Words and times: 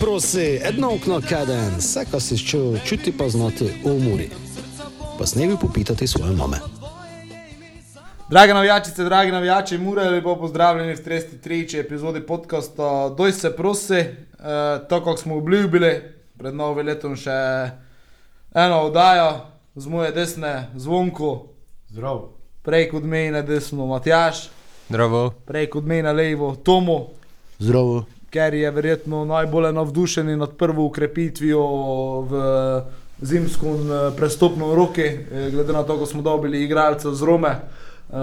Prosi, 0.00 0.60
edno 0.62 0.94
okno 0.94 1.20
kaden, 1.28 1.76
vse, 1.78 2.04
kar 2.10 2.20
si 2.20 2.38
čutil, 2.38 2.78
čuti 2.84 3.12
pa 3.18 3.28
znati 3.28 3.64
v 3.64 3.92
umori. 3.96 4.30
Pa 5.18 5.26
snevi 5.26 5.56
popitati 5.60 6.06
svoje 6.06 6.32
mame. 6.32 6.56
Drage 8.30 8.54
navijačice, 8.54 9.04
dragi 9.04 9.32
navijači, 9.32 9.78
mure 9.78 10.10
lepo 10.10 10.36
pozdravljeni 10.36 10.94
v 10.94 11.04
33. 11.04 11.80
epizodi 11.80 12.20
podcasta 12.20 13.08
Doj 13.08 13.32
se 13.32 13.56
prosi, 13.56 13.94
e, 13.94 14.14
tako 14.88 15.04
kot 15.04 15.20
smo 15.20 15.36
obljubili, 15.36 16.02
pred 16.38 16.54
novim 16.54 16.86
letom 16.86 17.16
še 17.16 17.70
eno 18.54 18.80
oddajo 18.80 19.40
z 19.74 19.86
moje 19.86 20.12
desne 20.12 20.66
zvonko, 20.76 21.46
Zdravo. 21.88 22.32
prej 22.62 22.90
kot 22.90 23.02
meni 23.02 23.30
na 23.30 23.42
desno 23.42 23.86
Matjaš, 23.86 24.48
Zdravo. 24.88 25.30
prej 25.46 25.70
kot 25.70 25.84
meni 25.84 26.02
na 26.02 26.12
levo 26.12 26.56
Tomo, 26.56 27.06
Zdravo. 27.58 28.04
Ker 28.30 28.54
je 28.54 28.70
verjetno 28.70 29.24
najbolj 29.24 29.72
navdušen 29.72 30.38
nad 30.38 30.56
prvo 30.56 30.84
ukrepitvijo 30.84 31.66
v 32.20 32.42
zimsko 33.20 33.66
in 33.66 33.92
eh, 33.92 34.10
prestopno 34.16 34.74
roki, 34.74 35.02
eh, 35.02 35.50
glede 35.50 35.72
na 35.72 35.82
to, 35.82 35.98
ko 35.98 36.06
smo 36.06 36.22
dobili 36.22 36.64
igralca 36.64 37.14
z 37.14 37.22
Rome. 37.22 37.56
Uh, 38.08 38.16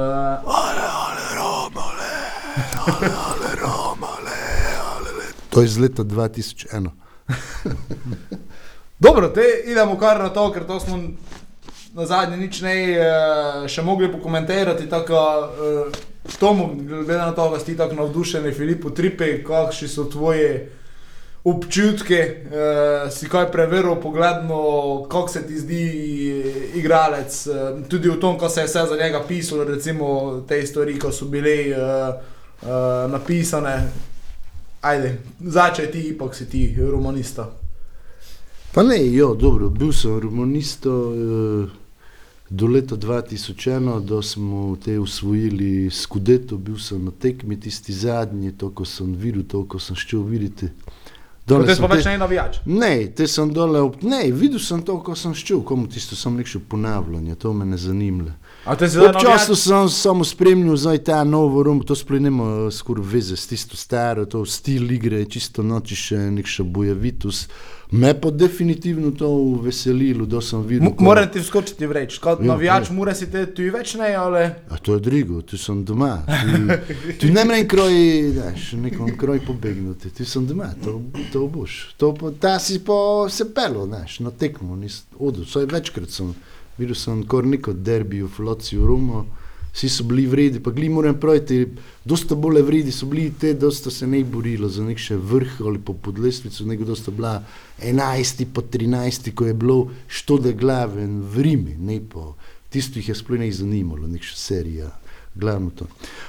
To 5.50 5.62
je 5.62 5.66
iz 5.66 5.78
leta 5.78 6.04
2001. 6.04 6.90
Dobro, 9.00 9.28
te 9.28 9.42
idemo 9.66 9.98
kar 9.98 10.20
na 10.20 10.30
to, 10.30 10.52
ker 10.52 10.64
to 10.64 10.80
smo 10.80 10.98
na 11.94 12.06
zadnje 12.06 12.38
nič 12.38 12.62
ne 12.62 12.76
še 13.68 13.82
mogli 13.82 14.12
pokomentirati. 14.12 14.90
Tako, 14.90 15.20
eh, 15.20 16.13
Tomu, 16.40 16.76
glede 16.88 17.18
na 17.18 17.32
to, 17.32 17.50
da 17.50 17.60
si 17.60 17.78
tako 17.78 17.96
navdušen, 17.96 18.54
Filipu 18.54 18.90
Tripe, 18.90 19.44
kakšni 19.44 19.88
so 19.88 20.06
tvoji 20.06 20.60
občutki, 21.44 22.14
eh, 22.16 23.12
si 23.12 23.30
kaj 23.30 23.52
preveril, 23.52 23.96
pogledno, 23.96 25.06
kako 25.10 25.28
se 25.28 25.48
ti 25.48 25.60
zdi 25.60 25.84
eh, 26.46 26.78
igralec, 26.80 27.48
eh, 27.48 27.84
tudi 27.90 28.10
v 28.10 28.20
tom, 28.20 28.38
ko 28.38 28.50
se 28.50 28.62
je 28.62 28.66
vse 28.66 28.86
za 28.90 28.98
njega 29.04 29.24
pisalo, 29.28 29.64
recimo 29.64 30.42
te 30.48 30.66
stvari, 30.68 31.00
ko 31.00 31.12
so 31.12 31.26
bile 31.26 31.50
eh, 31.52 31.76
eh, 31.76 33.08
napisane. 33.12 33.92
Ajde, 34.82 35.18
začej 35.40 35.92
ti, 35.92 36.00
ipak 36.00 36.36
si 36.36 36.50
ti 36.50 36.76
romanista. 36.92 37.50
Pa 38.74 38.84
ne, 38.84 39.14
jo, 39.14 39.36
dobro, 39.36 39.70
bil 39.70 39.92
sem 39.94 40.20
romanista 40.20 40.90
eh, 40.90 41.83
do 42.54 42.68
leta 42.68 42.96
2001, 42.96 44.06
da 44.06 44.22
smo 44.22 44.78
te 44.84 45.00
usvojili 45.00 45.90
skudeto, 45.92 46.58
bil 46.58 46.78
sem 46.78 47.06
na 47.06 47.12
tekmi 47.12 47.60
tisti 47.60 47.94
zadnji, 47.94 48.52
to, 48.52 48.70
ko 48.70 48.86
sem 48.86 49.16
videl, 49.18 49.42
to, 49.44 49.64
ko 49.66 49.80
sem 49.82 49.98
šel 49.98 50.22
videti. 50.30 50.70
Dole 51.48 51.66
Zdaj 51.66 51.76
sem 51.76 51.82
smo 51.82 51.88
te- 51.90 51.98
več 51.98 52.06
ne 52.06 52.18
navijač. 52.22 52.60
Ne, 52.66 52.92
te 53.16 53.28
sem 53.28 53.50
dole, 53.54 53.82
ob... 53.82 53.98
ne, 54.06 54.22
videl 54.32 54.62
sem 54.62 54.84
to, 54.86 55.00
ko 55.04 55.16
sem 55.18 55.34
šel, 55.34 55.64
komu 55.66 55.90
tisto 55.90 56.16
sem 56.16 56.38
nekšel 56.38 56.62
ponavljanje, 56.70 57.36
to 57.36 57.54
me 57.54 57.66
ne 57.66 57.78
zanima. 57.78 58.36
Občasno 58.66 59.56
sem 59.58 59.90
samo 59.90 60.24
spremljal 60.24 60.78
zdaj 60.78 60.98
ta 61.00 61.24
novo 61.24 61.64
rum, 61.64 61.82
to 61.82 61.96
sploh 61.96 62.22
nima 62.22 62.46
skoraj 62.72 63.04
veze 63.06 63.36
s 63.36 63.48
tisto 63.48 63.76
staro, 63.76 64.26
to 64.26 64.46
stil 64.48 64.92
igre 64.92 65.18
je 65.18 65.26
čisto 65.28 65.64
noči 65.64 65.96
še 65.98 66.18
nekša 66.32 66.64
bojavitus. 66.66 67.48
Me 67.92 68.14
pa 68.16 68.32
definitivno 68.32 69.12
to 69.12 69.28
veselilo, 69.62 70.26
da 70.26 70.40
sem 70.42 70.64
videl. 70.64 70.90
ko- 70.90 71.04
Moram 71.04 71.28
ti 71.30 71.40
vskočiti 71.40 71.86
v 71.86 71.92
reč. 71.92 72.16
Kot 72.18 72.40
Ja, 72.40 72.46
navijač, 72.48 72.88
ja. 72.90 72.94
mora 72.94 73.14
si 73.14 73.28
te 73.28 73.46
tu 73.48 73.62
več 73.64 73.94
ne, 73.94 74.16
ali 74.16 74.46
A 74.70 74.78
to 74.78 74.94
je 74.94 75.00
drugo, 75.02 75.42
tu 75.44 75.58
sem 75.58 75.84
doma. 75.84 76.24
Tu, 76.26 76.80
tu 77.20 77.28
ne 77.28 77.46
morem 77.46 77.68
kroj, 77.68 77.94
daš, 78.34 78.72
nekom 78.76 79.12
kroj 79.16 79.40
pobegnuti, 79.42 80.10
tu 80.10 80.26
sem 80.26 80.48
doma, 80.48 80.72
to, 80.80 81.02
to 81.32 81.46
boš. 81.48 81.94
To, 81.98 82.10
ta 82.40 82.58
si 82.60 82.80
pa 82.80 82.98
se 83.30 83.46
pelo, 83.48 83.86
daš, 83.86 84.20
na 84.20 84.32
tekmo, 84.32 84.76
nis 84.76 85.04
odel, 85.20 85.46
saj 85.46 85.66
večkrat 85.68 86.10
sem, 86.10 86.34
videl 86.78 86.96
sem 86.96 87.24
kar 87.28 87.46
neko 87.46 87.74
derbi 87.74 88.24
v 88.24 88.30
Floci 88.32 88.78
v 88.78 88.88
Romu, 88.88 89.24
vsi 89.74 89.90
so 89.90 90.04
bili 90.04 90.26
vredi, 90.30 90.60
pa 90.60 90.72
gli 90.72 90.90
moram 90.90 91.18
praviti, 91.20 91.66
dosta 92.06 92.36
bolj 92.36 92.62
vredi 92.62 92.92
so 92.92 93.08
bili 93.10 93.32
te, 93.40 93.54
dosta 93.54 93.92
se 93.92 94.08
ne 94.08 94.24
borilo 94.24 94.70
za 94.70 94.86
nek 94.86 95.02
še 95.02 95.18
vrh 95.18 95.62
ali 95.66 95.82
pa 95.82 95.94
pod 95.94 96.20
lestvico, 96.22 96.66
nego 96.70 96.86
dosta 96.86 97.12
bila 97.12 97.40
11, 97.82 98.46
pa 98.54 98.62
13, 98.62 99.32
ko 99.34 99.50
je 99.50 99.54
bilo 99.54 99.78
štode 100.08 100.54
glave 100.54 101.02
in 101.04 101.22
v 101.26 101.48
Rimi, 101.48 101.78
ne 101.80 102.00
pa, 102.02 102.34
tisto 102.70 103.02
jih 103.02 103.10
je 103.10 103.18
sploh 103.18 103.42
ne 103.42 103.50
zanimalo, 103.52 104.08
nek 104.08 104.22
še 104.26 104.38
serija. 104.38 104.92
Glavno 105.34 105.72
to. 105.74 105.88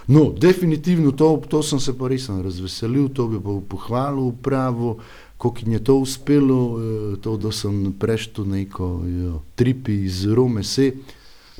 No, 0.08 0.30
definitivno 0.32 1.10
to, 1.12 1.42
to 1.48 1.60
sem 1.62 1.80
se 1.80 1.92
pa 1.92 2.08
res 2.08 2.24
razveselil, 2.32 3.10
to 3.12 3.26
bi 3.28 3.36
pa 3.36 3.58
pohvalil 3.68 4.30
upravo, 4.30 4.94
kako 5.38 5.58
jim 5.60 5.72
je 5.72 5.84
to 5.84 5.96
uspelo, 5.96 6.78
eh, 6.78 7.16
to, 7.20 7.36
da 7.36 7.52
sem 7.52 7.92
preštel 7.98 8.48
neko 8.48 9.02
jo, 9.06 9.42
tripi 9.54 10.04
iz 10.04 10.24
Rome 10.26 10.64
se, 10.64 10.92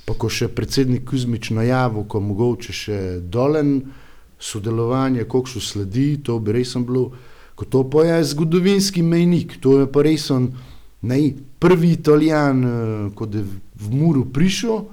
pa 0.04 0.14
ko 0.14 0.28
še 0.28 0.48
predsednik 0.48 1.04
Kuzmič 1.08 1.50
najavil, 1.50 2.04
ko 2.08 2.20
mogoče 2.20 2.72
še 2.72 2.98
dolen 3.20 3.80
sodelovanje, 4.40 5.24
koliko 5.24 5.56
še 5.56 5.60
sledi, 5.60 6.08
to 6.24 6.38
bi 6.38 6.52
res 6.52 6.74
bilo, 6.76 7.10
ko 7.54 7.64
to 7.64 7.84
pa 7.90 8.04
je 8.04 8.24
zgodovinski 8.24 9.02
mejnik, 9.02 9.58
to 9.60 9.80
je 9.80 9.86
pa 9.90 10.02
res 10.04 10.30
on, 10.30 10.50
ne, 11.02 11.20
prvi 11.58 11.94
italijan, 11.96 12.64
eh, 12.64 13.08
ko 13.14 13.28
je 13.32 13.44
v 13.74 13.90
Muru 13.90 14.28
prišel, 14.32 14.84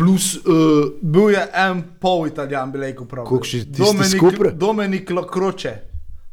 plus 0.00 0.36
uh, 0.36 0.96
bil 1.02 1.30
je 1.30 1.42
en 1.52 1.82
pol 2.00 2.24
italijan, 2.26 2.72
bi 2.72 2.78
rekel 2.80 3.04
prav. 3.04 3.26
Koliko 3.28 3.44
še 3.44 3.58
iz 3.68 4.14
Kopra? 4.16 4.48
Dominik 4.56 5.10
Lokroče. 5.12 5.89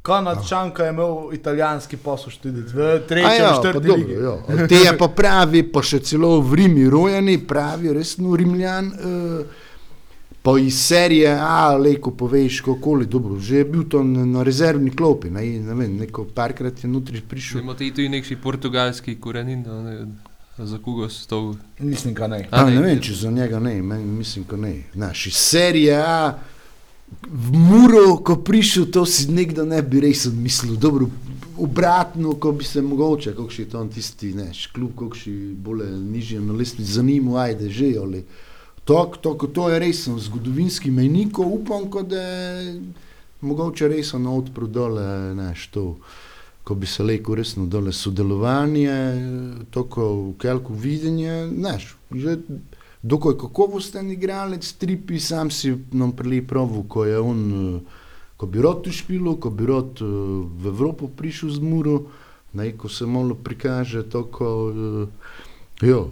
Kanadčan, 0.07 0.71
ki 0.71 0.87
je 0.87 0.89
imel 0.95 1.33
italijanski 1.35 1.97
posel 1.97 2.31
A 2.31 2.99
tretjem, 3.07 3.43
ja, 3.43 3.71
ligi. 3.83 4.17
ja. 4.23 4.67
Te 4.67 4.75
je 4.75 4.97
pa 4.97 5.07
pravi, 5.11 5.65
pa 5.67 5.83
še 5.83 5.99
celo 5.99 6.37
v 6.41 6.61
Rimi 6.61 6.85
rojeni, 6.89 7.37
pravi, 7.47 7.91
resno 7.93 8.35
Rimljan. 8.39 8.87
Uh, 8.87 9.65
pa 10.47 10.53
iz 10.59 10.79
serije 10.79 11.33
A, 11.41 11.75
leko 11.75 12.11
poveš, 12.15 12.61
kako 12.61 12.99
je 12.99 13.05
dobro. 13.05 13.39
Že 13.39 13.57
je 13.57 13.65
bil 13.65 13.83
to 13.83 14.03
na, 14.03 14.25
na 14.25 14.43
rezervni 14.47 14.95
klopi, 14.95 15.29
ne, 15.29 15.43
ne 15.59 15.75
vem, 15.75 15.97
neko 15.99 16.23
parkrat 16.35 16.83
je 16.83 16.89
notri 16.89 17.21
prišel. 17.21 17.59
Imate 17.59 17.87
i 17.87 17.91
tu 17.91 18.01
i 18.01 18.09
neki 18.09 18.35
portugalski 18.35 19.19
korenin, 19.19 19.65
ne, 19.67 20.05
za 20.57 20.77
koga 20.77 21.09
s 21.09 21.27
to... 21.27 21.55
Mislim, 21.79 22.13
da 22.13 22.27
ne. 22.27 22.47
A, 22.51 22.61
A, 22.61 22.69
ne 22.69 22.75
ne, 22.75 22.81
vem, 22.81 23.01
če 23.01 23.13
za 23.13 23.31
njega 23.31 23.59
ne, 23.59 23.81
meni 23.81 24.05
mislim, 24.05 24.45
da 24.49 24.57
ne. 24.57 24.83
Znaš, 24.93 25.27
iz 25.27 25.33
serije 25.33 25.97
A, 25.99 26.33
v 27.27 27.51
Muro, 27.51 28.17
ko 28.23 28.37
prišel, 28.39 28.87
to 28.91 29.05
si 29.05 29.31
nekdo 29.31 29.65
ne 29.65 29.81
bi 29.81 30.01
res 30.03 30.25
mislil. 30.31 30.75
Dobro, 30.75 31.09
obratno, 31.57 32.35
ko 32.35 32.51
bi 32.51 32.67
se 32.67 32.81
mogoče, 32.81 33.33
kako 33.35 33.49
še 33.49 33.65
to 33.71 33.79
on 33.81 33.89
tisti, 33.89 34.33
neš, 34.37 34.67
kljub, 34.75 34.93
kako 34.95 35.17
še 35.17 35.33
bolj 35.55 35.89
nižje 36.03 36.43
na 36.43 36.53
lestvici 36.53 36.99
zanimal, 36.99 37.41
ajde 37.47 37.71
že, 37.73 37.91
ali. 38.01 38.23
To, 38.87 39.03
to, 39.19 39.35
to 39.35 39.67
je 39.67 39.81
res 39.83 40.05
zgodovinski 40.07 40.91
mejnik, 40.95 41.39
upam, 41.43 41.89
ko 41.91 42.05
da 42.07 42.23
mogoče 43.43 43.91
res 43.91 44.13
ono 44.15 44.37
odprl 44.39 44.71
dole, 44.71 45.03
neš, 45.35 45.67
to 45.75 45.89
ko 46.67 46.75
bi 46.75 46.87
se 46.87 47.03
rekel, 47.03 47.35
resno 47.35 47.65
dole 47.65 47.93
sodelovanje, 47.95 48.95
tako 49.71 50.07
v 50.13 50.33
kelku 50.41 50.73
videnje, 50.75 51.47
znaš, 51.47 51.93
že 52.11 52.37
dokaj 53.07 53.37
kakovosten 53.39 54.11
igralec, 54.11 54.67
tripi, 54.73 55.19
sam 55.19 55.51
si 55.51 55.75
nam 55.91 56.11
prili 56.11 56.41
provu, 56.47 56.83
ko 56.83 57.05
je 57.05 57.19
on, 57.19 57.41
eh, 57.53 57.79
ko 58.37 58.45
bi 58.45 58.61
rad 58.61 58.83
tu 58.83 58.91
špilo, 58.91 59.37
ko 59.39 59.49
bi 59.49 59.65
rad 59.65 60.01
eh, 60.01 60.05
v 60.63 60.67
Evropo 60.67 61.07
prišel 61.07 61.49
z 61.49 61.59
Muro, 61.59 62.01
ne, 62.53 62.71
ko 62.77 62.89
se 62.89 63.05
malo 63.05 63.35
prikaže, 63.35 64.03
tako, 64.09 64.73
eh, 64.75 65.87
jo, 65.87 66.09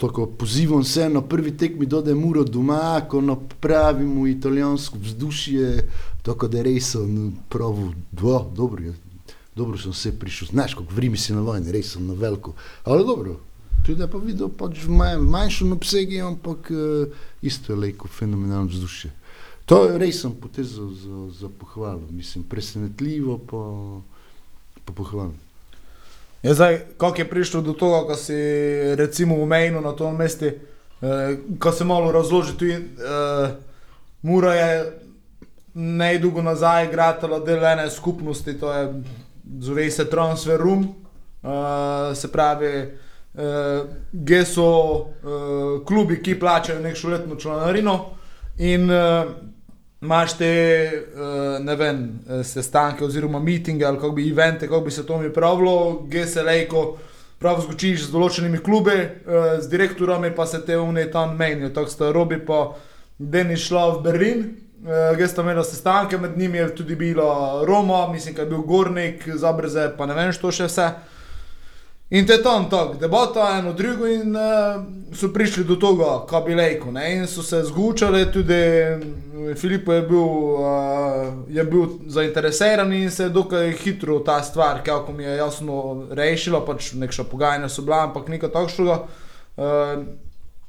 tako 0.00 0.26
pozivam 0.26 0.84
se 0.84 1.08
na 1.08 1.20
prvi 1.20 1.56
tekmi, 1.56 1.86
da 1.86 2.02
je 2.06 2.14
Muro 2.14 2.44
doma, 2.44 3.00
ko 3.08 3.20
napravimo 3.20 4.26
italijansko 4.26 4.98
vzdušje, 4.98 5.88
tako 6.22 6.48
da 6.48 6.62
res 6.62 6.94
on 6.94 7.32
provu, 7.48 7.92
dva, 8.12 8.46
dobro 8.56 8.84
je. 8.84 8.94
Dobro 9.56 9.78
sem 9.78 9.92
se 9.92 10.18
prišel, 10.18 10.48
znaš, 10.50 10.74
kako 10.74 10.94
vrimi 10.94 11.16
si 11.16 11.32
na 11.32 11.40
vojni, 11.40 11.72
res 11.72 11.92
sem 11.92 12.06
na 12.06 12.14
veliko. 12.14 12.54
Ampak 12.84 13.06
dobro, 13.06 13.36
tudi 13.84 13.98
da 14.00 14.08
pa 14.08 14.18
videl 14.18 14.48
pač 14.48 14.84
v 14.84 14.96
manj, 14.96 15.20
manjšem 15.20 15.72
obsegu, 15.76 16.20
ampak 16.26 16.70
uh, 16.72 17.12
isto 17.42 17.72
je 17.72 17.78
leko, 17.78 18.08
fenomenalno 18.08 18.72
vzdušje. 18.72 19.10
To 19.64 19.84
je 19.86 19.98
res 19.98 20.20
sem 20.20 20.32
potez 20.32 20.74
za, 20.76 20.84
za, 20.92 21.20
za 21.40 21.48
pohvalo, 21.48 22.02
mislim, 22.10 22.44
presenetljivo 22.44 23.38
pa, 23.48 23.62
pa 24.84 24.92
pohvalo. 24.92 25.32
Ja, 26.44 26.52
zdaj, 26.54 26.82
kako 27.00 27.22
je 27.22 27.30
prišlo 27.30 27.60
do 27.64 27.72
tega, 27.72 28.02
ko 28.04 28.16
si 28.16 28.36
recimo 29.00 29.38
umejno 29.40 29.80
na 29.80 29.94
tom 29.96 30.16
mestu, 30.16 30.52
eh, 30.52 31.38
ko 31.58 31.72
se 31.72 31.84
malo 31.84 32.12
razloži, 32.12 32.58
tudi 32.60 32.76
eh, 32.76 33.54
Mura 34.24 34.54
je 34.54 35.00
najdolgo 35.74 36.42
nazaj 36.42 36.88
gradila 36.92 37.40
del 37.40 37.64
ene 37.64 37.90
skupnosti, 37.90 38.58
to 38.58 38.72
je 38.72 39.02
zove 39.60 39.90
se 39.90 40.10
Transfer 40.10 40.60
Room, 40.60 40.84
uh, 41.42 42.16
se 42.16 42.32
pravi, 42.32 42.88
uh, 43.34 43.88
gdje 44.12 44.44
so 44.44 44.64
uh, 44.64 45.86
klubi, 45.86 46.22
ki 46.22 46.38
plačajo 46.40 46.80
neko 46.80 47.08
letno 47.08 47.36
članarino 47.36 48.04
in 48.58 48.90
uh, 48.90 49.32
imaš 50.04 50.36
te, 50.38 50.90
uh, 51.14 51.64
ne 51.64 51.76
vem, 51.76 52.20
eh, 52.28 52.44
sestanke 52.44 53.04
oziroma 53.04 53.38
mitinge 53.38 53.84
ali 53.84 53.96
kako 53.96 54.10
bi 54.10 54.30
evente, 54.30 54.68
kako 54.68 54.80
bi 54.80 54.90
se 54.90 55.06
to 55.06 55.18
mi 55.18 55.32
pravilo, 55.32 56.02
GSL, 56.08 56.50
ko 56.70 56.96
prav 57.38 57.60
zgučiš 57.60 58.06
z 58.06 58.12
določenimi 58.12 58.60
klubi, 58.62 58.96
uh, 59.00 59.56
z 59.60 59.68
direktorami 59.68 60.34
pa 60.36 60.46
se 60.46 60.60
te 60.66 60.76
vne 60.76 61.06
tam 61.10 61.36
menijo. 61.36 61.72
Tako 61.74 61.90
sta 61.90 62.12
Robi 62.12 62.38
pa 62.46 62.74
Denis 63.18 63.64
šla 63.64 63.86
v 63.94 64.02
Berlin, 64.04 64.44
uh, 64.84 65.16
gesta 65.16 65.42
imela 65.42 65.64
sestanke, 65.64 66.18
med 66.18 66.38
njimi 66.38 66.58
je 66.58 66.68
tudi 66.76 66.96
bila 66.96 67.64
Roma, 67.64 68.06
mislim, 68.12 68.34
da 68.34 68.42
je 68.42 68.52
bil 68.52 68.62
Gornik, 68.62 69.28
Zabrze, 69.34 69.90
pa 69.96 70.06
ne 70.06 70.14
vem, 70.14 70.32
što 70.32 70.52
še 70.52 70.68
vse. 70.68 70.92
In 72.10 72.26
te 72.26 72.42
tam 72.42 72.70
tako, 72.70 72.94
debata 73.00 73.58
eno 73.58 73.72
drugo 73.72 74.06
in 74.06 74.36
uh, 74.36 74.82
so 75.16 75.30
prišli 75.32 75.64
do 75.64 75.76
tega, 75.80 76.18
kaj 76.28 76.42
bi 76.44 76.54
rekel. 76.54 76.98
In 77.00 77.26
so 77.26 77.42
se 77.42 77.62
zgučali, 77.64 78.26
tudi 78.32 78.54
mm, 78.54 79.54
Filip 79.56 79.88
je 79.88 80.02
bil, 80.02 80.18
uh, 80.18 81.32
je 81.48 81.64
bil 81.64 81.86
zainteresiran 82.06 82.92
in 82.92 83.10
se 83.10 83.22
je 83.22 83.28
dokaj 83.28 83.72
hitro 83.72 84.18
ta 84.18 84.42
stvar, 84.42 84.82
kako 84.84 85.12
mi 85.12 85.24
je 85.24 85.36
jasno 85.36 86.06
rešila, 86.10 86.60
pač 86.66 86.92
nekša 86.92 87.24
pogajanja 87.24 87.68
so 87.68 87.82
bila, 87.82 88.02
ampak 88.04 88.28
nekaj 88.28 88.52
takšnega. 88.52 88.98
Uh, 89.56 90.04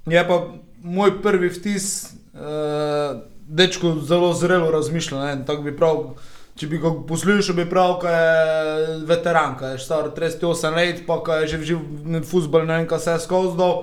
je 0.08 0.28
pa 0.28 0.40
moj 0.84 1.18
prvi 1.22 1.50
vtis, 1.52 2.14
uh, 2.34 3.20
dečko 3.48 3.98
zelo 4.08 4.34
zrelo 4.34 4.72
razmišlja, 4.72 5.44
tako 5.46 5.68
bi 5.68 5.76
prav. 5.78 6.16
Če 6.56 6.70
bi 6.72 6.78
ga 6.80 6.88
poslušal, 7.04 7.58
bi 7.58 7.66
prav, 7.68 7.98
da 8.00 8.12
je 8.16 9.00
veteran, 9.10 9.58
da 9.60 9.74
je 9.74 9.80
star 9.84 10.08
38 10.16 10.78
let, 10.78 11.02
pa 11.08 11.18
da 11.26 11.42
je 11.42 11.50
že 11.52 11.58
živel 11.68 12.22
v 12.22 12.24
futbolu, 12.24 12.64
ne 12.70 12.78
vem, 12.78 12.88
kaj 12.88 13.02
se 13.04 13.16
je 13.18 13.24
skozdal. 13.26 13.82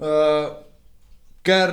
Uh, 0.00 0.50
ker 1.40 1.72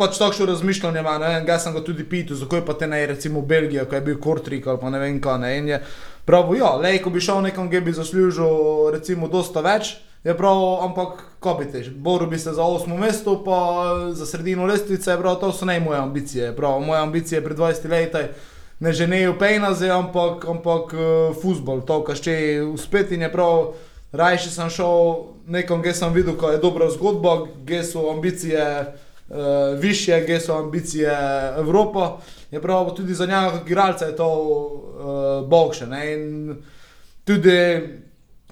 pač 0.00 0.16
takšno 0.18 0.46
razmišljanje 0.48 1.00
ima, 1.00 1.18
ne 1.20 1.28
vem, 1.34 1.48
jaz 1.48 1.66
sem 1.66 1.76
ga 1.76 1.84
tudi 1.84 2.06
pitil, 2.08 2.38
zakaj 2.40 2.64
pa 2.64 2.72
te 2.72 2.88
ne, 2.88 3.02
recimo 3.06 3.42
v 3.42 3.50
Belgijo, 3.52 3.84
ko 3.84 3.98
je 3.98 4.06
bil 4.06 4.16
Kortrik 4.16 4.66
ali 4.66 4.80
pa 4.80 4.90
ne 4.90 5.02
vem 5.02 5.20
kaj. 5.20 5.36
Ne, 5.44 5.52
in 5.58 5.68
je 5.74 5.82
prav, 6.24 6.48
ja, 6.56 6.72
lej, 6.80 7.02
ko 7.04 7.12
bi 7.12 7.20
šel 7.20 7.44
nekam, 7.44 7.68
ki 7.68 7.84
bi 7.84 7.92
zaslužil 7.92 8.90
recimo 8.96 9.28
dosta 9.28 9.60
več. 9.60 9.98
Je 10.24 10.32
prav, 10.32 10.56
ampak 10.86 11.20
ko 11.44 11.52
bi 11.58 11.68
tež, 11.68 11.92
boril 11.92 12.30
bi 12.32 12.40
se 12.40 12.56
za 12.56 12.64
osmo 12.64 12.96
mesto, 12.96 13.36
pa 13.44 14.08
za 14.16 14.24
sredino 14.24 14.64
lestvice, 14.64 15.18
prav, 15.20 15.36
to 15.36 15.52
so 15.52 15.68
ne 15.68 15.76
moje 15.84 16.00
ambicije. 16.00 16.54
Prav, 16.56 16.80
moje 16.80 17.02
ambicije 17.04 17.44
pred 17.44 17.60
20 17.60 17.90
leti 17.92 18.24
ne 18.80 18.92
ženejo 18.92 19.38
pejnaze, 19.38 19.88
ampak, 19.90 20.44
ampak 20.44 20.92
uh, 20.92 21.00
eh, 21.00 21.34
futbol, 21.42 21.82
to, 21.86 22.00
kar 22.04 22.18
še 22.18 22.36
uspeti 22.66 23.14
in 23.14 23.26
je 23.26 23.32
prav. 23.32 23.74
Rajši 24.14 24.50
sem 24.50 24.70
šel 24.70 25.14
nekam, 25.50 25.82
kjer 25.82 25.94
sem 25.98 26.12
videl, 26.14 26.36
da 26.38 26.52
je 26.54 26.62
dobra 26.62 26.86
zgodba, 26.94 27.48
kjer 27.66 27.82
so 27.86 28.06
ambicije 28.12 28.62
uh, 28.62 29.74
više, 29.82 30.20
kjer 30.26 30.40
so 30.40 30.58
ambicije 30.58 31.10
Evropa. 31.58 32.20
Je 32.50 32.62
prav, 32.62 32.92
tudi 32.94 33.14
za 33.14 33.26
njega, 33.26 33.56
kot 33.56 33.66
igralca, 33.66 34.06
je 34.06 34.16
to 34.16 34.30
uh, 34.30 35.48
boljše. 35.48 35.90
Tudi 37.24 37.58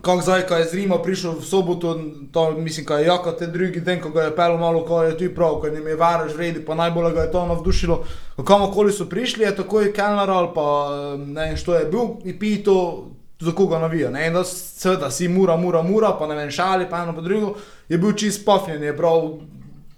kako 0.02 0.22
zdaj, 0.22 0.46
ko 0.46 0.54
je 0.54 0.64
z 0.64 0.75
Rima 0.75 0.99
prišel 0.99 1.38
v 1.38 1.44
soboto, 1.44 2.00
to 2.32 2.50
mislim, 2.50 2.87
da 2.87 2.99
je 2.99 3.06
jako 3.06 3.32
te 3.32 3.46
drugi 3.46 3.81
dan, 3.81 4.00
ko 4.00 4.10
ga 4.10 4.22
je 4.22 4.37
pelo 4.37 4.58
malo, 4.58 4.84
ko 4.84 5.02
je 5.02 5.19
tu 5.19 5.34
prav, 5.34 5.60
ko 5.60 5.66
jim 5.66 5.87
je 5.87 5.96
varaž 5.96 6.34
vredi, 6.34 6.64
pa 6.64 6.75
najbolj 6.75 7.14
ga 7.14 7.22
je 7.22 7.32
to 7.32 7.46
navdušilo. 7.46 8.04
Kamorkoli 8.44 8.93
so 8.93 9.06
prišli, 9.06 9.44
je 9.44 9.56
takoj 9.56 9.93
Kellner 9.93 10.31
ali 10.31 10.49
pa 10.54 10.90
ne 11.16 11.46
vem, 11.46 11.56
što 11.56 11.75
je 11.75 11.84
bil 11.84 12.19
in 12.25 12.38
pi 12.38 12.56
to, 12.64 13.08
za 13.40 13.52
koga 13.52 13.78
navija. 13.78 14.10
Ne 14.10 14.20
vem, 14.20 14.34
da 14.34 14.44
seveda 14.44 15.10
si 15.10 15.28
mura, 15.28 15.56
mura, 15.56 15.82
mura, 15.82 16.16
pa 16.19 16.26
ne 16.26 16.34
vem, 16.34 16.50
šali, 16.50 16.87
pa 16.90 17.02
eno 17.02 17.14
pa 17.14 17.20
drugo, 17.20 17.54
je 17.88 17.99
bil 17.99 18.12
čist 18.12 18.44
pofnjen, 18.44 18.82
je 18.82 18.96
prav, 18.96 19.38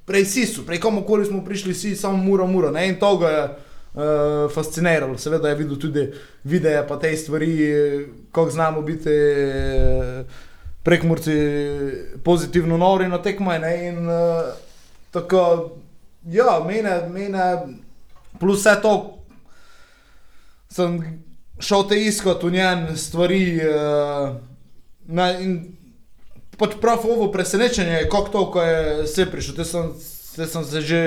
prej 0.05 0.25
si 0.25 0.47
so, 0.47 0.63
prej 0.67 0.81
kamorkoli 0.81 1.25
smo 1.25 1.45
prišli, 1.45 1.75
si 1.75 1.97
samo 1.97 2.17
mura, 2.17 2.47
mura, 2.47 2.71
ne 2.71 2.89
in 2.89 2.99
to 3.01 3.17
ga 3.17 3.29
je 3.29 3.49
uh, 3.95 4.53
fasciniralo. 4.55 5.19
Seveda 5.19 5.49
je 5.49 5.55
videl 5.55 5.79
tudi 5.79 6.13
videe, 6.45 6.87
pa 6.89 6.99
te 6.99 7.17
stvari, 7.17 7.57
kako 8.33 8.51
znamo 8.51 8.83
biti 8.83 9.09
uh, 9.09 10.27
prekmurci 10.83 11.33
pozitivno 12.25 12.77
nori 12.77 13.09
na 13.09 13.23
tekmaj. 13.23 13.89
In 13.89 14.09
uh, 14.09 14.15
tako, 15.11 15.71
ja, 16.27 16.61
mene, 16.67 17.09
mene, 17.09 17.53
plus 18.41 18.61
vse 18.61 18.81
to, 18.83 19.19
sem 20.71 20.99
šel 21.59 21.89
te 21.89 22.01
iskati 22.05 22.47
v 22.47 22.51
njen 22.51 22.97
stvari. 22.97 23.61
Uh, 23.63 24.37
na, 25.07 25.33
Pač 26.55 26.77
prav 26.79 27.03
ovo 27.11 27.33
presenečenje, 27.33 28.05
kako 28.11 28.29
to, 28.31 28.43
ko 28.55 28.63
je 28.63 28.83
vse 29.03 29.25
prišel. 29.27 29.89
Zdaj 30.35 30.47
sem 30.47 30.65
se 30.65 30.81
že 30.81 31.01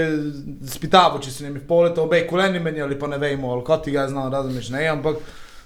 spital, 0.71 1.17
če 1.19 1.31
si 1.31 1.43
ne 1.43 1.49
bi 1.51 1.59
polete 1.59 1.99
obe 1.99 2.21
koleni 2.27 2.61
menjali, 2.63 2.95
pa 2.99 3.09
ne 3.11 3.17
vemo, 3.19 3.51
ali 3.51 3.63
kot 3.67 3.83
ti 3.83 3.91
ga 3.91 4.05
znam 4.07 4.31
razumeti. 4.31 4.71
Ne, 4.71 4.85
ampak 4.87 5.17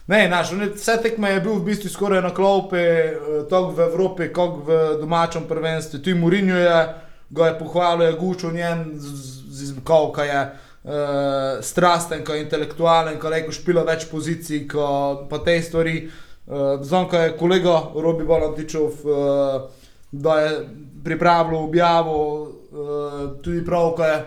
ne, 0.09 0.23
naš, 0.29 0.55
vse 0.57 0.95
tekme 1.03 1.29
je 1.35 1.43
bil 1.45 1.59
v 1.59 1.67
bistvu 1.67 1.91
skoraj 1.93 2.23
na 2.25 2.31
klopi, 2.33 2.81
eh, 2.81 3.43
tako 3.49 3.75
v 3.77 3.83
Evropi, 3.85 4.31
kot 4.33 4.55
v 4.65 4.79
domačem 5.01 5.45
prvenstvu. 5.45 6.01
Tu 6.01 6.15
Murinjo 6.17 6.57
je, 6.57 6.79
ga 7.29 7.51
je 7.51 7.59
pohvalil, 7.59 8.07
je 8.07 8.17
gučil 8.17 8.51
njen, 8.57 8.85
kao, 9.85 10.11
kaj 10.11 10.29
je. 10.33 10.43
Uh, 10.81 11.59
strasten, 11.61 12.23
ko 12.25 12.33
je 12.33 12.41
intelektualen, 12.41 13.19
ko 13.21 13.29
je 13.29 13.51
špilo 13.53 13.83
več 13.85 14.07
pozicij, 14.09 14.63
ko 14.65 15.27
pa 15.29 15.37
te 15.45 15.59
stvari. 15.61 16.07
Uh, 16.47 16.81
Znam, 16.81 17.05
ko 17.05 17.19
je 17.21 17.35
kolega 17.37 17.75
Robi 17.93 18.25
Valantičov, 18.25 19.05
uh, 19.05 19.69
da 20.11 20.39
je 20.41 20.55
pripravil 21.03 21.59
objavo 21.59 22.17
tudi 23.43 23.65
prav, 23.65 23.91
ko 23.95 24.05
je 24.05 24.19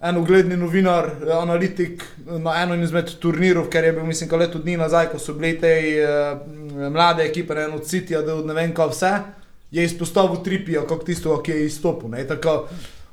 en 0.00 0.16
ugledni 0.16 0.56
novinar, 0.56 1.10
analitik 1.42 2.04
na 2.26 2.54
enem 2.62 2.82
izmed 2.82 3.10
turnirov, 3.20 3.68
ker 3.70 3.84
je 3.84 3.92
bil, 3.92 4.06
mislim, 4.08 4.30
leto 4.40 4.58
dni 4.58 4.78
nazaj, 4.80 5.10
ko 5.12 5.18
so 5.20 5.34
bile 5.36 5.58
te 5.60 5.72
uh, 6.00 6.88
mlade 6.88 7.26
ekipe, 7.26 7.54
eno 7.54 7.76
od 7.76 7.86
Citija, 7.86 8.22
da 8.24 8.38
ne 8.40 8.56
vem, 8.56 8.72
kaj 8.74 8.88
vse, 8.94 9.10
je 9.70 9.84
izpostavil 9.84 10.40
Tripija, 10.44 10.86
kot 10.88 11.04
tisto, 11.06 11.36
ki 11.44 11.52
je 11.52 11.66
izstopil. 11.66 12.16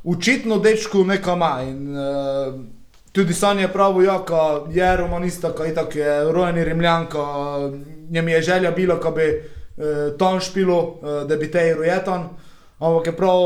Učitno 0.07 0.59
dečko 0.63 1.03
nekaj 1.03 1.35
ima. 1.35 1.51
In, 1.67 1.81
uh, 1.91 2.55
tudi 3.11 3.33
Sanja 3.33 3.65
je 3.65 3.73
pravi, 3.73 4.05
ja, 4.05 4.21
je 4.71 4.97
romanista, 4.97 5.51
ki 5.55 5.67
je 5.67 5.75
tako 5.75 6.31
rojeni 6.31 6.63
Rimljan, 6.63 7.07
njemu 8.09 8.29
je 8.29 8.41
želja 8.41 8.71
bila, 8.71 8.95
da 8.95 9.11
bi 9.11 9.27
uh, 9.27 10.17
tam 10.17 10.39
špilo, 10.39 10.79
uh, 10.79 11.27
da 11.27 11.35
bi 11.35 11.51
te 11.51 11.73
rojetan. 11.73 12.29
Ampak 12.79 13.07
je 13.07 13.17
prav 13.17 13.43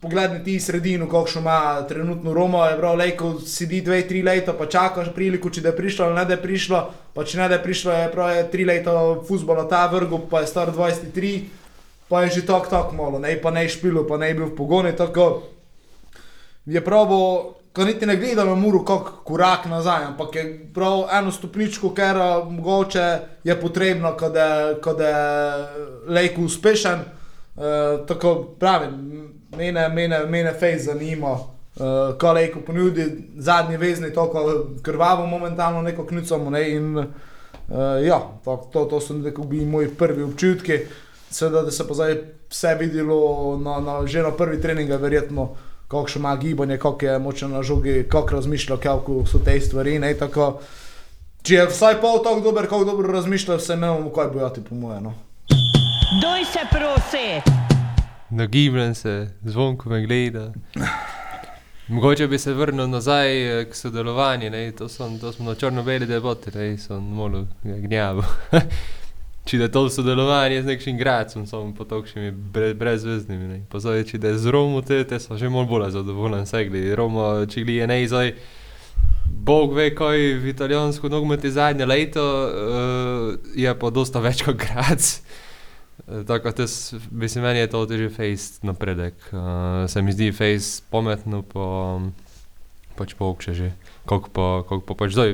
pogledaj 0.00 0.44
ti 0.44 0.60
sredino, 0.60 1.08
kakšno 1.08 1.40
ima 1.40 1.86
trenutno 1.88 2.32
Roma, 2.34 2.66
je 2.66 2.76
prav 2.76 2.96
lejko, 2.96 3.34
sedi 3.46 3.80
dve, 3.80 4.00
tri 4.08 4.22
leta, 4.22 4.52
pa 4.56 4.66
čakaš 4.66 5.12
priliko, 5.14 5.50
če 5.50 5.60
je 5.64 5.76
prišlo 5.76 6.06
ali 6.06 6.14
ne 6.14 6.24
da 6.24 6.34
je 6.34 6.42
prišlo, 6.42 6.80
pa 7.14 7.24
če 7.24 7.38
ne 7.38 7.48
da 7.48 7.58
je 7.58 7.62
prišlo, 7.62 7.92
je 7.92 8.10
prav 8.12 8.36
je 8.36 8.50
tri 8.50 8.64
leta 8.64 8.94
futbola 9.28 9.68
ta 9.68 9.86
vrgo, 9.92 10.18
pa 10.30 10.40
je 10.40 10.46
star 10.46 10.72
23, 10.72 11.32
pa 12.08 12.22
je 12.22 12.30
že 12.40 12.46
tako, 12.46 12.70
tako 12.70 12.96
malo, 12.96 13.18
ne 13.18 13.36
pa 13.42 13.50
ne 13.50 13.68
špilo, 13.68 14.06
pa 14.08 14.16
ne 14.16 14.34
bil 14.34 14.48
v 14.48 14.56
pogoni, 14.56 14.96
tako 14.96 15.42
je 16.66 16.80
pravo, 16.84 17.56
ko 17.72 17.84
niti 17.84 18.06
ne 18.06 18.16
gledamo 18.16 18.56
muru, 18.56 18.84
kako 18.84 19.20
korak 19.24 19.66
nazaj, 19.68 20.04
ampak 20.04 20.36
je 20.36 20.44
prav 20.74 21.04
eno 21.12 21.32
stopničko, 21.32 21.92
ker 21.94 22.16
mogoče 22.48 23.18
je 23.44 23.60
potrebno, 23.60 24.14
kada 24.16 25.08
je 25.08 25.66
lejko 26.08 26.48
uspešen, 26.48 27.04
uh, 27.04 28.06
tako 28.08 28.56
pravim, 28.58 29.39
mene, 29.56 29.88
mene, 29.88 30.24
mene 30.26 30.52
fej 30.52 30.78
zanima, 30.78 31.32
uh, 31.32 32.34
le 32.34 32.50
ko 32.52 32.60
ponudi 32.60 33.04
zadnji 33.36 33.76
vezni, 33.76 34.14
tako 34.14 34.66
krvavo 34.82 35.26
momentalno 35.26 35.82
neko 35.82 36.06
knucamo. 36.06 36.50
Ne, 36.50 36.70
in, 36.70 36.96
uh, 36.98 37.06
ja, 38.04 38.20
to, 38.44 38.68
to, 38.72 38.84
to 38.84 39.00
so 39.00 39.14
nekako 39.14 39.48
moji 39.66 39.88
prvi 39.88 40.22
občutki. 40.22 40.78
Seveda, 41.30 41.62
da 41.62 41.70
se 41.70 41.88
pa 41.88 41.94
zdaj 41.94 42.16
vse 42.50 42.74
videlo 42.74 43.58
na, 43.64 43.80
na, 43.80 44.06
že 44.06 44.22
na 44.22 44.30
prvi 44.30 44.60
trening, 44.60 44.90
verjetno, 44.90 45.54
kako 45.88 46.08
še 46.08 46.18
ima 46.18 46.36
gibanje, 46.36 46.78
kako 46.78 47.06
je 47.06 47.18
močen 47.18 47.50
na 47.50 47.62
žogi, 47.62 48.04
kako 48.10 48.34
razmišlja, 48.40 48.76
kako 48.76 49.24
so 49.26 49.38
te 49.38 49.60
stvari. 49.60 49.98
Ne, 49.98 50.14
tako, 50.18 50.60
če 51.42 51.54
je 51.54 51.66
vsaj 51.70 52.00
pol 52.02 52.22
tako 52.24 52.40
dober, 52.40 52.66
kako 52.66 52.84
dobro 52.84 53.12
razmišlja, 53.12 53.58
se 53.58 53.76
ne 53.76 53.90
vemo, 53.90 54.10
kaj 54.10 54.32
bojati, 54.34 54.64
po 54.66 54.74
mojem. 54.74 55.10
No. 55.10 55.14
Doj 56.22 56.44
se 56.50 56.66
prosi! 56.70 57.69
Nagibljen 58.30 58.94
se, 58.94 59.30
zvonko 59.44 59.90
me 59.90 60.06
gleda. 60.06 60.52
Mogoče 61.88 62.26
bi 62.28 62.38
se 62.38 62.54
vrnil 62.54 62.88
nazaj 62.88 63.60
eh, 63.60 63.64
k 63.64 63.74
sodelovanju, 63.74 64.50
ne? 64.50 64.72
to, 64.72 64.88
son, 64.88 65.18
to 65.18 65.32
smo 65.32 65.50
na 65.50 65.54
črno-beli 65.54 66.06
debati, 66.06 66.50
ne 66.54 66.78
sem 66.78 67.02
malo 67.02 67.46
gnjavo. 67.64 68.24
če 69.44 69.58
da 69.58 69.68
to 69.72 69.88
sodelovanje 69.90 70.62
z 70.62 70.66
nekim 70.66 70.98
gradcem, 70.98 71.46
sem 71.46 71.72
pa 71.74 71.84
tokšimi 71.84 72.30
brezvezdnimi. 72.78 73.64
Pozove, 73.70 74.04
če 74.06 74.20
da 74.22 74.30
je 74.30 74.38
z 74.38 74.54
Romo, 74.54 74.82
te, 74.86 75.02
te 75.04 75.18
so 75.18 75.38
že 75.40 75.50
malo 75.50 75.66
bolj 75.66 75.90
zadovoljen, 75.96 76.46
segli. 76.46 76.84
Romo, 76.94 77.32
če 77.50 77.64
je 77.66 77.86
ne 77.90 78.02
izoj, 78.04 78.34
Bog 79.30 79.74
ve, 79.74 79.88
kaj 79.94 80.18
v 80.42 80.50
italijansko 80.50 81.08
nogometu 81.08 81.50
zadnje 81.50 81.86
leto, 81.86 82.22
uh, 82.22 83.52
je 83.56 83.74
pa 83.78 83.90
dosta 83.90 84.20
več 84.20 84.42
kot 84.46 84.58
gradc. 84.60 85.10
Tako 86.26 86.50
da 86.50 86.66
mislim, 87.10 87.44
meni 87.44 87.58
je 87.58 87.66
to 87.66 87.86
tudi 87.86 88.08
face 88.08 88.58
napredek. 88.62 89.14
Uh, 89.32 89.90
se 89.90 90.02
mi 90.02 90.12
zdi 90.12 90.32
face 90.32 90.82
pametno, 90.90 91.42
pa 91.42 92.00
pač 93.00 93.14
pokše 93.16 93.54
že. 93.54 93.72
Kako 94.04 94.28
pa, 94.28 94.46
kako 94.68 94.82
pa 94.84 94.94
pač 94.94 95.16
zdaj, 95.16 95.30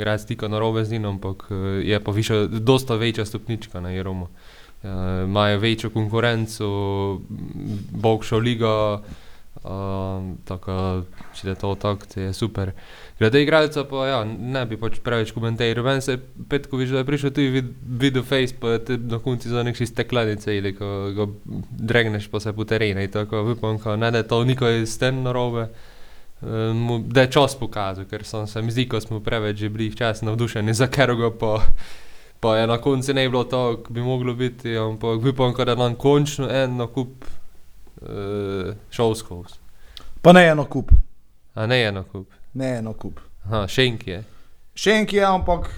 gre 0.00 0.16
stika 0.16 0.48
na 0.48 0.56
robe 0.56 0.84
z 0.84 0.96
njim, 0.96 1.04
ampak 1.04 1.52
eh, 1.52 1.84
je 1.84 2.00
pa 2.00 2.10
više, 2.12 2.48
dosta 2.48 2.96
večja 2.96 3.28
stopnička 3.28 3.80
na 3.80 3.92
Jeromu. 3.92 4.28
Uh, 4.80 5.28
imajo 5.28 5.58
večjo 5.60 5.90
konkurenco, 5.92 6.64
boljšo 7.92 8.38
ligo, 8.40 9.04
uh, 9.60 10.24
tako 10.48 11.04
če 11.36 11.48
je 11.48 11.54
to 11.54 11.74
tako, 11.76 12.08
je 12.16 12.32
super. 12.32 12.72
Glede 13.20 13.42
igralca 13.42 13.84
pa 13.84 14.06
ja, 14.08 14.18
ne 14.24 14.62
bi 14.66 14.78
pač 14.80 14.96
preveč 15.04 15.34
komentiral. 15.36 15.84
Meni 15.84 16.00
se 16.00 16.12
je 16.12 16.20
Petkovič, 16.48 16.88
da 16.88 16.98
je 16.98 17.04
prišel 17.04 17.30
tu 17.30 17.44
vid, 17.52 17.66
videl 17.84 18.22
face, 18.24 18.54
pa 18.56 18.78
te 18.78 18.96
na 18.96 19.18
konci 19.18 19.48
za 19.48 19.60
nekši 19.62 19.86
steklenice 19.86 20.56
ili 20.56 20.72
ko 20.72 20.88
ga 21.12 21.26
dregneš 21.70 22.28
pa 22.28 22.40
se 22.40 22.52
po 22.52 22.64
terenu. 22.64 23.00
in 23.00 23.10
Tako 23.10 23.42
upam, 23.52 23.78
ko 23.78 23.96
ne 23.96 24.10
da 24.10 24.18
je 24.18 24.28
to 24.28 24.44
niko 24.44 24.68
iz 24.68 24.98
ten 24.98 25.22
narobe. 25.22 25.68
mu- 26.74 27.04
Da 27.06 27.20
je 27.20 27.30
čas 27.30 27.54
pokazal, 27.54 28.04
ker 28.04 28.24
sem 28.24 28.46
se 28.46 28.62
mi 28.62 28.72
zdi, 28.72 28.88
ko 28.88 29.00
smo 29.00 29.20
preveč 29.20 29.56
že 29.58 29.68
bili 29.68 29.90
včasih 29.90 30.24
navdušeni 30.24 30.74
za 30.74 30.86
Keroga, 30.86 31.30
pa, 31.30 31.60
pa 32.40 32.56
je 32.56 32.66
na 32.66 32.78
koncu 32.78 33.14
ne 33.14 33.28
bilo 33.28 33.44
to, 33.44 33.76
kot 33.76 33.92
bi 33.92 34.00
moglo 34.00 34.34
biti, 34.34 34.72
ampak 34.72 35.20
upam, 35.20 35.52
da 35.54 35.74
nam 35.74 35.94
končno 35.94 36.48
en 36.48 36.76
nakup 36.76 37.24
uh, 38.02 38.08
šel 38.90 39.14
skozi. 39.14 39.60
Pa 40.22 40.32
ne 40.32 40.46
eno 40.46 40.64
kup, 40.64 40.92
A 41.54 41.66
ne 41.66 41.82
en 41.82 41.94
nakup. 41.94 42.39
Ne 42.54 42.76
eno 42.78 42.92
kup. 42.92 43.20
Aha, 43.44 43.66
Šenk 43.68 44.06
je. 44.06 44.24
Še 44.74 44.90
enkrat 45.00 45.12
je, 45.18 45.24
ampak 45.26 45.68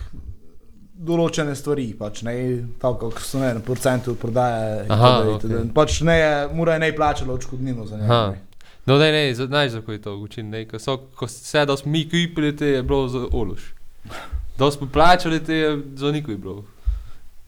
določene 1.02 1.54
stvari, 1.58 1.88
pač 1.98 2.22
ne, 2.22 2.34
tako 2.80 3.10
kot 3.10 3.24
so 3.26 3.40
ne, 3.42 3.54
na 3.54 3.60
procentu 3.64 4.14
prodaje. 4.14 4.86
Aha, 4.88 5.10
itd., 5.18 5.34
okej. 5.34 5.50
itd. 5.50 5.72
Pač 5.74 6.00
ne, 6.06 6.18
mora 6.54 6.78
ne 6.78 6.92
plačalo 6.94 7.34
odškodnino 7.34 7.86
za 7.86 7.96
njega. 7.96 8.12
Aha. 8.12 8.30
ne. 8.30 8.42
No, 8.86 8.98
ne, 8.98 9.12
ne, 9.12 9.34
znaš, 9.34 9.70
zakaj 9.70 9.94
je 9.94 10.02
to 10.02 10.16
učin, 10.16 10.48
ne, 10.50 10.64
ko, 10.66 10.78
so, 10.78 10.96
ko 11.14 11.28
se 11.28 11.64
da 11.66 11.76
smo 11.76 11.92
mi 11.92 12.04
kupili, 12.04 12.56
te 12.56 12.66
je 12.66 12.82
bilo 12.82 13.08
za 13.08 13.26
ološ. 13.32 13.72
Da 14.58 14.70
smo 14.70 14.88
plačali, 14.90 15.38
te 15.44 15.54
je 15.54 15.68
za 15.96 16.10
nikoj 16.12 16.36
bilo. 16.36 16.64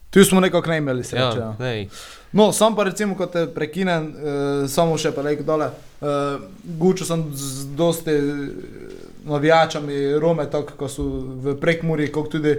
Tu 0.09 0.23
smo 0.23 0.39
nekako 0.39 0.69
ne 0.69 0.77
imeli 0.77 1.03
sreče. 1.03 1.39
Ja, 1.39 1.43
Ja. 1.49 1.55
ne. 1.59 1.87
No, 2.31 2.51
sam 2.51 2.75
pa 2.75 2.83
recimo, 2.83 3.15
ko 3.15 3.25
te 3.25 3.47
prekinem, 3.47 4.07
uh, 4.07 4.69
samo 4.69 4.97
še 4.97 5.11
pa 5.11 5.21
reko 5.21 5.43
dole. 5.43 5.69
Uh, 6.01 6.07
Gučo 6.79 7.05
sem 7.05 7.25
z 7.33 7.65
dosti 7.75 8.11
eh, 8.11 8.23
navijačami 9.25 10.19
Rome, 10.21 10.47
kot 10.51 10.91
so 10.91 11.03
v 11.41 11.55
Prekmuri, 11.59 12.11
kot 12.13 12.31
tudi 12.31 12.55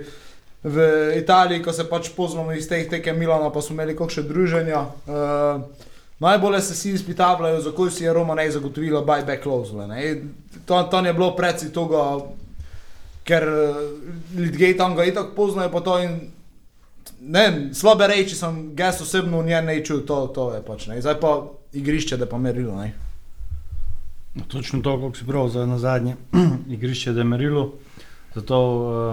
v 0.67 0.87
Italiji, 1.19 1.63
ko 1.63 1.73
se 1.73 1.87
pač 1.89 2.11
poznamo 2.17 2.53
iz 2.53 2.69
teh 2.69 2.89
tekem 2.91 3.19
Milana, 3.19 3.53
pa 3.55 3.63
smo 3.63 3.77
imeli 3.77 3.97
kakšne 3.97 4.23
druženja. 4.27 4.81
Uh, 5.07 5.63
najbolje 6.19 6.61
se 6.61 6.75
vsi 6.75 6.91
izpitavljajo, 6.99 7.61
zakaj 7.61 7.91
si 7.91 8.05
je 8.05 8.13
Roma 8.13 8.35
ne 8.35 8.51
zagotovila 8.51 9.05
buyback 9.05 9.47
ne. 9.89 10.17
To, 10.67 10.83
to 10.83 11.01
je 11.07 11.13
bilo 11.13 11.37
predsi 11.37 11.73
toga, 11.73 12.19
ker 13.25 13.43
eh, 13.43 13.75
ljudje 14.39 14.77
tam 14.77 14.97
ga 14.97 15.05
itak 15.05 15.35
poznajo, 15.37 15.71
pa 15.71 15.81
to 15.81 15.99
in 16.03 16.21
ne, 17.21 17.71
slabe 17.75 18.07
reči 18.07 18.35
sem, 18.35 18.73
jaz 18.79 19.01
osebno 19.03 19.41
v 19.41 19.47
njej 19.47 19.63
ne 19.63 19.85
čutil, 19.85 20.07
to, 20.07 20.27
to 20.35 20.55
je 20.55 20.63
pač 20.63 20.87
ne. 20.87 21.01
Zdaj 21.01 21.21
pa 21.21 21.33
igrišče, 21.73 22.17
da 22.17 22.27
pa 22.27 22.39
merilo. 22.39 22.75
Ne. 22.81 23.06
No, 24.37 24.45
Točno 24.49 24.83
to, 24.83 25.01
kot 25.01 25.17
si 25.17 25.25
prav 25.27 25.49
za 25.49 25.67
na 25.67 25.79
zadnje 25.79 26.17
igrišče, 26.69 27.13
da 27.13 27.21
je 27.21 27.25
merilo. 27.25 27.73
Zato 28.35 28.59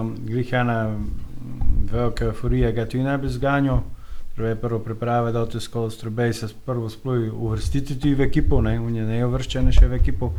um, 0.00 0.16
grih 0.20 0.52
ena 0.52 0.88
mm, 0.88 1.88
velika 1.92 2.24
euforija, 2.24 2.74
ki 2.74 2.90
ti 2.90 3.02
ne 3.02 3.18
bi 3.18 3.28
zganjal. 3.28 3.80
Treba 4.34 4.48
je 4.48 4.60
prvo 4.60 4.78
priprave, 4.78 5.32
da 5.32 5.46
ti 5.46 5.60
skozi 5.60 6.00
trebej 6.00 6.32
se 6.32 6.48
prvo 6.66 6.90
sploh 6.90 7.32
uvrstiti 7.32 8.14
v 8.14 8.20
ekipo, 8.20 8.60
ne, 8.60 8.78
ne 8.80 9.24
uvrščene 9.26 9.72
še 9.72 9.88
v 9.88 9.96
ekipo. 9.96 10.32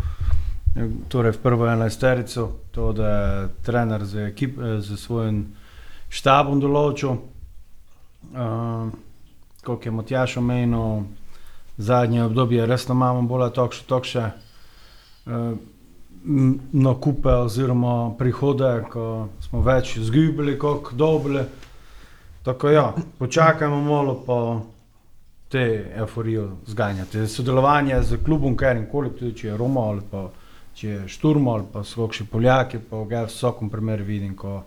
Torej 1.08 1.32
v 1.32 1.42
prvo 1.42 1.68
enajsterico, 1.72 2.50
to 2.72 2.92
da 2.94 3.10
je 3.10 3.50
trener 3.64 4.06
z, 4.06 4.30
ekip, 4.30 4.60
eh, 4.60 4.82
z 4.82 4.98
svojim 5.00 5.46
štabom 6.10 6.60
določil. 6.60 7.18
Uh, 8.36 8.90
kot 9.64 9.86
je 9.86 9.92
Matjaš 9.92 10.38
omenil, 10.38 11.06
zadnje 11.78 12.26
obdobje 12.26 12.66
res 12.66 12.86
imamo 12.90 13.22
bolj 13.30 13.52
tokše, 13.88 14.26
uh, 14.26 14.45
nakupe 16.74 17.30
oziroma 17.30 18.14
prihode, 18.18 18.72
ko 18.92 19.28
smo 19.42 19.62
več 19.62 19.98
izgubili, 19.98 20.58
kot 20.60 20.94
dobili. 20.94 21.44
Tako 22.46 22.70
ja, 22.70 22.94
počakajmo 23.18 23.82
malo 23.82 24.16
pa 24.26 24.40
te 25.50 25.92
euforijo 25.96 26.50
zganjati. 26.66 27.28
Sodelovanje 27.28 28.02
z 28.04 28.18
klubom, 28.26 28.58
ker 28.58 28.78
in 28.78 28.86
koliko 28.92 29.20
tudi 29.20 29.38
če 29.38 29.48
je 29.48 29.58
Roma 29.58 29.88
ali 29.90 30.02
pa 30.12 30.28
če 30.76 30.90
je 30.90 31.08
Šturmo 31.08 31.54
ali 31.56 31.66
pa 31.74 31.84
so 31.88 32.10
še 32.12 32.26
Poljaki, 32.30 32.82
pa 32.90 33.04
ga 33.10 33.24
v 33.26 33.32
vsakem 33.32 33.70
primeru 33.72 34.04
vidim, 34.04 34.36
ko 34.36 34.64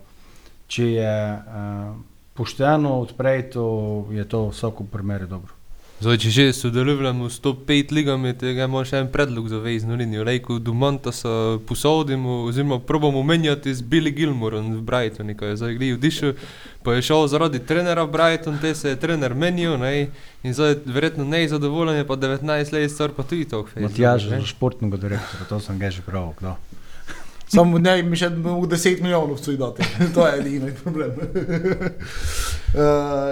če 0.67 0.87
je 0.95 1.13
uh, 1.35 1.93
pošteno 2.33 2.97
odpreto, 3.03 3.63
je 4.11 4.25
to 4.25 4.47
v 4.47 4.53
vsakem 4.55 4.87
primeru 4.89 5.27
dobro. 5.27 5.58
Zdaj, 5.99 6.15
če 6.23 6.29
že 6.31 6.43
sodelujemo 6.55 7.27
s 7.27 7.43
105 7.43 7.91
ligami, 7.91 8.31
tega 8.31 8.63
imamo 8.63 8.87
še 8.87 9.03
en 9.03 9.11
predlog 9.11 9.51
za 9.51 9.59
vezno 9.59 9.99
linijo. 9.99 10.23
Lejko 10.23 10.55
do 10.63 10.71
Montasa 10.71 11.59
posodimo, 11.67 12.47
oziroma 12.47 12.79
probamo 12.79 13.19
menjati 13.19 13.75
z 13.75 13.83
Billy 13.83 14.15
Gilmorom 14.15 14.71
v 14.77 14.79
Brightonu, 14.79 15.35
ko 15.35 15.51
je 15.51 15.59
zdaj 15.59 15.75
gledal 15.75 15.99
dišel, 15.99 16.39
pa 16.87 16.95
je 16.95 17.03
šel 17.03 17.27
zaradi 17.27 17.59
trenera 17.59 18.07
v 18.07 18.15
Brighton, 18.15 18.55
te 18.63 18.71
se 18.79 18.95
je 18.95 18.97
trener 19.01 19.35
menil, 19.35 19.75
ne, 19.75 20.07
in 20.39 20.55
zdaj 20.55 20.87
verjetno 20.87 21.27
ne 21.27 21.43
je 21.43 22.07
pa 22.07 22.15
19 22.15 22.47
let 22.47 22.87
star, 22.87 23.11
pa 23.11 23.27
tudi 23.27 23.43
to. 23.43 23.67
Matjaž 23.75 24.31
za 24.31 24.39
športnega 24.39 24.95
direktorja, 24.95 25.51
to 25.51 25.59
sem 25.59 25.75
ga 25.83 25.91
že 25.91 25.99
prav. 25.99 26.31
Kdo? 26.39 26.55
Samo 27.51 27.75
v 27.75 27.83
njej 27.83 28.07
mi 28.07 28.15
še 28.15 28.31
mogo 28.31 28.71
10 28.71 29.03
milijonov 29.03 29.43
cuj 29.43 29.59
dati. 29.59 29.83
to 30.15 30.23
je 30.23 30.31
edini 30.39 30.71
problem. 30.79 31.11
uh, 31.11 31.27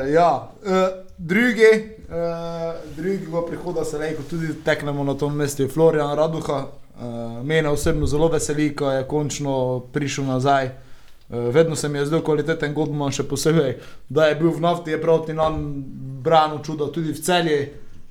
ja, 0.20 0.52
uh, 0.68 1.08
drugi, 1.16 1.96
uh, 2.10 2.96
drugega 2.96 3.46
prihoda 3.48 3.86
se 3.86 3.98
reko 3.98 4.24
tudi 4.30 4.54
teknemo 4.64 5.04
na 5.04 5.14
tom 5.14 5.36
mestu, 5.36 5.64
je 5.64 5.70
Florian 5.70 6.16
Raduha. 6.16 6.68
Uh, 7.00 7.46
mene 7.46 7.70
osebno 7.70 8.08
zelo 8.08 8.28
veseli, 8.28 8.76
ko 8.76 8.92
je 8.92 9.08
končno 9.08 9.80
prišel 9.94 10.26
nazaj. 10.26 10.66
Uh, 10.66 11.38
vedno 11.54 11.76
se 11.76 11.90
mi 11.90 12.00
je 12.00 12.06
zdel 12.06 12.22
kvaliteten 12.22 12.74
Godman, 12.74 13.12
še 13.12 13.24
posebej, 13.24 13.78
da 14.10 14.28
je 14.28 14.36
bil 14.40 14.50
v 14.50 14.64
nafti, 14.64 14.92
je 14.92 15.02
proti 15.02 15.34
nam 15.34 15.84
branil 16.24 16.64
čudo, 16.66 16.88
tudi 16.88 17.14
v 17.14 17.22
celji 17.22 17.60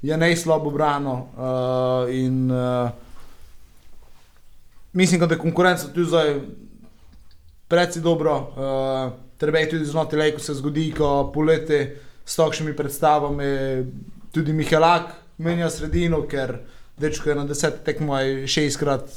je 0.03 0.17
najslabo 0.17 0.71
branil. 0.71 1.26
Uh, 1.35 2.15
in, 2.15 2.50
uh, 2.50 2.91
mislim, 4.93 5.26
da 5.26 5.35
je 5.35 5.43
konkurenca 5.43 5.88
tu 5.95 6.05
zdaj 6.05 6.37
predvsej 7.69 8.03
dobro. 8.03 8.37
Uh, 8.55 9.12
treba 9.37 9.59
je 9.59 9.71
tudi 9.71 9.85
znati, 9.85 10.17
ko 10.35 10.41
se 10.41 10.55
zgodi, 10.55 10.93
ko 10.93 11.31
poleti 11.35 12.06
s 12.26 12.37
takšnimi 12.37 12.76
predstavami, 12.76 13.47
tudi 14.35 14.52
Mihelak 14.52 15.14
menja 15.38 15.71
sredino, 15.71 16.25
ker 16.26 16.59
dečko 16.99 17.30
je 17.30 17.37
na 17.38 17.45
deset 17.45 17.85
tekmoj 17.85 18.47
šestkrat 18.50 19.09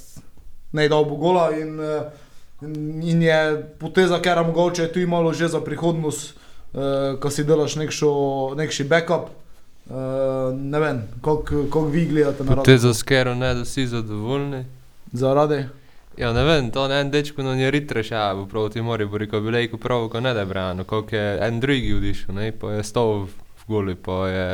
najdolbo 0.72 1.16
gola 1.16 1.50
in, 1.58 1.80
uh, 1.80 2.12
in, 2.62 3.22
je 3.22 3.40
poteza, 3.80 4.20
ker 4.22 4.44
mogoče 4.46 4.84
je 4.84 4.94
tu 4.94 5.08
malo 5.08 5.34
že 5.34 5.48
za 5.48 5.62
prihodnost, 5.62 6.36
uh, 6.36 7.20
ko 7.20 7.30
si 7.30 7.44
delaš 7.44 7.76
nekšo, 7.76 8.12
nekši 8.58 8.84
backup. 8.84 9.34
Uh, 9.90 10.54
ne 10.54 10.80
vem, 10.80 11.02
kako 11.22 11.88
vi 11.90 12.06
gledate 12.06 12.44
na 12.44 12.64
Te 12.64 12.78
za 12.78 12.94
skero 12.94 13.36
ne, 13.36 13.56
da 13.56 13.66
si 13.66 13.88
zadovoljni. 13.88 14.66
Zaradi. 15.12 15.66
Ja, 16.20 16.34
ne 16.34 16.42
vem, 16.44 16.68
to 16.72 16.84
ne 16.92 16.98
en 17.00 17.12
dečko 17.12 17.44
na 17.48 17.54
njeri 17.56 17.80
trešava 17.88 18.44
proti 18.52 18.82
Moriboru, 18.82 19.28
ko 19.32 19.40
bi 19.40 19.54
lejko 19.56 19.78
prav, 19.80 20.10
ko 20.12 20.20
ne 20.20 20.34
da 20.34 20.40
je 20.44 20.46
brano, 20.46 20.84
koliko 20.84 21.16
je 21.16 21.38
en 21.46 21.60
drugi 21.60 21.94
vdišel, 21.96 22.36
ne, 22.36 22.52
pa 22.52 22.74
je 22.74 22.84
stal 22.84 23.22
v, 23.24 23.28
goli, 23.68 23.94
pa 23.96 24.18
je, 24.28 24.48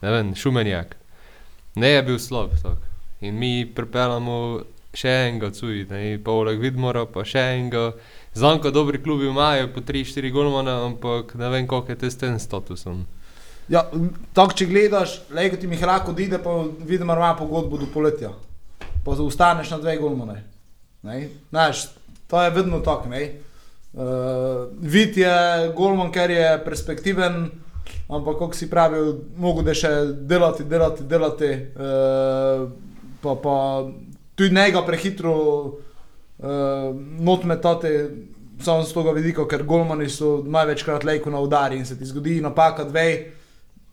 ne 0.00 0.12
vem, 0.14 0.30
šumenjak. 0.34 0.94
Ne 1.74 1.90
je 1.90 2.02
bil 2.02 2.16
slab, 2.18 2.54
tak. 2.62 2.86
In 3.20 3.36
mi 3.36 3.66
pripeljamo 3.68 4.36
še 4.96 5.12
enega 5.26 5.50
cuj, 5.52 5.82
ne, 5.90 6.00
poleg 6.24 6.64
Vidmora, 6.64 7.04
pa 7.04 7.20
še 7.20 7.42
enega. 7.58 7.90
Znam, 8.32 8.62
ko 8.64 8.72
dobri 8.72 9.02
klubi 9.02 9.28
imajo 9.28 9.68
po 9.74 9.82
3-4 9.84 10.32
golmana, 10.32 10.78
ampak 10.86 11.34
ne 11.36 11.50
vem, 11.52 11.68
koliko 11.68 11.92
je 11.92 11.98
te 12.00 12.10
s 12.10 12.16
tem 12.16 12.38
statusom. 12.40 13.04
Ja, 13.68 13.84
tako 14.32 14.56
če 14.56 14.70
gledaš, 14.72 15.18
le 15.36 15.50
ko 15.52 15.60
ti 15.60 15.68
Mihrako 15.68 16.16
odide, 16.16 16.40
pa 16.40 16.56
vidim, 16.80 17.12
da 17.12 17.18
ima 17.20 17.36
pogodbo 17.36 17.76
do 17.76 17.90
poletja. 17.92 18.32
Pa 19.04 19.18
zaustaneš 19.20 19.74
na 19.76 19.80
dve 19.84 19.98
golmane. 20.00 20.51
Znaš, 21.50 21.88
to 22.26 22.42
je 22.42 22.50
vedno 22.50 22.80
tako. 22.80 23.08
Uh, 23.08 24.02
vid 24.80 25.16
je 25.16 25.72
golman, 25.76 26.12
ker 26.12 26.30
je 26.30 26.64
perspektiven, 26.64 27.50
ampak 28.08 28.38
kako 28.38 28.54
si 28.54 28.70
pravi, 28.70 29.00
mogo 29.36 29.62
da 29.62 29.74
še 29.74 29.90
delati, 30.14 30.64
delati, 30.64 31.04
delati. 31.04 31.50
Uh, 31.76 32.70
pa, 33.20 33.34
pa 33.42 33.56
tudi 34.34 34.54
njega 34.54 34.82
prehitro 34.86 35.34
uh, 35.64 35.76
not 37.20 37.44
metati, 37.44 37.92
samo 38.62 38.82
z 38.82 38.94
tega 38.94 39.12
vidika, 39.12 39.44
ker 39.48 39.66
golmani 39.68 40.08
so 40.08 40.38
največkrat 40.46 41.04
lejko 41.04 41.30
na 41.30 41.40
udari 41.40 41.76
in 41.76 41.86
se 41.86 41.98
ti 41.98 42.06
zgodi 42.06 42.40
napaka 42.40 42.84
dve 42.84 43.06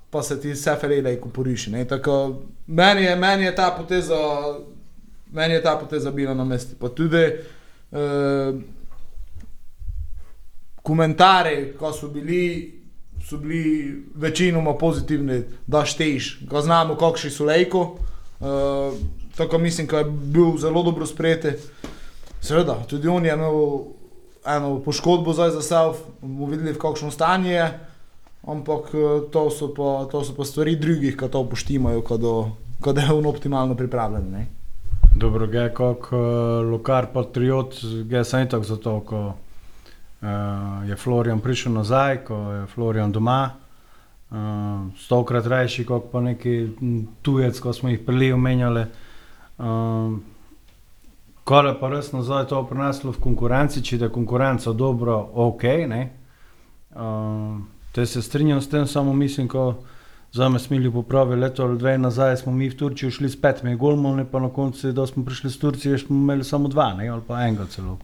pa 0.09 0.23
se 0.23 0.41
ti 0.41 0.51
vse 0.51 0.75
ferele 0.81 1.17
poriši. 1.33 1.71
ne. 1.71 1.85
Tako, 1.87 2.41
Meni 2.67 3.03
je, 3.03 3.15
meni 3.15 3.43
je 3.43 3.55
ta 3.55 3.71
poteza, 3.77 4.15
meni 5.31 5.53
je 5.53 5.63
ta 5.63 5.77
poteza 5.77 6.11
bila 6.11 6.33
na 6.33 6.43
mestu. 6.43 6.75
Pa 6.79 6.89
tudi 6.89 7.25
Uh, 7.91 8.61
komentarji, 10.83 11.73
ko 11.79 11.89
so 11.93 12.07
bili, 12.07 12.81
so 13.25 13.37
bili 13.37 13.95
večinoma 14.15 14.75
pozitivni, 14.77 15.41
da 15.67 15.81
šteješ, 15.85 16.27
ko 16.49 16.61
znamo, 16.61 16.95
kakšni 16.95 17.31
so 17.33 17.47
lejko. 17.49 17.81
Uh, 18.39 18.93
tako 19.37 19.57
mislim, 19.57 19.87
da 19.87 19.97
je 19.97 20.05
bil 20.05 20.57
zelo 20.57 20.83
dobro 20.83 21.05
sprejeti. 21.05 21.55
Seveda, 22.41 22.77
tudi 22.89 23.07
on 23.07 23.25
je 23.25 23.33
imel 23.33 23.79
eno 24.45 24.79
poškodbo 24.85 25.33
zdaj 25.33 25.49
za 25.49 25.61
sebe, 25.61 25.97
bomo 26.21 26.45
videli, 26.45 26.77
kakšno 26.79 27.11
stanje 27.11 27.51
je. 27.51 27.79
Ampak 28.47 28.93
eh, 28.93 29.31
to 29.31 29.49
so 29.49 29.73
pa, 29.73 30.07
to 30.11 30.23
so 30.23 30.33
pa 30.37 30.45
stvari 30.45 30.75
drugih, 30.75 31.17
ki 31.17 31.27
to 31.31 31.43
poštimajo, 31.49 32.01
ko 32.01 32.93
je 32.95 33.11
on 33.13 33.25
optimalno 33.25 33.75
pripravljen. 33.75 34.31
Ne? 34.31 34.45
Dobro, 35.15 35.45
je 35.45 35.73
kot 35.73 36.11
uh, 36.11 36.19
lokar 36.71 37.07
patriot, 37.13 37.75
ga 38.05 38.17
je 38.17 38.25
samo 38.25 38.45
tako 38.45 38.63
zato, 38.63 38.99
ko 38.99 39.21
uh, 39.27 40.89
je 40.89 40.95
Florian 40.95 41.39
prišel 41.39 41.73
nazaj, 41.73 42.23
ko 42.25 42.35
je 42.51 42.65
Florian 42.65 43.11
doma. 43.11 43.51
Uh, 44.29 44.37
stokrat 44.97 45.47
rajši 45.47 45.85
kot 45.85 46.11
pa 46.11 46.21
neki 46.21 46.69
tujec, 47.21 47.59
ko 47.59 47.73
smo 47.73 47.89
jih 47.89 47.99
prej 48.05 48.33
omenjali. 48.33 48.85
Uh, 49.57 50.19
Kar 51.49 51.65
je 51.65 51.73
pa 51.79 51.87
res 51.89 52.11
nazaj 52.13 52.43
to 52.51 52.59
preneslo 52.69 53.09
v 53.09 53.21
konkurenci, 53.23 53.81
če 53.81 53.97
je 53.97 54.09
konkurenca 54.13 54.69
dobro, 54.77 55.15
ok. 55.33 55.63
Uh, 56.93 57.57
te 57.91 58.05
se 58.05 58.21
strinjam 58.21 58.61
s 58.61 58.69
tem, 58.69 58.85
samo 58.87 59.13
mislim, 59.17 59.47
ko 59.49 59.79
za 60.31 60.49
me 60.49 60.59
smili 60.59 60.91
popravi 60.91 61.35
leto 61.35 61.63
ali 61.63 61.77
dve 61.77 61.97
nazaj, 61.97 62.37
smo 62.37 62.51
mi 62.51 62.69
v 62.69 62.77
Turčijo 62.77 63.11
šli 63.11 63.29
s 63.29 63.41
petimi 63.41 63.75
golmoni, 63.75 64.25
pa 64.31 64.39
na 64.39 64.49
koncu, 64.49 64.91
da 64.91 65.07
smo 65.07 65.25
prišli 65.25 65.47
iz 65.47 65.59
Turčije, 65.59 65.97
smo 65.97 66.15
imeli 66.15 66.43
samo 66.43 66.67
dva, 66.67 66.93
ne, 66.93 67.07
ali 67.07 67.21
pa 67.27 67.41
enega 67.41 67.65
celo. 67.65 67.97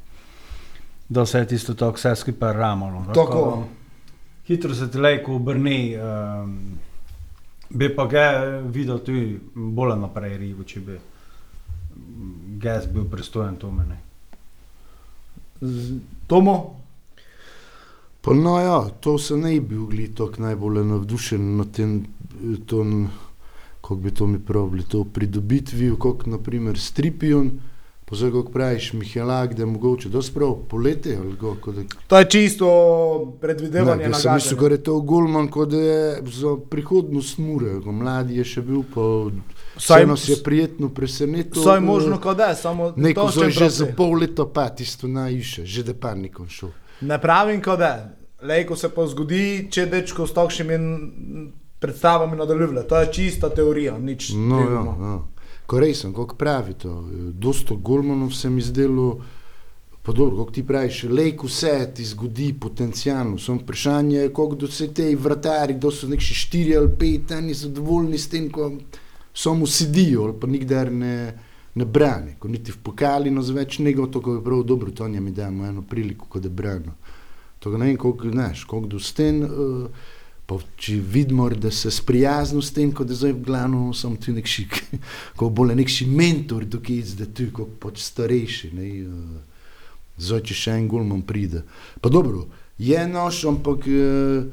Da 1.09 1.25
se 1.25 1.39
je 1.39 1.47
tisto 1.47 1.73
tako 1.73 1.95
vse 1.95 2.15
skupaj 2.15 2.53
ramalo. 2.53 3.05
Tako. 3.13 3.63
Hitro 4.47 4.73
se 4.73 4.91
ti 4.91 4.97
lejko 4.97 5.35
obrni, 5.35 5.97
um, 5.97 6.59
bi 7.69 7.95
pa 7.95 8.05
ga 8.05 8.29
videl 8.65 8.99
tudi 8.99 9.39
bolj 9.55 9.95
naprej 9.99 10.37
rivo, 10.37 10.63
če 10.63 10.79
bi 10.79 10.99
gas 12.61 12.87
bil 12.93 13.05
pristojen 13.09 13.55
to 13.55 13.71
meni. 13.71 13.97
Tomo, 16.27 16.75
Pa 18.25 18.33
no, 18.33 18.59
ja, 18.59 18.89
to 18.99 19.17
se 19.17 19.37
ne 19.37 19.51
bi 19.61 19.77
bil 19.77 20.13
tako 20.17 20.41
najbolj 20.41 20.83
navdušen 20.83 21.57
nad 21.57 21.71
tem, 21.71 22.05
kako 23.81 23.95
bi 23.95 24.11
to 24.11 24.27
mi 24.27 24.39
pravili, 24.39 24.83
to 24.83 25.03
pridobitvi, 25.03 25.91
kot 25.99 26.25
naprimer 26.25 26.79
Stripion, 26.79 27.51
pa 28.05 28.15
zdaj, 28.15 28.31
kako 28.31 28.51
praviš, 28.51 28.93
Mihelak, 28.93 29.53
da 29.53 29.61
je 29.61 29.65
mogoče 29.65 30.09
dosprav 30.09 30.55
poletje 30.69 31.17
ali 31.17 31.35
kako. 31.35 31.71
Da... 31.71 31.81
to 32.07 32.17
je 32.17 32.29
čisto 32.29 32.67
predvidevanje. 33.41 34.03
Ne, 34.03 34.09
jaz 34.09 34.21
sem 34.21 34.33
mislil, 34.33 34.59
da 34.59 34.67
je 34.67 34.83
to 34.83 34.99
Gulman, 34.99 35.47
kot 35.47 35.69
da 35.69 35.77
je 35.77 36.21
za 36.25 36.57
prihodnost 36.69 37.37
mure, 37.37 37.79
ko 37.83 37.91
mladi 37.91 38.37
je 38.37 38.43
še 38.43 38.61
bil, 38.61 38.81
pa 38.93 39.01
Saj- 39.77 40.01
vse 40.01 40.07
nas 40.07 40.29
je 40.29 40.37
prijetno 40.43 40.89
presenetil. 40.89 41.61
Vse 41.61 41.69
je 41.69 41.79
možno, 41.79 42.17
kot 42.17 42.37
da 42.37 42.45
je, 42.45 42.55
samo 42.55 42.93
Neko 42.95 43.21
to 43.21 43.31
zdaj 43.31 43.51
še 43.51 43.59
že 43.59 43.69
za 43.69 43.85
pol 43.97 44.17
leta 44.17 44.45
pa 44.45 44.69
tisto 44.69 45.07
najviše, 45.07 45.65
že 45.65 45.83
da 45.83 45.93
pa 45.93 46.15
nikom 46.15 46.49
šel. 46.49 46.69
Ne 47.01 47.21
pravim, 47.21 47.61
kot 47.61 47.79
da 47.79 47.87
je. 47.87 48.05
Lejko 48.41 48.75
se 48.75 48.89
pa 48.89 49.05
zgodi, 49.07 49.67
če 49.71 49.85
dečko 49.85 50.27
s 50.27 50.33
takšnimi 50.33 50.73
n- 50.73 51.51
predstavami 51.79 52.37
nadaljuje. 52.37 52.87
To 52.87 52.99
je 52.99 53.13
čista 53.13 53.49
teorija, 53.49 53.97
nič 53.97 54.29
No, 54.29 54.59
ja, 54.59 54.65
drugega. 54.65 55.05
ja. 55.05 55.19
Korej 55.65 55.93
sem, 55.93 56.13
kako 56.13 56.35
pravi 56.35 56.73
to. 56.73 57.09
Dosto 57.33 57.75
Golmanov 57.75 58.31
se 58.31 58.49
mi 58.49 58.61
zdelo, 58.61 59.19
pa 60.03 60.11
dobro, 60.11 60.37
kako 60.37 60.51
ti 60.51 60.63
praviš, 60.63 61.03
lejko 61.03 61.47
vse 61.47 61.91
ti 61.95 62.05
zgodi 62.05 62.53
potencijalno. 62.53 63.37
Samo 63.37 63.59
vprašanje 63.59 64.17
je, 64.17 64.33
koliko 64.33 64.55
do 64.55 64.65
vse 64.65 64.87
te 64.93 65.15
vratari, 65.15 65.73
da 65.73 65.91
so 65.91 66.07
neki 66.07 66.23
štiri 66.23 66.77
ali 66.77 66.89
pet, 66.99 67.31
eni 67.31 67.53
zadovoljni 67.53 68.17
s 68.17 68.29
tem, 68.29 68.51
ko 68.51 68.71
samo 69.33 69.67
sedijo 69.67 70.23
ali 70.23 70.33
pa 70.39 70.47
nikdar 70.47 70.91
ne, 70.91 71.39
ne 71.75 71.85
brani. 71.85 72.35
Ko 72.39 72.47
niti 72.47 72.71
v 72.71 72.77
pokali, 72.83 73.31
no 73.31 73.41
zveč 73.41 73.79
nego, 73.79 74.07
to 74.07 74.21
je 74.35 74.43
prav 74.43 74.63
dobro, 74.63 74.91
to 74.91 75.07
njemi 75.07 75.31
damo 75.31 75.65
eno 75.65 75.81
priliko, 75.81 76.25
ko 76.25 76.39
da 76.39 76.49
brano. 76.49 76.93
To 77.59 77.69
ga 77.71 77.77
ne 77.77 77.85
vem, 77.85 77.97
koliko, 77.97 78.29
znaš, 78.29 78.63
koliko 78.63 78.87
do 78.87 78.99
sten. 78.99 79.43
Uh, 79.43 79.87
Pa 80.45 80.59
če 80.77 80.99
vidimo, 81.01 81.47
da 81.49 81.71
se 81.73 81.89
sprijazno 81.91 82.61
s 82.61 82.73
tem, 82.73 82.91
da 82.93 83.13
zdaj 83.17 83.33
v 83.33 83.45
glavno 83.47 83.93
sem 83.97 84.13
tu 84.21 84.33
nekši, 84.33 84.67
kot 85.39 85.53
bolj 85.57 85.73
nekši 85.79 86.05
mentor, 86.05 86.67
tukaj 86.69 87.01
zdaj 87.15 87.31
tu, 87.33 87.47
kot 87.55 87.79
pač 87.81 88.03
starejši. 88.05 88.69
Ne, 88.77 88.91
eh, 89.01 89.65
zdaj, 90.21 90.45
če 90.45 90.59
še 90.61 90.77
en 90.77 90.87
gulman 90.91 91.25
pride. 91.25 91.63
Pa 92.01 92.13
dobro, 92.13 92.45
je 92.77 93.01
noš, 93.09 93.41
ampak 93.49 93.89
eh, 93.89 94.45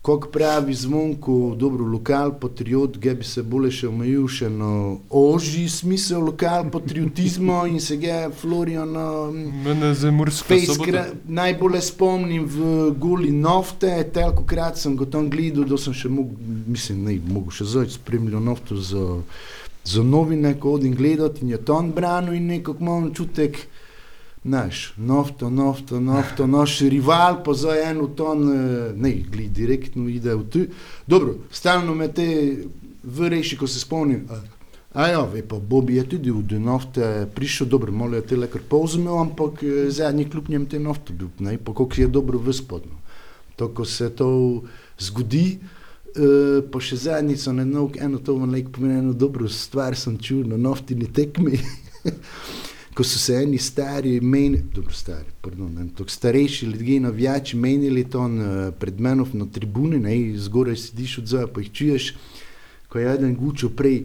kot 0.00 0.32
pravi 0.32 0.74
zvonko, 0.74 1.54
dobro, 1.54 1.84
lokal 1.84 2.32
patriot, 2.32 2.98
ga 2.98 3.14
bi 3.14 3.24
se 3.24 3.42
bolje 3.42 3.70
še 3.72 3.88
omejil 3.88 4.28
še 4.28 4.48
na 4.48 4.68
ožji 5.10 5.68
smisel 5.68 6.22
lokal 6.22 6.70
patriotizma 6.70 7.66
in 7.66 7.80
se 7.80 7.96
ga 7.96 8.30
Florian. 8.32 8.94
gra- 10.86 11.04
Najbolj 11.28 11.80
spomnim 11.82 12.46
v 12.46 12.56
Guli 12.92 13.30
Nofte, 13.30 13.90
telko 14.08 14.44
krat 14.44 14.78
sem 14.78 14.96
ga 14.96 15.04
tam 15.06 15.28
gledal, 15.28 15.64
da 15.64 15.76
sem 15.76 15.92
še 15.92 16.08
mogel, 16.08 16.38
mislim, 16.66 17.04
ne, 17.04 17.18
mogel 17.28 17.50
še 17.50 17.64
zdaj 17.66 17.90
spremljati 17.90 18.44
Nofto 18.44 18.76
za, 18.76 19.04
za 19.84 20.02
novine, 20.02 20.54
ko 20.54 20.70
hodim 20.70 20.94
gledati 20.94 21.42
in 21.42 21.50
je 21.50 21.58
ton 21.58 21.90
branil 21.90 22.32
in 22.32 22.46
nekako 22.46 22.80
imam 22.80 23.14
čutek, 23.14 23.58
Naš, 24.48 24.94
nafto, 24.96 25.50
nafto, 25.50 26.00
nafto, 26.00 26.46
naš 26.46 26.78
rival, 26.80 27.42
pa 27.44 27.52
za 27.54 27.74
eno 27.84 28.06
ton, 28.08 28.48
eh, 28.48 28.92
ne, 28.96 29.10
gledi, 29.30 29.48
direktno 29.48 30.08
ide 30.08 30.34
v 30.34 30.44
tu. 30.48 30.60
Dobro, 31.06 31.34
stalno 31.52 31.94
me 31.94 32.08
te 32.08 32.56
vrejši, 33.02 33.56
ko 33.56 33.66
se 33.66 33.80
spomnim. 33.80 34.24
a- 34.94 35.06
ja, 35.06 35.20
ve 35.24 35.42
pa 35.42 35.58
Bobi 35.58 35.94
je 35.96 36.08
tudi 36.08 36.30
v 36.30 36.42
Dunofte 36.42 37.28
prišel, 37.34 37.66
dobro, 37.66 37.92
malo 37.92 38.16
je 38.16 38.22
te 38.22 38.36
le 38.36 38.48
kar 38.48 38.60
povzmel, 38.68 39.18
ampak 39.20 39.62
eh, 39.62 39.90
zadnji 39.90 40.24
kljub 40.24 40.48
njem 40.48 40.66
te 40.66 40.78
nafte 40.78 41.12
bil, 41.12 41.28
ne, 41.38 41.58
pa 41.58 41.74
koliko 41.74 42.00
je 42.00 42.08
dobro 42.08 42.38
vyspodno. 42.38 42.96
To, 43.56 43.68
ko 43.68 43.84
se 43.84 44.08
to 44.10 44.62
zgodi, 44.98 45.58
eh, 46.16 46.62
pa 46.72 46.80
še 46.80 46.96
zadnjico 46.96 47.52
ne 47.52 47.64
novk, 47.64 48.00
eno 48.00 48.18
to 48.18 48.34
vam 48.34 48.50
lek 48.50 48.72
pomeni, 48.72 48.98
eno 48.98 49.12
dobro 49.12 49.48
stvar 49.48 49.96
sem 49.96 50.16
čul 50.18 50.46
na 50.48 50.56
naftini 50.56 51.12
tekmi. 51.12 51.60
ko 52.98 53.04
so 53.04 53.18
se 53.18 53.36
eni 53.38 53.58
stari, 53.62 54.20
meni, 54.20 54.58
dobro, 54.74 54.92
stari, 54.92 55.30
pardon, 55.40 55.70
ne, 55.74 56.06
starejši 56.06 56.66
ljudje, 56.66 57.00
navijači, 57.00 57.56
menili 57.56 58.02
to 58.10 58.20
on, 58.20 58.40
pred 58.78 59.00
menom 59.00 59.28
na 59.32 59.46
tribuni, 59.46 60.00
ne, 60.02 60.38
zgoraj 60.38 60.76
sediš 60.76 61.18
od 61.18 61.26
zora, 61.26 61.46
pa 61.46 61.62
jih 61.62 61.70
čuješ, 61.72 62.08
ko 62.88 62.98
je 62.98 63.12
eden 63.12 63.36
gučo 63.36 63.70
prej. 63.70 64.00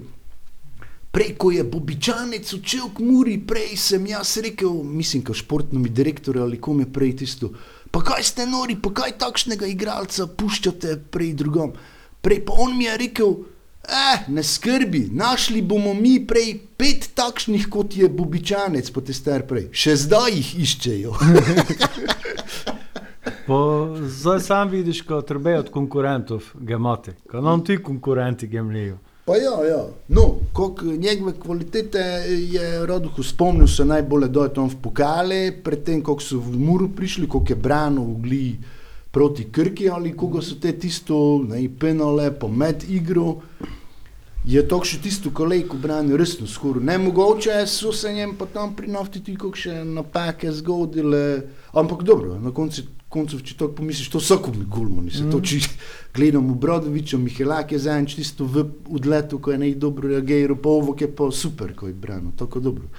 Prej, 1.12 1.34
ko 1.42 1.50
je 1.52 1.64
Bobičanec 1.64 2.54
odšel 2.54 2.92
k 2.94 3.08
Muri, 3.08 3.40
prej 3.42 3.74
sem 3.82 4.06
jaz 4.12 4.36
rekel, 4.46 4.84
mislim, 4.84 5.26
kot 5.26 5.42
športnemu 5.42 5.90
direktorju 5.90 6.44
ali 6.44 6.62
kom 6.62 6.86
je 6.86 6.92
prej 6.94 7.16
tisto. 7.24 7.50
Pa 7.90 8.04
kaj 8.06 8.24
ste 8.30 8.46
nori, 8.46 8.78
pa 8.78 8.94
kaj 8.94 9.18
takšnega 9.26 9.74
igralca 9.74 10.28
puščate 10.28 11.00
prej 11.10 11.34
drugom. 11.42 11.74
Prej 12.22 12.46
pa 12.46 12.62
on 12.62 12.78
mi 12.78 12.86
je 12.86 12.98
rekel, 13.08 13.36
eh, 13.90 14.26
ne 14.28 14.44
skrbi, 14.44 15.10
našli 15.12 15.62
bomo 15.62 15.94
mi 15.94 16.20
prej 16.28 16.60
pet 16.78 17.10
takšnih, 17.16 17.70
kot 17.70 17.98
je 17.98 18.10
Bobičanec, 18.10 18.92
pa 18.92 19.02
te 19.02 19.14
star 19.14 19.48
prej. 19.48 19.70
Še 19.72 19.96
zdaj 20.08 20.32
jih 20.38 20.56
iščejo. 20.66 21.16
Po, 23.48 23.96
zdaj 24.08 24.40
sam 24.40 24.70
vidiš, 24.72 25.02
ko 25.04 25.22
trbe 25.22 25.58
od 25.60 25.70
konkurentov, 25.72 26.44
ga 26.56 26.76
imate. 26.76 27.16
Ko 27.30 27.42
nam 27.42 27.64
ti 27.64 27.78
konkurenti 27.84 28.48
gemlijo. 28.48 28.98
Pa 29.26 29.36
ja, 29.36 29.56
ja. 29.68 29.86
No, 30.08 30.22
koliko 30.54 30.86
njegove 30.86 31.34
kvalitete 31.40 32.00
je 32.28 32.86
Roduhu 32.86 33.24
spomnil, 33.24 33.68
se 33.68 33.86
najbolje 33.86 34.28
da 34.28 34.44
je 34.44 34.54
tam 34.54 34.68
v 34.68 34.76
pokale, 34.84 35.52
predtem, 35.64 36.02
ko 36.04 36.18
so 36.20 36.40
v 36.40 36.60
Muru 36.60 36.90
prišli, 36.96 37.28
koliko 37.28 37.54
je 37.54 37.56
branil 37.56 38.04
v 38.04 38.22
Gli 38.24 38.48
proti 39.14 39.44
Krki 39.52 39.90
ali 39.90 40.16
koga 40.18 40.42
so 40.42 40.56
te 40.60 40.72
tisto, 40.74 41.16
ne, 41.46 41.62
penale, 41.80 42.32
pa 42.40 42.48
med 42.48 42.86
igro. 42.90 43.38
Je 44.44 44.60
to 44.68 44.82
še 44.84 44.98
tisto 45.00 45.32
kolejko 45.32 45.78
branil 45.80 46.18
resno 46.20 46.50
skoraj 46.50 46.84
nemogoče, 46.84 47.62
so 47.70 47.94
se 47.96 48.12
njem 48.12 48.34
pa 48.36 48.50
tam 48.52 48.74
pri 48.76 48.90
nafti 48.92 49.22
tudi 49.22 49.38
kakšne 49.40 49.86
napake 49.88 50.52
zgodile, 50.52 51.46
ampak 51.72 52.04
dobro, 52.04 52.36
na 52.44 52.52
koncu, 52.52 52.84
koncu 53.08 53.40
če 53.40 53.56
tako 53.56 53.78
pomisliš, 53.78 54.10
to 54.12 54.20
vsako 54.20 54.52
mi 54.58 54.66
gulmo, 54.66 55.06
se 55.08 55.30
to 55.32 55.40
či 55.40 55.62
gledam 56.16 56.50
v 56.50 56.58
Brodoviču, 56.60 57.22
Mihelak 57.22 57.72
je 57.72 57.80
zadnjič 57.86 58.18
tisto 58.20 58.50
v 58.50 58.66
odletu, 58.92 59.40
ko 59.40 59.54
je 59.54 59.62
nej 59.62 59.78
dobro 59.80 60.12
reagiral, 60.12 60.60
pa 60.60 60.74
ovo 60.74 60.98
je 61.00 61.08
pa 61.08 61.30
super, 61.32 61.72
ko 61.78 61.88
je 61.88 61.96
branil, 61.96 62.34
tako 62.36 62.60
dobro. 62.60 62.90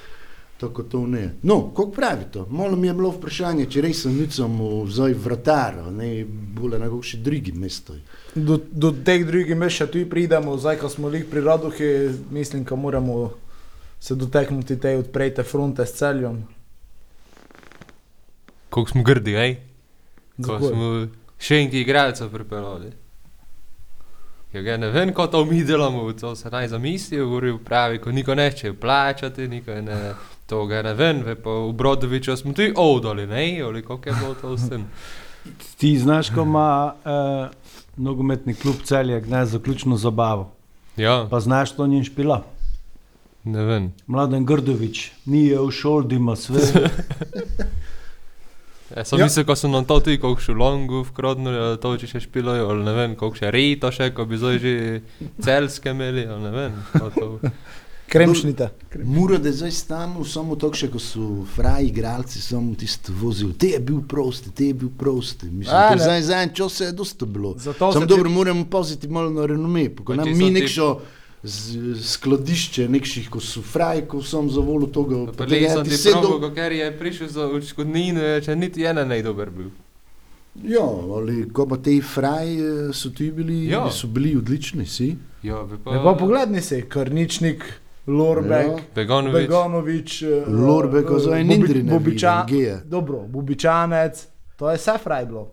Tako 0.65 0.83
to 0.83 1.07
ne. 1.07 1.35
No, 1.43 1.71
kako 1.71 1.91
pravi 1.91 2.25
to? 2.33 2.47
Malo 2.51 2.77
mi 2.77 2.87
je 2.87 2.95
bilo 2.95 3.11
vprašanje, 3.13 3.67
če 3.69 3.83
res 3.85 3.99
sem 4.03 4.15
nicom 4.17 4.55
zdaj 4.89 5.13
vratar, 5.13 5.77
ne 5.93 6.25
bolje 6.25 6.79
na 6.81 6.89
kakšni 6.89 7.21
drugi 7.21 7.53
mesto. 7.53 7.97
Do, 8.35 8.57
do 8.73 8.95
teh 9.05 9.27
drugih 9.29 9.59
mest 9.61 9.83
še 9.83 9.91
tu 9.93 10.07
pridemo, 10.09 10.57
zdaj 10.57 10.81
ko 10.81 10.89
smo 10.89 11.13
jih 11.13 11.27
pri 11.29 11.45
Raduhi, 11.45 11.91
mislim, 12.33 12.65
da 12.65 12.77
moramo 12.81 13.19
se 14.01 14.17
doteknuti 14.17 14.81
te 14.81 14.97
odprete 14.97 15.43
fronte 15.43 15.87
s 15.87 16.01
celjem. 16.01 16.45
koliko 18.71 18.91
smo 18.91 19.03
grdi, 19.03 19.33
hej? 19.33 19.57
Ko 20.43 20.59
smo 20.59 21.07
še 21.39 21.61
enki 21.63 21.85
igralcev 21.85 22.33
pripeljali. 22.33 22.91
Ja, 24.55 24.63
ga 24.63 24.77
ne 24.77 24.89
vem, 24.91 25.13
kako 25.15 25.27
to 25.27 25.45
mi 25.45 25.65
delamo, 25.65 26.13
to 26.13 26.35
se 26.37 26.51
naj 26.51 26.69
zamisli, 26.69 27.19
govori 27.19 27.53
pravi, 27.65 27.99
ko 27.99 28.13
niko 28.13 28.35
neče 28.35 28.73
plačati, 28.73 29.49
niko 29.49 29.75
ne, 29.83 29.99
to 30.47 30.67
ga 30.67 30.83
ne 30.83 30.95
vem, 30.95 31.23
ve 31.25 31.35
pa 31.35 31.51
v 31.51 31.73
Brodoviču 31.73 32.37
smo 32.37 32.53
tudi 32.53 32.73
odoli, 32.77 33.27
ne, 33.27 33.63
ali 33.65 33.83
kako 33.83 34.09
je 34.09 34.15
bilo 34.21 34.35
to 34.35 34.57
tem. 34.69 34.85
Ti 35.77 35.99
znaš, 35.99 36.31
ko 36.31 36.43
ima 36.43 36.95
uh, 37.05 37.49
nogometni 37.97 38.55
klub 38.55 38.77
Celjak 38.85 39.27
ne 39.27 39.47
zaključno 39.47 39.97
zabavo. 39.97 40.51
Ja, 40.97 41.27
Pa 41.31 41.41
znaš, 41.41 41.77
to 41.77 41.87
njen 41.87 42.05
špila. 42.05 42.45
ne 43.45 43.65
vem. 43.65 43.93
Mladen 44.07 44.45
Grdovič, 44.47 45.13
ni 45.27 45.47
je 45.47 45.59
v 45.61 45.71
šoli, 45.71 46.15
ima 46.17 46.37
sve. 46.37 46.61
Ja, 48.97 49.03
sem 49.05 49.19
mislil, 49.19 49.43
ko 49.49 49.57
so 49.57 49.69
nam 49.69 49.85
to 49.89 49.97
tudi, 50.01 50.21
koliko 50.23 50.43
še 50.45 50.53
longu 50.55 51.01
vkrodno, 51.09 51.51
to 51.83 51.95
če 51.99 52.07
še 52.07 52.21
špilajo, 52.29 52.69
ali 52.71 52.85
ne 52.85 52.93
vem, 52.95 53.15
koliko 53.19 53.41
še 53.41 53.51
rito 53.51 53.91
še, 53.91 54.11
ko 54.15 54.27
bi 54.29 54.39
zdaj 54.39 54.59
že 54.63 54.75
celske 55.43 55.91
imeli, 55.91 56.23
ali 56.29 56.43
ne 56.45 56.53
vem. 56.53 56.77
Kremšnite. 58.09 58.69
Mora 59.05 59.39
da 59.39 59.49
je 59.49 59.55
zdaj 59.55 59.71
stanu, 59.73 60.25
samo 60.25 60.57
to, 60.57 60.71
ko 60.89 60.99
so 60.99 61.21
fraji 61.47 61.89
igralci, 61.89 62.41
samo 62.41 62.75
tisti 62.75 63.13
vozil. 63.13 63.53
Te 63.53 63.67
je 63.67 63.79
bil 63.81 64.01
prosti, 64.03 64.51
te 64.51 64.67
je 64.67 64.75
bil 64.75 64.89
prosti. 64.91 65.47
Mislim, 65.47 65.77
A, 65.77 65.97
zdaj 65.97 66.23
za 66.23 66.37
en 66.37 66.51
čas 66.51 66.73
se 66.73 66.85
je 66.85 66.93
dosta 66.93 67.27
bilo. 67.27 67.55
Zato 67.59 67.93
Sam 67.93 68.03
se 68.03 68.07
dobro, 68.07 68.25
ti- 68.25 68.35
moramo 68.35 68.65
paziti 68.67 69.09
malo 69.09 69.31
na 69.31 69.47
renome. 69.47 69.89
Ko 69.97 70.15
nam 70.15 70.29
mi 70.29 70.35
so 70.35 70.41
ti- 70.41 70.51
nekšo 70.53 71.01
z- 71.43 71.79
skladišče, 72.05 72.89
nekših, 72.89 73.31
ko 73.31 73.41
so 73.41 73.63
fraji, 73.63 74.03
ko 74.03 74.23
sem 74.23 74.51
za 74.51 74.61
volo 74.61 74.87
tega 74.87 75.17
le 75.17 75.69
sem 75.69 75.85
ti 75.85 75.91
ti 75.91 75.97
vse 75.97 76.11
probo, 76.13 76.39
do- 76.39 76.51
ker 76.51 76.73
je 76.73 76.99
prišel 76.99 77.29
za 77.29 77.47
odškodnine, 77.47 78.41
če 78.41 78.57
niti 78.57 78.85
ena 78.85 79.05
ne 79.05 79.23
dober 79.23 79.51
bil. 79.51 79.71
Ja, 80.65 80.85
ali 81.11 81.49
ko 81.51 81.67
pa 81.67 81.77
te 81.77 82.01
fraji 82.01 82.59
eh, 82.59 82.93
so 82.93 83.11
ti 83.11 83.31
bili, 83.33 83.67
Ja. 83.67 83.91
so 83.91 84.07
bili 84.07 84.37
odlični, 84.37 84.87
si. 84.87 85.17
Ja, 85.43 85.67
pa... 85.85 86.15
Pogledni 86.15 86.61
si, 86.61 86.83
Krničnik, 86.83 87.65
Lorbek. 88.07 88.67
Ja. 88.69 88.77
Begonovič. 88.95 89.35
Begonovič, 89.41 90.23
eh, 90.23 90.45
Lorbek, 90.47 91.07
eh, 91.07 91.19
zdaj 91.19 91.41
Bobi- 91.41 91.49
Nindri 91.49 91.83
ne 91.83 91.93
Bobiča- 91.93 92.45
vidim. 92.45 92.81
Dobro, 92.87 93.19
Bubičanec, 93.21 94.27
to 94.57 94.71
je 94.71 94.77
vse 94.77 94.99
fraj 94.99 95.27
bilo. 95.27 95.51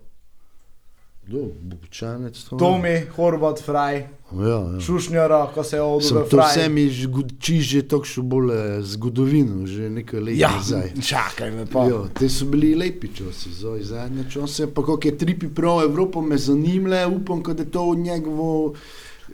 Do, 1.24 1.38
Bučanec 1.62 2.44
to. 2.44 2.58
Tomi, 2.58 3.06
Horvat, 3.08 3.60
fraj, 3.60 3.96
Ja, 4.34 4.48
ja. 4.48 4.80
Šušnjara, 4.80 5.48
ko 5.48 5.64
se 5.64 5.76
je 5.76 5.82
odvil 5.82 6.10
to 6.22 6.26
fraj. 6.28 6.48
vse 6.50 6.70
mi 6.70 6.90
žguči 6.90 7.60
že 7.62 7.82
tako 7.84 8.22
bolj 8.22 8.50
eh, 8.52 8.82
zgodovino, 8.84 9.66
že 9.66 9.90
nekaj 9.90 10.20
let 10.20 10.36
Ja, 10.36 10.50
nazaj. 10.50 10.92
čakaj 11.02 11.52
me 11.52 11.66
pa. 11.66 11.86
Jo, 11.86 12.08
te 12.10 12.28
so 12.28 12.46
bili 12.46 12.76
lepi 12.76 13.08
časi, 13.10 13.50
zdaj 13.52 13.82
zadnje 13.84 14.24
čase, 14.26 14.68
pa 14.68 14.82
kako 14.82 15.00
je 15.04 15.18
tripi 15.18 15.48
prav 15.50 15.82
Evropo 15.82 16.22
me 16.22 16.38
zanimle, 16.38 17.06
upam, 17.08 17.44
da 17.44 17.52
je 17.54 17.70
to 17.70 17.96
njegovo 17.96 18.74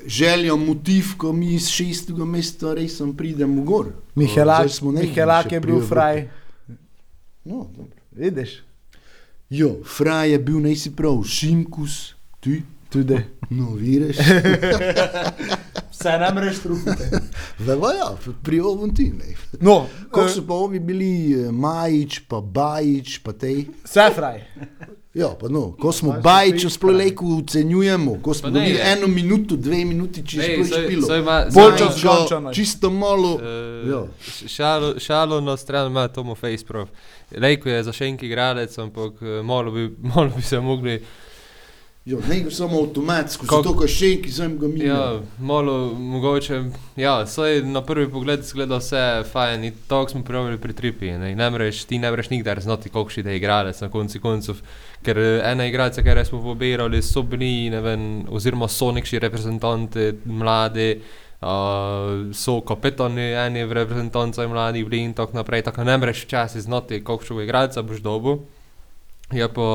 željo, 0.05 0.57
motiv, 0.57 1.05
ko 1.17 1.33
mi 1.33 1.53
iz 1.53 1.67
šestega 1.67 2.25
mesta 2.25 2.73
res 2.73 3.01
pridemo 3.17 3.61
gor. 3.61 3.85
Ko 3.85 4.01
Mihelak, 4.15 4.67
Mihelak 4.83 5.51
je 5.51 5.59
bil 5.59 5.81
fraj, 5.81 6.27
No, 7.45 7.67
dobro. 7.71 7.91
vidiš, 8.11 8.61
Jo, 9.49 9.77
Fraj 9.85 10.31
je 10.31 10.39
bil 10.39 10.59
najsi 10.59 10.95
prav, 10.95 11.23
Šimkus, 11.23 12.13
ti, 12.39 12.61
tudi. 12.89 13.17
no, 13.49 13.71
vidiš. 13.73 14.17
Vse 15.91 16.09
ne 16.11 16.31
mreš 16.33 16.59
trupiti. 16.59 17.03
Veva 17.59 17.93
ja, 17.93 18.09
pri 18.43 18.59
ovom 18.59 18.95
ti 18.95 19.03
ne. 19.09 19.35
No, 19.61 19.87
Kako 20.03 20.21
eh, 20.21 20.29
so 20.29 20.43
pa 20.47 20.53
ovi 20.53 20.79
bili, 20.79 21.09
eh, 21.33 21.51
Majič, 21.51 22.19
pa 22.19 22.41
Bajič, 22.41 23.17
pa 23.17 23.33
tej. 23.33 23.65
vse 23.83 24.09
fraj. 24.15 24.43
Ja, 25.17 25.29
pa 25.31 25.47
no, 25.49 25.71
ko 25.73 25.91
smo 25.91 26.11
spet 26.13 26.21
sploh 26.69 26.93
lejko 26.93 27.25
ocenjujemo, 27.37 28.19
ko 28.21 28.33
smo 28.33 28.49
dobili 28.51 28.77
eno 28.83 29.07
minuto, 29.09 29.55
dve 29.57 29.85
minuti, 29.85 30.21
če 30.23 30.37
saj- 30.63 30.83
špilo. 30.83 31.07
končano 32.17 32.49
je. 32.49 32.53
Čisto 32.53 32.89
malo. 32.91 33.39
Eh, 33.41 33.89
Ja. 33.89 34.03
Šalo, 34.47 34.99
šalo 34.99 35.41
na 35.41 35.57
stran 35.57 35.87
ima 35.87 36.07
Tomo 36.07 36.35
Faceprof. 36.35 36.89
Lejko 37.33 37.69
je 37.69 37.83
za 37.83 37.91
še 37.91 38.05
enki 38.05 38.25
igralec, 38.25 38.77
ampak 38.77 39.13
eh, 39.21 39.41
malo 39.43 39.71
bi, 39.71 39.89
malo 40.15 40.29
bi 40.29 40.41
se 40.41 40.59
mogli, 40.59 40.99
Jo, 42.07 42.21
ne 42.29 42.37
gre 42.39 42.51
samo 42.51 42.77
avtomatsko, 42.79 43.43
Kak- 43.43 43.57
zato 43.57 43.73
ko 43.75 43.87
še 43.91 44.13
enki 44.15 44.31
sem 44.31 44.53
ga 44.55 44.67
ja, 44.67 44.71
minil. 44.71 45.23
malo 45.43 45.73
mogoče, 45.91 46.59
ja, 46.95 47.25
saj 47.27 47.65
na 47.67 47.81
prvi 47.83 48.07
pogled 48.07 48.45
zgleda 48.47 48.77
vse 48.79 49.01
fajn 49.27 49.63
in 49.67 49.73
tako 49.91 50.13
smo 50.13 50.21
pravili 50.23 50.55
pri 50.57 50.73
tripi. 50.73 51.09
Ne, 51.19 51.33
ne 51.35 51.49
mreš, 51.51 51.81
ti 51.83 51.99
ne 51.99 52.07
mreš 52.11 52.29
nikdar 52.31 52.61
znati, 52.63 52.89
koliko 52.89 53.11
še 53.11 53.25
je 53.27 53.35
igralec 53.35 53.81
na 53.83 53.89
konci 53.91 54.21
koncev. 54.23 54.61
Ker 55.03 55.19
eh, 55.19 55.51
ene 55.51 55.67
igralce, 55.67 55.99
ki 55.99 56.15
smo 56.29 56.39
pobirali, 56.45 57.01
so 57.03 57.25
bili, 57.27 57.67
ne 57.69 57.81
vem, 57.83 58.05
oziroma 58.31 58.69
so 58.71 58.87
nekši 58.95 59.19
reprezentanti 59.19 60.05
mladi, 60.23 61.01
uh, 61.41 62.31
so 62.31 62.61
kapetani, 62.61 63.33
eni 63.35 63.65
reprezentanci 63.67 64.47
mladi 64.47 64.85
bili 64.87 65.03
in 65.09 65.13
tako 65.13 65.41
naprej. 65.41 65.65
Tako 65.67 65.83
ne 65.83 65.97
mreš 65.97 66.23
včasih 66.23 66.63
znati, 66.69 67.01
koliko 67.03 67.27
še 67.27 67.43
igralca 67.43 67.83
boš 67.83 67.99
dobil. 67.99 68.39
Je 69.35 69.43
pa 69.51 69.67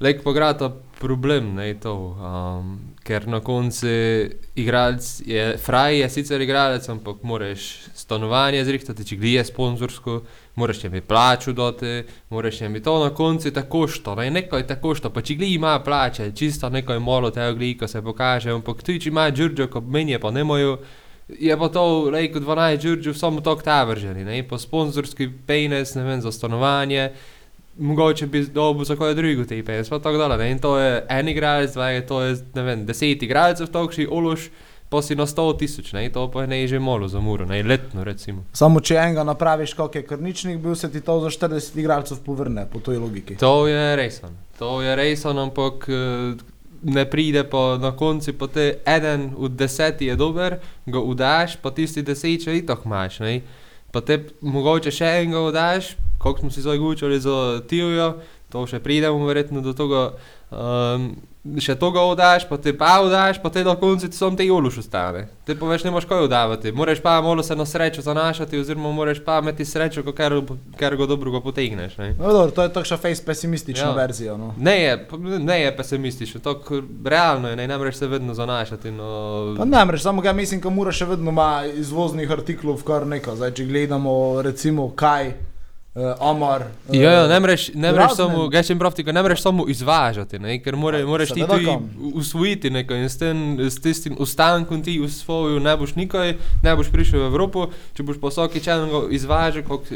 lek 0.00 0.22
pograta 0.22 0.72
problem, 0.98 1.54
ne 1.54 1.74
to. 1.74 1.94
Um, 1.94 2.78
ker 3.08 3.24
na 3.28 3.40
koncu 3.40 3.86
je, 3.86 5.44
fraj 5.64 5.98
je 5.98 6.08
sicer 6.10 6.40
igralec, 6.44 6.88
ampak 6.88 7.22
moraš 7.22 7.62
stanovanje 7.96 8.64
zrihtati, 8.64 9.06
če 9.06 9.16
glije 9.16 9.44
sponzorsko, 9.48 10.20
moraš 10.60 10.82
jim 10.84 10.98
plaču 11.08 11.54
dati, 11.56 12.02
moraš 12.30 12.60
jim 12.60 12.76
to 12.84 12.98
na 13.04 13.10
koncu 13.14 13.50
tako 13.50 13.86
što, 13.88 14.14
ne 14.14 14.30
nekaj 14.30 14.66
tako 14.66 14.94
što, 14.94 15.10
pa 15.10 15.22
če 15.22 15.38
glije 15.40 15.54
ima 15.54 15.78
plače, 15.80 16.32
čisto 16.36 16.68
nekaj 16.70 17.00
malo 17.00 17.30
tega 17.30 17.52
glije, 17.52 17.78
ko 17.78 17.88
se 17.88 18.02
pokaže, 18.02 18.52
ampak 18.52 18.82
tudi 18.82 19.00
če 19.00 19.08
ima 19.08 19.30
Đurđo, 19.30 19.70
ko 19.72 19.80
meni 19.80 20.18
pa 20.18 20.30
ne 20.30 20.44
mojo, 20.44 20.78
je 21.28 21.56
pa 21.58 21.68
to, 21.68 22.10
lejko 22.12 22.44
12 22.44 22.82
Đurđev, 22.82 23.14
samo 23.14 23.40
to 23.40 23.54
ta 23.64 23.84
vrženi, 23.84 24.24
ne, 24.24 24.42
po 24.48 24.58
sponzorski 24.58 25.30
penis, 25.46 25.94
ne 25.94 26.04
vem, 26.04 26.20
za 26.20 26.32
stanovanje, 26.32 27.10
mogoče 27.78 28.26
bi 28.26 28.46
dobil 28.46 28.84
za 28.84 28.96
kaj 28.96 29.14
drugo 29.14 29.44
te 29.44 29.58
IPS, 29.58 29.90
pa 29.90 29.98
tako 29.98 30.18
dalje. 30.18 30.38
Ne? 30.38 30.50
In 30.50 30.58
to 30.58 30.78
je 30.78 31.06
en 31.08 31.28
igralec, 31.28 31.72
dva 31.72 31.90
je 31.90 32.06
to 32.06 32.22
je, 32.22 32.36
ne 32.54 32.62
vem, 32.62 32.86
deset 32.86 33.22
igralcev, 33.22 33.70
tokši 33.72 34.08
ološ, 34.10 34.50
pa 34.88 35.02
si 35.02 35.16
na 35.16 35.26
sto 35.26 35.52
tisoč, 35.52 35.92
ne, 35.92 36.08
to 36.12 36.30
pa 36.32 36.42
je 36.42 36.48
ne 36.48 36.66
že 36.68 36.78
malo 36.78 37.08
za 37.08 37.20
muro, 37.20 37.44
ne, 37.46 37.62
letno 37.62 38.04
recimo. 38.04 38.44
Samo 38.52 38.80
če 38.80 38.96
enega 38.96 39.24
napraviš, 39.24 39.74
kot 39.76 39.94
je 39.94 40.02
krničnik 40.02 40.58
bil, 40.58 40.74
se 40.74 40.90
ti 40.92 41.00
to 41.00 41.20
za 41.20 41.30
40 41.30 41.78
igralcev 41.78 42.22
povrne, 42.24 42.66
po 42.72 42.80
toj 42.80 42.96
logiki. 42.96 43.36
To 43.36 43.66
je 43.66 43.96
resen, 43.96 44.36
to 44.58 44.80
je 44.82 44.96
resen, 44.96 45.38
ampak 45.38 45.88
eh, 45.88 46.40
ne 46.82 47.04
pride 47.10 47.44
pa 47.44 47.76
na 47.80 47.92
koncu, 47.96 48.32
pa 48.32 48.48
te 48.48 48.78
eden 48.86 49.32
od 49.36 49.56
deseti 49.60 50.08
je 50.08 50.16
dober, 50.16 50.58
ga 50.86 51.00
udaš, 51.00 51.56
pa 51.62 51.70
tisti 51.70 52.02
deset 52.02 52.48
še 52.48 52.56
itak 52.62 52.88
imaš, 52.88 53.20
ne. 53.20 53.40
Pa 53.92 54.00
te 54.00 54.22
mogoče 54.40 54.92
še 54.92 55.12
enega 55.20 55.44
udaš, 55.48 55.96
koliko 56.18 56.40
smo 56.40 56.50
si 56.50 56.60
zdaj 56.60 56.78
gučali 56.78 57.20
za 57.20 57.36
Tijo, 57.66 58.14
to 58.48 58.66
še 58.66 58.78
pridemo 58.80 59.26
verjetno 59.26 59.60
do 59.60 59.72
tega. 59.72 60.10
Um, 60.50 61.10
še 61.56 61.74
toga 61.74 62.02
udaš, 62.02 62.44
pa 62.44 62.56
te 62.56 62.72
pa 62.72 63.00
udaš, 63.00 63.38
pa 63.38 63.48
te 63.48 63.62
na 63.64 63.74
koncu 63.74 64.08
ti 64.08 64.16
samo 64.16 64.36
te 64.36 64.44
joluš 64.44 64.78
ostane. 64.78 65.28
Te 65.44 65.54
pa 65.54 65.64
več 65.66 65.84
ne 65.84 65.90
moš 65.90 66.04
kaj 66.04 66.24
udavati. 66.24 66.72
Moraš 66.72 67.00
pa 67.00 67.20
malo 67.20 67.42
se 67.42 67.56
na 67.56 67.64
srečo 67.64 68.02
zanašati, 68.02 68.58
oziroma 68.58 68.92
moraš 68.92 69.20
pa 69.20 69.38
imeti 69.38 69.64
srečo, 69.64 70.02
ker, 70.04 70.34
ker 70.76 70.96
ga 70.96 71.06
dobro 71.06 71.30
ga 71.30 71.40
potegneš. 71.40 71.96
Ne? 71.98 72.10
No, 72.18 72.32
dobro, 72.32 72.50
to 72.50 72.62
je 72.62 72.72
takšna 72.72 72.96
face 72.96 73.24
pesimistična 73.24 73.86
Ja. 73.86 73.94
verzija. 73.94 74.36
No. 74.36 74.54
Ne 74.58 74.82
je, 74.82 74.92
ne 75.40 75.60
je 75.62 75.76
pesimistično, 75.76 76.40
to 76.40 76.56
realno 77.04 77.48
je, 77.48 77.56
ne, 77.56 77.68
ne 77.68 77.78
moreš 77.78 77.96
se 77.96 78.06
vedno 78.06 78.34
zanašati. 78.34 78.90
No, 78.90 79.54
Pa 79.58 79.64
ne, 79.64 79.84
mrež, 79.84 80.02
samo 80.02 80.20
ga 80.20 80.32
mislim, 80.32 80.60
da 80.60 80.70
mora 80.70 80.92
še 80.92 81.04
vedno 81.06 81.30
ima 81.30 81.64
izvoznih 81.66 82.30
artiklov 82.30 82.82
kar 82.82 83.06
nekaj. 83.06 83.36
Zdaj, 83.36 83.52
če 83.52 83.64
gledamo, 83.64 84.12
recimo, 84.42 84.90
kaj, 84.90 85.32
uh, 85.98 86.30
Amar. 86.30 86.62
Uh, 86.88 86.94
Ja, 86.94 87.12
ja, 87.12 87.26
ne 87.28 87.40
moreš, 87.40 87.74
ne 87.74 87.92
moreš 87.92 88.08
razne- 88.08 88.16
samo, 88.16 88.48
gečem 88.48 88.78
prav, 88.78 88.92
ne 89.06 89.22
moreš 89.22 89.42
samo 89.42 89.64
izvažati, 89.68 90.38
ne, 90.38 90.58
ker 90.62 90.76
more, 90.76 91.04
moraš 91.04 91.28
ti 91.28 91.44
tudi 91.48 91.78
usvojiti 92.14 92.70
nekaj 92.70 92.98
in 92.98 93.08
s, 93.08 93.18
tem, 93.18 93.60
s 93.60 93.80
tistim 93.80 94.16
ostankom 94.18 94.82
ti 94.82 95.00
usvojil 95.00 95.62
ne 95.62 95.76
boš 95.76 95.94
nikaj, 95.94 96.36
ne 96.62 96.76
boš 96.76 96.90
prišel 96.92 97.20
v 97.20 97.26
Evropo, 97.26 97.68
če 97.94 98.02
boš 98.02 98.20
pa 98.20 98.28
vsaki 98.28 98.60
čelen 98.60 98.90
ga 98.90 99.02
izvažal, 99.10 99.62
kot 99.62 99.90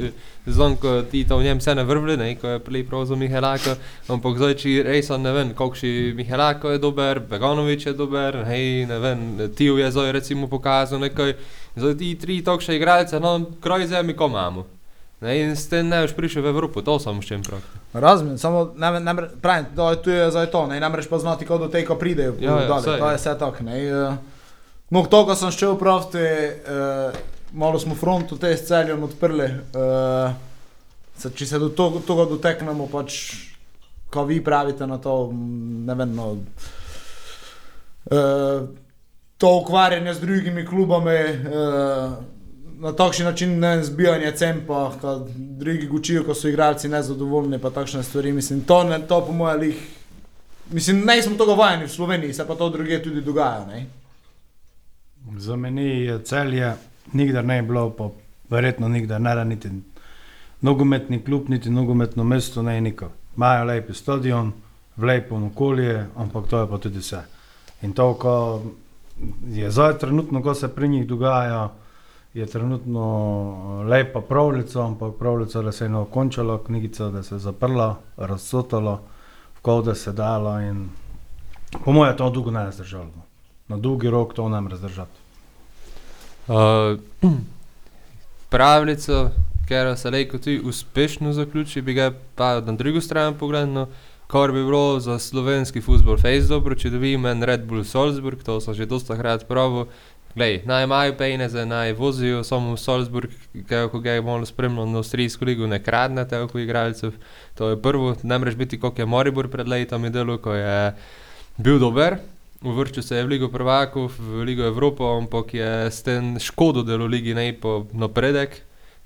znam, 0.47 0.77
ko 0.77 1.03
ti 1.03 1.25
to 1.25 1.39
v 1.39 1.43
njem 1.45 1.59
vse 1.59 1.75
ne 1.75 1.85
vrvli, 1.85 2.17
ne, 2.17 2.35
ko 2.35 2.49
je 2.49 2.59
prej 2.59 2.87
prav 2.87 3.05
za 3.05 3.17
Mihelaka, 3.17 3.77
ampak 4.09 4.37
zdaj, 4.37 4.55
če 4.55 4.83
res 4.83 5.09
ne 5.09 5.33
vem, 5.33 5.55
koliko 5.55 5.77
še 5.77 6.13
Mihelako 6.19 6.71
je 6.71 6.79
dober, 6.79 7.21
Beganovič 7.21 7.87
je 7.87 7.93
dober, 7.95 8.43
hej, 8.51 8.87
ne 8.87 8.99
vem, 8.99 9.19
Tiju 9.55 9.79
je 9.79 9.91
zdaj 9.91 10.13
recimo 10.13 10.49
pokazal 10.49 11.01
nekaj, 11.01 11.35
zdaj 11.77 11.97
ti 11.97 12.15
tri 12.19 12.43
tokše 12.43 12.77
igralce, 12.77 13.21
no, 13.21 13.39
kraj 13.61 13.87
zemlji, 13.87 14.17
ko 14.17 14.27
imamo. 14.27 14.82
Ne, 15.23 15.37
in 15.39 15.57
s 15.57 15.69
tem 15.71 15.87
ne 15.87 16.03
boš 16.03 16.17
prišel 16.19 16.43
v 16.43 16.51
Evropo, 16.51 16.83
to 16.83 16.99
samo 16.99 17.23
s 17.23 17.27
čim 17.27 17.43
prav. 17.43 17.63
Razumem, 17.95 18.39
samo 18.39 18.73
ne, 18.75 19.01
ne, 19.01 19.15
pravim, 19.39 19.67
to 19.77 19.91
je, 19.91 20.03
to 20.03 20.11
je 20.11 20.31
zdaj 20.31 20.51
to, 20.51 20.67
ne, 20.67 20.81
moreš 20.83 21.07
pa 21.07 21.19
znati, 21.19 21.47
kako 21.47 21.59
do 21.59 21.69
tega 21.69 21.95
pridejo. 21.95 22.35
Ja, 22.41 22.61
ja, 22.61 22.81
saj. 22.83 22.99
to 22.99 23.11
je 23.11 23.17
vse 23.17 23.39
tako. 23.39 23.65
eh. 23.65 24.17
No, 24.91 25.07
to, 25.07 25.25
ko 25.25 25.35
sem 25.35 25.51
šel 25.51 25.79
pravti, 25.79 26.19
uh, 26.19 27.15
malo 27.53 27.79
smo 27.79 27.95
frontu 27.95 28.37
te 28.37 28.51
s 28.51 28.67
celjem 28.67 29.03
odprli. 29.03 29.47
Uh, 29.73 30.35
se, 31.17 31.31
če 31.31 31.47
se 31.47 31.59
do 31.59 31.69
to- 31.69 32.03
tega 32.03 32.25
doteknemo, 32.27 32.87
pač, 32.87 33.33
ko 34.11 34.25
vi 34.25 34.41
pravite 34.45 34.87
na 34.87 34.99
to, 34.99 35.31
ne 35.87 35.95
vem, 35.95 36.11
no, 36.13 36.37
eh, 38.11 38.67
to 39.39 39.57
ukvarjanje 39.57 40.15
z 40.15 40.21
drugimi 40.21 40.67
klubami, 40.67 41.15
eh, 41.15 42.11
na 42.83 42.93
takšen 42.93 43.27
način 43.27 43.59
ne 43.59 43.85
zbijanje 43.85 44.33
cempa, 44.37 44.93
ko 45.01 45.27
drugi 45.37 45.87
gučijo, 45.87 46.25
ko 46.25 46.35
so 46.35 46.49
igralci 46.49 46.89
nezadovoljni, 46.89 47.59
pa 47.59 47.71
takšne 47.71 48.03
stvari. 48.03 48.33
Mislim, 48.33 48.65
to, 48.67 48.85
ne, 48.85 48.99
to 49.07 49.21
po 49.27 49.33
mojem 49.33 49.61
lih. 49.61 49.83
Mislim, 50.71 51.05
ne 51.07 51.23
smo 51.23 51.37
tega 51.39 51.55
vajeni 51.55 51.85
v 51.85 51.89
Sloveniji, 51.89 52.35
se 52.35 52.47
pa 52.47 52.55
to 52.55 52.69
druge 52.71 53.03
tudi 53.03 53.21
dogaja. 53.21 53.67
Ne? 53.67 53.87
Za 55.39 55.57
meni 55.57 55.85
je 55.85 56.19
celje 56.25 56.73
nikdar 57.13 57.45
ne 57.45 57.63
bilo, 57.63 57.91
pa 57.91 58.09
verjetno 58.51 58.89
nikdar 58.89 59.21
ne 59.21 59.35
da 59.35 59.45
niti 59.45 59.71
nogometni 60.61 61.23
klub, 61.25 61.49
niti 61.49 61.71
nogometno 61.71 62.25
mesto, 62.25 62.63
ne 62.63 62.81
niko. 62.81 63.13
Imajo 63.37 63.65
lep 63.65 63.95
stadion, 63.95 64.53
v 64.97 65.05
lepem 65.05 65.45
okolje, 65.45 66.07
ampak 66.17 66.49
to 66.51 66.61
je 66.61 66.67
pa 66.67 66.79
tudi 66.79 66.99
vse. 66.99 67.23
In 67.83 67.93
to, 67.93 68.15
ko 68.15 68.63
je 69.47 69.71
zdaj 69.71 69.99
trenutno, 69.99 70.43
ko 70.43 70.55
se 70.55 70.69
pri 70.69 70.89
njih 70.89 71.07
dogaja, 71.07 71.69
je 72.35 72.47
trenutno 72.47 73.05
eh, 73.83 73.89
lepa 73.89 74.21
pravljica, 74.21 74.87
ampak 74.87 75.15
pravljica, 75.19 75.63
da 75.63 75.73
se 75.73 75.85
je 75.85 75.87
eno 75.87 76.05
končalo, 76.05 76.59
knjigica, 76.59 77.11
da 77.11 77.23
se 77.23 77.35
je 77.35 77.39
zaprla, 77.39 77.97
razsotalo, 78.17 79.01
v 79.65 79.83
da 79.83 79.95
se 79.95 80.13
dalo 80.13 80.61
in 80.61 80.89
po 81.85 81.93
mojem 81.93 82.17
to 82.17 82.31
dolgo 82.31 82.51
ne 82.51 82.73
zdržalo. 82.73 83.05
no. 83.17 83.23
Na 83.69 83.77
dolgi 83.77 84.11
rok 84.11 84.35
to 84.35 84.49
ne 84.49 84.61
more 84.61 84.77
zdržati. 84.77 85.19
Uh, 86.49 86.99
pravljico, 88.51 89.31
ker 89.69 89.97
se 89.99 90.11
lahko 90.11 90.39
tudi 90.39 90.61
uspešno 90.65 91.33
zaključi, 91.33 91.83
bi 91.83 91.95
ga 91.95 92.13
pa 92.35 92.61
na 92.61 92.73
drugo 92.73 93.01
stran 93.01 93.35
pogledal, 93.39 93.87
kar 94.27 94.53
bi 94.53 94.65
bilo 94.65 95.01
za 95.01 95.19
slovenski 95.19 95.81
futbol 95.81 96.17
fejs 96.17 96.49
dobro, 96.49 96.75
če 96.75 96.91
dobimo 96.91 97.29
en 97.29 97.43
Red 97.43 97.67
Bull 97.69 97.85
Salzburg, 97.85 98.43
to 98.43 98.61
sem 98.61 98.75
že 98.75 98.87
dosta 98.87 99.17
krat 99.17 99.45
pravil. 99.49 99.87
Glej, 100.35 100.63
naj 100.65 100.85
imajo 100.85 101.13
pejneze, 101.19 101.67
naj 101.67 101.93
vozijo 101.93 102.45
samo 102.45 102.73
v 102.73 102.79
Salzburg, 102.81 103.31
kaj, 103.69 103.89
ko 103.93 103.99
ga 104.01 104.15
je 104.17 104.23
malo 104.23 104.47
spremljal 104.49 104.89
na 104.89 105.03
avstrijsko 105.03 105.45
ligo, 105.45 105.67
ne 105.67 105.83
kradne 105.83 106.25
toliko 106.29 106.59
igralcev. 106.59 107.13
To 107.55 107.69
je 107.69 107.83
prvo, 107.83 108.15
ne 108.23 108.39
moreš 108.39 108.55
biti, 108.57 108.81
kot 108.81 108.99
je 108.99 109.07
Moribor 109.07 109.49
pred 109.53 109.69
letom 109.69 110.09
delo, 110.13 110.39
ko 110.39 110.55
je 110.55 110.95
bil 111.57 111.79
dober, 111.79 112.17
uvrščal 112.65 113.05
se 113.05 113.17
je 113.17 113.27
v 113.27 113.35
Ligo 113.35 113.49
prvakov, 113.53 114.09
v 114.19 114.47
Ligo 114.49 114.65
Evropo, 114.65 115.11
ampak 115.19 115.55
je 115.55 115.91
s 115.91 116.03
tem 116.03 116.39
škodo 116.41 116.83
delo 116.83 117.07
ligi 117.07 117.35
ne 117.35 117.53
po 117.53 117.87
napredek, 117.93 118.63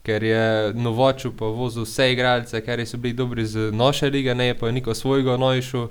ker 0.07 0.23
je 0.23 0.73
novočil 0.79 1.35
pa 1.35 1.51
vozil 1.51 1.83
vse 1.83 2.13
igralce, 2.13 2.61
ker 2.63 2.87
so 2.87 3.03
bili 3.03 3.19
dobri 3.19 3.47
z 3.47 3.73
naše 3.75 4.11
lige, 4.15 4.35
ne 4.35 4.55
pa 4.55 4.71
je 4.71 4.79
niko 4.79 4.95
svojega 4.95 5.37
nojšu. 5.37 5.89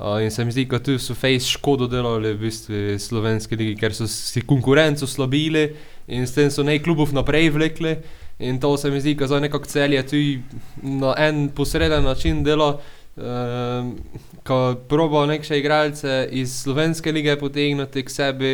In 0.00 0.30
se 0.30 0.44
mi 0.44 0.50
zdi, 0.50 0.64
da 0.66 0.80
tu 0.82 0.96
so 0.98 1.14
fejs 1.14 1.46
škodo 1.54 1.86
delali 1.86 2.32
v 2.34 2.40
bistvu 2.48 2.78
slovenski 2.98 3.54
ligi, 3.56 3.76
ker 3.78 3.94
so 3.94 4.08
si 4.10 4.42
konkurenco 4.42 5.06
slabili 5.06 5.68
in 6.10 6.26
s 6.26 6.34
tem 6.34 6.50
so 6.50 6.64
nekaj 6.66 6.82
klubov 6.82 7.12
naprej 7.14 7.52
vlekli. 7.54 7.94
In 8.42 8.58
to 8.58 8.72
se 8.76 8.90
mi 8.90 8.98
zdi, 9.00 9.14
da 9.14 9.28
za 9.30 9.38
nekako 9.40 9.70
celje 9.70 10.02
tudi 10.02 10.42
na 10.82 11.14
en 11.18 11.46
posreden 11.54 12.02
način 12.02 12.42
delo, 12.42 12.80
um, 13.14 13.94
ko 14.42 14.74
proba 14.88 15.26
neke 15.30 15.58
igralce 15.58 16.26
iz 16.30 16.58
slovenske 16.64 17.12
lige 17.12 17.38
potegniti 17.38 18.02
k 18.02 18.10
sebi, 18.10 18.52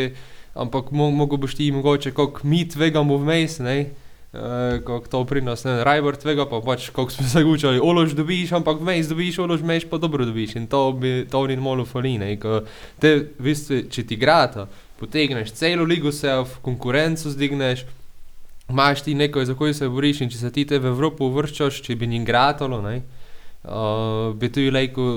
ampak 0.55 0.93
mo 0.93 1.09
mogo 1.11 1.41
boš 1.41 1.57
ti 1.57 1.73
mogoče, 1.73 2.13
kako 2.13 2.45
mi 2.45 2.69
tvegamo 2.69 3.17
vmes, 3.17 3.59
ne. 3.65 3.81
Uh, 3.81 4.10
kako 4.33 5.07
to 5.11 5.25
prinos, 5.25 5.65
ne, 5.65 5.85
Rajbor 5.85 6.17
tvega, 6.17 6.47
pa 6.47 6.61
pač, 6.63 6.89
kako 6.95 7.11
smo 7.11 7.27
se 7.27 7.45
učili, 7.45 7.81
olož 7.83 8.15
dobiš, 8.15 8.53
ampak 8.53 8.79
vmes 8.79 9.09
dobiš, 9.11 9.39
olož 9.43 9.63
meš 9.67 9.89
pa 9.91 9.99
dobro 9.99 10.25
dobiš 10.25 10.55
in 10.57 10.67
to 10.71 10.93
bi, 10.93 11.27
to 11.31 11.47
ni 11.47 11.57
malo 11.57 11.85
fali, 11.85 12.15
ne, 12.19 12.37
ko 12.39 12.61
te, 13.03 13.17
v 13.39 13.49
bistvu, 13.51 13.83
če 13.91 14.07
ti 14.07 14.17
grata, 14.17 14.69
potegneš 15.03 15.51
celo 15.59 15.85
ligo 15.85 16.13
se 16.15 16.31
v 16.31 16.63
konkurenco 16.63 17.31
zdigneš, 17.31 17.85
imaš 18.71 19.03
ti 19.03 19.15
nekaj, 19.19 19.51
za 19.51 19.59
kojo 19.59 19.75
se 19.75 19.89
boriš 19.89 20.23
in 20.23 20.31
če 20.31 20.39
se 20.39 20.53
ti 20.55 20.65
te 20.65 20.79
v 20.79 20.95
Evropo 20.95 21.27
uvrščaš, 21.27 21.83
če 21.83 21.99
bi 21.99 22.07
njim 22.07 22.25
gratalo, 22.25 22.79
ne, 22.87 23.01
uh, 23.67 24.31
bi 24.39 24.53
tu 24.53 24.63
lejko 24.71 25.11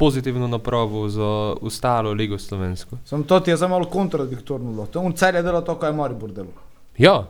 pozitivno 0.00 0.48
napravil 0.48 1.08
za 1.12 1.28
ostalo 1.60 2.12
ligo 2.12 2.38
slovensko. 2.38 2.96
Sam 3.04 3.24
to 3.24 3.40
ti 3.40 3.50
je 3.50 3.56
za 3.56 3.68
malo 3.68 3.84
kontradiktorno. 3.84 4.72
bilo. 4.72 4.86
To 4.86 5.00
on 5.00 5.12
celje 5.12 5.42
dela 5.42 5.60
to, 5.60 5.76
kar 5.76 5.92
je 5.92 5.96
Maribor 5.96 6.32
delo. 6.32 6.52
Ja, 6.98 7.26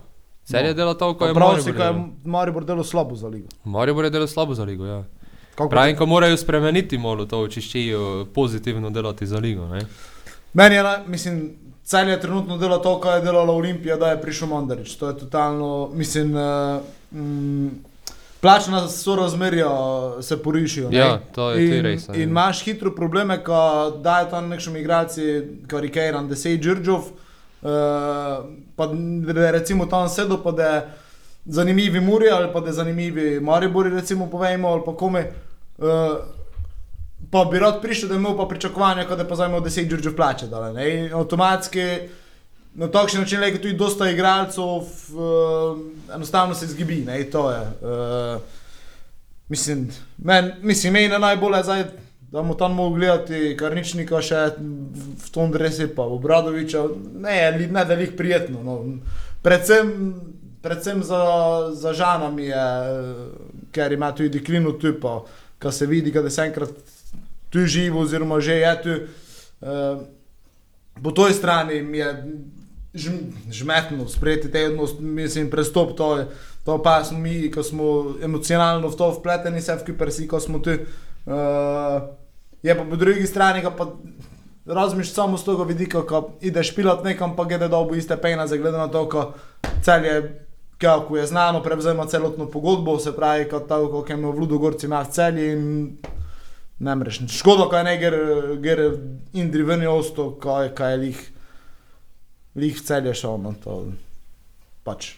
Celje 0.47 0.69
No. 0.69 0.75
dela 0.75 0.95
to, 0.95 1.15
ko 1.15 1.27
je 1.27 1.35
Prav 1.35 1.49
si, 1.51 1.65
Maribor 1.65 1.77
kar 1.77 1.95
je. 1.95 2.03
Maribor 2.25 2.65
delo 2.65 2.85
slabo 2.85 3.17
za 3.17 3.29
ligo. 3.29 3.49
Maribor 3.65 4.05
je 4.05 4.11
delal 4.11 4.27
slabo 4.27 4.55
za 4.55 4.65
ligo, 4.65 4.87
ja. 4.87 5.05
Kako 5.55 5.69
Pravim, 5.69 5.97
ko 5.97 6.07
morajo 6.07 6.37
spremeniti 6.37 6.99
malo 6.99 7.25
to, 7.27 7.49
če 7.49 7.61
ščejo 7.61 8.27
pozitivno 8.35 8.91
delati 8.91 9.27
za 9.27 9.39
ligo, 9.39 9.67
ne. 9.67 9.81
Meni 10.55 10.75
je, 10.75 10.83
na- 10.83 11.01
mislim, 11.07 11.53
celje 11.85 12.21
trenutno 12.21 12.59
dela 12.59 12.79
to, 12.79 13.01
kar 13.01 13.19
je 13.19 13.25
delala 13.25 13.53
Olimpija, 13.53 13.97
da 13.97 14.07
je 14.07 14.21
prišel 14.23 14.49
Mandarič. 14.49 14.95
To 14.95 15.09
je 15.09 15.19
totalno, 15.19 15.91
mislim, 15.95 16.35
uh, 16.35 16.83
mm, 17.13 17.69
plačna 18.41 18.89
sorazmerja 18.89 19.71
se 20.23 20.43
porišijo. 20.43 20.91
ne. 20.91 20.97
Ja, 20.99 21.19
to 21.35 21.51
je 21.51 21.79
In, 21.79 21.85
res. 21.85 22.09
in 22.09 22.23
imaš 22.23 22.63
hitro 22.63 22.95
probleme, 22.95 23.45
ko 23.45 23.59
dajo 23.99 24.31
tam 24.31 24.49
nekšni 24.49 24.81
igralci, 24.81 25.43
se 26.35 26.51
je 26.51 26.59
Džordžov, 26.59 26.99
uh, 26.99 27.26
pa 28.77 28.87
da 29.33 29.47
je 29.47 29.53
recimo 29.53 29.87
tam 29.87 30.09
sedel, 30.09 30.38
pa 30.42 30.53
da 30.53 30.64
je 30.64 30.88
zanimivi 31.45 32.01
Muri 32.01 32.31
ali 32.31 32.53
pa 32.53 32.61
da 32.61 32.66
je 32.66 32.73
zanimivi 32.73 33.40
Maribori, 33.40 33.90
recimo 33.90 34.31
povejmo, 34.31 34.69
ali 34.69 34.83
pa 34.87 34.97
kome. 34.97 35.33
Uh, 35.79 35.87
pa 37.31 37.45
bi 37.45 37.59
rad 37.59 37.83
prišel, 37.83 38.09
da 38.09 38.14
imel 38.14 38.37
pa 38.37 38.47
pričakovanja, 38.47 39.05
kot 39.05 39.19
da 39.19 39.29
pa 39.29 39.35
zdaj 39.35 39.49
imel 39.49 39.61
10 39.61 39.88
Džordžov 39.88 40.16
plače. 40.16 40.47
Dale, 40.47 40.90
in 40.92 41.14
avtomatski 41.14 41.87
na 42.75 42.88
takšen 42.88 43.21
način 43.21 43.42
je 43.42 43.62
tudi 43.62 43.75
dosta 43.75 44.11
igralcev, 44.11 44.64
uh, 44.64 44.85
enostavno 46.14 46.55
se 46.55 46.64
izgibi, 46.64 47.05
ne, 47.05 47.25
to 47.31 47.51
je. 47.51 47.61
Uh, 47.61 48.40
Mislim, 49.49 49.90
men, 50.19 50.53
mislim, 50.62 50.92
meni 50.92 51.05
je 51.05 51.19
najbolje 51.19 51.62
zdaj, 51.62 51.85
da 52.33 52.43
mu 52.43 52.55
tam 52.55 52.75
mogo 52.75 52.97
gledati 52.97 53.57
Karničnika 53.59 54.21
še 54.23 54.41
v, 54.59 55.15
v 55.25 55.31
tom 55.31 55.53
dresi, 55.55 55.87
pa 55.89 56.03
Obradoviča, 56.03 56.83
ne, 57.23 57.51
li- 57.59 57.71
ne 57.71 57.85
da 57.85 57.95
jih 57.95 58.12
prijetno. 58.19 58.62
No. 58.62 58.77
Predvsem, 59.43 59.93
predvsem 60.62 61.03
za, 61.03 61.23
za 61.73 61.93
žana 61.93 62.31
mi 62.31 62.49
je, 62.51 62.67
eh, 62.67 63.15
ker 63.73 63.93
ima 63.93 64.12
tudi 64.12 64.43
klinu 64.45 64.75
tu, 64.79 64.95
ko 65.62 65.73
se 65.73 65.87
vidi, 65.87 66.11
da 66.11 66.31
se 66.31 66.43
enkrat 66.43 66.71
tu 67.51 67.67
živo, 67.67 68.01
oziroma 68.01 68.41
že 68.41 68.55
je 68.55 68.83
tu. 68.83 68.95
Uh, 69.57 70.03
po 71.03 71.11
toj 71.11 71.33
strani 71.33 71.83
mi 71.83 71.99
je 71.99 72.11
žm, 72.95 73.17
žmetno 73.51 74.09
sprejeti 74.09 74.51
te 74.53 74.67
odnos, 74.67 74.99
mislim, 75.01 75.51
prestop 75.51 75.97
to 75.97 76.17
je. 76.19 76.27
To 76.65 76.83
pa 76.83 77.05
smo 77.05 77.19
mi, 77.19 77.51
ko 77.51 77.62
smo 77.62 78.17
emocionalno 78.23 78.89
v 78.89 78.97
to 78.97 79.11
vpleteni, 79.11 79.62
se 79.62 79.75
v 79.75 79.85
kipersi, 79.87 80.29
ko 80.29 80.41
smo 80.41 80.59
tu. 80.59 80.77
Uh, 81.27 82.03
je 82.62 82.77
pa 82.79 82.85
po 82.85 82.97
drugi 82.97 83.27
strani, 83.27 83.62
ko 83.62 83.99
razmišljaš 84.67 85.15
samo 85.15 85.39
z 85.39 85.45
tega 85.45 85.62
vidika, 85.62 86.03
ko 86.07 86.31
ideš 86.41 86.75
pilat 86.75 87.05
nekam, 87.05 87.37
pa 87.37 87.45
gede 87.45 87.69
dobu 87.69 87.95
iste 87.95 88.17
pejna, 88.17 88.47
glede 88.47 88.79
na 88.79 88.89
to, 88.89 89.09
ko 89.09 89.33
cel 89.83 90.05
je, 90.05 90.47
kako 90.79 91.17
je 91.17 91.27
znano, 91.27 91.62
prevzema 91.62 92.07
celotno 92.07 92.47
pogodbo, 92.51 92.99
se 92.99 93.17
pravi, 93.17 93.49
kot 93.51 93.69
tako, 93.69 93.89
kot 93.91 94.11
je 94.11 94.17
imel 94.17 94.33
v 94.33 94.39
Ludogorci 94.39 94.87
ima 94.87 95.03
v 95.03 95.11
celi 95.11 95.51
in 95.53 95.62
ne 96.79 96.95
mreš. 96.95 97.21
Škoda, 97.39 97.69
kaj 97.71 97.85
ne 97.85 97.97
gre, 97.99 98.57
gre 98.61 98.91
Indri 99.33 99.62
ven 99.62 99.83
je 99.83 99.89
osto, 99.89 100.31
kaj, 100.43 100.75
kaj 100.75 100.93
je 100.93 100.97
lih, 100.97 101.23
lih 102.55 102.83
celje 102.83 103.15
šel, 103.15 103.39
no 103.43 103.55
to 103.65 103.85
pač. 104.85 105.15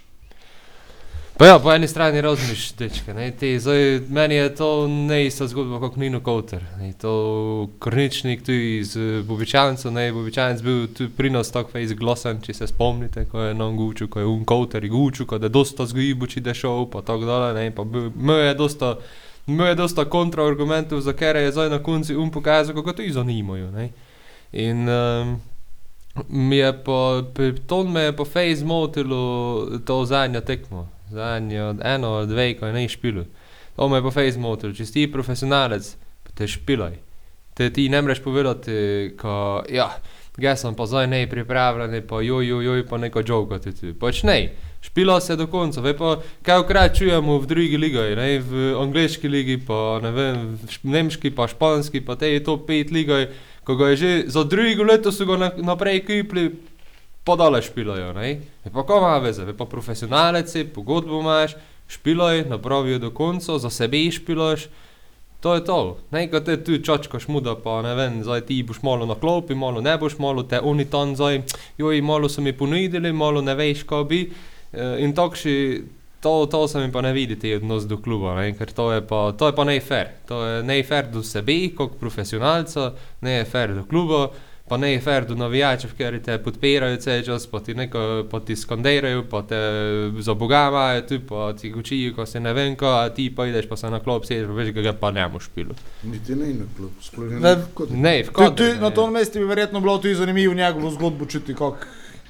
Pa 1.38 1.46
ja, 1.46 1.58
po 1.58 1.70
eni 1.72 1.86
strani 1.88 2.20
razmišljaš, 2.20 2.72
dečke, 2.74 3.14
ne, 3.14 3.28
te, 3.30 3.52
zdaj, 3.62 4.00
meni 4.10 4.34
je 4.34 4.54
to 4.54 4.88
ne 4.88 5.20
ista 5.26 5.46
zgodba 5.46 5.78
kot 5.78 5.96
Nino 5.96 6.18
Kouter, 6.20 6.64
ne, 6.80 6.88
to 6.98 7.68
Korničnik 7.78 8.42
tu 8.42 8.52
iz 8.52 8.96
eh, 8.96 9.22
Bobičanca, 9.22 9.90
ne, 9.90 10.08
Bobičanec 10.12 10.62
bil 10.66 10.88
tu 10.90 11.06
pri 11.16 11.30
nas 11.30 11.52
tako 11.54 11.70
fejs 11.76 11.94
glosan, 11.94 12.40
če 12.42 12.56
se 12.58 12.66
spomnite, 12.66 13.28
ko 13.30 13.46
je 13.46 13.54
nam 13.54 13.78
gučil, 13.78 14.10
ko 14.10 14.18
je 14.18 14.26
un 14.26 14.42
Kouter 14.44 14.82
in 14.84 14.90
gučil, 14.96 15.30
ko 15.30 15.38
je 15.38 15.52
dosta 15.60 15.86
zgojibo, 15.86 16.26
če 16.26 16.42
da 16.42 16.56
šel, 16.58 16.88
pa 16.90 17.04
tako 17.06 17.30
dalje, 17.30 17.54
ne, 17.60 17.70
pa 17.70 17.86
bil, 17.86 18.10
imel 18.10 18.42
je 18.48 18.58
dosta, 18.58 18.92
imel 19.46 19.70
je 19.70 19.78
dosta 19.84 20.08
kontraargumentov, 20.10 21.06
za 21.06 21.14
kere 21.14 21.46
je 21.46 21.54
zdaj 21.54 21.70
na 21.70 21.78
konci 21.78 22.18
un 22.18 22.34
pokazal, 22.34 22.74
kako 22.74 22.98
to 22.98 23.06
jih 23.06 23.14
zanimajo, 23.14 23.70
ne. 23.78 23.92
In 24.58 24.88
um, 24.90 25.36
mi 26.28 26.58
je 26.58 26.76
pri 26.82 27.54
ton 27.70 27.94
me 27.94 28.08
je 28.08 28.16
po 28.16 28.26
fejs 28.26 28.66
motilo 28.66 29.78
to 29.86 30.04
zadnjo 30.04 30.42
tekmo, 30.42 30.88
zadnjo, 31.10 31.74
eno 31.84 32.12
dve, 32.26 32.52
ko 32.58 32.66
je 32.66 32.76
ne 32.76 32.86
špilo. 32.88 33.24
To 33.76 33.88
me 33.88 33.98
je 33.98 34.06
po 34.06 34.10
fejs 34.10 34.36
motilo, 34.36 34.74
če 34.74 34.86
si 34.86 34.92
ti 34.92 35.10
profesionalec, 35.12 35.90
pa 36.26 36.34
te 36.34 36.48
špilaj. 36.50 36.96
Te 37.54 37.70
ti 37.74 37.88
ne 37.88 38.02
moreš 38.02 38.22
povedati, 38.22 39.14
ko, 39.18 39.64
ja, 39.70 39.90
jaz 40.38 40.62
sem 40.62 40.74
pa 40.78 40.86
zdaj 40.86 41.06
ne 41.10 41.26
pripravljen, 41.30 42.00
pa 42.06 42.22
joj, 42.22 42.46
joj, 42.46 42.64
joj, 42.64 42.86
pa 42.88 42.98
neko 42.98 43.22
jogo 43.26 43.58
ti 43.62 43.74
tu. 43.74 43.94
Pač 43.98 44.22
ne, 44.26 44.40
Špilo 44.80 45.20
se 45.20 45.36
do 45.36 45.46
konca, 45.46 45.80
ve 45.80 45.96
pa, 45.96 46.20
kaj 46.42 46.60
ukrat 46.62 46.94
čujemo 46.96 47.38
v 47.38 47.46
drugi 47.46 47.76
ligi, 47.76 47.98
ne, 48.16 48.38
v 48.38 48.74
angliški 48.78 49.28
ligi, 49.28 49.56
pa 49.66 49.98
ne 50.02 50.12
vem, 50.14 50.52
nemški, 50.82 51.32
pa 51.34 51.48
španski, 51.50 52.00
pa 52.06 52.14
te 52.14 52.30
top 52.46 52.68
5 52.68 52.92
lige, 52.94 53.18
ko 53.66 53.74
ga 53.76 53.90
je 53.90 53.96
že 53.96 54.12
za 54.30 54.44
drugo 54.44 54.86
leto 54.86 55.12
so 55.12 55.26
ga 55.26 55.36
na, 55.36 55.50
naprej 55.58 56.04
kupili, 56.06 56.54
pa 57.28 57.36
dale 57.36 57.60
špilajo, 57.62 58.12
ne. 58.16 58.28
Je 58.64 58.72
pa 58.72 58.84
ko 58.88 58.98
ima 59.02 59.18
veze, 59.20 59.44
ve 59.44 59.52
pa 59.56 59.68
profesionalec 59.68 60.48
si, 60.48 60.64
pogodbo 60.64 61.20
imaš, 61.20 61.58
špiloj, 61.88 62.46
napravijo 62.48 62.98
do 62.98 63.10
konca, 63.10 63.58
za 63.60 63.70
sebe 63.70 64.06
špiloš, 64.12 64.68
to 65.40 65.54
je 65.54 65.64
to. 65.64 65.98
Ne, 66.10 66.24
kot 66.30 66.48
te 66.48 66.56
tu 66.64 66.78
čačkaš 66.82 67.28
muda, 67.28 67.54
pa 67.54 67.82
ne 67.82 67.94
vem, 67.94 68.22
zdaj 68.24 68.46
ti 68.48 68.62
boš 68.66 68.80
malo 68.82 69.06
na 69.06 69.14
klopi, 69.14 69.54
malo 69.54 69.80
ne 69.80 69.98
boš, 69.98 70.18
malo 70.18 70.42
te 70.42 70.60
oni 70.60 70.88
tam 70.90 71.14
zdaj, 71.16 71.42
joj, 71.78 72.00
malo 72.02 72.28
so 72.28 72.42
mi 72.42 72.52
ponudili, 72.52 73.12
malo 73.12 73.44
ne 73.44 73.54
veš, 73.54 73.84
kaj 73.86 74.04
bi. 74.08 74.24
Eh, 74.72 75.04
In 75.04 75.14
takši, 75.14 75.54
to, 76.20 76.46
to 76.50 76.68
se 76.68 76.80
mi 76.80 76.92
pa 76.92 77.00
ne 77.00 77.12
vidi, 77.12 77.38
ti 77.38 77.54
odnos 77.54 77.86
do 77.86 78.00
kluba, 78.02 78.34
ne? 78.40 78.50
ker 78.58 78.72
to 78.72 78.90
je 78.92 79.04
pa, 79.06 79.32
to 79.38 79.46
je 79.46 79.54
pa 79.54 79.64
ne 79.64 79.78
fair. 79.80 80.10
To 80.28 80.42
je 80.44 80.62
ne 80.62 80.82
fair 80.82 81.06
do 81.12 81.22
sebe, 81.22 81.70
kot 81.76 82.00
profesionalca, 82.00 82.92
ne 83.20 83.38
je 83.38 83.44
fair 83.44 83.74
do 83.74 83.84
kluba, 83.84 84.28
pa 84.68 84.76
ne 84.76 84.92
je 84.92 85.00
fair 85.00 85.26
do 85.26 85.34
navijačev, 85.34 85.92
ker 85.98 86.18
te 86.24 86.38
podpirajo 86.42 86.96
vse 86.96 87.22
čas, 87.26 87.46
pa 87.50 87.60
ti, 87.60 87.74
neko, 87.74 88.04
pa 88.30 88.40
ti 88.40 88.56
skandirajo, 88.56 89.24
pa 89.30 89.42
te 89.42 89.60
za 90.20 90.34
boga 90.34 90.66
imajo, 90.68 91.02
tu 91.08 91.20
pa 91.28 91.52
ti 91.60 91.72
učijo, 91.74 92.14
ko 92.14 92.26
se 92.26 92.40
ne 92.40 92.52
vem, 92.52 92.76
ko, 92.76 92.86
a 92.86 93.08
ti 93.14 93.30
pa 93.34 93.46
ideš 93.46 93.68
pa 93.68 93.76
se 93.76 93.90
na 93.90 94.00
klop 94.00 94.26
sediš, 94.28 94.46
pa 94.48 94.58
veš, 94.60 94.72
ga 94.76 94.92
pa 94.92 95.10
ne 95.10 95.28
boš 95.28 95.48
špilo. 95.50 95.76
Niti 96.02 96.36
ne 96.36 96.52
na 96.54 96.66
klub, 96.76 96.92
sploh 97.02 97.30
ne 97.30 97.40
Ne, 97.40 97.54
kot. 97.74 97.90
V 98.28 98.32
kodru, 98.32 98.74
na 98.80 98.90
tom 98.90 99.12
mestu 99.12 99.38
bi 99.38 99.44
verjetno 99.44 99.80
bilo 99.80 99.98
tudi 99.98 100.14
zanimivo 100.14 100.54
njegovo 100.54 100.90
zgodbo 100.90 101.26
čuti, 101.26 101.54
kako. 101.54 101.76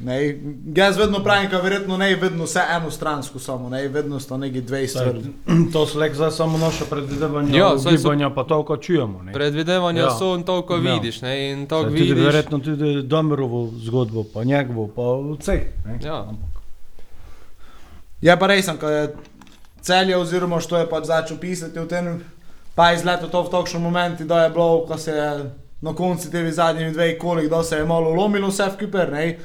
Ne, 0.01 0.39
jaz 0.75 0.97
vedno 0.97 1.19
pravim, 1.19 1.51
da 1.51 1.59
verjetno 1.59 1.97
ne 1.97 2.11
je 2.11 2.17
vedno 2.17 2.45
vse 2.45 2.61
enostransko 2.71 3.39
samo, 3.39 3.69
ne, 3.69 3.89
vedno 3.89 4.21
sta 4.21 4.37
neki 4.37 4.61
dve 4.61 4.89
stvari. 4.89 5.21
To 5.73 5.87
so 5.87 5.99
le 5.99 6.15
zdaj 6.15 6.31
samo 6.33 6.59
naše 6.59 6.85
predvidevanje, 6.85 7.51
Ja, 7.51 7.67
ja, 7.67 7.79
saj 7.79 7.93
so- 7.93 7.97
gibanja, 7.99 8.31
pa 8.31 8.45
to, 8.45 8.63
ko 8.63 8.77
čujemo. 8.79 9.23
ne. 9.23 9.33
Predvidevanja 9.33 10.03
Ja. 10.03 10.11
so 10.11 10.35
in 10.35 10.43
toliko 10.45 10.75
Ja. 10.77 10.95
vidiš, 10.95 11.23
ne, 11.23 11.51
in 11.51 11.67
toliko 11.67 11.91
Tudi 11.91 12.03
vidiš. 12.03 12.25
verjetno 12.25 12.59
tudi 12.61 13.03
Domerovo 13.05 13.71
zgodbo, 13.77 14.25
pa 14.25 14.45
njegovo, 14.45 14.87
pa 14.89 15.03
vse. 15.35 15.61
Ja. 16.01 16.27
Je 18.21 18.35
pa 18.35 18.47
res, 18.47 18.67
ko 18.71 18.89
je 18.89 19.15
celje, 19.81 20.17
oziroma 20.17 20.61
što 20.61 20.77
je 20.77 20.87
pač 20.87 21.05
začel 21.05 21.37
pisati 21.39 21.79
v 21.79 21.87
tem, 21.87 22.23
pa 22.75 22.91
je 22.91 22.97
izleto 22.97 23.27
to 23.29 23.43
v 23.43 23.51
takšnem 23.51 23.83
momentu, 23.83 24.25
da 24.25 24.41
je 24.41 24.51
bilo, 24.51 24.85
ko 24.87 24.99
se 24.99 25.11
je 25.13 25.51
na 25.81 25.93
koncu 25.93 26.31
teh 26.31 26.53
zadnjih 26.53 26.93
dveh 26.93 27.19
kolik, 27.19 27.49
da 27.49 27.63
se 27.63 27.77
je 27.77 27.85
malo 27.85 28.11
lomilo 28.13 28.49
vse 28.49 28.65
v 28.67 28.77
kiper, 28.79 29.13
ne. 29.13 29.39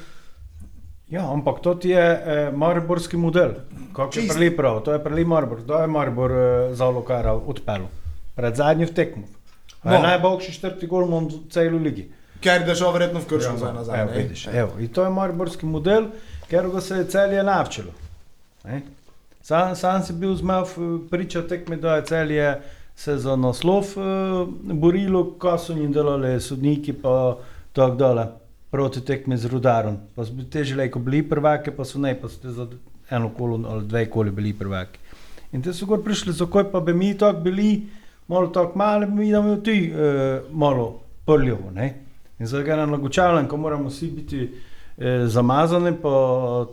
Ja, 1.10 1.32
ampak 1.32 1.60
to 1.62 1.78
je 1.84 2.00
eh, 2.00 2.52
mariborski 2.52 3.18
model. 3.18 3.52
Kako 3.94 4.20
je 4.20 4.28
prili 4.28 4.58
prav, 4.58 4.82
to 4.84 4.94
je 4.94 5.04
prili 5.04 5.26
Maribor, 5.26 5.62
to 5.68 5.82
je 5.82 5.88
Maribor 5.88 6.32
eh, 6.32 6.76
za 6.76 6.86
Lokara 6.86 7.34
odpeljal. 7.34 7.88
Pred 8.36 8.56
zadnjim 8.56 8.94
tekmom. 8.94 9.26
No. 9.84 10.00
Najboljši 10.00 10.54
četrti 10.54 10.88
golman 10.88 11.26
v 11.26 11.50
celi 11.52 11.80
ligi. 11.80 12.12
Ker 12.39 12.62
je 12.62 12.68
držal 12.68 12.94
verjetno 12.94 13.20
v 13.20 13.26
krško 13.26 13.58
za 13.58 13.72
nazaj. 13.74 14.02
Evo, 14.02 14.12
vidiš, 14.16 14.48
evo. 14.48 14.72
In 14.80 14.88
to 14.88 15.04
je 15.04 15.10
mariborski 15.10 15.66
model, 15.66 16.08
ker 16.50 16.70
ga 16.70 16.82
se 16.82 16.96
je 16.96 17.08
celje 17.08 17.44
navčilo. 17.44 17.92
Ne? 18.63 18.82
Sam, 19.42 19.76
sam 19.76 20.04
si 20.04 20.13
bil 20.13 20.36
zmav 20.36 20.72
priča 21.12 21.44
tekme, 21.48 21.78
da 21.78 21.96
je 21.96 22.06
celje 22.06 22.56
se 22.96 23.18
za 23.18 23.36
naslov 23.36 23.86
uh, 23.96 24.48
borilo, 24.63 25.26
ko 25.39 25.58
so 25.58 25.74
jim 25.74 25.92
delali 25.92 26.42
sodniki 26.42 26.94
pa 26.94 27.38
tako 27.74 27.96
dole 27.96 28.28
proti 28.74 29.04
tekmi 29.06 29.38
z 29.38 29.46
rudarom. 29.54 30.00
Pa 30.16 30.26
so 30.26 30.34
bili 30.34 30.50
teže 30.50 30.76
lejko 30.76 31.00
bili 31.00 31.22
prvaki, 31.30 31.72
pa 31.72 31.86
so 31.86 32.00
ne, 32.02 32.16
pa 32.18 32.26
ste 32.30 32.50
za 32.50 32.66
eno 33.14 33.30
kolo 33.30 33.60
ali 33.70 33.86
dve 33.86 34.08
koli 34.10 34.32
bili 34.32 34.54
prvaki. 34.54 35.00
In 35.54 35.62
te 35.62 35.74
so 35.78 35.86
gor 35.86 36.02
prišli, 36.02 36.34
zakaj 36.34 36.72
pa 36.72 36.82
bi 36.82 36.94
mi 36.94 37.12
tako 37.18 37.44
bili, 37.46 37.84
malo 38.28 38.50
tako 38.50 38.78
mali, 38.78 39.06
mi 39.06 39.30
da 39.32 39.42
bi 39.42 39.60
ti 39.64 39.94
uh, 39.94 40.50
malo 40.58 41.04
prljivo, 41.26 41.70
ne? 41.72 41.94
In 42.40 42.50
zdaj 42.50 42.64
ga 42.64 42.76
nalagočavljam, 42.82 43.48
ko 43.48 43.58
moramo 43.58 43.90
vsi 43.94 44.10
biti 44.12 44.42
eh, 44.98 45.28
zamazani, 45.28 45.94
pa 46.02 46.10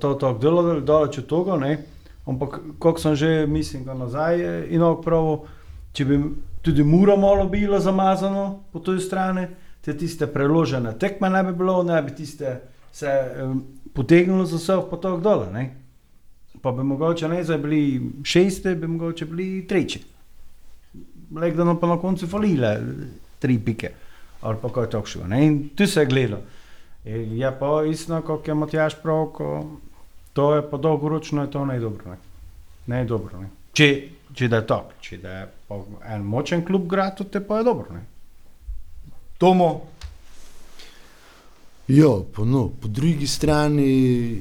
to 0.01 0.15
tako 0.15 0.39
delali, 0.39 0.81
daleč 0.81 1.19
od 1.19 1.27
toga, 1.27 1.57
ne? 1.61 1.83
Ampak, 2.27 2.61
kot 2.79 3.01
sem 3.01 3.15
že, 3.15 3.47
mislim, 3.47 3.85
da 3.85 3.95
nazaj 3.95 4.41
eh, 4.41 4.67
in 4.73 4.81
prav, 5.05 5.45
če 5.93 6.05
bi 6.05 6.19
tudi 6.63 6.85
mura 6.85 7.17
malo 7.17 7.45
bilo 7.45 7.79
zamazano 7.79 8.63
po 8.73 8.81
tej 8.81 9.05
strani, 9.05 9.47
te 9.81 9.97
tiste 9.97 10.27
preložene 10.27 10.99
tekme 10.99 11.31
ne 11.31 11.43
bi 11.45 11.53
bilo, 11.53 11.83
ne 11.83 12.03
bi 12.03 12.15
tiste 12.15 12.61
se 12.93 13.07
eh, 13.07 13.55
potegnilo 13.95 14.45
za 14.45 14.57
vse 14.57 14.77
tako 15.03 15.17
dole, 15.17 15.53
ne? 15.53 15.71
Pa 16.63 16.73
bi 16.73 16.83
mogoče 16.83 17.29
ne 17.29 17.45
zdaj 17.45 17.59
bili 17.59 18.11
šeste, 18.25 18.75
bi 18.75 18.87
mogoče 18.87 19.27
bili 19.27 19.67
da 21.57 21.65
nam 21.65 21.81
pa 21.81 21.87
na 21.87 21.97
koncu 21.99 22.27
falile 22.27 22.79
tri 23.39 23.59
pike 23.59 23.91
ali 24.43 24.57
pa 24.63 24.69
kaj 24.73 24.91
takšnega. 24.91 25.29
ne, 25.29 25.59
tu 25.77 25.87
se 25.87 26.01
je 26.01 26.07
gledalo. 26.07 26.43
Je 27.05 27.59
pa 27.61 27.85
isto, 27.85 28.23
kot 28.23 28.49
je 28.49 28.55
Matjaš 28.55 29.03
prav, 29.03 29.27
ko 29.27 29.71
to 30.33 30.55
je 30.55 30.71
pa 30.71 30.77
dolgoročno, 30.77 31.43
je 31.43 31.51
to 31.51 31.65
najdobro. 31.65 32.11
Ne, 32.11 32.17
najdobro, 32.87 33.41
ne. 33.41 33.49
Če, 33.73 34.09
če 34.35 34.49
da 34.49 34.61
je 34.61 34.67
tako, 34.67 34.97
če 35.01 35.19
da 35.19 35.33
je 35.33 35.47
en 36.09 36.23
močen 36.23 36.65
klub 36.65 36.89
grad, 36.89 37.17
to 37.19 37.25
te 37.25 37.41
pa 37.41 37.59
je 37.59 37.65
dobro. 37.65 37.95
Ne. 37.95 38.05
Tomo, 39.41 39.81
Ja, 41.89 42.11
pa 42.37 42.45
no, 42.45 42.69
po 42.81 42.89
drugi 42.89 43.27
strani 43.27 43.83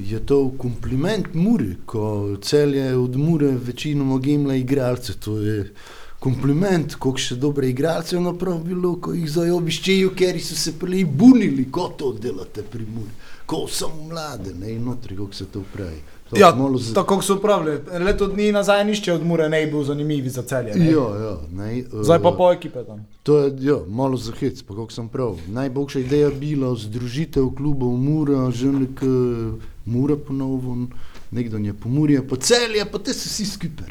je 0.06 0.20
to 0.26 0.52
kompliment 0.58 1.34
Muri, 1.34 1.76
ko 1.86 2.36
celje 2.42 2.96
od 2.96 3.16
Mure 3.16 3.48
večinoma 3.48 4.18
gemla 4.18 4.54
igralce. 4.54 5.16
To 5.20 5.38
je 5.38 5.72
kompliment, 6.18 6.94
koliko 6.94 7.18
še 7.18 7.38
dobre 7.40 7.72
igralce 7.72 8.14
je 8.16 8.20
naprav 8.22 8.60
bilo, 8.62 8.92
ko 9.02 9.16
jih 9.16 9.26
zdaj 9.32 9.50
obiščejo, 9.56 10.12
ker 10.14 10.38
so 10.38 10.54
se 10.54 10.76
prej 10.78 11.04
bunili, 11.04 11.66
ko 11.72 11.88
to 11.98 12.12
delate 12.12 12.62
pri 12.62 12.86
Muri. 12.86 13.10
Ko 13.50 13.64
samo 13.66 14.12
mlade, 14.12 14.54
ne 14.54 14.76
in 14.76 14.84
notri, 14.86 15.16
kako 15.16 15.34
se 15.34 15.48
to 15.50 15.64
pravi. 15.72 16.04
Ja, 16.36 16.52
tako 16.94 17.16
kot 17.16 17.24
so 17.24 17.34
upravljali. 17.36 17.80
Leto 18.04 18.26
dni 18.26 18.52
nazaj 18.52 18.84
nišče 18.84 19.12
od 19.12 19.24
Mure 19.26 19.48
ne 19.48 19.60
je 19.60 19.66
bil 19.66 19.82
zanimiv 19.84 20.28
za 20.28 20.42
celje. 20.42 20.74
ne. 20.74 20.86
Ja, 20.86 21.06
ja, 21.22 21.36
ne, 21.52 21.82
Zdaj 22.02 22.22
pa 22.22 22.28
eh, 22.28 22.36
po 22.36 22.52
ekipe 22.52 22.84
tam. 22.84 23.06
To 23.22 23.38
je 23.38 23.52
ja, 23.60 23.76
malo 23.88 24.16
za 24.16 24.32
hec, 24.32 24.62
pa 24.62 24.74
kako 24.74 24.92
sem 24.92 25.08
prav. 25.08 25.38
Najboljša 25.48 25.98
ideja 25.98 26.30
bila 26.30 26.74
združitev 26.74 27.50
klubov 27.56 27.96
Mura, 27.96 28.50
že 28.50 28.66
nek 28.66 29.00
Mura 29.84 30.16
ponovno, 30.16 30.86
nekdo 31.30 31.58
je 31.58 31.74
pomurja, 31.74 32.22
pa 32.22 32.36
celje, 32.36 32.84
pa 32.92 32.98
te 32.98 33.14
so 33.14 33.28
vsi 33.28 33.46
skupaj. 33.46 33.88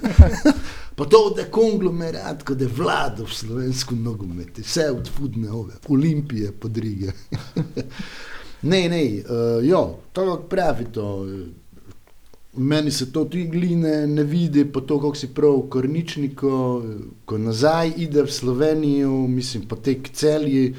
pa 0.96 1.04
to, 1.04 1.32
da 1.36 1.42
je 1.42 1.50
konglomerat, 1.50 2.42
kot 2.42 2.60
je 2.60 2.68
vlada 2.68 3.24
v 3.24 3.34
slovensko 3.34 3.94
nogometu, 3.94 4.62
vse 4.62 4.90
od 4.90 5.08
fudne 5.16 5.50
ove, 5.50 5.74
olimpije, 5.88 6.52
podrige. 6.52 7.12
ne, 8.62 8.88
ne, 8.88 9.02
uh, 9.24 9.64
ja, 9.64 9.82
to 10.12 10.26
kako 10.26 10.42
pravi 10.48 10.84
to. 10.92 11.26
eh, 11.28 11.46
Meni 12.56 12.90
se 12.90 13.12
to 13.12 13.24
tudi 13.24 13.44
gline 13.46 14.06
ne 14.06 14.22
vidi, 14.24 14.64
pa 14.64 14.80
to, 14.80 14.96
kako 14.98 15.14
si 15.14 15.28
prav 15.34 15.60
korničniko, 15.70 16.82
ko 17.24 17.38
nazaj 17.38 17.92
ide 17.96 18.22
v 18.22 18.32
Slovenijo, 18.32 19.26
mislim, 19.26 19.68
pa 19.68 19.76
te 19.76 19.94
celji. 20.12 20.74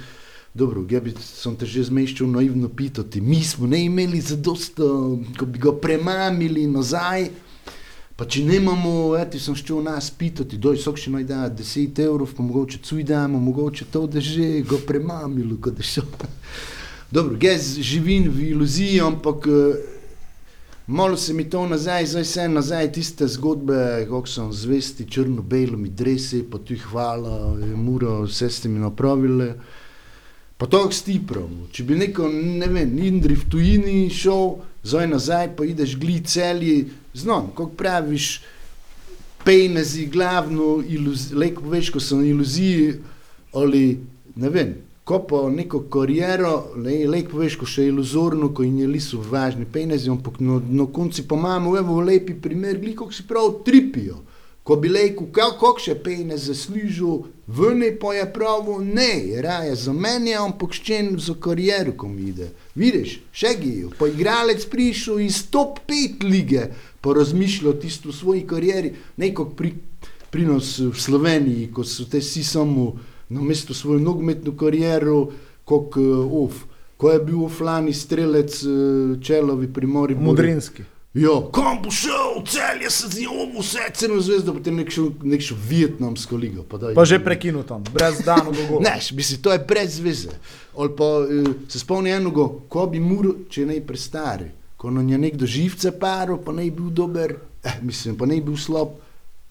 Dobro, 0.54 0.84
jaz 0.90 1.04
bi 1.04 1.14
te 1.60 1.66
že 1.66 1.84
zmeščal 1.84 2.28
naivno 2.28 2.70
pitati. 2.70 3.22
Mi 3.22 3.44
smo 3.44 3.68
ne 3.68 3.86
imeli 3.86 4.20
zadosto, 4.22 5.20
ko 5.40 5.46
bi 5.46 5.60
ga 5.60 5.72
premamili 5.72 6.68
nazaj. 6.68 7.30
Pa 8.16 8.26
če 8.26 8.44
nemamo, 8.46 9.16
eti 9.18 9.40
sem 9.40 9.56
šel 9.56 9.80
nas 9.82 10.12
pitati, 10.12 10.60
doj 10.60 10.76
sok 10.78 11.00
še 11.00 11.10
naj 11.10 11.24
da 11.24 11.48
10 11.50 12.04
evrov, 12.04 12.36
pa 12.36 12.44
mogoče 12.44 12.84
cuj 12.84 13.04
damo, 13.08 13.40
mogoče 13.40 13.88
to, 13.92 14.04
da 14.08 14.20
že 14.20 14.60
ga 14.68 14.78
premamilo, 14.88 15.56
ko 15.58 15.72
da 15.72 15.82
šel. 15.82 16.04
Dobro, 17.12 17.38
jaz 17.42 17.78
živim 17.80 18.30
v 18.32 18.52
iluziji, 18.52 19.02
ampak 19.02 19.48
eh, 19.48 19.76
Malo 20.92 21.18
se 21.18 21.34
mi 21.34 21.50
to 21.50 21.68
nazaj, 21.68 22.06
zdaj 22.06 22.24
vse 22.24 22.48
nazaj, 22.50 22.92
tiste 22.92 23.28
zgodbe, 23.28 24.06
kako 24.10 24.28
sem 24.28 24.54
zvesti 24.54 25.06
črno-belimi 25.12 25.90
dresi, 25.90 26.42
pa 26.52 26.58
ti 26.58 26.76
hvala, 26.76 27.56
je 27.60 27.76
muro, 27.76 28.22
vse 28.26 28.50
ste 28.50 28.70
mi 28.70 28.80
napravili. 28.80 29.54
Pa 30.58 30.68
to 30.68 30.82
je 30.84 30.92
stipro. 30.92 31.46
Če 31.72 31.84
bi 31.84 31.96
neko, 31.96 32.28
ne 32.28 32.68
vem, 32.68 32.98
Indri 33.00 33.38
v 33.40 33.48
tujini 33.50 34.10
šel, 34.10 34.58
zdaj 34.84 35.08
nazaj, 35.08 35.48
pa 35.56 35.66
ideš 35.66 35.96
gli 36.02 36.20
celji, 36.26 36.90
znam, 37.14 37.54
kako 37.56 37.70
praviš, 37.78 38.42
pejnezi, 39.46 40.10
glavno, 40.12 40.82
lepo 41.32 41.72
veš, 41.72 41.94
ko 41.96 42.04
sem 42.04 42.20
v 42.20 42.34
iluziji, 42.34 42.94
ali 43.54 43.86
ne 44.36 44.50
vem, 44.50 44.76
ko 45.04 45.20
pa 45.26 45.50
neko 45.50 45.80
kariero, 45.90 46.74
le, 46.78 47.06
lepo 47.10 47.42
veš, 47.42 47.58
ko 47.58 47.66
še 47.66 47.88
je 47.88 47.94
iluzorno, 47.94 48.52
ko 48.54 48.64
jim 48.64 48.78
niso 48.92 49.22
važni 49.32 49.66
pejnezi, 49.66 50.12
ampak 50.14 50.40
na, 50.40 50.60
na 50.70 50.86
koncu 50.86 51.26
pa 51.28 51.40
imamo, 51.40 51.78
evo, 51.78 52.02
lepi 52.06 52.38
primer, 52.38 52.78
gli, 52.78 52.94
kako 52.96 53.14
si 53.14 53.26
prav 53.28 53.64
tripijo. 53.66 54.22
Ko 54.62 54.76
bi 54.78 54.92
rekel, 54.94 55.26
kako 55.34 55.72
še 55.82 55.96
pejne 56.06 56.36
zaslužil, 56.38 57.24
vne 57.50 57.90
pa 57.98 58.14
je 58.14 58.28
pravo, 58.30 58.78
ne, 58.78 59.42
raje 59.42 59.74
za 59.88 59.94
mene, 59.94 60.36
ampak 60.38 60.78
ščen 60.78 61.16
za 61.18 61.34
kariero, 61.34 61.96
ko 61.98 62.06
mi 62.08 62.30
ide. 62.30 62.52
Vidiš, 62.78 63.18
še 63.34 63.56
gijo, 63.58 63.90
pa 63.98 64.06
igralec 64.12 64.68
prišel 64.70 65.24
iz 65.26 65.42
top 65.50 65.82
5 65.90 66.28
lige, 66.30 66.68
pa 67.02 67.18
razmišljal 67.18 67.80
tisto 67.82 68.14
o 68.14 68.16
svoji 68.16 68.46
karieri, 68.46 68.94
neko 69.18 69.50
pri, 69.58 69.74
pri 70.30 70.46
nas 70.46 70.76
v 70.78 70.94
Sloveniji, 70.94 71.72
ko 71.74 71.82
so 71.82 72.06
te 72.06 72.22
si 72.22 72.46
samo 72.46 72.94
na 73.32 73.42
mesto 73.42 73.74
svojo 73.74 74.00
nogometno 74.04 74.54
kariero, 74.58 75.30
kot 75.66 75.98
uh, 75.98 76.44
of. 76.44 76.66
Ko 77.00 77.10
je 77.12 77.20
bil 77.26 77.44
oflani 77.48 77.94
strelec 77.94 78.60
uh, 78.64 79.16
Čelovi 79.24 79.72
pri 79.74 79.88
Mori. 79.88 80.16
Modrinski. 80.16 80.84
Ja, 81.14 81.34
kam 81.52 81.82
bo 81.84 81.92
šel, 81.92 82.40
celje 82.48 82.90
se 82.90 83.08
z 83.08 83.20
njim, 83.20 83.58
vse 83.60 83.80
celo 83.94 84.22
zvezdo, 84.22 84.54
potem 84.56 84.78
nek 84.80 84.92
šel, 84.96 85.10
nek 85.28 85.42
šel 85.44 85.58
vietnamsko 85.68 86.38
ligo. 86.40 86.64
Pa, 86.64 86.78
daj, 86.80 86.94
Pa 86.96 87.04
že 87.06 87.20
prekinul 87.20 87.66
tam, 87.68 87.84
brez 87.84 88.22
dano 88.24 88.54
dolgo. 88.56 88.80
Ne, 88.88 88.96
misli, 89.12 89.42
to 89.44 89.52
je 89.52 89.60
brez 89.60 90.00
veze. 90.00 90.32
Ali 90.78 90.96
pa 90.96 91.10
eh, 91.28 91.52
se 91.68 91.80
spomni 91.84 92.16
enoga, 92.16 92.48
ko 92.72 92.88
bi 92.88 93.04
moral, 93.04 93.44
če 93.52 93.66
ne 93.68 93.82
prestari, 93.84 94.48
ko 94.80 94.92
nam 94.92 95.10
je 95.10 95.20
nekdo 95.20 95.46
živce 95.46 95.92
paro, 96.00 96.40
pa 96.40 96.56
ne 96.56 96.70
bi 96.70 96.72
bil 96.80 96.94
dober, 96.96 97.36
eh, 97.64 97.82
mislim, 97.84 98.16
pa 98.16 98.26
ne 98.26 98.40
bi 98.40 98.48
bil 98.48 98.56
slab. 98.58 98.96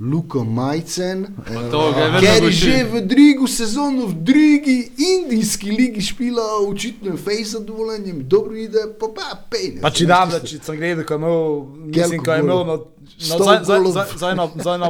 Luko 0.02 0.44
Majcen, 0.46 1.26
to 1.70 1.92
ga 1.92 2.00
je 2.00 2.20
ker 2.20 2.34
je 2.34 2.48
učil. 2.48 2.50
že 2.62 2.84
v 2.84 3.00
drugi 3.02 3.46
sezoni, 3.46 4.00
v 4.02 4.14
drugi 4.14 4.78
indijski 4.96 5.70
ligi 5.70 6.00
špila, 6.02 6.42
očitno 6.64 7.10
je 7.10 7.16
fej 7.18 7.44
zadovoljenjem, 7.46 8.24
dobro 8.24 8.56
ide, 8.56 8.78
pa 8.96 9.06
pa 9.08 9.22
pejne. 9.46 9.80
Pa 9.80 9.90
če 9.90 10.06
da, 10.06 10.24
če 10.40 10.56
sem 10.58 10.76
gledal, 10.76 11.04
ko 11.04 11.12
je 11.12 11.18
imel, 11.18 11.40
mislim, 11.86 12.18
ko 12.18 12.32
je 12.32 12.40
imel 12.40 12.60
na, 12.62 12.76
na 13.28 13.36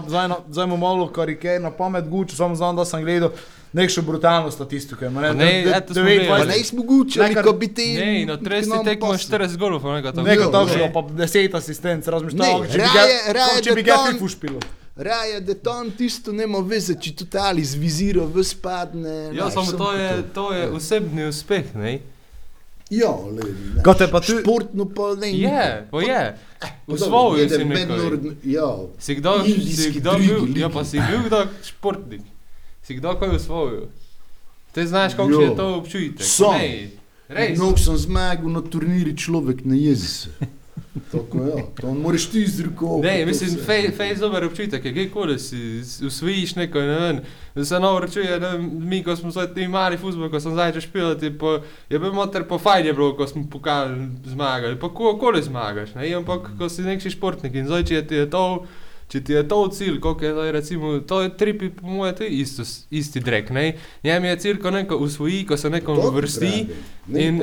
za, 0.07 0.21
eno, 0.21 0.37
za 0.49 0.63
eno 0.63 0.77
malo 0.79 1.09
karike 1.09 1.59
na 1.59 1.71
pamet 1.73 2.07
gučil, 2.07 2.37
samo 2.37 2.55
znam, 2.55 2.77
da 2.77 2.85
sem 2.85 3.03
gledal 3.03 3.35
nekšno 3.73 4.03
brutalno 4.05 4.47
statistiko. 4.49 5.01
Pa 5.03 5.33
ne, 5.33 5.65
da- 5.65 5.81
da- 5.83 6.05
ne 6.47 6.65
smo 6.65 6.83
gučali, 6.85 7.29
Nekaj- 7.29 7.43
ko 7.43 7.53
bi 7.53 7.69
te... 7.69 7.83
Ne, 7.83 8.27
na 8.27 8.37
30 8.37 8.85
tekmo 8.85 9.09
40 9.11 9.57
golov, 9.57 9.83
nekaj 9.85 10.13
Nekaj 10.15 10.37
Jo, 10.37 10.51
takšnega, 10.53 10.87
ne. 10.87 10.93
pa 10.93 11.01
10 11.01 11.57
asistenc, 11.57 12.07
Ne, 12.07 12.47
ga, 12.69 12.85
raje- 12.85 13.33
raje 13.33 13.63
če 13.63 13.75
bi 13.75 13.83
da 13.83 13.99
ga 14.07 14.19
fušpilo. 14.19 14.61
Raje, 15.01 15.41
da 15.41 15.55
tam 15.57 15.91
tisto 15.91 16.29
nema 16.31 16.59
veze, 16.61 16.93
če 16.95 17.15
totali 17.15 17.65
z 17.65 17.75
viziro 17.75 18.27
v 18.27 18.45
spadne. 18.45 19.31
Ja, 19.33 19.49
samo 19.49 19.73
to 19.73 19.93
je, 19.93 20.09
to 20.31 20.53
je 20.53 20.67
osebni 20.71 21.25
uspeh, 21.25 21.75
ne? 21.75 22.01
Ja, 22.91 23.09
le, 23.09 23.45
ne. 23.71 23.83
Ko 23.83 23.95
te 23.95 24.05
pa 24.07 24.21
tu- 24.21 24.37
Športno 24.37 24.85
pa 24.87 25.15
ne. 25.15 25.31
Je, 25.33 25.63
pa 25.91 26.03
je. 26.03 26.23
V 26.87 26.99
svoju 26.99 27.39
je, 27.39 27.47
da 27.47 27.55
si 27.55 27.65
nekaj. 27.65 27.77
mednarodno- 27.79 28.35
Ja, 28.45 28.69
Si 28.99 29.15
kdo, 29.15 29.35
si 29.47 29.91
kdo 29.93 30.19
bil, 30.19 30.59
ja 30.59 30.69
pa 30.69 30.85
si 30.85 31.01
bil 31.01 31.23
kdo 31.25 31.47
športnik, 31.65 32.21
si 32.83 32.95
kdo 32.95 33.15
kaj 33.15 33.37
usvojil. 33.37 33.87
Te 34.71 34.85
znaš, 34.85 35.15
kako 35.15 35.41
je 35.41 35.57
to 35.57 35.75
občutek. 35.77 36.23
Sam. 36.23 36.53
Ne, 36.53 36.91
Res. 37.31 37.59
Mnogo 37.59 37.79
sem 37.79 37.97
zmagal 37.97 38.51
na 38.51 38.61
turniri, 38.61 39.17
človek 39.17 39.65
ne 39.65 39.79
jezi 39.79 40.09
se. 40.09 40.29
Tako 41.13 41.39
je, 41.39 41.65
to 41.81 41.95
moraš 41.95 42.27
ti 42.27 42.47
roko. 42.65 43.01
Ne, 43.03 43.27
mislim, 43.27 43.51
se- 43.51 43.63
fej, 43.63 43.91
fej 43.91 44.15
dober 44.15 44.45
občutek 44.45 44.85
je, 44.85 44.95
kjerkoli 44.95 45.39
si 45.39 45.83
usvojiš 46.07 46.55
nekaj, 46.55 46.87
ne 46.87 46.99
vem, 46.99 47.21
se 47.65 47.81
novo 47.81 48.01
rečuje, 48.01 48.41
ne 48.41 48.49
vem, 48.49 48.71
mi, 48.75 49.03
ko 49.05 49.17
smo 49.17 49.31
zdaj 49.31 49.55
ti 49.55 49.69
mali 49.69 49.97
futbol, 49.97 50.31
ko 50.31 50.41
sem 50.41 50.57
že 50.75 50.81
špilati, 50.81 51.31
pa 51.39 51.61
je 51.91 51.99
bil 51.99 52.13
motor 52.13 52.45
po 52.45 52.59
fajn 52.59 52.87
je 52.87 52.93
bilo, 52.93 53.15
ko 53.17 53.27
smo 53.27 53.47
pokal 53.51 53.89
zmagali, 54.25 54.79
pa 54.79 54.89
kokoli 54.89 55.43
zmagaš, 55.43 55.95
ne, 55.95 56.15
ampak 56.15 56.51
ko 56.59 56.69
si 56.69 56.83
neki 56.83 57.11
športnik 57.11 57.55
in 57.55 57.67
zdaj, 57.67 57.85
če 57.85 58.07
ti 58.07 58.15
je 58.15 58.31
to, 58.31 58.67
če 59.11 59.21
ti 59.27 59.35
je 59.35 59.43
to 59.49 59.59
cilj, 59.75 59.99
koliko 60.01 60.25
je 60.25 60.33
zdaj 60.33 60.53
recimo, 60.53 60.93
to 61.01 61.21
je 61.23 61.31
tripi, 61.37 61.71
po 61.75 61.87
mojem, 61.87 62.15
to 62.15 62.25
je 62.25 62.31
isto, 62.31 62.63
isti 62.91 63.21
drek, 63.21 63.51
ne, 63.51 63.73
njem 64.05 64.25
je 64.25 64.37
cilj, 64.45 64.61
ko 64.63 64.71
neko 64.71 64.97
usvoji, 65.03 65.43
ko 65.47 65.57
se 65.57 65.71
nekom 65.71 65.99
vrsti. 66.15 66.53
Ne, 67.11 67.25
in. 67.27 67.43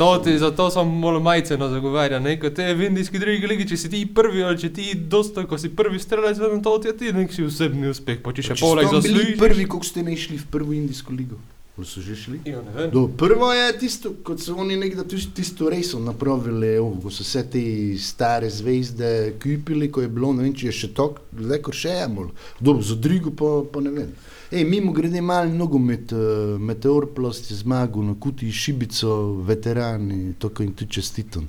To 0.00 0.18
ti, 0.24 0.38
zato 0.38 0.70
sem 0.72 0.94
malo 1.00 1.20
majceno 1.20 1.68
zagovarjal, 1.68 2.22
ne, 2.24 2.38
ko 2.40 2.48
te 2.50 2.70
v 2.74 2.88
indijski 2.88 3.20
drugi 3.20 3.46
ligi, 3.46 3.68
če 3.74 3.76
si 3.76 3.90
ti 3.92 4.04
prvi 4.06 4.44
ali 4.44 4.58
če 4.58 4.72
ti 4.72 4.94
dosta, 4.94 5.44
ko 5.48 5.58
si 5.60 5.74
prvi 5.76 6.00
strelec, 6.00 6.40
vedno 6.40 6.62
to 6.64 6.78
ti 6.78 6.88
je 6.88 6.96
ti 7.02 7.12
nek 7.12 7.32
si 7.32 7.44
osebni 7.44 7.92
uspeh, 7.92 8.22
pa 8.24 8.32
če 8.32 8.48
še 8.48 8.56
poleg 8.62 8.88
zaslužiš. 8.88 9.36
prvi, 9.38 9.68
kako 9.68 9.84
ste 9.84 10.06
ne 10.06 10.16
šli 10.16 10.40
v 10.40 10.48
prvo 10.56 10.72
indijsko 10.72 11.12
ligo? 11.12 11.36
Ali 11.78 11.86
so 11.86 12.00
že 12.00 12.14
šli? 12.14 12.38
Ja, 12.46 12.60
ne 12.62 12.70
vem. 12.70 12.90
Do, 12.90 13.08
prvo 13.18 13.48
je 13.52 13.78
tisto, 13.78 14.12
kot 14.22 14.38
so 14.38 14.54
oni 14.62 14.76
nekdaj 14.78 15.08
tis- 15.10 15.26
tisto 15.34 15.66
reso 15.70 15.98
napravili, 15.98 16.76
oh, 16.78 16.92
ko 17.02 17.10
so 17.10 17.24
vse 17.26 17.42
te 17.50 17.62
stare 17.98 18.50
zvezde 18.50 19.34
kupili, 19.42 19.90
ko 19.90 20.04
je 20.04 20.08
bilo, 20.08 20.30
ne 20.32 20.44
vem, 20.46 20.54
če 20.54 20.68
je 20.70 20.72
še 20.72 20.92
to, 20.94 21.08
zdaj 21.34 21.58
ko 21.66 21.72
še 21.74 21.96
je 21.96 22.08
mol. 22.08 22.28
Dobro, 22.60 22.82
za 22.82 22.94
drugo 22.94 23.32
pa, 23.34 23.50
pa 23.72 23.82
ne 23.82 23.90
vem. 23.90 24.12
Ej, 24.54 24.62
mimo 24.70 24.92
grede 24.94 25.18
mali 25.20 25.50
nogomet, 25.50 26.12
uh, 26.14 26.54
Meteor 26.62 27.08
Plast 27.10 27.50
je 27.50 27.56
zmagal 27.58 28.06
na 28.06 28.14
Kuti 28.14 28.52
Šibico, 28.54 29.42
veterani, 29.42 30.36
to 30.38 30.52
jim 30.60 30.70
tudi 30.78 30.94
čestitam. 30.94 31.48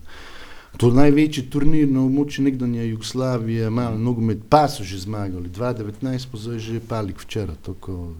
To 0.77 0.89
je 0.89 0.97
največji 0.97 1.45
turnir 1.53 1.85
na 1.87 2.01
območju 2.01 2.43
nekdanje 2.43 2.87
Jugoslavije, 2.89 3.69
malo 3.69 4.01
nogomet, 4.01 4.41
pa 4.49 4.65
so 4.67 4.83
že 4.83 4.97
zmagali, 5.05 5.53
2019 5.53 6.31
pa 6.31 6.37
zdaj 6.37 6.59
že 6.59 6.81
palik 6.81 7.21
včeraj, 7.21 7.61
tako 7.61 8.15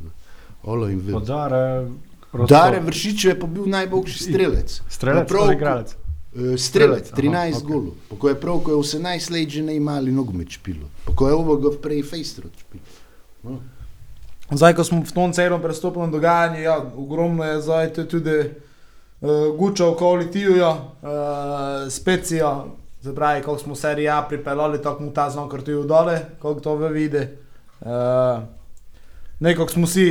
Olo 0.66 0.88
in 0.90 1.00
Vil. 1.00 1.20
Podare, 1.20 1.88
Dare 2.48 2.80
Vršič 2.80 3.26
je 3.26 3.36
pa 3.40 3.48
bil 3.48 3.68
najboljši 3.70 4.24
strelec. 4.24 4.82
Strelec, 4.90 5.30
prav, 5.30 5.52
igralec. 5.54 5.96
Eh, 6.36 6.58
Strelec, 6.58 6.58
Strelec, 6.60 7.12
aha, 7.12 7.22
13 7.22 7.58
okej. 7.58 7.68
golov. 7.70 7.94
Pa 8.10 8.16
ko 8.20 8.30
je 8.30 8.36
prav, 8.36 8.60
ko 8.60 8.72
je 8.72 8.78
18 8.78 9.32
let 9.32 9.50
že 9.50 9.62
ne 9.64 9.76
imali 9.76 10.12
nogomet 10.12 10.50
špilo. 10.50 10.90
Pa 11.06 11.14
ko 11.16 11.30
je 11.30 11.34
ovoga 11.34 11.72
prej 11.82 12.04
fejstrot 12.04 12.52
špilo. 12.60 12.84
No. 13.44 13.62
Zdaj, 14.52 14.76
ko 14.76 14.84
smo 14.84 15.02
v 15.02 15.14
tom 15.14 15.34
celem 15.34 15.62
prestopnem 15.62 16.12
dogajanju, 16.12 16.60
ja, 16.62 16.78
ogromno 16.98 17.44
je 17.44 17.62
zdaj 17.62 17.94
tu 17.94 18.06
tudi 18.06 18.38
uh, 18.42 19.58
guča 19.58 19.88
okoli 19.88 20.32
Tijuja, 20.32 20.70
uh, 20.70 21.90
specija, 21.90 22.66
zapravi, 23.02 23.42
kako 23.42 23.58
smo 23.58 23.76
serije 23.76 24.10
A 24.10 24.22
pripeljali, 24.22 24.82
tako 24.82 25.04
mu 25.04 25.14
ta 25.14 25.30
znam 25.30 25.50
krtiju 25.50 25.84
dole, 25.84 26.26
kako 26.42 26.60
to 26.60 26.76
ve 26.76 26.90
vidi. 26.90 27.28
Uh, 27.82 28.44
Nekako 29.40 29.72
smo 29.72 29.88
si 29.88 30.06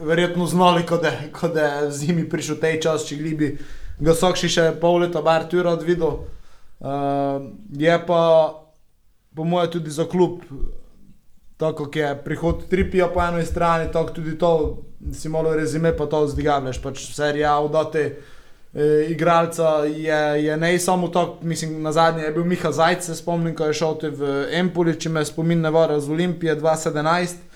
verjetno 0.00 0.46
znali, 0.46 0.86
ko 0.86 0.96
je, 1.02 1.12
ko 1.32 1.46
je 1.46 1.90
zimi 1.90 2.28
prišel 2.28 2.56
tej 2.56 2.80
čas, 2.80 3.06
če 3.08 3.16
glibi 3.20 3.56
ga 4.00 4.14
sokši 4.14 4.48
še 4.48 4.68
pol 4.80 5.02
leta 5.04 5.22
bar 5.22 5.44
tu 5.48 5.62
rad 5.62 5.82
videl. 5.84 6.22
Uh, 6.82 7.52
je 7.78 7.98
pa 8.06 8.22
po 9.36 9.44
mojem 9.44 9.70
tudi 9.70 9.90
za 9.90 10.04
klub 10.04 10.40
tako 11.62 11.84
kot 11.84 11.96
je 11.96 12.22
prihod 12.24 12.68
tripija 12.70 13.06
po 13.08 13.22
eni 13.22 13.46
strani, 13.46 13.92
tako 13.92 14.12
tudi 14.12 14.38
to, 14.38 14.82
si 15.14 15.28
malo 15.28 15.54
rezime, 15.54 15.96
pa 15.96 16.06
to 16.06 16.26
zdigavljaš. 16.26 16.80
Pač 16.82 17.04
serija 17.14 17.54
vdate 17.60 18.02
e, 18.02 18.86
igralca 19.10 19.68
je, 19.86 20.44
je 20.44 20.56
ne 20.56 20.78
samo 20.78 21.08
to, 21.08 21.38
mislim, 21.42 21.82
na 21.82 21.92
zadnje 21.92 22.24
je 22.24 22.32
bil 22.32 22.44
Miha 22.44 22.72
Zajc, 22.72 23.06
se 23.06 23.14
spomnim, 23.14 23.54
ko 23.54 23.70
je 23.70 23.78
šel 23.78 23.94
v 24.02 24.32
Empoli, 24.58 24.96
če 24.98 25.10
me 25.10 25.24
spomin 25.24 25.62
ne 25.62 25.70
vara 25.70 26.00
z 26.00 26.10
Olimpije 26.10 26.56
2017. 26.58 27.51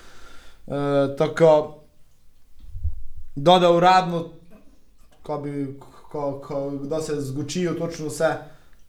E, 0.67 1.15
tako 1.17 1.77
da 3.35 3.59
da 3.59 3.71
uradno, 3.71 4.25
ko 5.23 5.37
bi, 5.37 5.79
ko, 6.11 6.41
ko, 6.43 6.71
da 6.71 7.01
se 7.01 7.21
zgučijo 7.21 7.73
točno 7.73 8.07
vse. 8.07 8.35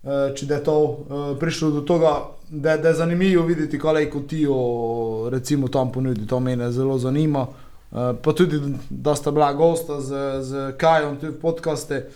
Eh, 0.03 0.35
če 0.35 0.47
je 0.47 0.65
to 0.65 0.75
uh, 0.79 1.39
prišlo 1.41 1.71
do 1.71 1.81
tega, 1.83 2.13
da, 2.49 2.77
da 2.77 2.89
je 2.89 2.95
zanimivo 2.95 3.43
videti, 3.47 3.79
kaj 3.79 4.07
kot 4.11 4.29
ti 4.31 4.47
o 4.51 5.29
recimo 5.31 5.69
tam 5.69 5.91
ponudi, 5.93 6.27
to 6.27 6.41
mene 6.41 6.71
zelo 6.73 6.99
zanima. 6.99 7.47
Uh, 7.91 8.15
pa 8.23 8.33
tudi, 8.33 8.61
da 8.91 9.17
sta 9.17 9.31
bila 9.31 9.53
gosta 9.53 10.01
z, 10.01 10.15
z 10.41 10.73
Kajom 10.79 11.17
tudi 11.19 11.33
v 11.33 11.41
podkaste, 11.41 12.07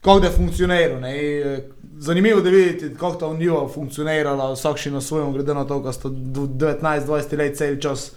kako 0.00 0.20
da 0.20 0.30
funkcionira. 0.30 1.00
Zanimivo 1.98 2.40
je 2.40 2.50
videti, 2.50 2.94
kako 2.94 3.14
ta 3.14 3.26
unijo 3.26 3.66
funkcionirala, 3.74 4.52
vsak 4.52 4.78
še 4.78 4.94
na 4.94 5.00
svojem, 5.00 5.32
glede 5.32 5.54
na 5.54 5.64
to, 5.66 5.80
da 5.82 5.92
sta 5.92 6.08
19-20 6.08 7.36
let 7.38 7.58
cel 7.58 7.80
čas 7.82 8.12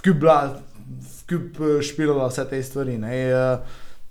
vkup 0.00 0.16
bila, 0.16 0.56
vkup 1.22 1.60
eh, 1.60 1.82
špilala 1.82 2.28
vse 2.28 2.48
te 2.48 2.62
stvari. 2.62 2.98
Ne. 2.98 3.14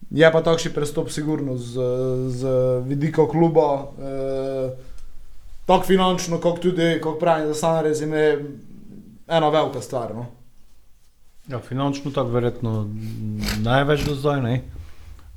Je 0.10 0.32
pa 0.32 0.42
takšen 0.42 0.74
prestop, 0.74 1.12
sigurno, 1.14 1.58
z, 1.58 1.78
z 2.34 2.54
vidika 2.88 3.28
kluba, 3.30 3.92
eh, 4.02 4.72
tako 5.66 5.86
finančno, 5.86 6.40
kot 6.42 6.62
tudi, 6.62 6.98
kot 7.02 7.20
pravim, 7.20 7.48
za 7.48 7.54
samo 7.54 7.82
rezime, 7.82 8.38
ena 9.28 9.50
velika 9.50 9.82
stvar. 9.82 10.16
No? 10.16 10.26
Ja, 11.48 11.60
finančno 11.60 12.12
tako 12.12 12.30
verjetno 12.30 12.90
največ 13.62 14.06
do 14.06 14.16
zdaj. 14.16 14.62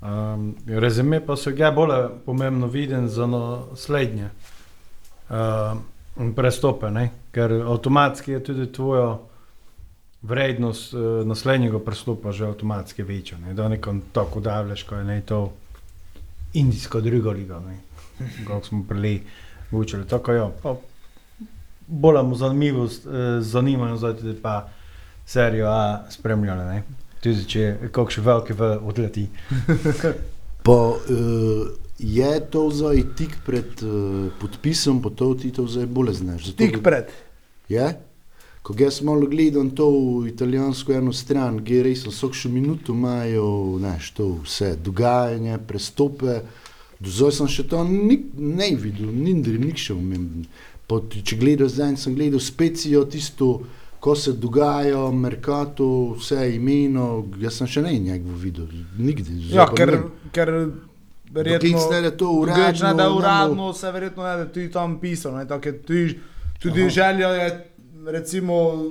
Um, 0.02 0.54
rezime 0.66 1.20
pa 1.26 1.36
se 1.36 1.52
ga 1.52 1.70
bolj 1.70 2.08
pomembno 2.26 2.66
viden 2.66 3.08
za 3.08 3.26
naslednje 3.26 4.30
um, 5.30 6.32
prestope, 6.34 6.90
ne? 6.90 7.10
ker 7.32 7.52
avtomatski 7.52 8.32
je 8.32 8.44
tudi 8.44 8.72
tvoja 8.72 9.18
vrednost 10.22 10.94
uh, 10.94 11.26
naslednjega 11.26 11.78
prestopa 11.78 12.32
že 12.32 12.46
avtomatski 12.46 13.02
večja. 13.02 13.38
Ne? 13.38 13.54
Da 13.54 13.68
nekom 13.68 14.02
tako 14.12 14.40
davljaš, 14.40 14.82
ko 14.82 14.94
je 14.94 15.04
ne 15.04 15.20
to 15.20 15.52
indijsko 16.52 17.00
drugo 17.00 17.30
ligo, 17.30 17.60
ne? 17.60 17.78
kako 18.46 18.66
smo 18.66 18.84
prili 18.88 19.22
učili. 19.72 20.08
Tako 20.08 20.32
ja, 20.32 20.50
pa 20.62 20.76
bolj 21.86 22.22
mu 22.22 22.34
zanimivost, 22.34 23.06
eh, 23.06 23.40
zanimajo 23.40 23.96
zdaj 23.96 24.16
tudi 24.16 24.38
pa 24.42 24.68
serijo 25.26 25.66
A 25.66 26.04
spremljali, 26.10 26.64
ne. 26.64 26.82
Tudi 27.22 27.44
če 27.48 27.76
kakšen 27.92 28.24
veliki 28.24 28.52
v 28.52 28.78
odleti. 28.82 29.28
Pa 30.62 30.94
uh, 30.94 31.70
je 31.98 32.40
to 32.50 32.68
zdaj 32.70 33.00
tik 33.18 33.32
pred 33.46 33.82
uh, 33.82 34.30
podpisom, 34.38 35.00
pa 35.02 35.10
to 35.10 35.34
ti 35.34 35.50
to 35.50 35.66
zdaj 35.66 35.86
bolj 35.86 36.12
znaš. 36.12 36.44
Zato, 36.46 36.56
Tik 36.58 36.78
pred. 36.82 37.10
Je? 37.68 37.88
Ko 38.62 38.74
jaz 38.78 39.00
malo 39.02 39.26
gledam 39.26 39.70
to 39.70 39.86
italijansko 40.24 40.92
eno 40.92 41.12
stran, 41.12 41.64
kjer 41.64 41.84
res 41.84 42.04
vsako 42.06 42.34
še 42.34 42.48
minuto 42.48 42.92
imajo 42.92 43.46
znaš, 43.78 44.10
to 44.12 44.26
vse 44.40 44.76
dogajanje, 44.78 45.58
prestope. 45.60 46.36
Do 47.00 47.10
zdaj 47.10 47.32
sem 47.32 47.48
še 47.48 47.64
to 47.64 47.80
nik, 47.84 48.28
ne 48.36 48.68
videl, 48.76 49.08
nindri, 49.08 49.58
nik 49.58 49.76
še 49.76 49.94
umem. 49.94 50.44
Pa 50.86 51.00
ti- 51.02 51.22
Če 51.22 51.36
gledaš 51.36 51.72
zdaj, 51.72 51.96
sem 51.96 52.14
gledal 52.14 52.38
specijo 52.40 53.02
tisto, 53.04 53.48
ko 53.98 54.14
se 54.14 54.32
dogaja, 54.34 55.10
Mercato, 55.12 55.88
vse 56.14 56.54
imeno, 56.54 57.08
jaz 57.40 57.54
sem 57.54 57.66
še 57.68 57.82
ne 57.82 57.98
njegov 58.00 58.34
videl. 58.36 58.66
Zdaj 58.96 59.42
Ja, 59.50 59.66
ker, 59.68 59.90
ne 59.92 60.30
ker 60.32 60.50
verjetno. 61.32 61.78
ste 61.80 62.00
da 62.00 62.10
to 62.12 62.30
Uradno, 62.32 62.62
ne, 62.84 62.94
da 62.94 63.10
uradno 63.10 63.72
se 63.72 63.90
verjetno 63.90 64.22
ne, 64.22 64.36
da 64.36 64.46
tudi 64.46 64.70
tam 64.70 65.00
pisano. 65.00 65.38
Ne, 65.38 65.46
tako 65.46 65.66
je 65.66 65.78
tudi 65.80 66.18
tudi 66.60 66.88
želja 66.88 67.28
je, 67.28 67.71
recimo, 68.06 68.82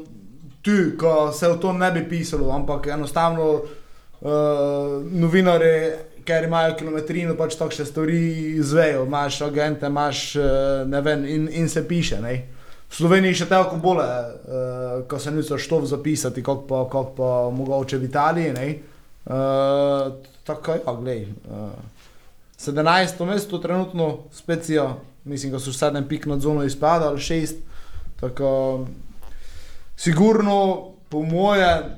tu, 0.62 0.72
ko 0.99 1.32
se 1.32 1.47
o 1.47 1.57
tom 1.57 1.78
ne 1.78 1.91
bi 1.91 2.09
pisalo, 2.09 2.51
ampak 2.51 2.88
enostavno 2.88 3.51
uh, 3.53 4.32
novinari, 5.12 5.91
ker 6.26 6.45
imajo 6.45 6.76
kilometrino, 6.78 7.36
pač 7.36 7.57
takšne 7.57 7.86
stvari 7.86 8.22
izvejo. 8.62 9.05
Imaš 9.05 9.41
agente, 9.41 9.89
imaš 9.89 10.36
uh, 10.36 10.43
ne 10.88 11.01
vem, 11.01 11.26
in, 11.26 11.47
in 11.51 11.70
se 11.70 11.88
piše. 11.88 12.22
Ne. 12.22 12.36
V 12.91 12.95
Sloveniji 12.95 13.41
še 13.41 13.47
toliko 13.49 13.80
bolje, 13.82 14.05
uh, 14.05 15.01
ko 15.09 15.20
se 15.20 15.32
niso 15.32 15.57
štov 15.57 15.88
zapisati, 15.89 16.43
kot 16.43 16.68
pa, 16.70 16.84
kot 16.91 17.16
pa 17.18 17.32
mogoče 17.55 17.97
v 17.97 18.09
Italiji. 18.09 18.53
ne. 18.53 18.68
Uh, 19.26 20.14
tako 20.43 20.78
je, 20.78 20.82
ja, 20.86 20.93
glej. 20.99 21.26
Uh, 21.49 21.72
17. 22.62 23.26
mesto 23.26 23.57
trenutno, 23.57 24.18
specijo, 24.34 24.99
mislim, 25.26 25.51
da 25.51 25.59
so 25.59 25.72
7 25.72 26.07
pik 26.07 26.26
nad 26.26 26.41
zono 26.41 26.64
izpadali, 26.64 27.18
6. 27.18 27.71
Tako, 28.22 28.86
sigurno, 29.98 30.88
po 31.10 31.22
moje, 31.22 31.98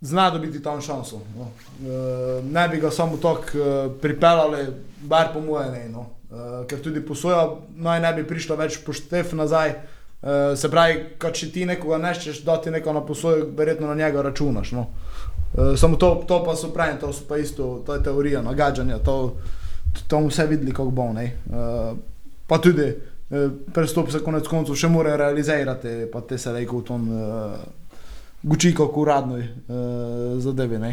zna 0.00 0.30
dobiti 0.30 0.62
tam 0.62 0.80
šanso. 0.80 1.20
No. 1.38 1.48
E, 1.88 2.42
ne 2.42 2.68
bi 2.68 2.76
ga 2.76 2.90
samo 2.90 3.16
tako 3.16 3.58
e, 3.58 3.88
pripeljali, 4.02 4.66
bar 5.00 5.32
po 5.32 5.40
moje 5.40 5.70
ne. 5.70 5.88
No. 5.88 6.06
E, 6.30 6.66
ker 6.66 6.82
tudi 6.82 7.06
posoja 7.06 7.48
naj 7.76 8.00
ne 8.00 8.12
bi 8.12 8.26
prišla 8.26 8.56
več 8.56 8.78
poštev 8.86 9.34
nazaj. 9.34 9.70
E, 9.70 10.56
se 10.56 10.70
pravi, 10.70 11.02
kad 11.18 11.34
če 11.34 11.50
ti 11.52 11.66
nekoga 11.66 11.98
neščeš, 11.98 12.44
da 12.46 12.60
ti 12.62 12.70
neko 12.70 12.92
na 12.92 13.02
posojo, 13.06 13.50
verjetno 13.56 13.90
na 13.90 13.94
njega 13.94 14.22
računaš. 14.22 14.72
No. 14.72 14.86
E, 15.54 15.76
samo 15.76 15.96
to, 15.96 16.22
to 16.28 16.44
pa 16.44 16.56
so 16.56 16.70
pravi, 16.70 17.00
to 17.00 17.12
so 17.12 17.26
pa 17.28 17.42
isto, 17.42 17.82
to 17.86 17.94
je 17.94 18.02
teorija 18.02 18.42
nagađanja, 18.42 18.98
to, 18.98 19.36
to 20.06 20.16
bomo 20.16 20.30
vse 20.30 20.46
videli, 20.46 20.72
kako 20.72 20.90
bo. 20.90 21.12
ne. 21.12 21.24
E, 21.24 21.34
pa 22.46 22.58
tudi 22.58 22.94
prestop 23.72 24.10
se 24.10 24.22
konec 24.22 24.46
koncev 24.46 24.78
še 24.78 24.88
mora 24.88 25.16
realizirati, 25.16 26.06
pa 26.12 26.22
te 26.22 26.38
se 26.38 26.52
reko 26.54 26.78
v 26.78 26.86
tom 26.86 27.10
e, 27.10 27.26
guči 28.42 28.74
kako 28.74 29.02
uradnoj 29.02 29.42
e, 29.42 29.50
zadevi. 30.44 30.78
Ne? 30.78 30.92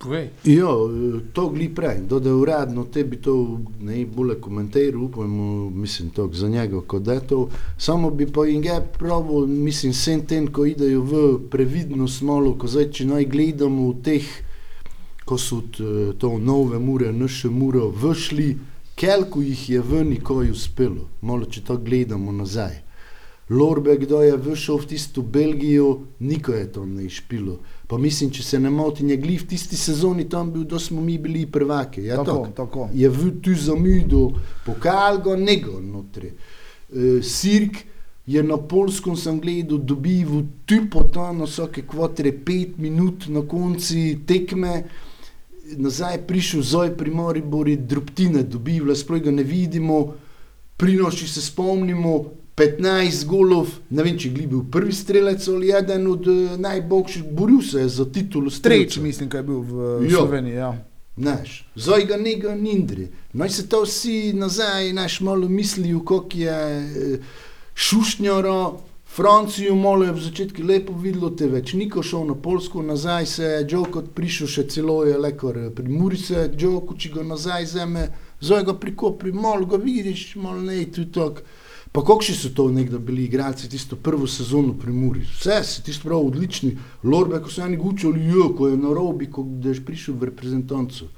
Povej. 0.00 0.30
Ja, 0.48 0.72
to 1.36 1.48
gli 1.52 1.68
prej, 1.68 1.98
da 2.08 2.16
je 2.24 2.32
uradno 2.32 2.86
tebi 2.88 3.18
to 3.20 3.60
najbolje 3.80 4.38
komentiral, 4.40 5.02
upajmo, 5.04 5.70
mislim, 5.70 6.08
to 6.10 6.28
za 6.32 6.48
njega, 6.48 6.80
kot 6.80 7.02
da 7.02 7.12
je 7.12 7.26
to. 7.26 7.40
Samo 7.76 8.10
bi 8.10 8.26
pa 8.26 8.46
in 8.48 8.62
ga 8.64 8.80
pravil, 8.80 9.46
mislim, 9.46 9.92
sem 9.92 10.24
ten, 10.26 10.48
ko 10.48 10.64
idejo 10.64 11.02
v 11.02 11.20
previdnost 11.50 12.22
malo, 12.22 12.54
ko 12.56 12.68
zdaj, 12.68 12.88
če 12.96 13.06
naj 13.12 13.28
gledamo 13.28 13.90
v 13.90 14.00
teh, 14.04 14.30
ko 15.24 15.36
so 15.38 15.60
to 16.18 16.38
nove 16.38 16.78
mure, 16.78 17.12
naše 17.12 17.52
mure, 17.52 17.84
všli, 17.92 18.56
kelko 19.00 19.40
jih 19.40 19.68
je 19.70 19.80
ven, 19.80 20.12
ko 20.20 20.42
je 20.42 20.52
uspelo, 20.52 21.08
malo 21.24 21.48
če 21.48 21.64
to 21.64 21.78
gledamo 21.80 22.32
nazaj. 22.32 22.82
Lorbe, 23.50 23.96
kdo 23.98 24.20
je 24.22 24.36
vyšel 24.38 24.78
v 24.78 24.86
tisto 24.92 25.22
Belgijo, 25.22 25.86
niko 26.22 26.52
je 26.54 26.68
to 26.72 26.84
ne 26.86 27.08
išpilo. 27.08 27.56
Pa 27.90 27.98
mislim, 27.98 28.30
če 28.30 28.44
se 28.46 28.60
ne 28.62 28.70
motim, 28.70 29.08
je 29.10 29.16
gli 29.18 29.38
v 29.40 29.48
tisti 29.50 29.76
sezoni 29.76 30.28
tam 30.30 30.52
bil, 30.54 30.68
da 30.70 30.78
smo 30.78 31.02
mi 31.02 31.16
bili 31.18 31.48
prvaki. 31.50 32.04
Ja, 32.06 32.20
tako, 32.20 32.44
tako. 32.46 32.52
tako. 32.56 32.88
Je 32.94 33.08
v 33.10 33.32
tu 33.42 33.56
zamudo, 33.58 34.28
pokal 34.66 35.18
ga 35.24 35.34
nego 35.36 35.80
notri. 35.80 36.30
E, 36.30 37.18
Sirk 37.26 37.82
je 38.26 38.42
na 38.46 38.54
polskem, 38.56 39.16
sem 39.18 39.40
gledal, 39.42 39.82
dobival 39.82 40.44
tu 40.62 40.84
potom 40.92 41.42
vsake 41.42 41.82
kvotre 41.90 42.30
pet 42.46 42.78
minut 42.78 43.26
na 43.26 43.42
konci 43.42 44.20
tekme. 44.26 44.84
Nazaj 45.76 46.26
prišel 46.26 46.62
zoj 46.62 46.96
pri 46.96 47.10
Moribori, 47.10 47.76
drobtine 47.76 48.42
dobival, 48.42 48.94
sploh 48.96 49.20
ga 49.20 49.30
ne 49.30 49.42
vidimo. 49.42 50.14
Pri 50.76 50.96
noči 50.96 51.28
se 51.28 51.40
spomnimo, 51.40 52.24
15 52.56 53.24
golov, 53.24 53.68
ne 53.90 54.02
vem, 54.02 54.18
če 54.18 54.28
je 54.28 54.46
bil 54.46 54.64
prvi 54.64 54.92
strelec 54.92 55.48
ali 55.48 55.70
eden 55.72 56.06
od 56.06 56.26
eh, 56.28 56.56
najboljših, 56.58 57.24
boril 57.32 57.62
se 57.62 57.80
je 57.80 57.88
za 57.88 58.04
titulo 58.04 58.50
Tretji, 58.50 58.58
strelca. 58.58 59.00
mislim, 59.00 59.28
da 59.28 59.38
je 59.38 59.42
bil 59.42 59.60
v 59.60 59.74
Ja. 60.04 60.16
Sloveniji. 60.16 60.54
Ja. 60.54 60.70
Naš, 61.16 61.66
zdaj 61.76 62.04
ga 62.04 62.16
nekaj 62.16 62.58
nindri. 62.58 63.08
Naj 63.32 63.48
se 63.50 63.68
to 63.68 63.82
vsi 63.82 64.32
nazaj, 64.32 64.92
naš 64.92 65.20
malo 65.20 65.48
mislijo, 65.48 66.00
kako 66.00 66.36
je 66.36 66.50
eh, 66.50 67.18
šušnjaro, 67.74 68.80
Francijo 69.12 69.74
malo 69.74 70.04
je 70.04 70.12
v 70.12 70.20
začetku 70.22 70.62
lepo 70.62 70.92
videlo, 70.94 71.32
te 71.34 71.48
več 71.50 71.72
niko 71.74 71.98
šel 71.98 72.28
na 72.28 72.36
Polsko, 72.38 72.78
nazaj 72.82 73.26
se 73.26 73.48
je 73.48 73.64
Džok 73.66 73.88
kot 73.96 74.12
prišel, 74.14 74.46
še 74.46 74.64
celo 74.70 75.00
je 75.02 75.16
lekor 75.18 75.58
pri 75.74 75.90
Murice, 75.90 76.44
Džok, 76.54 76.92
če 76.94 77.10
ga 77.16 77.24
nazaj 77.26 77.66
zeme, 77.72 78.04
zdaj 78.38 78.68
ga 78.68 78.76
prikopi, 78.78 79.32
malo 79.34 79.66
ga 79.66 79.82
vidiš, 79.82 80.36
malo 80.38 80.62
ne, 80.62 80.78
tu 80.94 81.08
tako. 81.10 81.42
Pa 81.90 82.04
kakšni 82.06 82.36
so 82.38 82.52
to 82.54 82.68
nekdo 82.70 83.02
bili 83.02 83.24
igralci 83.26 83.66
tisto 83.66 83.98
prvo 83.98 84.30
sezono 84.30 84.76
pri 84.78 84.94
Muri? 84.94 85.26
Vse 85.26 85.58
si 85.66 85.82
ti 85.82 85.90
prav 86.04 86.30
odlični, 86.30 86.76
Lorbe, 87.02 87.42
ko 87.42 87.50
so 87.50 87.66
oni 87.66 87.82
gučali, 87.82 88.30
jo, 88.30 88.52
ko 88.54 88.70
je 88.70 88.78
na 88.78 88.94
robi, 88.94 89.26
ko 89.26 89.42
je 89.42 89.74
prišel 89.74 90.14
v 90.14 90.30
reprezentancu. 90.30 91.10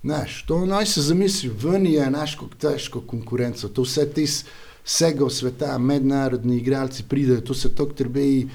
Znaš, 0.00 0.42
to 0.48 0.64
naj 0.64 0.86
se 0.96 1.04
zamisli, 1.04 1.52
ven 1.52 1.84
je 1.92 2.08
naš 2.10 2.40
kako 2.40 2.56
težko 2.60 3.04
konkurenco, 3.04 3.68
to 3.68 3.84
vse 3.84 4.08
z 4.08 4.44
vsega 4.84 5.30
sveta, 5.30 5.78
mednarodni 5.78 6.56
igralci 6.56 7.04
pridejo, 7.08 7.40
to 7.40 7.54
se 7.54 7.74
tako 7.74 7.92
trebeji, 7.92 8.48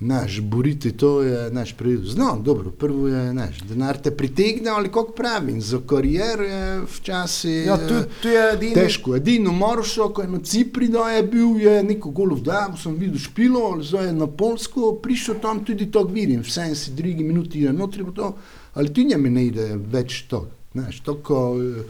naš, 0.00 0.40
boriti, 0.40 0.92
to 0.92 1.22
je 1.22 1.50
naš 1.50 1.72
prijel. 1.72 2.02
Znam, 2.04 2.42
dobro, 2.42 2.70
prvo 2.70 3.08
je 3.08 3.34
naš, 3.34 3.60
denar 3.60 3.96
te 3.96 4.10
pritegne, 4.10 4.70
ali 4.70 4.88
kako 4.88 5.12
pravim, 5.12 5.60
za 5.60 5.78
kariero 5.86 6.42
je 6.44 6.80
včasih 6.96 7.66
Ja, 7.66 7.76
tu, 7.78 7.94
tu 8.22 8.28
je 8.28 8.52
edini. 8.52 8.74
težko. 8.74 9.16
Edino 9.16 9.52
Marošo, 9.52 10.08
ko 10.08 10.22
je 10.22 10.28
na 10.28 10.38
Cipri, 10.38 10.88
da 10.88 11.10
je 11.10 11.22
bil, 11.22 11.60
je 11.60 11.82
neko 11.82 12.10
golov 12.10 12.40
dal, 12.40 12.76
sem 12.76 12.96
videl 12.96 13.18
špilo, 13.18 13.78
zdaj 13.82 14.06
je 14.06 14.12
na 14.12 14.26
Polsko, 14.26 14.98
prišel 15.02 15.34
tam 15.34 15.64
tudi 15.64 15.90
to 15.90 16.02
vidim, 16.04 16.40
vse 16.42 16.60
en 16.60 16.74
si 16.74 16.90
drugi 16.90 17.24
minuti 17.24 17.60
je 17.60 17.72
notri, 17.72 18.04
to, 18.14 18.34
ali 18.74 18.92
ti 18.92 19.04
njemi 19.04 19.30
ne 19.30 19.46
ide 19.46 19.76
več 19.76 20.24
to, 20.28 20.48
znaš, 20.72 21.00
tako, 21.00 21.56
eh, 21.62 21.82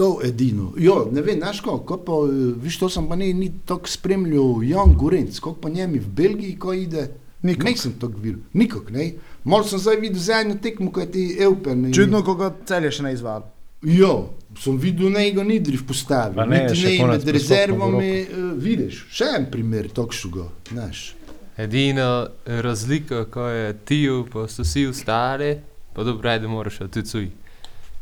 to 0.00 0.10
edino. 0.24 0.72
Jo, 0.78 1.02
ne 1.12 1.20
vem, 1.20 1.38
znaš 1.38 1.60
ko, 1.60 1.78
ko 1.80 2.00
pa, 2.00 2.20
eh, 2.24 2.36
viš, 2.56 2.78
to 2.78 2.88
sem 2.88 3.04
pa 3.04 3.16
ne, 3.16 3.32
ni 3.34 3.50
tako 3.64 3.88
spremljal 3.88 4.62
Jan 4.64 4.94
Gorenc, 4.96 5.36
kako 5.36 5.58
pa 5.58 5.68
njemi 5.70 6.00
v 6.00 6.08
Belgiji, 6.16 6.56
ko 6.56 6.72
ide, 6.74 7.10
Nikak. 7.42 7.64
Nisem 7.64 7.92
tako 7.92 8.18
videl, 8.20 8.40
nikak, 8.52 8.90
ne. 8.90 9.12
Malo 9.44 9.64
sem 9.64 9.78
zdaj 9.78 9.96
videl 9.96 10.20
zadnjo 10.20 10.58
tekmo, 10.60 10.90
ko 10.92 11.00
je 11.00 11.10
ti 11.10 11.36
Eupen. 11.40 11.86
in- 11.86 11.92
Čudno, 11.92 12.20
ko 12.22 12.34
ga 12.34 12.50
celje 12.66 12.90
še 12.90 13.02
ne 13.02 13.12
izvali. 13.14 13.44
Ja, 13.82 14.10
sem 14.58 14.76
videl, 14.76 15.08
da 15.08 15.30
ga 15.30 15.42
ni 15.42 15.56
drif 15.58 15.86
postavil. 15.86 16.36
Pa 16.36 16.44
ne, 16.44 16.66
Niti 16.66 16.98
ne 16.98 17.06
med 17.06 17.24
rezervami, 17.24 18.10
uh, 18.22 18.52
vidiš, 18.60 19.06
še 19.10 19.24
en 19.38 19.46
primer 19.50 19.88
takšnega, 19.88 20.44
znaš. 20.68 21.14
Edina 21.56 22.26
razlika, 22.44 23.24
ko 23.24 23.46
je 23.46 23.72
ti, 23.84 24.02
pa 24.32 24.44
so 24.44 24.62
vsi 24.62 24.86
ostali, 24.86 25.54
pa 25.94 26.04
dobro, 26.04 26.28
ajde, 26.28 26.46
moraš 26.46 26.78
tudi 26.78 27.02
cuj. 27.02 27.30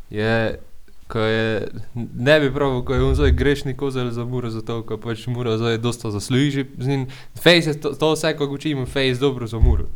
Je, 0.09 0.59
ko 1.09 1.19
je, 1.19 1.67
ne 2.15 2.39
bi 2.39 2.53
prav, 2.53 2.81
ko 2.85 2.93
je 2.93 3.03
on 3.03 3.15
zdaj 3.15 3.31
grešni 3.31 3.73
kozel 3.77 4.11
za 4.11 4.25
muro, 4.25 4.49
zato 4.49 4.83
ko 4.85 4.97
pač 4.97 5.25
mura 5.27 5.57
zdaj 5.57 5.77
dosta 5.77 6.11
zasluži 6.11 6.65
z 6.77 6.87
njim. 6.87 7.07
Fejs 7.41 7.67
je 7.67 7.73
to, 7.81 7.93
to 7.97 8.11
vse, 8.13 8.35
ko 8.37 8.45
učimo, 8.45 8.85
fejs 8.85 9.19
dobro 9.19 9.47
za 9.47 9.59
muro. 9.59 9.87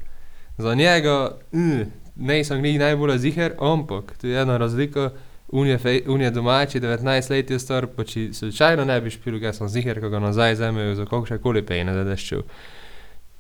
Za 0.57 0.74
njega, 0.76 1.38
mm, 1.53 1.86
ne 2.16 2.43
sem 2.43 2.61
ni 2.61 2.78
najbolj 2.78 3.18
ziger, 3.18 3.53
ampak 3.59 4.18
tu 4.18 4.28
je 4.28 4.41
ena 4.41 4.57
razlika. 4.57 5.11
On 5.51 5.68
je, 5.68 5.78
fej, 5.78 6.01
on 6.07 6.22
je 6.22 6.32
domači, 6.32 6.80
19 6.82 7.30
let 7.30 7.51
je 7.51 7.59
star, 7.59 7.88
pa 7.88 8.03
če 8.03 8.32
slučajno 8.34 8.86
ne 8.86 9.01
bi 9.01 9.14
špil, 9.14 9.38
jaz 9.43 9.59
sem 9.61 9.70
ziger, 9.70 9.99
ko 10.01 10.09
ga 10.09 10.20
nazaj 10.20 10.55
vzamejo 10.57 10.95
za 10.95 11.05
kakšne 11.05 11.38
koli 11.38 11.61
pejne, 11.61 11.93
da 11.93 12.07
deščev. 12.07 12.41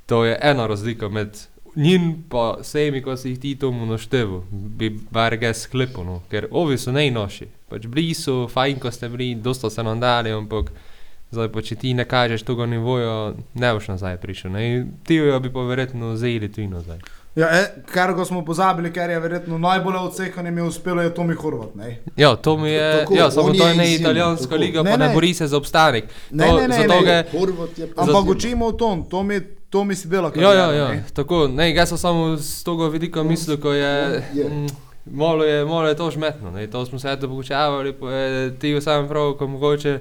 To 0.05 0.25
je 0.25 0.37
ena 0.41 0.67
razlika 0.67 1.09
med 1.09 1.41
njim 1.75 2.23
pa 2.29 2.57
vsemi, 2.61 3.01
ko 3.01 3.17
si 3.17 3.29
jih 3.29 3.39
ti 3.39 3.55
tomu 3.55 3.85
našteval, 3.85 4.41
bi 4.51 4.89
bar 5.11 5.35
ga 5.35 5.53
sklepal, 5.53 6.05
no. 6.05 6.21
ker 6.29 6.47
ovi 6.51 6.77
so 6.77 6.91
najnoši. 6.91 7.47
Pač 7.69 7.87
bili 7.87 8.13
so, 8.13 8.47
fajn, 8.47 8.79
ko 8.79 8.91
ste 8.91 9.09
bili, 9.09 9.35
dosta 9.35 9.69
se 9.69 9.83
nam 9.83 9.99
dali, 9.99 10.31
ampak 10.31 10.71
zdaj 11.31 11.49
pa 11.49 11.61
če 11.61 11.75
ti 11.75 11.93
ne 11.93 12.05
kažeš 12.05 12.43
tega 12.43 12.65
nivoja, 12.65 13.15
ne 13.55 13.73
boš 13.73 13.87
nazaj 13.87 14.17
prišel. 14.17 14.51
Ne. 14.51 14.63
Ti 15.03 15.15
jo 15.15 15.39
bi 15.39 15.49
pa 15.49 15.59
verjetno 15.61 16.15
zajeli 16.15 16.51
tu 16.51 16.61
nazaj. 16.63 16.99
Ja, 17.35 17.47
e, 17.51 17.61
kar 17.85 18.13
ga 18.13 18.25
smo 18.25 18.43
pozabili, 18.45 18.91
ker 18.93 19.09
je 19.09 19.19
verjetno 19.19 19.57
najbolj 19.57 19.95
od 19.95 20.11
vseh, 20.13 20.29
kar 20.29 20.45
jim 20.45 20.57
je 20.57 20.63
uspelo, 20.63 21.01
je 21.01 21.09
Tomi 21.09 21.33
Horvat. 21.33 21.73
Ne? 21.75 21.97
Ja, 22.15 22.35
to 22.35 22.57
mi 22.57 22.69
je, 22.69 22.99
Tako, 22.99 23.15
ja, 23.15 23.31
samo 23.31 23.53
to 23.53 23.67
je 23.67 23.75
ne 23.75 23.83
izziv, 23.85 24.01
italijanska 24.01 24.45
tako. 24.45 24.55
liga, 24.57 24.83
Ne, 24.83 24.91
pa 24.91 24.97
ne 24.97 25.07
ne. 25.07 25.13
bori 25.13 25.33
se 25.33 25.47
za 25.47 25.57
obstanek. 25.57 26.05
Ne, 26.31 26.47
To- 26.47 26.57
ne, 26.57 26.67
ne, 26.67 26.77
zato 26.77 26.93
ne. 26.95 27.01
ga- 27.03 27.23
Horvat 27.31 27.77
je 27.77 27.87
pa 27.87 28.01
Ampak 28.01 28.15
zazimal. 28.15 28.31
učimo 28.31 28.69
v 28.69 28.77
ton, 28.77 29.03
to 29.05 29.23
mi, 29.23 29.39
to 29.73 29.83
mi 29.83 29.95
si 29.95 30.07
dela. 30.07 30.31
Ja, 30.35 30.53
ja, 30.53 30.65
kariero, 30.65 30.85
ja, 30.85 30.87
ne. 30.93 31.03
tako, 31.13 31.47
ne, 31.47 31.73
jaz 31.73 31.89
sem 31.89 31.97
samo 31.97 32.35
z 32.37 32.61
tega 32.61 32.87
vidika 32.93 33.23
mislil, 33.23 33.57
ko 33.57 33.71
je, 33.73 34.21
Je. 34.33 34.49
mm, 34.49 34.67
malo 35.05 35.43
je, 35.43 35.65
malo 35.65 35.87
je 35.87 35.95
to 35.97 36.11
žmetno, 36.11 36.51
ne, 36.51 36.67
to 36.69 36.85
smo 36.85 36.99
se 36.99 37.17
pa 37.99 38.11
je 38.11 38.59
ti 38.59 38.81
sam 38.81 39.07
prav, 39.07 39.33
ko 39.33 39.47
mogoče, 39.47 39.99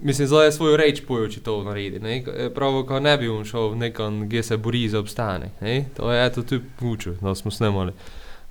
mislim, 0.00 0.28
zdaj 0.28 0.46
je 0.46 0.52
svoj 0.52 0.76
reč 0.76 1.02
pojo, 1.02 1.26
če 1.28 1.42
to 1.42 1.64
naredi, 1.66 1.98
ne, 1.98 2.22
ko 2.24 2.30
je 2.30 2.54
prav, 2.54 2.78
ko 2.86 3.00
ne 3.00 3.16
bi 3.18 3.28
on 3.28 3.42
šel 3.44 3.74
nekam, 3.74 4.28
kje 4.30 4.42
se 4.42 4.56
bori 4.56 4.88
za 4.88 5.02
obstanek, 5.02 5.50
ne, 5.60 5.84
to 5.96 6.12
je 6.12 6.26
eto 6.26 6.42
tu 6.42 6.60
učil, 6.80 7.18
da 7.20 7.34
smo 7.34 7.50
snemali. 7.50 7.92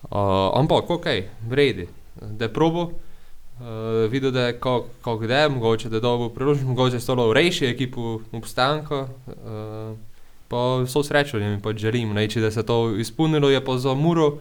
Uh, 0.04 0.52
ampak, 0.60 0.90
ok, 0.90 1.08
vredi, 1.48 1.88
da 2.22 2.52
probo, 2.52 2.82
uh, 2.84 4.12
videl, 4.12 4.32
da 4.32 4.52
je 4.52 4.60
kako 4.60 4.86
kak 5.02 5.28
da 5.28 5.46
je, 5.46 5.50
mogoče 5.50 5.90
da 5.90 5.96
je 5.96 6.02
dobil 6.02 6.30
priložnost, 6.30 6.68
mogoče 6.68 6.96
je 6.96 7.00
stalo 7.00 7.34
rejši 7.34 7.66
ekipu 7.66 8.20
obstanka, 8.32 9.08
uh, 9.28 10.11
pa 10.52 10.82
vso 10.84 11.04
srečo 11.04 11.40
jim 11.40 11.62
pač 11.64 11.80
želim, 11.80 12.12
ne, 12.14 12.28
če 12.28 12.42
da 12.44 12.52
se 12.52 12.64
to 12.64 12.96
izpolnilo, 13.00 13.50
je 13.50 13.62
pa 13.66 13.78
za 13.80 13.94
Muro 13.96 14.34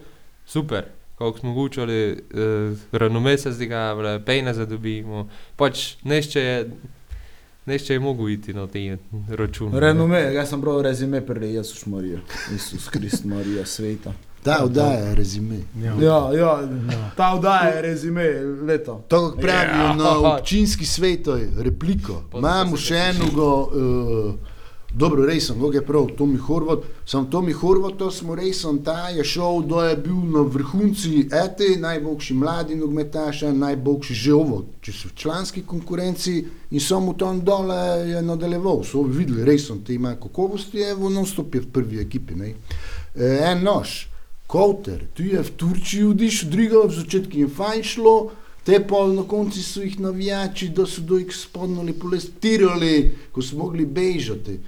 super. 0.45 0.89
Kako 1.17 1.37
smo 1.39 1.53
učili, 1.55 1.97
uh, 2.11 2.77
renome 2.91 3.37
se 3.37 3.51
zdiga, 3.53 3.93
pejne 4.25 4.53
zadobimo, 4.53 5.27
pač 5.55 5.95
nešče 6.03 6.41
je, 6.41 6.55
nešče 7.65 7.93
je 7.93 7.99
mogel 7.99 8.29
iti 8.29 8.53
na 8.53 8.67
te 8.67 8.97
račune. 9.29 9.79
Renome, 9.79 10.19
jaz 10.33 10.49
sem 10.49 10.61
bral 10.61 10.81
rezime 10.81 11.21
pri 11.21 11.53
Jezus 11.53 11.85
Marija, 11.85 12.19
Isus 12.55 12.89
Krist 12.89 13.23
Marija 13.25 13.65
sveta. 13.65 14.13
Ta 14.43 14.63
oddaja 14.65 14.97
je 14.99 15.15
rezime. 15.15 15.59
Ja, 16.01 16.31
ja, 16.33 16.53
ta 17.15 17.33
vdaja 17.37 17.75
je 17.75 17.81
rezime 17.81 18.23
leta. 18.65 18.97
To, 19.07 19.29
kako 19.29 19.41
pravijo 19.41 19.83
Ja. 19.85 19.93
na 19.95 20.17
občinski 20.33 20.85
svet, 20.85 21.27
je 21.27 21.51
repliko. 21.61 22.23
Imamo 22.33 22.77
še 22.77 22.95
enega, 23.13 23.51
uh, 23.69 24.33
dobro, 24.93 25.25
rejsem, 25.25 25.57
kdo 25.57 25.71
je 25.71 25.81
prav, 25.85 26.07
Tomi 26.17 26.37
Horvat. 26.37 26.79
Sam 27.05 27.29
Tomi 27.29 27.53
Horvat, 27.53 27.97
to 27.97 28.11
smo 28.11 28.35
rejsem, 28.35 28.83
ta 28.83 29.09
je 29.09 29.23
šel, 29.23 29.61
da 29.61 29.89
je 29.89 29.97
bil 29.97 30.15
na 30.15 30.41
vrhunci 30.41 31.27
ete, 31.31 31.79
najboljši 31.79 32.33
mladi 32.33 32.75
nogmetaš, 32.75 33.41
najboljši 33.41 34.13
že 34.13 34.33
ovo, 34.33 34.65
če 34.81 34.91
so 34.91 35.07
v 35.07 35.15
članski 35.15 35.63
konkurenci 35.65 36.45
in 36.71 36.79
samo 36.79 37.13
tam 37.13 37.41
dole 37.41 37.75
je 38.09 38.21
nadaljeval. 38.21 38.83
So 38.83 39.03
videli, 39.03 39.45
rejsem, 39.45 39.83
te 39.85 39.93
ima 39.93 40.15
kakovosti, 40.15 40.81
evo, 40.81 41.09
non 41.09 41.25
stop 41.25 41.55
je 41.55 41.61
v 41.61 41.71
prvi 41.71 41.99
ekipi. 42.01 42.35
Ne. 42.35 42.53
E, 43.15 43.37
en 43.51 43.63
nož, 43.63 44.11
Kouter, 44.51 45.05
tu 45.13 45.23
je 45.23 45.39
v 45.39 45.51
Turčiji 45.55 46.03
odišel, 46.03 46.49
druga 46.51 46.87
v 46.87 46.95
začetku 46.97 47.37
je 47.39 47.47
fajn 47.47 47.83
šlo, 47.87 48.15
te 48.63 48.79
pa 48.87 49.07
na 49.07 49.23
koncu 49.23 49.63
so 49.63 49.81
jih 49.81 49.99
navijači, 49.99 50.69
da 50.69 50.85
so 50.85 51.01
do 51.01 51.17
jih 51.17 51.33
spodnali, 51.35 51.93
polestirali, 51.93 53.11
ko 53.31 53.41
so 53.41 53.57
mogli 53.57 53.85
bežati. 53.85 54.59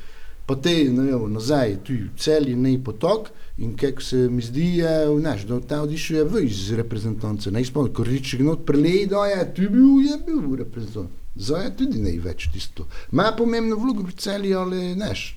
Pa 0.45 0.55
te, 0.55 0.73
ne 0.91 1.11
nazaj, 1.29 1.77
tu 1.83 1.93
je 1.93 2.09
celji 2.17 2.55
nej 2.55 2.77
potok 2.83 3.29
in 3.57 3.77
kako 3.77 4.01
se 4.01 4.17
mi 4.29 4.41
zdi, 4.41 4.65
je, 4.77 5.19
znaš, 5.19 5.45
da 5.47 5.59
ta 5.59 5.81
odišel 5.81 6.17
je 6.17 6.23
v 6.23 6.43
iz 6.43 6.71
reprezentance, 6.73 7.51
ne 7.51 7.61
izpolnil, 7.61 7.93
ko 7.93 8.03
reči, 8.03 8.37
gnot 8.41 8.65
prelej, 8.65 9.05
da 9.07 9.25
je, 9.29 9.43
tu 9.55 9.69
bil, 9.69 10.01
je 10.03 10.17
bil 10.25 10.41
v 10.41 10.57
reprezentanci. 10.65 11.21
Zdaj 11.35 11.63
je 11.65 11.75
tudi 11.77 12.01
največ 12.01 12.47
tisto. 12.53 12.87
Ima 13.11 13.31
pomembno 13.37 13.75
vlogo 13.75 14.03
pri 14.03 14.15
celji, 14.17 14.53
ali 14.53 14.95
neš, 14.95 15.35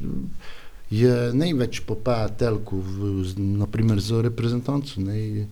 je 0.90 1.14
največ 1.32 1.80
popa 1.86 2.28
telku, 2.28 2.80
v, 2.80 3.12
naprimer 3.36 4.00
za 4.00 4.20
reprezentanco, 4.22 5.00
ne, 5.00 5.46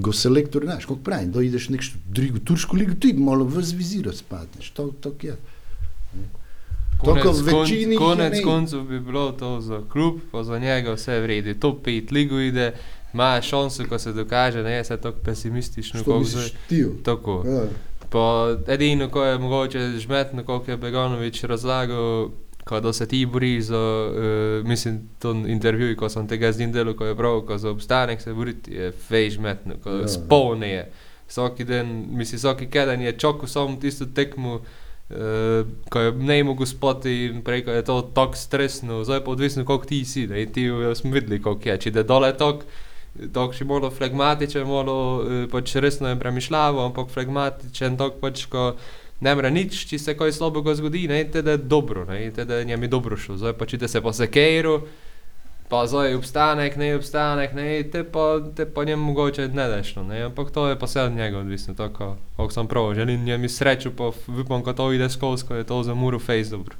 go 0.00 0.12
selektor, 0.12 0.64
znaš, 0.64 0.84
kako 0.84 1.00
pravi, 1.04 1.26
da 1.26 1.42
ideš 1.42 1.68
v 1.68 1.72
nekšno 1.72 2.00
drugo 2.08 2.38
turško 2.44 2.76
ligo, 2.76 2.94
ti 3.00 3.12
malo 3.12 3.44
v 3.44 3.62
zviziro 3.62 4.12
spadneš, 4.12 4.70
to, 4.70 4.90
to 5.00 5.12
je. 5.22 5.36
Konec, 6.98 7.24
je 7.70 7.96
konec 7.96 8.32
ne. 8.32 8.42
koncev 8.42 8.80
bi 8.82 9.00
bilo 9.00 9.32
to 9.32 9.60
za 9.60 9.82
klub, 9.92 10.20
pa 10.32 10.42
za 10.42 10.58
njega 10.58 10.92
vse 10.92 11.20
vredi. 11.20 11.54
Top 11.60 11.86
5 11.86 12.12
ligo 12.12 12.40
ide, 12.40 12.72
ima 13.14 13.40
šanso, 13.42 13.84
ko 13.88 13.98
se 13.98 14.12
dokaže, 14.12 14.62
ne 14.62 14.72
je 14.72 14.84
se 14.84 14.96
tako 14.96 15.18
pesimistično, 15.24 16.04
kot 16.04 16.26
se. 16.26 16.50
ti? 16.68 16.84
Tako. 17.02 17.44
Ja. 17.46 17.62
Pa 18.10 18.56
edino, 18.66 19.08
ko 19.08 19.24
je 19.24 19.38
mogoče 19.38 19.78
žmetno, 19.98 20.44
kot 20.44 20.68
je 20.68 20.76
Beganovič 20.76 21.44
razlagal, 21.44 22.30
ko 22.68 22.80
da 22.80 22.92
se 22.92 23.08
ti 23.08 23.26
bori 23.26 23.62
za, 23.62 23.78
uh, 24.10 24.66
mislim, 24.68 25.00
to 25.18 25.30
intervju, 25.30 25.96
ko 25.96 26.08
sem 26.08 26.28
tega 26.28 26.52
z 26.52 26.60
njim 26.60 26.72
delal, 26.72 26.94
ko 26.94 27.06
je 27.06 27.16
prav, 27.16 27.40
ko 27.48 27.58
za 27.58 27.70
obstanek 27.70 28.20
se 28.20 28.34
boriti, 28.34 28.74
je 28.74 28.90
fej 28.92 29.30
žmetno, 29.30 29.78
ko 29.82 29.90
Ja, 29.90 29.96
ja, 29.96 30.00
ja. 30.00 30.08
spolne 30.08 30.68
je. 30.70 30.90
Vsaki 31.28 31.64
dan, 31.64 32.04
mislim, 32.10 32.38
vsaki 32.38 32.68
keden 32.70 33.02
je 33.02 33.12
čakal 33.18 33.48
samo 33.48 33.76
tisto 33.80 34.06
tekmo, 34.06 34.60
Uh, 35.08 35.64
ko 35.88 36.00
je 36.00 36.12
ne 36.12 36.44
mogel 36.44 36.66
spati 36.66 37.12
in 37.24 37.38
prej, 37.40 37.62
ko 37.64 37.72
je 37.72 37.84
to 37.84 37.94
tako 38.14 38.36
stresno, 38.36 38.98
zdaj 39.04 39.22
pa 39.24 39.30
odvisno, 39.30 39.64
koliko 39.64 39.86
ti 39.86 40.04
si. 40.04 40.26
Ne? 40.26 40.46
Ti 40.46 40.62
jo 40.62 40.94
smo 40.94 41.10
videli, 41.10 41.38
koliko 41.42 41.68
je. 41.68 41.76
Če 41.80 41.90
da 41.90 42.02
dole 42.02 42.28
tok, 42.36 42.66
tok 43.32 43.54
še 43.56 43.64
malo 43.64 43.88
flegmatičen, 43.90 44.68
malo 44.68 44.98
uh, 45.22 45.46
pač 45.48 45.78
resno 45.80 46.12
je 46.12 46.18
premišljavo, 46.20 46.84
ampak 46.90 47.08
flegmatičen 47.08 47.96
tok 47.96 48.20
pač, 48.20 48.44
ko 48.52 48.74
ne 49.20 49.34
mre 49.34 49.50
nič, 49.50 49.82
če 49.90 49.98
se 49.98 50.14
kaj 50.18 50.32
slabega 50.36 50.76
zgodi, 50.78 51.08
ne, 51.10 51.24
teda 51.32 51.56
je 51.56 51.64
dobro, 51.66 52.06
ne, 52.08 52.30
teda 52.34 52.62
njem 52.64 52.82
je 52.82 52.88
dobro 52.88 53.16
šlo. 53.16 53.36
Zdaj 53.36 53.58
pa 53.58 53.66
če 53.66 53.82
te 53.82 53.90
se 53.90 54.02
pa 54.02 54.12
sekeiru, 54.14 54.80
pa 55.68 55.84
zdaj 55.86 56.14
obstanek, 56.14 56.78
ne 56.80 56.94
obstanek, 56.96 57.54
ne, 57.58 57.68
te 57.92 58.04
pa, 58.04 58.38
te 58.56 58.66
pa 58.66 58.84
njem 58.88 59.00
mogoče 59.10 59.48
ne 59.52 59.68
daš, 59.68 59.94
no, 59.98 60.06
ne, 60.08 60.22
ampak 60.30 60.50
to 60.54 60.68
je 60.68 60.78
pa 60.78 60.86
vse 60.86 61.08
od 61.10 61.16
njega 61.16 61.38
odvisno, 61.38 61.74
tako, 61.74 62.16
kako 62.36 62.52
sem 62.52 62.68
prav, 62.68 62.94
želim 62.94 63.24
njem 63.24 63.48
srečo, 63.48 63.92
pa 63.96 64.12
upam, 64.40 64.62
ko 64.62 64.72
to 64.72 64.92
ide 64.92 65.10
skozi, 65.10 65.44
ko 65.48 65.54
je 65.54 65.64
to 65.64 65.82
za 65.82 65.94
muro 65.94 66.18
face 66.18 66.54
dobro. 66.54 66.76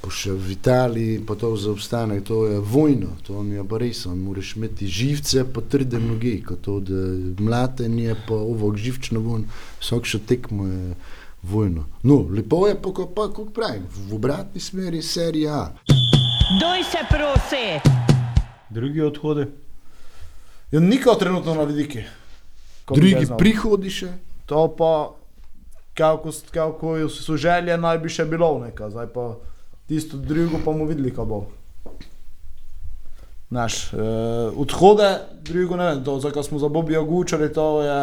Pa 0.00 0.08
še 0.08 0.32
v 0.32 0.54
Italiji, 0.54 1.18
pa 1.28 1.34
to 1.36 1.52
za 1.60 1.74
obstanek, 1.74 2.24
to 2.24 2.46
je 2.48 2.56
vojno, 2.64 3.12
to 3.26 3.42
ni 3.44 3.60
pa 3.68 3.78
res, 3.78 4.06
moraš 4.08 4.54
imeti 4.56 4.88
živce, 4.88 5.44
pa 5.52 5.60
trde 5.60 6.00
noge, 6.00 6.38
kot 6.40 6.64
to, 6.64 6.78
da 6.80 7.04
mlatenje, 7.36 8.16
pa 8.24 8.34
ovo 8.34 8.72
živčno 8.72 9.20
von, 9.20 9.44
vsak 9.84 10.08
še 10.08 10.22
tekmo 10.24 10.70
je 10.70 10.94
vojno. 11.42 11.84
No, 12.02 12.26
lepo 12.30 12.66
je 12.66 12.74
pa, 12.74 12.88
ko- 12.90 13.06
pa 13.06 13.28
kako 13.28 13.44
pravim, 13.44 13.86
v 13.90 14.14
obratni 14.14 14.60
smeri 14.60 15.02
serija 15.02 15.54
A. 15.54 15.70
Doj 16.60 16.84
se 16.84 16.98
prosi! 17.08 17.90
Drugi 18.70 19.00
odhodi. 19.00 19.46
Ja, 20.70 20.80
nikao 20.80 21.14
trenutno 21.14 21.54
na 21.54 21.62
vidiki. 21.62 22.02
Drugi 22.88 23.26
prihodi 23.38 23.90
še, 23.90 24.12
To 24.46 24.68
pa, 24.68 25.14
kako, 25.94 26.30
so 27.08 27.36
želje, 27.36 27.76
naj 27.78 27.98
bi 27.98 28.08
še 28.08 28.24
bilo 28.24 28.58
nekaj, 28.58 28.90
zdaj 28.90 29.06
pa 29.06 29.36
tisto 29.86 30.16
drugo 30.16 30.58
pa 30.58 30.64
bomo 30.64 30.84
videli, 30.84 31.14
kaj 31.14 31.24
bo. 31.24 31.44
Naš, 33.50 33.92
uh, 33.92 33.98
odhode, 34.56 35.06
drugo 35.42 35.76
ne 35.76 35.86
vem, 35.86 36.04
to, 36.04 36.18
za 36.20 36.30
kar 36.30 36.42
smo 36.44 36.58
za 36.58 36.68
Bobija 36.68 37.00
gučali, 37.02 37.52
to 37.52 37.82
je, 37.82 37.96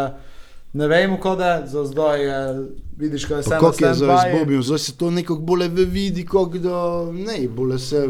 ne 0.74 0.88
vemo, 0.88 1.20
kaj 1.20 1.62
je, 1.62 1.68
za 1.68 1.86
zdaj 1.86 2.24
je, 2.24 2.68
vidiš, 2.98 3.26
kaj 3.26 3.36
pa 3.36 3.42
vse 3.42 3.50
kako 3.50 3.68
je 3.68 3.74
zdaj 3.76 3.96
z 3.96 4.02
stand-by. 4.04 4.40
Bobijem, 4.40 4.64
zdaj 4.64 4.80
se 4.80 4.98
to 4.98 5.12
nekako 5.12 5.42
bolje 5.42 5.68
ve 5.68 5.86
vidi, 5.86 6.26
kot 6.26 6.54
da 6.54 7.12
ne, 7.12 7.48
bolje 7.48 7.80
se, 7.80 8.08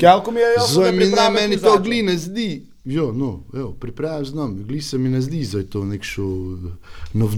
Kako 0.00 0.30
mi 0.30 0.40
je 0.40 0.46
jasno, 0.56 0.74
Zdaj 0.74 0.92
da 0.92 0.92
mi 0.92 0.98
ne, 0.98 1.04
priprave 1.04 1.40
meni 1.40 1.56
to 1.56 1.78
gli 1.82 2.02
ne 2.02 2.18
zdi. 2.18 2.66
Jo, 2.84 3.12
no, 3.12 3.40
evo, 3.54 3.72
pripravi 3.72 4.24
znam, 4.24 4.56
gli 4.56 4.82
se 4.82 4.98
mi 4.98 5.08
ne 5.08 5.20
zdi, 5.20 5.46
da 5.52 5.58
je 5.58 5.66
to 5.70 5.84
nek 5.84 6.02
šel, 6.02 6.56
nov, 7.12 7.30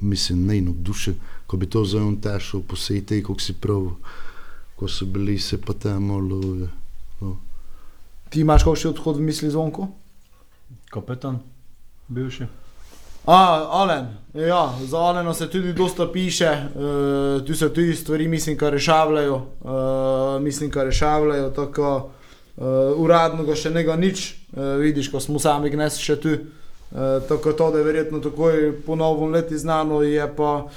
mislim, 0.00 0.46
ne 0.46 0.60
navdušen, 0.60 1.14
ko 1.46 1.56
bi 1.56 1.66
to 1.66 1.84
zdaj 1.84 2.02
on 2.02 2.20
tašel 2.20 2.60
po 2.60 2.76
vsej 2.76 3.00
tej, 3.06 3.22
kako 3.22 3.40
si 3.40 3.52
prav, 3.52 3.88
ko 4.76 4.88
so 4.88 5.06
bili 5.06 5.38
se 5.38 5.60
pa 5.60 5.72
tam 5.72 6.04
malo, 6.04 6.40
eh, 6.64 6.68
no. 7.20 7.36
Ti 8.28 8.40
imaš 8.40 8.64
kakšen 8.64 8.90
odhod 8.90 9.16
v 9.16 9.20
misli 9.30 9.50
zvonku? 9.50 9.88
Kapetan, 10.92 11.38
bivši. 12.08 12.65
A, 13.26 13.68
Alen, 13.70 14.06
ja, 14.34 14.74
za 14.84 14.98
Alena 14.98 15.34
se 15.34 15.50
tudi 15.50 15.72
dosta 15.72 16.12
piše, 16.12 16.50
uh, 16.74 17.46
tu 17.46 17.54
se 17.54 17.74
tudi 17.74 17.94
stvari, 17.94 18.28
mislim, 18.28 18.58
kar 18.58 18.72
rešavljajo, 18.72 19.34
uh, 19.34 20.42
mislim, 20.42 20.70
kar 20.70 20.86
rešavljajo, 20.86 21.50
tako 21.50 22.10
uh, 22.56 22.64
uradno 22.96 23.44
ga 23.44 23.56
še 23.58 23.70
nega 23.74 23.96
nič, 23.96 24.28
uh, 24.52 24.76
vidiš, 24.78 25.10
ko 25.10 25.20
smo 25.20 25.42
sami 25.42 25.72
gnes 25.74 25.98
še 25.98 26.16
tu, 26.22 26.36
uh, 26.36 27.18
tako 27.28 27.52
to, 27.52 27.70
da 27.74 27.82
je 27.82 27.88
verjetno 27.88 28.22
takoj 28.22 28.70
po 28.86 28.94
novem 28.94 29.34
leti 29.34 29.58
znano, 29.58 30.04
je 30.06 30.28
pa, 30.36 30.68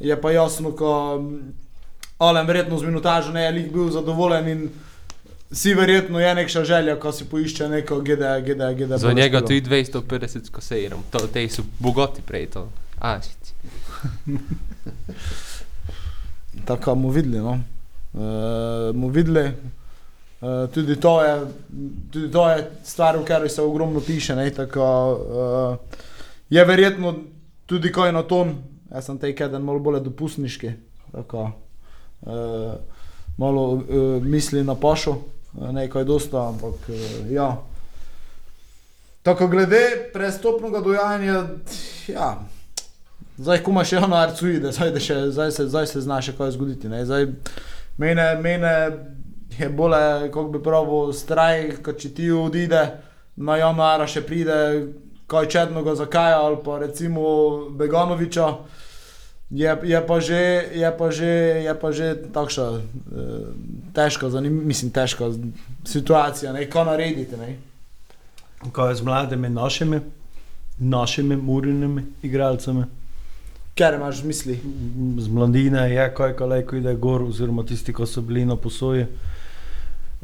je 0.00 0.20
pa 0.20 0.34
jasno, 0.34 0.74
ko 0.74 1.20
mm, 1.22 1.54
Alen 2.18 2.46
verjetno 2.46 2.78
z 2.78 2.90
minutažo 2.90 3.30
ne 3.30 3.46
je 3.46 3.54
lik 3.54 3.70
bil 3.72 3.90
zadovoljen 3.94 4.48
in 4.48 4.66
si 5.54 5.74
verjetno 5.74 6.20
je 6.20 6.34
neka 6.34 6.64
želja, 6.64 7.00
ko 7.00 7.12
si 7.12 7.24
poišče 7.24 7.68
neko 7.68 8.00
GD, 8.00 8.22
GD, 8.46 8.62
GD. 8.78 8.96
Za 8.96 9.12
njega 9.12 9.40
tudi 9.40 9.62
250 9.62 10.50
koseirom, 10.50 11.02
to, 11.10 11.18
te 11.18 11.48
so 11.48 11.62
bogati 11.78 12.22
prej 12.22 12.46
to. 12.46 12.68
Ašici. 12.98 13.54
Tako 16.66 16.94
bomo 16.94 17.10
videli. 17.10 17.38
No. 17.38 17.60
Uh, 18.12 18.94
bomo 18.94 19.08
videli. 19.08 19.50
Uh, 20.40 20.70
tudi, 20.74 21.00
to 21.00 21.22
je, 21.22 21.46
tudi 22.12 22.32
to 22.32 22.50
je 22.50 22.70
stvar, 22.84 23.16
o 23.16 23.24
kateri 23.24 23.48
se 23.48 23.62
ogromno 23.62 24.00
piše. 24.00 24.36
Ne, 24.36 24.50
tako, 24.50 25.12
uh, 25.12 25.98
je 26.50 26.64
verjetno 26.64 27.14
tudi 27.66 27.92
kaj 27.92 28.12
na 28.12 28.22
ton, 28.22 28.54
jaz 28.90 29.06
sem 29.06 29.18
tej 29.18 29.34
keden 29.34 29.62
malo 29.62 29.78
bolj 29.78 30.00
dopustniški, 30.04 30.72
tako, 31.12 31.50
uh, 32.20 32.74
malo 33.36 33.62
uh, 33.72 34.22
misli 34.22 34.64
na 34.64 34.74
pašo, 34.74 35.16
nekaj 35.54 36.04
dosta, 36.04 36.48
ampak 36.48 36.74
uh, 36.88 36.96
ja. 37.30 37.56
Tako 39.22 39.48
glede 39.48 39.80
prestopnega 40.12 40.80
dojanja, 40.80 41.46
ja, 42.08 42.38
zdaj 43.38 43.62
ko 43.62 43.70
imaš 43.70 43.92
eno 43.92 44.16
arcuide, 44.16 44.72
zdaj, 44.72 44.90
da 44.90 45.00
še- 45.00 45.30
zdaj, 45.30 45.50
se, 45.50 45.66
zdaj 45.66 45.86
se 45.86 46.00
zna 46.00 46.20
še 46.20 46.32
kaj 46.32 46.50
zgoditi. 46.50 46.88
ne. 46.88 47.04
Zdaj, 47.06 47.26
mene, 47.96 48.34
mene 48.36 48.74
je 49.58 49.68
bolje, 49.68 50.02
kako 50.26 50.48
bi 50.48 50.62
pravil, 50.62 51.12
straj, 51.12 51.76
kot 51.82 51.98
če 51.98 52.10
ti 52.10 52.30
odide, 52.30 52.82
na 53.36 53.56
januara 53.56 54.06
še 54.06 54.20
pride 54.22 54.58
kaj 55.26 55.48
čednoga 55.48 55.94
zakaja 55.94 56.38
ali 56.38 56.56
pa 56.64 56.78
recimo 56.78 57.22
Beganoviča. 57.70 58.48
Je, 59.54 59.76
je, 59.82 60.00
pa 60.06 60.20
že, 60.20 60.42
je, 60.74 60.90
pa 60.98 61.10
že, 61.14 61.30
je 61.62 61.74
pa 61.78 61.92
že 61.94 62.08
takšna 62.34 62.66
eh, 62.74 62.82
težka, 63.94 64.30
zanim, 64.30 64.50
mislim, 64.66 64.90
težka 64.90 65.30
situacija, 65.86 66.52
ne, 66.52 66.66
kaj 66.66 66.84
narediti. 66.84 67.38
Ne. 67.38 67.54
Kaj 68.72 68.90
je 68.90 68.94
z 68.98 69.02
mladimi 69.06 69.48
našimi, 69.48 70.00
našimi 70.78 71.36
murinimi 71.36 72.02
igralcami? 72.22 72.84
Ker 73.78 73.94
imaš 73.94 74.22
v 74.22 74.26
misli? 74.26 74.58
Z 75.22 75.30
mladine 75.30 75.86
je 75.90 76.08
kaj, 76.14 76.34
kaj 76.34 76.66
ko 76.66 76.76
ide 76.76 76.94
gor, 76.98 77.22
oziroma 77.22 77.62
tisti, 77.62 77.94
ki 77.94 78.06
so 78.06 78.26
bili 78.26 78.42
na 78.46 78.56
posoji. 78.56 79.06
Eh, 79.06 79.34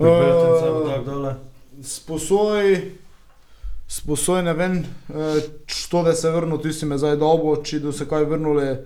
Uh, 0.00 1.04
dole. 1.04 1.34
Sposoj, 1.82 2.80
sposoj 3.88 4.42
ne 4.42 4.52
vem, 4.52 4.78
eh, 4.80 5.40
što 5.66 6.02
da 6.02 6.14
se 6.14 6.30
vrnu, 6.30 6.58
ti 6.58 6.72
si 6.72 6.86
me 6.86 6.98
zdaj 6.98 7.16
dolgo, 7.16 7.56
če 7.62 7.78
do 7.78 7.92
se 7.92 8.08
kaj 8.08 8.24
vrnuli. 8.24 8.76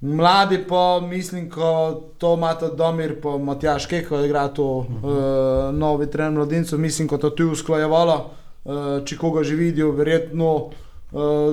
Mladi 0.00 0.58
pa 0.68 1.00
mislim, 1.00 1.50
ko 1.50 2.00
to 2.18 2.34
imata 2.34 2.68
Domir, 2.68 3.20
pa 3.22 3.38
Matjaš 3.38 3.86
Keko 3.86 4.20
igra 4.20 4.48
to 4.48 4.64
uh 4.64 4.86
-huh. 4.86 5.68
uh, 5.68 5.74
novi 5.74 6.10
trener 6.10 6.32
mladincev, 6.32 6.78
mislim, 6.78 7.08
ko 7.08 7.18
to 7.18 7.30
tu 7.30 7.50
usklajevala, 7.50 8.30
uh, 8.64 8.74
če 9.04 9.18
koga 9.18 9.42
že 9.42 9.54
vidijo, 9.54 9.92
verjetno 9.92 10.54
uh, 10.54 10.72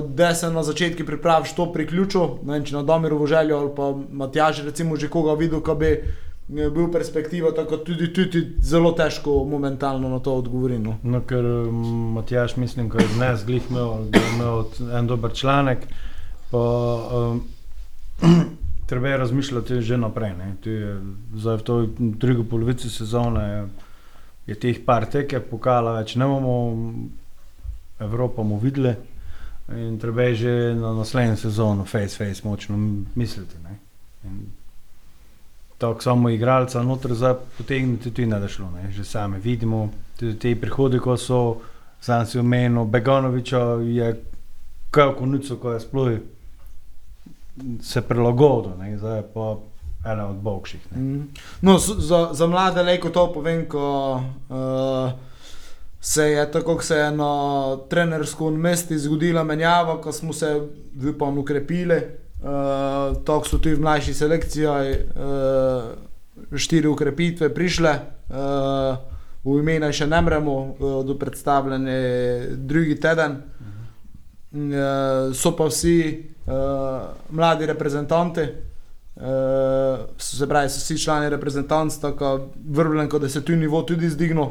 da 0.08 0.34
se 0.34 0.50
na 0.50 0.62
začetku 0.62 1.06
pripraviš 1.06 1.54
to 1.54 1.72
priključil, 1.72 2.20
ne 2.42 2.52
vem, 2.52 2.64
če 2.64 2.74
na 2.74 2.82
Domirovo 2.82 3.26
željo 3.26 3.58
ali 3.58 3.70
pa 3.76 3.94
Matjaž 4.12 4.64
recimo 4.64 4.96
že 4.96 5.08
koga 5.08 5.34
videl, 5.34 5.60
ko 5.60 5.74
bi 5.74 5.86
eh, 5.86 6.70
bil 6.70 6.90
perspektiva, 6.92 7.52
tako 7.54 7.76
tudi 7.76 8.12
tudi 8.12 8.56
zelo 8.60 8.92
težko 8.92 9.44
momentalno 9.44 10.08
na 10.08 10.18
to 10.18 10.34
odgovorim. 10.34 10.82
No. 10.82 10.96
No, 11.02 11.20
ker 11.20 11.44
Matjaš, 12.14 12.56
mislim, 12.56 12.88
da 12.88 12.98
je 12.98 13.08
dnes 13.16 13.46
glih 13.46 13.62
imel, 13.70 13.90
je 14.12 14.20
imel 14.34 14.64
en 14.98 15.06
dober 15.06 15.32
članek. 15.32 15.78
Pa, 16.50 16.58
um, 17.14 17.44
treba 18.86 19.08
je 19.08 19.16
razmišljati 19.16 19.80
že 19.80 19.96
naprej. 19.96 20.34
Ne. 20.38 20.54
To 20.60 20.70
Je, 20.70 21.00
zdaj 21.36 21.56
v 21.56 21.62
tej 21.62 21.88
drugi 21.98 22.44
polovici 22.48 22.90
sezone 22.90 23.44
je, 23.48 23.68
je 24.46 24.54
teh 24.54 24.84
par 24.84 25.06
tekem 25.06 25.42
pokala, 25.50 25.98
več 26.00 26.16
ne 26.16 26.26
bomo 26.26 26.54
Evropo 28.00 28.42
bomo 28.42 28.58
videli. 28.58 28.94
In 29.72 29.98
treba 29.98 30.22
je 30.22 30.34
že 30.34 30.74
na 30.74 30.92
naslednjo 30.92 31.36
sezono, 31.36 31.84
face, 31.84 32.16
face, 32.16 32.42
močno 32.44 32.76
misliti. 33.14 33.56
Tako 35.78 36.02
samo 36.02 36.28
igralca 36.30 36.82
noter 36.82 37.14
za 37.14 37.34
potegniti 37.34 38.10
tudi 38.10 38.26
ne 38.26 38.40
da 38.40 38.48
šlo, 38.48 38.70
ne. 38.70 38.92
že 38.92 39.04
sami 39.04 39.38
vidimo, 39.38 39.90
tudi 40.18 40.38
te 40.38 40.54
prihode, 40.60 40.98
ko 40.98 41.16
so, 41.16 41.56
sam 42.00 42.26
si 42.26 42.38
omenil, 42.38 42.84
Beganoviča 42.84 43.60
je 43.82 44.24
kako 44.90 45.26
nico, 45.26 45.56
ko 45.56 45.72
je 45.72 45.80
sploh 45.80 46.18
se 47.82 48.02
prilagodil, 48.02 48.72
ne. 48.78 48.98
zdaj 48.98 49.16
je 49.16 49.24
pa 49.34 49.56
ena 50.04 50.28
od 50.28 50.36
boljših. 50.36 50.80
Mm. 50.96 51.20
No, 51.60 51.78
za, 51.78 52.28
za 52.32 52.46
mlade 52.46 52.82
lejko 52.82 53.10
to 53.10 53.32
povem, 53.32 53.68
ko 53.68 54.14
uh, 54.48 55.10
se 56.00 56.22
je 56.22 56.50
tako, 56.50 56.74
kot 56.74 56.84
se 56.84 56.96
je 56.96 57.10
na 57.10 57.76
trenersko 57.90 58.50
mestu 58.50 58.98
zgodila 58.98 59.44
menjava, 59.44 60.00
ko 60.00 60.12
smo 60.12 60.32
se 60.32 60.60
upam 61.14 61.38
ukrepili. 61.38 62.00
Uh, 62.42 63.22
tako 63.24 63.48
so 63.48 63.58
tudi 63.58 63.74
v 63.74 63.80
mlajši 63.80 64.14
selekciji 64.14 64.66
uh, 64.66 66.58
štiri 66.58 66.88
ukrepitve 66.88 67.54
prišle. 67.54 67.98
Uh, 68.28 68.98
v 69.44 69.58
imena 69.58 69.92
še 69.92 70.06
ne 70.06 70.20
moremo, 70.22 70.56
uh, 70.58 70.98
do 71.06 71.14
predstavljene 71.18 71.98
drugi 72.56 72.98
teden. 73.00 73.38
Uh, 74.52 75.30
so 75.34 75.54
pa 75.56 75.70
vsi 75.70 76.31
mladi 77.30 77.66
reprezentanti, 77.66 78.40
uh, 78.40 79.98
se 80.18 80.48
pravi, 80.48 80.68
so 80.68 80.80
vsi 80.80 80.98
člani 80.98 81.28
reprezentanc, 81.30 82.00
tako 82.00 82.48
vrbljen, 82.68 83.08
da 83.08 83.28
se 83.28 83.44
tu 83.44 83.52
nivo 83.52 83.82
tudi 83.82 84.10
zdignil. 84.10 84.42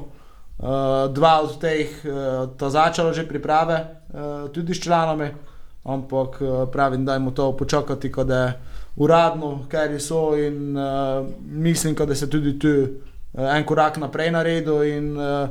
Uh, 0.62 1.14
dva 1.14 1.42
od 1.42 1.58
teh 1.60 1.90
uh, 2.06 2.50
ta 2.58 2.70
začela 2.70 3.14
že 3.14 3.28
priprave, 3.28 3.86
uh, 4.14 4.50
tudi 4.54 4.74
s 4.74 4.82
članami, 4.82 5.32
ampak 5.84 6.42
uh, 6.42 6.70
pravim, 6.72 7.06
da 7.06 7.14
jim 7.14 7.32
to 7.32 7.58
počakati, 7.58 8.12
ko 8.12 8.22
je 8.22 8.54
uradno, 8.96 9.66
ker 9.70 10.00
so 10.02 10.36
in 10.38 10.78
uh, 10.78 11.28
mislim, 11.42 11.96
da 11.96 12.16
se 12.16 12.30
tudi 12.30 12.60
tu 12.60 12.68
uh, 12.68 13.56
en 13.58 13.66
korak 13.66 13.98
naprej 13.98 14.32
naredil 14.32 14.84
in 14.84 15.18
uh, 15.18 15.50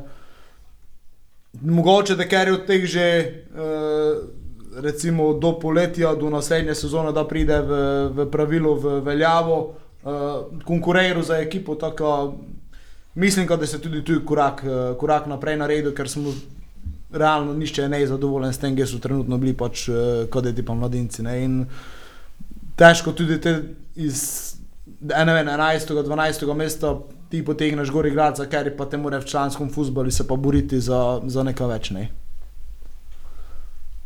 mogoče, 1.62 2.16
da 2.16 2.24
ker 2.24 2.48
je 2.48 2.54
od 2.54 2.66
teh 2.66 2.84
že 2.86 3.06
uh, 3.50 4.39
recimo 4.76 5.34
do 5.34 5.58
poletja, 5.58 6.14
do 6.14 6.30
naslednje 6.30 6.74
sezone, 6.74 7.12
da 7.12 7.24
pride 7.28 7.60
v, 7.60 7.80
v 8.14 8.26
pravilo, 8.30 8.74
v 8.74 9.00
veljavo, 9.04 9.58
uh, 10.02 10.12
konkurentiral 10.64 11.22
za 11.22 11.38
ekipo. 11.38 11.74
Tako, 11.74 12.34
mislim, 13.14 13.46
da 13.46 13.66
se 13.66 13.80
tudi 13.80 14.04
tu 14.04 14.20
korak, 14.26 14.64
uh, 14.64 14.96
korak 14.98 15.26
naprej 15.26 15.56
naredil, 15.56 15.94
ker 15.94 16.08
smo 16.08 16.32
realno 17.12 17.54
nišče 17.54 17.88
ne 17.88 18.06
zadovoljen 18.06 18.52
s 18.52 18.58
tem, 18.58 18.76
kjer 18.76 18.88
so 18.88 18.98
trenutno 18.98 19.38
bili, 19.38 19.56
pač, 19.56 19.88
uh, 19.88 19.96
kot 20.30 20.44
da 20.44 20.52
ti 20.54 20.64
pa 20.64 20.74
mladinci. 20.74 21.22
Ne? 21.22 21.44
In 21.44 21.64
težko 22.76 23.12
tudi 23.12 23.40
te 23.40 23.56
iz 23.96 24.22
eh, 25.10 25.24
ne 25.24 25.34
vem, 25.34 25.48
11. 25.48 25.94
12. 26.02 26.54
mesta. 26.54 26.98
Ti 27.30 27.44
potegneš 27.46 27.92
gor 27.94 28.08
igralca, 28.08 28.42
ker 28.50 28.72
pa 28.74 28.88
te 28.90 28.98
mora 28.98 29.20
v 29.22 29.26
članskem 29.30 29.68
futbalu 29.70 30.10
se 30.10 30.26
pa 30.26 30.34
boriti 30.34 30.80
za, 30.80 31.20
za 31.30 31.44
nekaj 31.46 31.68
več. 31.70 31.90
Ne? 31.94 32.08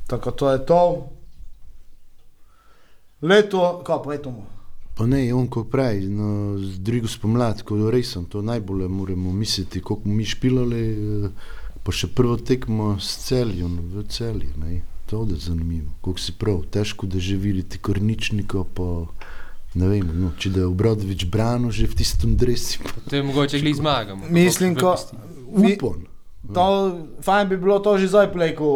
Tako 0.06 0.30
to 0.30 0.50
je 0.50 0.66
to. 0.66 0.80
Leto, 3.22 3.82
kaj 3.86 3.98
pa 4.04 4.12
je 4.12 4.22
to? 4.22 4.34
Pa 4.94 5.06
ne, 5.06 5.34
on 5.34 5.48
ko 5.50 5.64
pravi, 5.64 6.06
no, 6.06 6.58
z 6.58 6.78
drugo 6.78 7.08
spomlad, 7.10 7.64
ko 7.66 7.90
res, 7.90 8.14
to 8.28 8.42
najbolje 8.42 8.88
moramo 8.88 9.32
misliti, 9.32 9.80
koliko 9.80 10.08
mi 10.08 10.24
špilali, 10.24 10.82
eh, 10.92 11.30
pa 11.82 11.92
še 11.92 12.12
prvo 12.14 12.36
tekmo 12.36 12.94
s 13.00 13.26
celjem, 13.26 13.80
v 13.90 14.04
celju, 14.08 14.52
ne. 14.62 14.82
To 15.10 15.26
je 15.28 15.36
zanimivo, 15.36 15.90
koliko 16.00 16.20
si 16.20 16.32
prav, 16.32 16.62
težko 16.70 17.06
da 17.06 17.18
že 17.18 17.36
videti 17.36 17.78
korničnika, 17.78 18.64
pa 18.74 19.06
ne 19.74 19.88
vem, 19.88 20.06
no, 20.20 20.30
če 20.38 20.50
da 20.54 20.62
je 20.62 20.70
Obradovič 20.70 21.26
branil 21.26 21.74
že 21.74 21.90
v 21.90 21.98
tistem 21.98 22.38
dresi, 22.38 22.78
pa 22.78 22.94
To 23.10 23.16
je 23.16 23.22
mogoče 23.22 23.60
glih 23.60 23.76
zmagamo. 23.76 24.30
Mislim, 24.30 24.78
ko, 24.78 24.94
mi, 25.58 25.74
upon. 25.74 26.06
To, 26.46 26.64
fajn 27.20 27.48
bi 27.48 27.56
bilo 27.56 27.78
to 27.78 27.98
že 27.98 28.08
zdaj 28.08 28.32
plejko, 28.32 28.66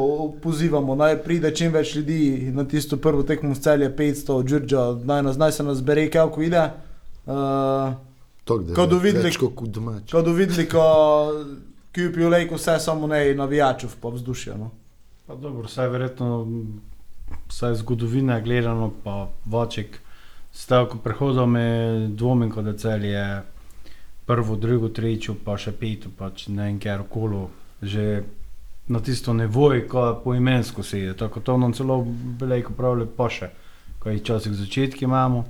pozivamo, 0.42 0.94
naj 0.94 1.18
pride 1.18 1.50
čim 1.50 1.72
več 1.72 1.94
ljudi 1.94 2.20
na 2.52 2.64
tisto 2.64 2.96
prvo 2.96 3.22
tekmo 3.22 3.54
s 3.54 3.60
celje 3.60 3.90
500, 3.90 4.42
Đurđa, 4.42 4.98
naj, 5.04 5.22
nas, 5.22 5.36
naj 5.36 5.52
se 5.52 5.62
nas 5.62 5.82
bere, 5.82 6.10
kako 6.10 6.42
ide. 6.42 6.70
Uh, 7.26 7.34
Tok, 8.44 8.62
da 8.62 8.70
je 8.70 8.74
Ko 8.74 8.82
bodo 8.82 8.98
več 8.98 9.14
videli- 9.14 9.36
kot 9.36 9.60
v 9.60 9.68
domači. 9.68 10.12
ko 10.12 10.22
ko 10.66 10.84
kupijo 11.94 12.28
lejko 12.28 12.54
vse 12.54 12.78
samo 12.78 13.06
ne 13.06 13.34
navijačev, 13.34 13.90
pa 14.00 14.08
vzdušje. 14.08 14.54
No. 14.54 14.70
Pa 15.26 15.34
dobro, 15.34 15.62
vsaj 15.62 15.88
verjetno, 15.88 16.42
m, 16.42 16.80
vsaj 17.48 17.74
zgodovina 17.74 18.40
gledano, 18.40 18.92
pa 19.04 19.28
Voček, 19.44 19.98
stavko 20.52 20.98
prehodov 20.98 21.46
me 21.46 21.66
dvomim, 22.08 22.50
kot 22.50 22.66
je 23.04 23.42
prvo, 24.28 24.56
drugo, 24.56 24.88
tretje, 24.92 25.32
pa 25.44 25.56
še 25.56 25.72
peto, 25.72 26.12
pač 26.12 26.50
ne 26.52 26.68
vem, 26.68 26.76
kjer 26.82 27.00
okolo, 27.06 27.46
že 27.80 28.04
na 28.88 29.00
tisto 29.00 29.32
nevoj, 29.32 29.86
ko 29.88 30.04
poimensko 30.24 30.84
se 30.84 31.00
je, 31.00 31.14
tako 31.16 31.40
to 31.40 31.56
nam 31.56 31.72
celo 31.72 32.02
veliko 32.40 32.76
pravi 32.76 33.08
pa 33.16 33.28
še, 33.32 33.50
jih 34.04 34.22
časih 34.24 34.52
začetki 34.56 35.04
imamo. 35.04 35.44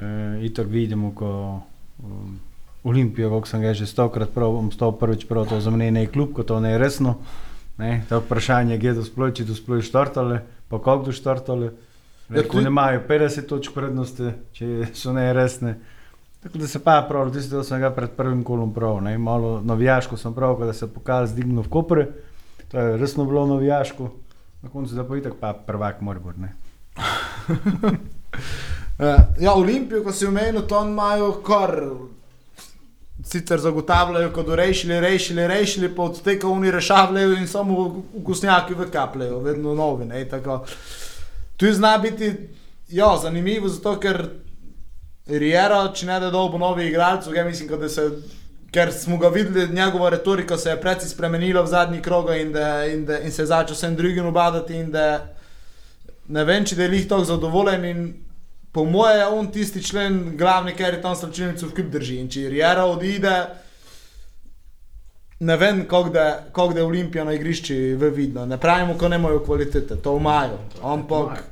E, 0.00 0.12
itak 0.48 0.68
vidimo, 0.72 1.12
ko 1.12 1.30
um, 2.04 2.38
Olimpijo, 2.84 3.28
kako 3.28 3.48
sem 3.48 3.60
ga 3.60 3.74
že 3.76 3.86
stokrat 3.86 4.32
prav, 4.32 4.54
bom 4.56 4.70
stal 4.72 4.94
prvič 4.96 5.26
prav, 5.28 5.48
to 5.48 5.60
za 5.60 5.70
mene 5.70 5.90
ne 5.92 6.06
je 6.06 6.12
klub, 6.12 6.32
ko 6.32 6.44
to 6.44 6.60
ne 6.60 6.72
je 6.72 6.78
resno. 6.80 7.18
Ne, 7.76 8.04
to 8.08 8.20
vprašanje 8.20 8.76
je, 8.76 8.80
kdo 8.80 9.04
sploh, 9.04 9.32
če 9.32 9.44
tu 9.48 9.56
sploh 9.56 9.84
štartale, 9.84 10.40
pa 10.68 10.80
kako 10.80 11.08
tu 11.08 11.12
štartale. 11.16 11.72
Ja, 12.28 12.40
Rekel, 12.40 12.60
tudi- 12.60 12.64
ne 12.64 12.72
imajo 12.72 13.00
50 13.08 13.48
točk 13.48 13.72
prednosti, 13.74 14.32
če 14.52 14.88
so 14.96 15.12
ne 15.12 15.32
resne. 15.32 15.76
Tako 16.42 16.58
da 16.58 16.66
se 16.66 16.78
pa 16.78 17.06
prav, 17.08 17.32
tisti 17.32 17.52
del 17.52 17.64
sem 17.64 17.80
ga 17.80 17.90
pred 17.92 18.10
prvim 18.16 18.44
kolom 18.44 18.72
prav, 18.74 19.02
ne, 19.04 19.18
malo 19.18 19.60
navijaško 19.64 20.16
sem 20.16 20.34
prav, 20.34 20.64
da 20.64 20.72
se 20.72 20.88
pokal 20.88 21.26
zdignil 21.26 21.62
v 21.62 21.68
Kopre, 21.68 22.06
to 22.68 22.80
je 22.80 22.96
resno 22.96 23.24
bilo 23.24 23.46
navijaško, 23.46 24.10
na 24.62 24.70
koncu 24.70 24.94
da 24.94 25.04
pa 25.04 25.16
itak 25.16 25.32
pa 25.40 25.52
prvak 25.66 26.00
Moribor, 26.00 26.38
ne. 26.38 26.54
Uh, 26.96 27.04
ja, 29.44 29.52
Olimpijo, 29.52 30.04
ko 30.04 30.12
si 30.12 30.26
omenil, 30.26 30.62
to 30.62 30.86
imajo 30.86 31.32
kar. 31.44 31.76
Sicer 33.24 33.60
zagotavljajo, 33.60 34.30
kot 34.32 34.46
rešili, 34.56 35.00
rešili, 35.00 35.46
rešili, 35.46 35.94
pa 35.94 36.02
od 36.02 36.22
tega 36.24 36.48
oni 36.48 36.70
rešavljajo 36.70 37.36
in 37.36 37.48
samo 37.48 38.04
vkusnjaki 38.14 38.74
vkapljajo, 38.74 39.42
vedno 39.44 39.74
novi. 39.74 40.04
Ne, 40.04 40.24
tako. 40.28 40.64
tu 41.56 41.72
zna 41.72 41.98
biti 41.98 42.32
ja, 42.88 43.16
zanimivo, 43.22 43.68
zato 43.68 43.98
ker 44.00 44.28
Riera, 45.26 45.92
če 45.94 46.06
ne 46.06 46.20
da 46.20 46.30
dolgo 46.30 46.58
novi 46.58 46.86
igralcev, 46.86 47.34
ja 47.34 47.44
mislim, 47.44 47.80
da 47.80 47.88
se. 47.88 48.10
Ker 48.70 48.92
smo 48.92 49.18
ga 49.18 49.28
videli, 49.28 49.74
njegova 49.74 50.08
retorika 50.10 50.58
se 50.58 50.70
je 50.70 50.80
precej 50.80 51.08
spremenila 51.08 51.62
v 51.62 51.66
zadnji 51.66 52.02
krog 52.02 52.30
in, 52.30 52.52
da- 52.52 52.86
in, 52.86 53.04
da- 53.04 53.18
in 53.18 53.32
se 53.32 53.42
je 53.42 53.46
začel 53.46 53.74
vsem 53.74 53.96
drugim 53.96 54.26
obadati. 54.26 54.74
in 54.74 54.90
da 54.90 55.26
Ne 56.28 56.44
vem, 56.44 56.64
če 56.64 56.76
da 56.76 56.82
je 56.82 56.94
jih 56.94 57.08
tako 57.08 57.24
zadovoljen 57.24 57.84
in 57.84 58.14
po 58.72 58.84
mojem 58.84 59.18
je 59.18 59.26
on 59.26 59.50
tisti 59.50 59.82
člen, 59.82 60.36
glavni, 60.36 60.72
ker 60.72 60.94
je 60.94 61.02
tam 61.02 61.16
slačilnico 61.16 61.66
v 61.66 61.74
kup 61.74 61.88
drži. 61.90 62.20
In 62.20 62.28
če 62.28 62.48
Riera 62.48 62.84
odide, 62.84 63.32
ne 65.40 65.56
vem, 65.56 65.88
kako 65.88 66.08
da, 66.08 66.46
je 66.76 66.84
Olimpija 66.84 67.24
na 67.24 67.32
igrišču 67.32 67.74
v 67.96 68.10
vidno. 68.10 68.46
Ne 68.46 68.58
pravimo, 68.58 68.94
ko 68.94 69.08
nemajo 69.08 69.42
kvalitete, 69.44 69.96
to 69.96 70.16
imajo. 70.16 70.58
Ampak 70.84 71.42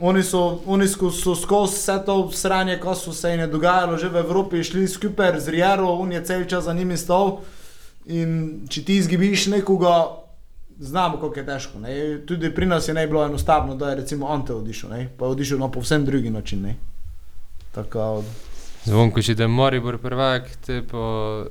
oni 0.00 0.22
so, 0.22 0.60
oni 0.66 0.88
so, 0.88 1.10
so 1.10 1.34
skozi 1.34 1.76
vse 1.76 1.98
to 2.06 2.30
sranje, 2.32 2.78
ko 2.80 2.94
so 2.94 3.12
se 3.12 3.30
jim 3.30 3.50
dogajalo 3.50 3.98
že 3.98 4.08
v 4.08 4.16
Evropi, 4.16 4.64
šli 4.64 4.88
skupaj 4.88 5.40
z 5.40 5.48
Riero, 5.48 5.88
on 5.88 6.12
je 6.12 6.24
cel 6.24 6.44
čas 6.44 6.64
za 6.64 6.72
njimi 6.72 6.96
stal. 6.96 7.40
In 8.06 8.66
če 8.68 8.84
ti 8.84 8.96
izgubiš 8.96 9.46
nekoga, 9.46 10.16
znamo, 10.80 11.20
kako 11.20 11.38
je 11.38 11.46
težko. 11.46 11.78
Ne? 11.78 11.96
Tudi 12.26 12.54
pri 12.54 12.66
nas 12.66 12.88
je 12.88 12.94
ne 12.94 13.06
bilo 13.06 13.24
enostavno, 13.24 13.74
da 13.74 13.90
je 13.90 13.96
recimo 13.96 14.28
Ante 14.28 14.54
odišel, 14.54 14.90
ne? 14.90 15.08
pa 15.18 15.24
je 15.24 15.30
odišel 15.30 15.58
na 15.58 15.68
povsem 15.68 16.04
drugi 16.04 16.30
način. 16.30 16.62
Ne? 16.62 16.76
Tako, 17.74 18.24
Zvonko, 18.84 19.22
če 19.22 19.34
da 19.36 19.46
Moribor 19.48 19.98
prvak, 20.00 20.48
te 20.64 20.80
pa, 20.82 21.44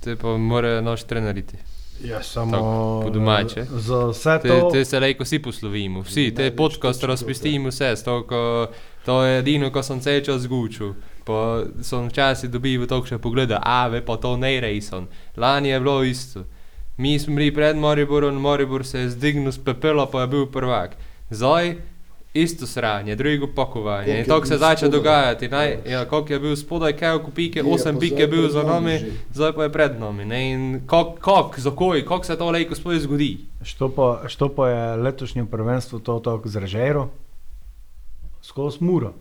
te 0.00 0.14
pa 0.16 0.36
mora 0.38 0.78
naš 0.80 1.02
treneriti. 1.10 1.58
Ja, 2.04 2.22
samo 2.22 2.52
Tako, 2.52 3.00
po 3.04 3.10
domače. 3.10 3.66
Za 3.70 4.06
vse 4.06 4.38
Te, 4.42 4.48
to. 4.48 4.70
te 4.72 4.84
se 4.84 5.00
lejko 5.00 5.24
vsi 5.24 5.38
poslovimo, 5.38 6.00
vsi, 6.00 6.34
te 6.34 6.50
podcast 6.56 7.02
razpustimo 7.04 7.68
vse, 7.68 7.96
stoko, 7.96 8.66
to 9.04 9.22
je 9.24 9.38
edino, 9.38 9.70
ko 9.72 9.82
sem 9.82 10.00
cel 10.00 10.20
čas 10.24 10.42
zgučil. 10.42 10.94
Pa 11.24 11.62
sem 11.82 12.08
včasih 12.08 12.50
dobil 12.50 12.86
to 12.88 13.02
še 13.04 13.18
pogleda, 13.18 13.60
a 13.62 13.88
ve 13.88 14.00
pa 14.00 14.16
to 14.16 14.36
ne 14.36 14.60
rejson. 14.60 15.06
Lani 15.36 15.68
je 15.68 15.80
bilo 15.80 16.02
isto. 16.04 16.44
Mi 16.96 17.18
smo 17.18 17.36
bili 17.36 17.54
pred 17.54 17.76
Moriborom, 17.76 18.34
Moribor 18.34 18.84
se 18.86 19.00
je 19.00 19.10
zdignil 19.10 19.52
z 19.52 19.58
pepela, 19.64 20.06
pa 20.06 20.20
je 20.20 20.26
bil 20.26 20.46
prvak. 20.46 20.96
Zdaj 21.30 21.76
isto 22.34 22.66
sranje, 22.66 23.16
drugo 23.16 23.46
pakovanje. 23.48 24.18
In 24.18 24.24
to 24.24 24.44
se 24.44 24.56
začne 24.56 24.76
spodaj? 24.78 24.90
dogajati. 24.92 25.48
Naj, 25.48 25.78
ja, 25.84 26.04
koliko 26.04 26.32
je 26.32 26.40
bil 26.40 26.56
spodaj, 26.56 26.92
kaj 26.92 27.18
kupike, 27.18 27.58
Je, 27.58 27.64
8 27.64 27.92
pa 27.92 27.98
pik 27.98 28.08
zdaj 28.08 28.20
je 28.20 28.28
bil 28.28 28.40
pred 28.40 28.52
za 28.52 28.62
nami 28.62 28.98
že. 28.98 29.10
zdaj 29.32 29.52
pa 29.52 29.62
je 29.62 29.68
pred 29.70 30.00
nami. 30.00 30.24
ne. 30.24 30.52
In 30.52 30.60
kak, 30.86 31.06
kak, 31.16 31.58
kako 32.04 32.24
se 32.24 32.38
to 32.38 32.50
lejko 32.50 32.74
sploh 32.74 32.94
zgodi? 32.96 33.38
Što 33.62 33.88
pa, 33.88 34.22
što 34.26 34.48
pa 34.48 34.68
je 34.68 34.96
letošnje 34.98 35.44
prvenstvo 35.46 35.98
to 35.98 36.18
tako 36.20 36.48
zražero? 36.48 37.08
Skozi 38.42 38.78
muro. 38.80 39.12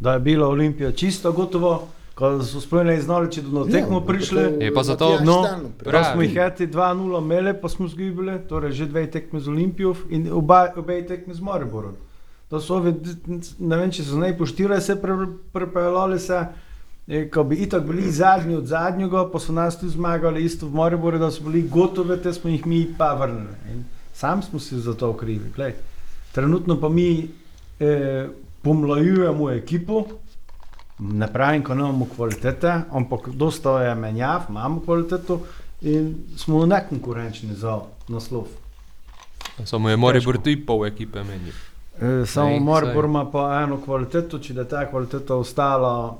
Da 0.00 0.12
je 0.12 0.20
bila 0.20 0.48
Olimpija 0.48 0.92
čisto 0.92 1.32
gotovo, 1.32 1.88
ko 2.14 2.42
so 2.42 2.60
sploh 2.60 2.84
ne 2.84 3.00
znali, 3.00 3.32
če 3.32 3.42
do 3.42 3.64
tekmo 3.64 4.00
prišli. 4.00 4.42
Je 4.60 4.74
pa 4.74 4.82
zato- 4.82 5.18
No, 5.20 5.42
Prav. 5.42 5.70
Prav 5.84 6.04
smo 6.04 6.22
jih 6.22 6.36
eti 6.36 6.66
2-0 6.66 7.18
imeli, 7.18 7.54
pa 7.54 7.68
smo 7.68 7.86
izgubili, 7.86 8.38
torej 8.48 8.72
že 8.72 8.86
dve 8.86 9.06
tekme 9.06 9.40
z 9.40 9.48
Olimpijo 9.48 9.94
in 10.10 10.28
oba, 10.32 10.72
obe 10.76 11.02
tekme 11.02 11.34
z 11.34 11.40
Mariborom. 11.40 11.94
To 12.48 12.60
so 12.60 12.80
ne 12.84 13.76
vem, 13.76 13.90
če 13.90 14.04
so 14.04 14.20
naj 14.20 14.36
poštirali 14.38 14.82
se, 14.82 14.96
prepeljali 15.52 16.18
se, 16.20 16.40
eh, 17.08 17.28
ko 17.32 17.44
bi 17.44 17.62
itak 17.64 17.86
bili 17.88 18.10
zadnji 18.12 18.56
od 18.56 18.66
zadnjega, 18.66 19.24
pa 19.32 19.40
so 19.40 19.52
nas 19.52 19.78
tu 19.80 19.88
zmagali 19.88 20.44
isto 20.44 20.68
v 20.68 20.76
Mariboru, 20.76 21.18
da 21.18 21.30
so 21.30 21.44
bili 21.46 21.64
gotovi, 21.68 22.20
te 22.22 22.32
smo 22.32 22.50
jih 22.50 22.66
mi 22.66 22.84
pa 22.98 23.14
vrnili. 23.14 23.56
In 23.72 23.84
sam 24.14 24.42
smo 24.42 24.60
si 24.60 24.80
za 24.80 24.94
to 24.94 25.12
krivi. 25.16 25.50
Glej. 25.56 25.74
Trenutno 26.32 26.80
pa 26.80 26.88
mi 26.88 27.28
eh, 27.80 28.28
pomlajujemo 28.62 29.50
ekipo, 29.50 30.04
ne 30.98 31.32
pravim, 31.32 31.62
ko 31.64 31.74
nimamo 31.74 32.06
kvalitete, 32.16 32.80
ampak 32.92 33.28
dosta 33.28 33.82
je 33.82 33.94
menjav, 33.94 34.46
imamo 34.48 34.80
kvaliteto 34.84 35.40
in 35.82 36.14
smo 36.36 36.66
nekonkurenčni 36.66 37.54
za 37.54 37.80
naslov. 38.08 38.46
Samo 39.64 39.90
je 39.90 39.96
Moribor 39.96 40.38
tudi 40.38 40.56
pol 40.66 40.86
ekipe 40.86 41.22
meni. 41.22 41.52
E, 42.00 42.26
samo 42.26 42.60
Maribor 42.60 43.04
ima 43.04 43.30
pa 43.30 43.60
eno 43.62 43.78
kvaliteto, 43.84 44.38
če 44.38 44.54
da 44.54 44.60
je 44.60 44.68
ta 44.68 44.90
kvaliteta 44.90 45.34
ostala, 45.34 46.16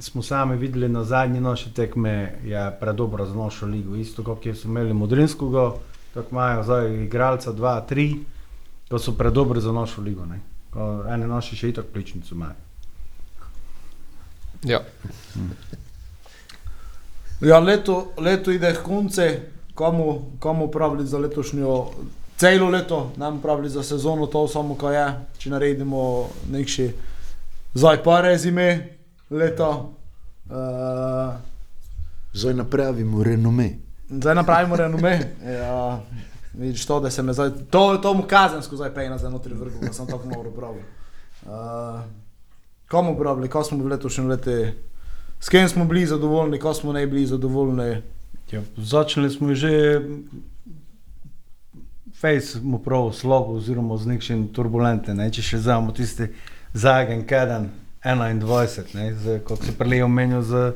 smo 0.00 0.22
sami 0.22 0.56
videli 0.56 0.88
na 0.88 1.04
zadnji 1.04 1.40
naši 1.40 1.74
tekme, 1.74 2.38
je 2.44 2.70
predobro 2.80 3.26
za 3.26 3.34
našo 3.34 3.66
ligo. 3.66 3.96
Isto 3.96 4.24
kot 4.24 4.46
je 4.46 4.54
so 4.54 4.68
imeli 4.68 4.94
Modrinskega, 4.94 5.72
tako 6.14 6.28
imajo 6.30 6.62
zdaj 6.62 6.94
igralca 7.04 7.52
2-3, 7.52 8.18
ko 8.90 8.98
so 8.98 9.12
predobri 9.12 9.60
za 9.60 9.72
našo 9.72 10.02
ligo. 10.02 10.26
Ne? 10.26 10.40
Ko 10.72 11.04
ene 11.10 11.26
naše 11.26 11.56
še 11.56 11.68
itak 11.68 11.92
pličnico 11.92 12.34
imajo. 12.34 12.56
Ja. 14.64 14.80
Ja, 17.40 17.58
leto, 17.58 18.12
leto 18.18 18.50
ide 18.50 18.72
k 18.74 18.82
koncu, 18.82 19.22
komu, 19.74 20.22
komu 20.38 20.70
pravili 20.70 21.06
za 21.06 21.18
letošnjo, 21.18 21.86
celo 22.38 22.68
leto, 22.70 23.12
nam 23.16 23.40
pravili 23.40 23.68
za 23.68 23.82
sezono, 23.82 24.26
to 24.26 24.48
samo 24.48 24.74
ko 24.74 24.90
je, 24.90 25.06
če 25.38 25.50
naredimo 25.50 26.28
nekši 26.50 26.92
zdaj 27.74 28.02
pa 28.02 28.20
rezime 28.20 28.88
leta. 29.30 29.68
Uh, 30.48 31.34
Zdaj 32.32 32.54
napravimo 32.54 33.22
renome. 33.24 33.70
zdaj 34.10 34.34
napravimo 34.34 34.76
renome. 34.76 35.20
Ja, 35.44 36.00
vidiš 36.54 36.86
to, 36.86 37.00
da 37.00 37.10
se 37.10 37.22
me 37.22 37.32
zdaj, 37.32 37.50
to, 37.70 37.96
to 38.02 38.14
mu 38.14 38.22
kazensko 38.22 38.76
zdaj 38.76 38.94
pejna 38.94 39.18
za 39.18 39.30
notri 39.30 39.54
vrhu, 39.54 39.80
da 39.82 39.92
sem 39.92 40.06
tako 40.06 40.28
malo 40.28 40.50
pravil. 40.50 40.82
Uh, 41.42 42.00
komu 42.88 43.16
pravili, 43.18 43.48
ko 43.48 43.64
smo 43.64 43.78
bili 43.78 43.90
letošnje 43.90 44.24
leto, 44.24 44.50
s 45.40 45.48
kim 45.48 45.68
smo 45.68 45.84
bili 45.84 46.06
zadovoljni, 46.06 46.58
ko 46.58 46.74
smo 46.74 46.92
ne 46.92 47.06
bili 47.06 47.26
zadovoljni. 47.26 48.02
Ja, 48.52 48.62
začeli 48.76 49.30
smo 49.30 49.54
že 49.54 50.00
Face 52.20 52.58
mu 52.62 52.78
prav 52.78 53.12
slabo 53.12 53.54
oziroma 53.54 53.96
z 53.96 54.06
nekšim 54.06 54.48
turbulenten, 54.50 55.16
ne? 55.16 55.30
če 55.30 55.42
še 55.42 55.60
vzamemo 55.60 55.92
tisti 55.94 56.26
zadnji 56.74 57.22
keden 57.30 57.68
21, 58.02 58.94
ne? 58.94 59.12
z, 59.14 59.38
kot 59.46 59.62
se 59.62 59.74
prej 59.78 60.02
omenil 60.02 60.42
z 60.42 60.72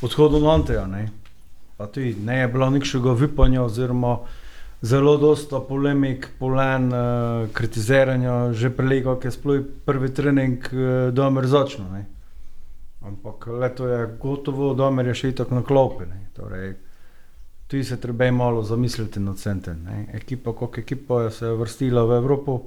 odhodom 0.00 0.42
Lonteja. 0.48 0.86
Ne? 0.88 1.10
Pa 1.76 1.86
tudi 1.86 2.16
ne 2.24 2.40
je 2.40 2.48
bilo 2.48 2.70
nikšega 2.70 3.12
vipanja 3.12 3.62
oziroma 3.62 4.18
zelo 4.80 5.16
dosta 5.20 5.60
polemik, 5.60 6.28
polen, 6.38 6.88
uh, 6.92 7.48
kritiziranja, 7.52 8.52
že 8.52 8.70
prej, 8.70 9.02
ko 9.04 9.18
je 9.20 9.30
sploh 9.34 9.68
prvi 9.84 10.14
trening 10.14 10.64
uh, 10.72 11.10
domer 11.12 11.46
začel. 11.46 11.84
ne. 11.92 12.06
Ampak 13.04 13.46
leto 13.46 13.86
je 13.86 14.06
gotovo, 14.20 14.74
domer 14.74 15.06
je 15.06 15.14
še 15.14 15.32
tako 15.32 15.60
na 15.60 15.62
klopi. 15.62 16.06
ne. 16.06 16.24
Torej, 16.32 16.76
Tu 17.68 17.84
se 17.84 18.00
treba 18.00 18.30
malo 18.30 18.62
zamisliti 18.62 19.20
nad 19.20 19.36
centem. 19.36 19.86
Ekipa, 20.12 20.52
kot 20.52 20.78
ekipa 20.78 21.22
je 21.22 21.30
se 21.30 21.50
vrstila 21.52 22.04
v 22.04 22.16
Evropo, 22.16 22.60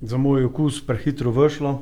za 0.00 0.16
moj 0.16 0.44
okus 0.44 0.78
prehitro 0.86 1.30
vršlo, 1.30 1.72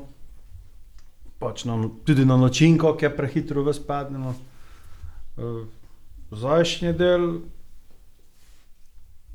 pač 1.39 1.65
na, 1.65 1.77
tudi 2.05 2.25
na 2.25 2.37
način, 2.37 2.79
kako 2.79 3.05
je 3.05 3.17
prehitro 3.17 3.63
vespadnilo. 3.63 4.35
Zdajšnji 6.31 6.93
del, 6.93 7.29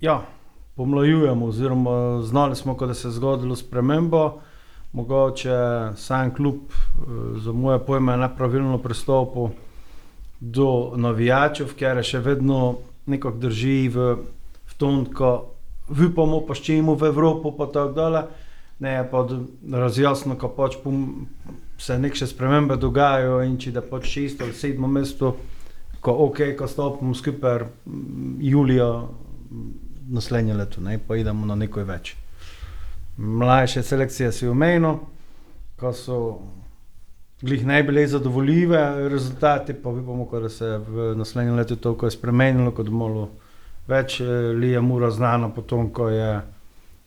ja, 0.01 0.25
pomlajujemo, 0.75 1.45
oziroma 1.45 2.23
znali 2.23 2.55
smo, 2.55 2.73
da 2.73 2.93
se 2.93 3.07
je 3.07 3.11
zgodilo 3.11 3.55
spremembo. 3.55 4.41
Mogoče 4.93 5.93
sam 5.95 6.33
klub, 6.33 6.55
eh, 6.55 7.39
za 7.43 7.51
moje 7.51 7.85
pojme, 7.85 8.13
je 8.13 8.17
nepravilno 8.17 8.77
pristopil 8.77 9.66
do 10.39 10.93
navijačev, 10.95 11.73
ker 11.77 11.97
je 11.97 12.03
še 12.13 12.19
vedno 12.25 12.79
nekako 13.07 13.37
drži 13.41 13.89
v, 13.89 14.09
v 14.67 14.77
tom, 14.77 15.05
ko 15.09 15.57
vipamo, 15.89 16.41
pa 16.45 16.55
ščemo 16.57 16.95
v 16.95 17.09
Evropo, 17.09 17.51
pa 17.55 17.69
tako 17.71 17.93
dalje. 17.95 18.27
ne 18.79 19.09
pa 19.11 19.23
razjasno, 19.73 20.35
ko 20.37 20.51
pač 20.53 20.75
pom, 20.83 21.25
se 21.77 21.97
neke 21.99 22.27
spremembe 22.27 22.75
dogajajo 22.77 23.41
in 23.41 23.57
če 23.57 23.71
da 23.71 23.81
pač 23.81 24.05
šesto 24.05 24.45
ali 24.45 24.53
sedmo 24.53 24.87
mesto, 24.87 25.35
ko 26.01 26.13
ok, 26.27 26.53
ko 26.57 26.67
stopimo 26.67 27.15
skupaj 27.17 27.63
mm, 27.63 28.37
julija 28.39 28.85
mm, 29.01 29.71
naslednje 30.13 30.53
leto, 30.53 30.81
ne, 30.81 30.99
pa 30.99 31.17
idemo 31.17 31.45
na 31.45 31.55
nekaj 31.55 31.83
več. 31.83 32.13
Mlajše 33.17 33.81
selekcije 33.83 34.31
si 34.31 34.47
omenil, 34.47 34.99
ko 35.77 35.93
so 35.93 36.19
glih 37.41 37.65
bile 37.85 38.07
zadovoljive 38.07 39.09
rezultati, 39.09 39.73
pa 39.73 39.89
vidimo, 39.89 40.27
da 40.31 40.49
se 40.49 40.65
je 40.65 40.77
v 40.77 41.15
naslednjem 41.15 41.55
letu 41.55 41.75
toliko 41.75 42.05
je 42.05 42.11
spremenilo, 42.11 42.71
kot 42.71 42.89
malo 42.89 43.29
več 43.87 44.19
eh, 44.21 44.25
Lija 44.53 44.81
Mura 44.81 45.11
znano, 45.11 45.51
potem 45.55 45.89
ko 45.89 46.09
je 46.09 46.41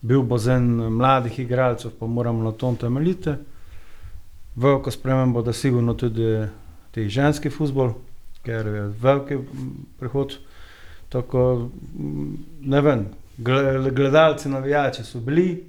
bil 0.01 0.23
bazen 0.23 0.65
mladih 0.97 1.39
igralcev, 1.39 1.91
pa 1.99 2.07
moramo 2.07 2.45
na 2.45 2.53
tom 2.53 2.77
temeljiti. 2.77 3.35
Veliko 4.57 4.91
spremembo, 4.91 5.43
da 5.43 5.53
sigurno 5.53 5.95
tudi 5.95 6.47
ti 6.91 7.09
ženski 7.09 7.51
futbol, 7.51 7.93
ker 8.43 8.67
je 8.67 8.87
veliki 9.03 9.39
prehod. 9.99 10.39
Tako, 11.09 11.69
ne 12.61 12.81
vem, 12.81 13.05
gle- 13.39 13.91
gledalci, 13.91 14.49
navijači 14.49 15.05
so 15.05 15.21
bili, 15.21 15.65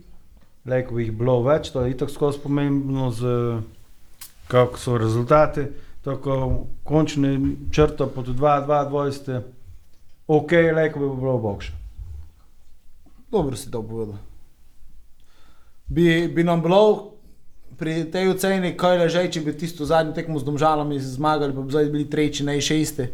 lejko 0.66 0.95
bi 0.95 1.03
jih 1.03 1.12
bilo 1.18 1.41
več, 1.43 1.72
to 1.74 1.82
je 1.82 1.91
itak 1.91 2.09
skozi 2.14 2.39
pomembno, 2.43 3.09
z, 3.12 3.36
kako 4.52 4.80
so 4.80 4.97
rezultati. 4.97 5.66
Tako, 6.02 6.66
končni 6.84 7.56
črto 7.72 8.08
pod 8.08 8.28
2-2-20, 8.28 9.41
ok, 10.28 10.52
lejko 10.76 10.99
bi 10.99 11.16
bilo 11.20 11.38
boljše. 11.38 11.72
Dobro 13.32 13.56
si 13.56 13.72
to 13.72 13.84
povedal. 13.84 14.18
Bi, 15.88 16.28
bi 16.36 16.43
nam 16.43 16.62
bilo 16.62 17.12
pri 17.78 18.12
tej 18.12 18.34
oceni, 18.34 18.74
kaj 18.78 18.97
leže, 18.97 19.24
če 19.32 19.41
bi 19.45 19.54
tisto 19.58 19.86
zadnjo 19.86 20.16
tekmo 20.18 20.39
z 20.39 20.47
domžalami 20.47 20.99
zmagali, 20.99 21.54
pa 21.56 21.62
bi 21.62 21.72
zdaj 21.72 21.89
bili 21.93 22.10
tretji, 22.10 22.45
ne 22.45 22.58
šesti. 22.62 23.08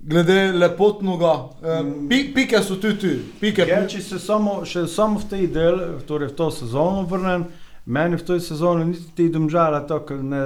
Glede 0.00 0.52
lepotnega, 0.56 1.34
eh, 1.62 1.88
pi, 2.08 2.22
pike 2.34 2.62
so 2.64 2.80
tu, 2.80 2.96
tu, 2.96 3.14
pike. 3.40 3.66
Ker 3.68 3.88
če 3.88 4.00
se 4.00 4.18
samo, 4.18 4.62
še 4.64 4.86
samo 4.88 5.20
v 5.20 5.28
tej 5.28 5.48
del, 5.52 5.80
torej 6.08 6.32
v 6.32 6.36
to 6.40 6.50
sezono 6.50 7.04
vrnem, 7.08 7.44
meni 7.90 8.16
v 8.16 8.26
tej 8.26 8.40
sezoni 8.40 8.84
niti 8.92 9.12
ti 9.14 9.28
domžale 9.28 9.82
tako 9.88 10.20
ne, 10.22 10.42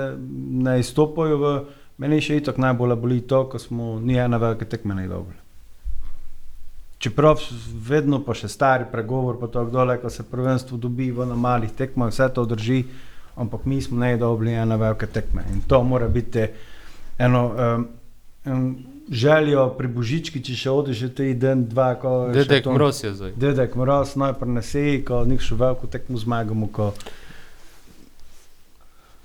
ne 0.64 0.78
izstopajo 0.80 1.38
v, 1.38 1.54
meni 2.00 2.20
še 2.24 2.40
itak 2.40 2.58
najbolj 2.62 2.96
boli 3.00 3.20
to, 3.28 3.44
ko 3.52 3.60
smo 3.60 3.98
ni 4.00 4.16
ena 4.18 4.40
velika 4.40 4.64
tekma 4.64 4.96
ne 4.96 5.08
dobili. 5.08 5.40
Čeprav 7.04 7.42
vedno 7.84 8.22
pa 8.24 8.32
še 8.32 8.48
stari 8.48 8.86
pregovor, 8.90 9.36
pa 9.36 9.50
to 9.52 9.66
dole, 9.68 9.98
ko 10.00 10.08
se 10.10 10.24
prvenstvo 10.24 10.78
dobi 10.80 11.10
v 11.12 11.26
na 11.28 11.36
malih 11.36 11.74
tekmah, 11.76 12.08
vse 12.08 12.30
to 12.32 12.46
drži, 12.48 12.80
ampak 13.36 13.66
mi 13.68 13.82
smo 13.82 14.00
ne 14.00 14.14
dobili 14.16 14.54
ena 14.56 14.78
velika 14.80 15.06
tekma 15.06 15.44
in 15.52 15.60
to 15.68 15.82
mora 15.84 16.08
biti 16.08 16.46
eno 17.18 17.42
um, 17.50 17.86
um, 18.46 18.76
željo 19.10 19.66
pri 19.78 19.88
Božički, 19.88 20.40
če 20.42 20.56
še 20.56 20.70
odeš 20.70 21.02
že 21.02 21.08
te 21.14 21.26
dan, 21.36 21.66
dva, 21.68 21.92
ko 22.00 22.14
še 22.32 22.46
Dedek 22.46 22.70
Mroz 22.72 23.02
je 23.04 23.12
zdaj. 23.18 23.34
Dedek 23.36 23.76
Moroz 23.76 24.14
naj 24.16 24.32
prenese, 24.40 25.02
ko 25.04 25.24
nek 25.28 25.44
še 25.44 25.58
veliko 25.60 25.90
tekmo 25.90 26.18
zmagamo, 26.18 26.70
ko 26.72 26.92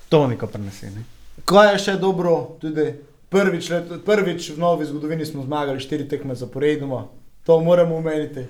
to 0.09 0.27
neko 0.27 0.47
prenese. 0.47 0.91
Ne? 0.91 1.03
Kaj 1.45 1.73
je 1.73 1.79
še 1.79 1.95
dobro, 2.01 2.57
tudi 2.61 2.93
prvič, 3.29 3.69
let, 3.69 3.91
prvič 4.05 4.49
v 4.55 4.59
novi 4.59 4.85
zgodovini 4.85 5.25
smo 5.25 5.43
zmagali 5.45 5.79
štiri 5.79 6.07
tekme 6.09 6.35
zaporedoma. 6.35 7.05
To 7.45 7.61
moramo 7.61 7.95
omeniti. 7.95 8.45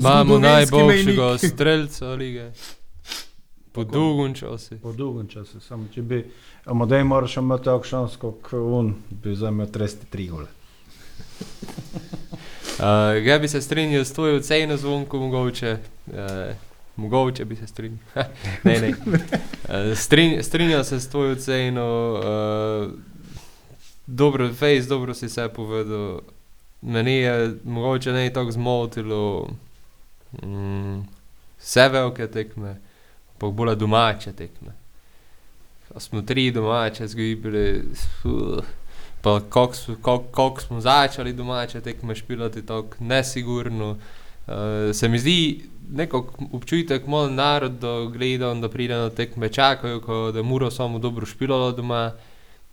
Imamo 0.00 0.38
najboljšega 0.38 1.38
streljca 1.48 2.06
lige. 2.06 2.50
Po 3.72 3.84
dolgem 3.84 4.34
času. 4.34 4.78
Po 4.82 4.92
dolgem 4.92 5.28
času, 5.28 5.60
samo 5.60 5.88
če 5.94 6.02
bi 6.02 6.24
Amodej 6.64 7.02
moral 7.04 7.28
še 7.28 7.42
imeti 7.42 7.66
tako 7.66 7.88
šans, 7.88 8.14
kot 8.16 8.52
on, 8.54 8.94
bi 9.10 9.34
zdaj 9.36 9.50
imel 9.52 9.66
33 9.72 10.28
gole. 10.30 10.48
Uh, 12.74 13.26
ja 13.26 13.38
bi 13.38 13.48
se 13.48 13.60
strinjal 13.62 14.04
s 14.04 14.12
tvojo 14.12 14.36
oceno 14.36 14.76
zvonko, 14.76 15.18
mogoče. 15.18 15.76
Uh, 16.06 16.14
mogoče 16.96 17.44
bi 17.44 17.56
se 17.56 17.66
strinjal. 17.66 17.98
ne, 18.64 18.80
ne. 18.80 18.88
Uh, 18.88 19.98
strin, 20.04 20.42
strinjal 20.42 20.84
se 20.84 21.00
s 21.00 21.08
tvojo 21.08 21.32
oceno. 21.32 22.12
Uh, 22.14 22.92
dobro, 24.06 24.54
fejs, 24.54 24.86
dobro 24.86 25.14
si 25.14 25.28
se 25.28 25.48
povedal. 25.48 26.20
Meni 26.82 27.12
je 27.12 27.54
mogoče 27.64 28.12
ne 28.12 28.32
tako 28.32 28.50
zmotilo 28.50 29.50
mm, 30.42 31.00
vse 31.58 31.88
velike 31.88 32.26
tekme, 32.26 32.76
pa 33.38 33.46
bolj 33.46 33.76
domače 33.76 34.32
tekme. 34.32 34.72
Ko 35.88 36.00
smo 36.00 36.22
tri 36.22 36.50
domače 36.50 37.06
zgibili, 37.06 37.82
uh, 38.24 38.64
pa 39.22 39.40
kako 39.40 39.74
smo, 39.74 39.94
kak, 39.94 40.20
kak 40.34 40.60
smo 40.60 40.80
začeli 40.80 41.32
domače 41.32 41.80
tekme 41.80 42.14
špilati, 42.14 42.66
tako 42.66 42.88
nesigurno. 42.98 43.90
Uh, 43.90 43.96
se 44.92 45.08
mi 45.08 45.18
zdi 45.18 45.64
neko 45.92 46.32
občutek, 46.52 47.06
malo 47.06 47.30
narod, 47.30 47.72
da 47.72 48.10
gledajo, 48.12 48.54
da 48.54 48.68
pride 48.68 48.94
na 48.94 49.10
tekme, 49.10 49.48
čakajo, 49.48 50.00
ko, 50.00 50.30
da 50.32 50.42
mora 50.42 50.70
samo 50.70 50.98
dobro 50.98 51.26
špilalo 51.26 51.72
doma. 51.72 52.12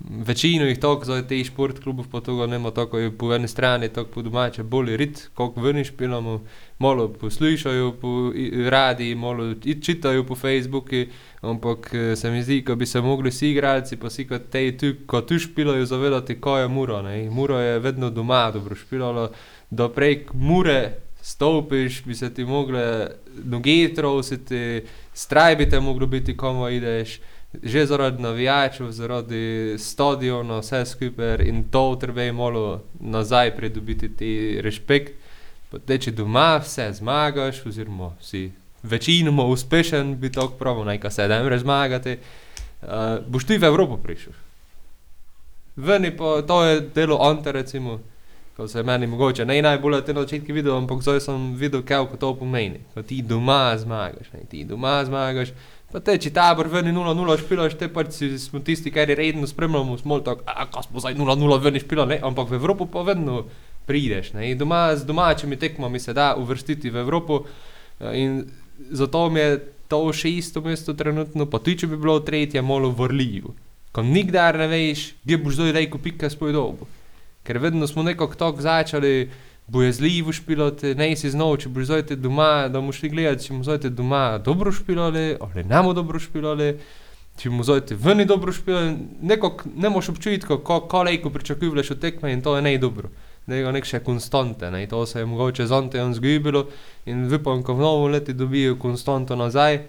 Večino 0.09 0.65
jih 0.65 0.79
tako 0.79 1.05
za 1.05 1.21
te 1.27 1.43
šport 1.43 1.79
klubov 1.79 2.05
pa 2.11 2.19
toga 2.21 2.47
nema 2.47 2.71
tako 2.71 2.97
je 2.97 3.11
po 3.17 3.33
eni 3.33 3.47
strani, 3.47 3.89
tako 3.89 4.09
po 4.11 4.21
domače 4.21 4.63
bolj 4.63 4.97
rit, 4.97 5.29
kako 5.37 5.61
ven 5.61 5.83
špilamo, 5.83 6.41
malo 6.79 7.07
poslušajo 7.07 7.91
po 8.01 8.31
radi, 8.69 9.15
malo 9.15 9.53
čitajo 9.81 10.23
po 10.23 10.35
Facebooku, 10.35 11.05
ampak 11.41 11.93
eh, 11.93 12.15
se 12.15 12.31
mi 12.31 12.43
zdi, 12.43 12.63
ko 12.65 12.75
bi 12.75 12.85
se 12.85 13.01
mogli 13.01 13.29
vsi 13.29 13.51
igralci, 13.51 13.97
pa 13.97 14.07
vsi 14.07 14.27
kot 14.27 14.49
te 14.49 14.77
tu, 14.77 14.93
ko 15.05 15.21
tu 15.21 15.39
špilajo, 15.39 15.85
zavedati, 15.85 16.41
kaj 16.41 16.61
je 16.61 16.67
muro, 16.67 17.01
ne. 17.01 17.29
Muro 17.29 17.59
je 17.59 17.79
vedno 17.79 18.09
doma 18.09 18.51
dobro 18.51 18.75
špilalo, 18.75 19.29
da 19.69 19.89
prek 19.89 20.33
mure 20.33 20.91
stopiš, 21.21 22.03
bi 22.03 22.15
se 22.15 22.33
ti 22.33 22.45
mogle 22.45 23.07
noge 23.43 23.93
trositi, 23.93 24.83
straj 25.13 25.55
bi 25.55 25.69
te 25.69 25.79
moglo 25.79 26.07
biti, 26.07 26.37
komu 26.37 26.69
ideš 26.69 27.19
že 27.63 27.85
zaradi 27.85 28.21
navijačev, 28.23 28.91
zaradi 28.91 29.75
stadiona, 29.79 30.59
vse 30.59 30.85
skupaj 30.85 31.43
in 31.43 31.63
to 31.71 31.97
treba 31.99 32.21
je 32.21 32.33
malo 32.33 32.83
nazaj 32.99 33.55
pridobiti 33.55 34.15
ti 34.15 34.61
respekt. 34.63 35.13
Pa 35.71 35.79
te, 35.79 35.97
če 35.99 36.11
doma 36.11 36.61
vse 36.63 36.89
zmagaš, 36.93 37.65
oziroma 37.65 38.11
si 38.21 38.51
večinoma 38.83 39.43
uspešen, 39.43 40.15
bi 40.19 40.31
tako 40.31 40.55
pravil, 40.59 40.83
naj 40.85 40.99
se 41.09 41.27
da 41.27 41.43
ne 41.43 41.59
zmagati, 41.59 42.17
uh, 42.81 42.87
boš 43.27 43.45
ti 43.45 43.57
v 43.57 43.67
Evropo 43.67 43.97
prišel. 43.97 44.33
Veni 45.75 46.11
pa 46.17 46.41
to 46.47 46.63
je 46.63 46.81
delo 46.95 47.17
Ante, 47.21 47.51
recimo, 47.51 47.99
ko 48.61 48.67
se 48.67 48.83
meni 48.83 49.07
mogoče 49.07 49.45
ne 49.45 49.61
najbolj 49.61 50.03
na 50.13 50.21
začetku 50.21 50.53
videl, 50.53 50.75
ampak 50.77 51.01
zdaj 51.01 51.19
sem 51.25 51.53
videl, 51.57 51.81
kaj 51.81 52.05
to 52.21 52.35
pomeni. 52.37 52.83
Ko 52.93 53.01
ti 53.01 53.21
doma 53.25 53.73
zmagaš, 53.77 54.29
ne, 54.33 54.45
ti 54.49 54.65
doma 54.69 54.99
zmagaš, 55.05 55.55
Pa 55.91 55.99
te, 55.99 56.13
če 56.23 56.29
tabor 56.31 56.69
ven 56.71 56.87
0-0 56.95 57.33
špilaš, 57.41 57.73
te 57.75 57.89
pač 57.91 58.13
si, 58.15 58.27
smo 58.39 58.61
tisti, 58.63 58.93
ki 58.95 59.03
redno 59.11 59.47
spremljamo, 59.47 59.97
smo 59.99 60.21
tako, 60.23 60.45
a 60.47 60.63
ko 60.71 60.83
smo 60.85 61.03
zdaj 61.03 61.17
0-0 61.19 61.57
ven 61.65 61.79
špila, 61.83 62.05
ne, 62.07 62.15
ampak 62.23 62.47
v 62.47 62.55
Evropo 62.61 62.87
pa 62.87 63.03
vedno 63.09 63.41
prideš, 63.89 64.29
ne, 64.37 64.53
in 64.53 64.61
doma 64.61 64.85
z 64.95 65.03
domačimi 65.09 65.59
tekmami 65.59 65.99
se 65.99 66.15
da 66.15 66.29
uvrstiti 66.39 66.93
v 66.93 67.03
Evropo 67.03 67.41
eh, 67.43 68.21
in 68.21 68.39
zato 68.95 69.25
mi 69.29 69.43
je 69.43 69.59
to 69.91 69.99
šesto 70.15 70.63
mesto 70.63 70.95
trenutno, 70.95 71.49
pa 71.51 71.59
tudi 71.59 71.83
če 71.83 71.91
bi 71.91 71.99
bilo 71.99 72.21
tretje, 72.23 72.63
malo 72.63 72.93
vrljivo. 72.95 73.51
Ko 73.91 74.07
nikdar 74.07 74.55
ne 74.63 74.71
veš, 74.71 75.09
kje 75.27 75.43
boš 75.43 75.59
zdaj 75.59 75.75
rejko 75.75 75.99
pika 75.99 76.31
svoj 76.31 76.55
dobo. 76.55 76.87
Ker 77.43 77.57
vedno 77.57 77.87
smo 77.87 78.03
nekako 78.03 78.35
tako 78.35 78.61
začeli, 78.61 79.29
bojazljivo 79.71 80.31
špilati, 80.31 80.95
ne 80.95 81.15
si 81.15 81.29
znal, 81.31 81.55
če 81.57 81.69
boš 81.71 81.87
zdaj 81.87 82.17
doma, 82.19 82.67
da 82.67 82.81
boš 82.81 82.99
šli 82.99 83.09
gledati, 83.13 83.45
če 83.45 83.53
bomo 83.53 83.63
zdaj 83.63 83.89
doma 83.89 84.25
dobro 84.43 84.71
špilali, 84.71 85.37
ali 85.39 85.63
bomo 85.63 85.93
dobro 85.95 86.19
špilali, 86.19 86.73
če 87.39 87.49
bomo 87.49 87.63
zdaj 87.63 87.95
veni 88.03 88.25
dobro 88.27 88.51
špilali, 88.51 88.97
nekako 89.21 89.71
ne 89.75 89.89
moš 89.89 90.09
občutiti, 90.11 90.47
kako 90.47 90.81
kolejko 90.91 91.29
pričakuješ 91.29 91.91
od 91.95 92.01
tekme 92.01 92.33
in 92.33 92.41
to 92.41 92.55
je 92.55 92.61
ne 92.61 92.77
dobro. 92.77 93.09
Je 93.47 93.71
nek 93.73 93.87
še 93.87 93.99
konstante, 94.05 94.69
ne? 94.71 94.83
to 94.87 95.05
se 95.05 95.19
je 95.19 95.25
mogoče 95.25 95.65
z 95.67 95.73
Antejem 95.73 96.13
zgubilo 96.13 96.67
in 97.09 97.25
upam, 97.33 97.63
ko 97.63 97.73
v 97.73 97.81
novem 97.81 98.13
letu 98.13 98.35
dobijo 98.37 98.75
konstanto 98.79 99.35
nazaj 99.35 99.79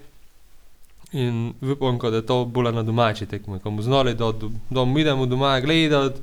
in 1.12 1.52
ko 1.78 2.10
da 2.10 2.16
je 2.16 2.26
to 2.26 2.44
bolj 2.44 2.72
na 2.72 2.82
domači 2.82 3.26
tekme, 3.26 3.58
ko 3.58 3.70
bomo 3.70 3.82
znali, 3.82 4.14
da, 4.14 4.30
da, 4.32 4.48
da 4.70 4.86
idemo 5.00 5.26
doma 5.26 5.60
gledati, 5.60 6.22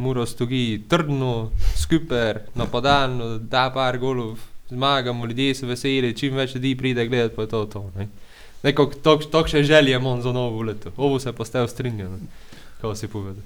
mora 0.00 0.26
stogi 0.26 0.82
trdno, 0.88 1.50
skupaj, 1.76 2.34
napadalno, 2.54 3.36
da 3.38 3.70
par 3.74 3.98
golov, 3.98 4.38
zmagamo, 4.70 5.26
ljudje 5.26 5.54
so 5.54 5.68
veseli, 5.68 6.16
čim 6.16 6.34
več 6.34 6.54
ljudi 6.54 6.74
pride 6.76 7.06
gledati, 7.06 7.36
pa 7.36 7.42
je 7.44 7.52
to 7.52 7.64
to. 7.66 7.84
Ne? 7.96 8.08
Neko 8.62 8.90
to 9.32 9.46
še 9.46 9.62
želje 9.64 9.96
imam 9.96 10.22
za 10.22 10.32
novo 10.32 10.62
leto. 10.62 10.92
Ovo 10.96 11.20
se 11.20 11.32
pa 11.32 11.44
ste 11.44 11.66
strinjali, 11.68 12.20
kako 12.80 12.94
si 12.94 13.08
povedal. 13.08 13.44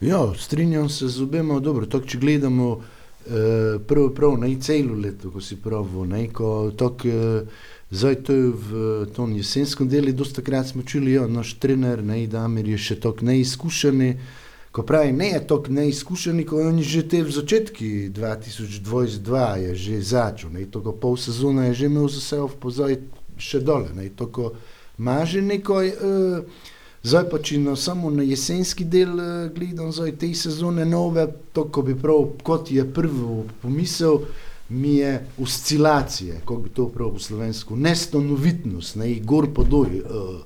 Ja, 0.00 0.34
strinjam 0.38 0.88
se 0.88 1.08
z 1.08 1.22
obema, 1.22 1.60
dobro, 1.60 1.86
tako 1.86 2.06
če 2.06 2.18
gledamo 2.18 2.70
eh, 2.78 3.78
prav, 3.88 4.08
prav 4.16 4.38
na 4.40 4.48
celo 4.60 4.96
leto, 4.98 5.30
ko 5.30 5.40
si 5.40 5.56
pravo, 5.56 6.04
ne, 6.06 6.26
ko 6.32 6.72
tako 6.76 7.08
eh, 7.08 7.70
Zdaj 7.92 8.14
to 8.24 8.32
je 8.32 8.48
v 8.56 8.70
tom 9.12 9.34
jesenskem 9.36 9.84
delu, 9.88 10.14
dosta 10.16 10.40
krat 10.40 10.70
smo 10.72 10.80
čuli, 10.82 11.12
ja, 11.12 11.26
naš 11.28 11.58
trener, 11.60 12.00
ne, 12.00 12.24
Damir 12.26 12.70
je 12.72 12.78
še 12.80 12.96
tako 12.96 13.28
neizkušen. 13.28 14.00
Ko 14.72 14.82
pravi, 14.82 15.12
ne 15.12 15.28
je 15.28 15.46
tako 15.46 15.68
neizkušen, 15.68 16.46
ko 16.48 16.60
je 16.60 16.82
že 16.82 17.02
te 17.08 17.22
v 17.22 17.30
začetki 17.30 18.08
2022 18.08 19.56
je 19.56 19.74
že 19.74 20.00
začel, 20.00 20.50
ne, 20.50 20.64
toko 20.64 20.92
pol 20.92 21.16
sezone 21.16 21.66
je 21.68 21.74
že 21.74 21.86
imel 21.86 22.08
za 22.08 22.20
sebe 22.20 22.48
pozaj 22.60 22.96
še 23.36 23.60
dole, 23.60 23.92
ne, 23.92 24.08
toko 24.08 24.54
ima 24.98 25.24
že 25.28 25.42
nekaj, 25.44 25.92
uh, 25.92 26.40
zdaj 27.04 27.28
pa 27.28 27.38
če 27.38 27.58
na 27.60 27.76
samo 27.76 28.08
na 28.10 28.24
jesenski 28.24 28.88
del 28.88 29.12
uh, 29.12 29.52
gledam, 29.52 29.92
zdaj 29.92 30.16
te 30.16 30.32
sezone 30.32 30.88
nove, 30.88 31.26
toko 31.52 31.84
bi 31.84 31.92
prav, 31.92 32.40
kot 32.40 32.72
je 32.72 32.88
prvo 32.88 33.44
pomisel, 33.60 34.24
mi 34.72 34.96
je 35.04 35.26
oscilacije, 35.36 36.40
kako 36.48 36.60
bi 36.64 36.72
to 36.72 36.88
prav 36.88 37.12
v 37.12 37.20
slovensku, 37.20 37.76
nestanovitnost, 37.76 38.96
ne, 38.96 39.12
gor 39.20 39.52
po 39.52 39.68
doj, 39.68 40.00
uh, 40.00 40.40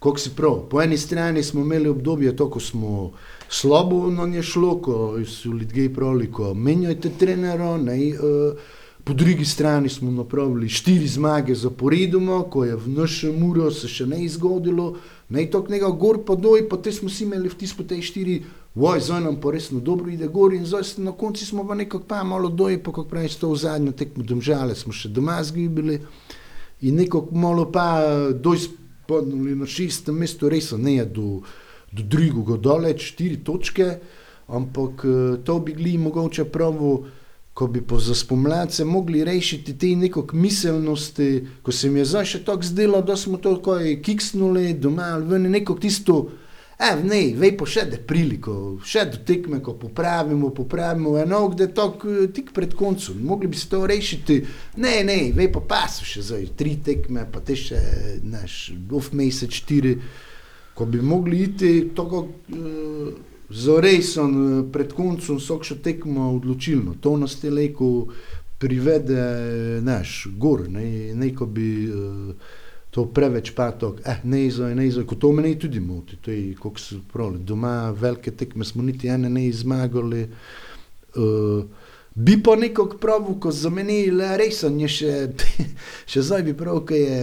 kako 0.00 0.16
si 0.16 0.32
prav. 0.32 0.62
Po 0.70 0.80
eni 0.80 0.96
strani 0.96 1.42
smo 1.42 1.60
imeli 1.60 1.92
obdobje, 1.92 2.36
to, 2.36 2.48
ko 2.48 2.60
smo 2.60 3.12
slabo 3.48 4.10
nam 4.10 4.34
je 4.34 4.42
šlo, 4.42 4.76
ko 4.82 5.18
so 5.26 5.48
ljudje 5.48 5.94
pravili, 5.94 6.30
ko 6.32 6.54
menjajte 6.54 7.10
trenero, 7.18 7.76
ne, 7.78 7.98
uh, 8.14 8.58
po 9.04 9.14
drugi 9.14 9.44
strani 9.44 9.88
smo 9.88 10.10
napravili 10.10 10.68
štiri 10.68 11.06
zmage 11.06 11.54
zaporedoma, 11.54 12.42
ko 12.50 12.64
je 12.64 12.76
v 12.76 12.88
našem 12.88 13.42
uro 13.50 13.70
se 13.70 13.88
še 13.88 14.06
ne 14.06 14.24
izgodilo, 14.24 14.96
ne, 15.28 15.46
to 15.50 15.64
nekaj 15.68 15.92
gor 15.98 16.24
po 16.26 16.34
doj, 16.36 16.68
potem 16.68 16.92
smo 16.92 17.10
si 17.10 17.24
imeli 17.24 17.48
vtis 17.48 17.74
po 17.74 17.86
tej 17.86 18.02
štiri 18.02 18.40
Voj, 18.76 19.00
zdaj 19.00 19.20
nam 19.24 19.38
pa 19.40 19.50
resno 19.50 19.80
dobro 19.80 20.10
ide 20.10 20.28
gor. 20.28 20.54
In 20.54 20.66
zdaj 20.66 20.82
na 20.96 21.12
koncu 21.12 21.46
smo 21.46 21.64
pa 21.68 21.74
nekako 21.74 22.04
pa 22.08 22.24
malo 22.24 22.48
doji, 22.48 22.78
pa 22.78 22.92
kako 22.92 23.08
pravi, 23.08 23.28
to 23.40 23.50
v 23.50 23.56
zadnjo 23.56 23.92
tekmo 23.92 24.24
domžale 24.24 24.74
smo 24.76 24.92
še 24.92 25.08
doma 25.08 25.38
zgibili 25.42 25.96
in 26.80 26.96
nekako 27.00 27.32
malo 27.32 27.64
pa 27.72 28.04
doj 28.34 28.58
spodnuli 28.58 29.54
na 29.56 29.66
šestem 29.66 30.18
mestu, 30.20 30.50
res 30.52 30.74
ne 30.76 30.98
je 30.98 31.06
do, 31.08 31.40
do 31.96 32.04
drugega 32.04 32.56
dole, 32.60 32.92
štiri 32.98 33.40
točke, 33.44 33.90
ampak 34.46 35.04
eh, 35.04 35.36
to 35.44 35.58
bi 35.60 35.74
bili 35.74 35.96
mogoče 35.98 36.44
pravo, 36.44 37.06
ko 37.56 37.66
bi 37.72 37.80
po 37.80 37.96
zaspomladce 37.98 38.84
mogli 38.84 39.24
rešiti 39.24 39.78
te 39.80 39.94
nekak 39.96 40.32
miselnosti, 40.32 41.46
ko 41.62 41.72
se 41.72 41.88
mi 41.90 42.02
je 42.02 42.10
zdaj 42.10 42.26
še 42.32 42.40
tako 42.44 42.68
zdelo, 42.68 43.00
da 43.02 43.16
smo 43.16 43.40
to 43.40 43.54
kaj 43.64 44.02
kiksnuli 44.04 44.74
doma 44.76 45.14
ali 45.16 45.30
ven, 45.30 45.48
nekako 45.50 45.80
tisto, 45.80 46.18
E, 46.76 46.90
ne, 47.00 47.20
vej 47.32 47.54
pa 47.56 47.64
še 47.64 47.86
da 47.88 47.96
priliko, 47.96 48.52
še 48.84 49.06
do 49.08 49.22
tekme, 49.24 49.62
ko 49.64 49.72
popravimo, 49.80 50.50
popravimo 50.52 51.14
eno, 51.16 51.38
gde 51.54 51.70
to 51.72 51.86
tik 52.36 52.50
pred 52.52 52.74
koncem, 52.76 53.22
mogli 53.24 53.48
bi 53.48 53.56
se 53.56 53.70
to 53.72 53.80
rešiti. 53.88 54.42
Ne, 54.84 54.98
ne, 55.08 55.16
vej 55.32 55.48
pa 55.54 55.62
pa 55.64 55.78
so 55.88 56.04
še 56.04 56.26
zdaj 56.28 56.50
tri 56.60 56.74
tekme, 56.84 57.24
pa 57.32 57.40
te 57.40 57.56
še, 57.56 57.80
znaš, 58.20 58.58
dov 58.76 59.08
mesec, 59.16 59.56
štiri, 59.56 59.94
ko 60.76 60.84
bi 60.84 61.00
mogli 61.00 61.42
iti 61.42 61.70
tako 61.96 62.26
uh, 62.28 63.08
z 63.50 63.80
rejsom 63.80 64.36
uh, 64.36 64.60
pred 64.72 64.92
koncem, 64.92 65.40
so 65.40 65.56
še 65.64 65.80
tekmo 65.82 66.30
odločilno. 66.36 66.98
To 67.00 67.16
nas 67.16 67.38
te 67.40 67.50
leko 67.50 68.10
privede, 68.60 69.24
znaš, 69.80 70.26
gor, 70.36 70.68
ne, 70.68 71.14
neko 71.16 71.48
bi. 71.48 71.72
Uh, 71.88 72.54
to 72.96 73.04
preveč 73.12 73.50
patok, 73.52 73.98
eh, 74.08 74.22
ne 74.24 74.46
izoj, 74.46 74.74
ne 74.74 74.86
izoj, 74.88 75.04
kot 75.04 75.18
to 75.20 75.28
meni 75.36 75.58
tudi 75.60 75.80
moti, 75.84 76.16
to 76.16 76.30
je, 76.32 76.54
kako 76.56 76.80
se 76.80 76.96
pravi, 77.12 77.42
doma 77.44 77.90
velike 77.92 78.30
tekme 78.32 78.64
smo 78.64 78.82
niti 78.82 79.10
ene 79.12 79.28
ne 79.30 79.42
izmagali. 79.50 80.22
Uh, 81.16 81.64
bi 82.14 82.38
pa 82.42 82.56
nekog 82.56 82.96
pravu, 83.00 83.34
ko 83.40 83.52
za 83.52 83.68
meni 83.70 84.10
le 84.10 84.30
resen 84.40 84.80
je 84.80 84.88
še, 84.88 85.12
še 86.12 86.22
zdaj 86.24 86.46
bi 86.48 86.56
prav, 86.56 86.80
ko 86.88 86.96
je 86.96 87.18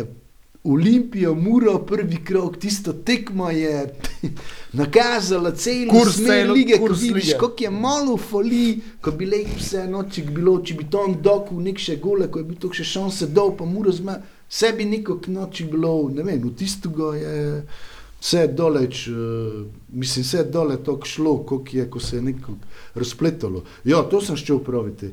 Olimpijo, 0.64 1.36
Muro, 1.36 1.80
prvi 1.80 2.18
krok, 2.26 2.58
tisto 2.58 2.94
tekmo 2.94 3.50
je 3.50 3.96
nakazala 4.80 5.52
celo 5.52 5.92
Kurs 5.92 6.16
smer 6.16 6.52
lige, 6.52 6.78
ko 6.78 6.88
kurs 6.88 7.02
vidiš, 7.02 7.26
lige. 7.26 7.38
kako 7.40 7.64
je 7.64 7.70
malo 7.70 8.18
foli, 8.18 8.80
ko 9.02 9.12
bi 9.12 9.26
lej 9.26 9.44
vse 9.58 9.88
noči 9.88 10.24
bilo, 10.24 10.62
če 10.64 10.78
bi 10.80 10.88
to 10.90 11.04
on 11.04 11.18
dokul 11.22 11.60
nek 11.64 11.84
še 11.84 11.98
gole, 12.00 12.30
ko 12.32 12.40
je 12.40 12.48
bil 12.48 12.62
to 12.64 12.72
še 12.72 12.88
šanse 12.94 13.28
dol, 13.36 13.52
pa 13.60 13.68
Muro 13.68 13.92
zma, 13.92 14.16
sebi 14.48 14.88
nekog 14.88 15.28
noči 15.28 15.68
bilo, 15.68 16.08
ne 16.16 16.24
vem, 16.24 16.40
v 16.40 16.56
tistega 16.56 17.12
je 17.20 17.36
vse 18.24 18.48
doleč, 18.56 19.08
uh, 19.12 19.66
mislim, 19.92 20.24
vse 20.24 20.48
dole 20.48 20.80
tako 20.80 21.06
šlo, 21.06 21.38
koliko 21.44 21.78
je, 21.78 21.90
ko 21.92 22.00
se 22.00 22.16
je 22.16 22.22
neko 22.22 22.56
razpletalo. 22.96 23.66
Ja, 23.84 24.00
to 24.08 24.24
sem 24.24 24.40
šel 24.40 24.64
praviti. 24.64 25.12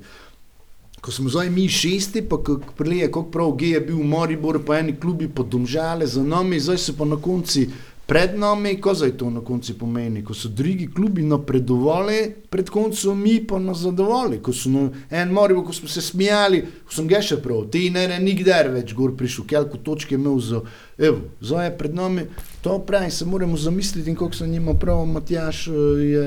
Ko 1.00 1.12
smo 1.12 1.28
zdaj 1.32 1.50
mi 1.50 1.68
šesti, 1.68 2.22
pa 2.28 2.36
prelije, 2.76 3.06
kako 3.06 3.30
prav 3.30 3.52
G 3.56 3.70
je 3.70 3.80
bil 3.80 3.96
v 3.96 4.08
Mariboru, 4.08 4.60
pa 4.66 4.78
eni 4.78 4.96
klubi 5.00 5.28
podomžale 5.28 6.06
za 6.06 6.22
nami, 6.22 6.60
zdaj 6.60 6.78
so 6.78 6.96
pa 6.98 7.04
na 7.08 7.16
konci 7.16 7.68
pred 8.10 8.34
nami, 8.34 8.74
ko 8.82 8.90
zdaj 8.94 9.12
to 9.16 9.30
na 9.30 9.38
konci 9.40 9.76
pomeni, 9.78 10.24
ko 10.26 10.34
so 10.34 10.48
drugi 10.48 10.88
klubi 10.90 11.22
napredovali, 11.22 12.34
pred 12.50 12.66
koncem 12.70 13.14
mi 13.14 13.36
pa 13.46 13.60
nazadovali, 13.62 14.40
ko 14.42 14.50
so 14.52 14.72
na 14.72 14.88
en 15.14 15.30
Maribor, 15.30 15.68
ko 15.68 15.72
smo 15.72 15.88
se 15.88 16.02
smijali, 16.02 16.64
ko 16.84 16.94
sem 16.94 17.06
ga 17.06 17.20
še 17.22 17.38
prav, 17.38 17.68
ti 17.70 17.86
ne, 17.94 18.08
ne, 18.10 18.18
nikdar 18.18 18.72
več 18.74 18.96
gor 18.98 19.14
prišel, 19.14 19.46
kelko 19.46 19.78
točke 19.86 20.18
imel 20.18 20.40
za, 20.42 20.58
evo, 20.98 21.22
zdaj 21.38 21.68
je 21.68 21.76
pred 21.78 21.94
nami, 21.94 22.26
to 22.66 22.80
pravi, 22.82 23.14
se 23.14 23.30
moramo 23.30 23.56
zamisliti 23.56 24.10
in 24.10 24.18
kako 24.18 24.42
se 24.42 24.50
njima 24.50 24.74
prav, 24.74 25.06
Matjaš 25.06 25.68
eh, 25.70 26.02
je, 26.10 26.26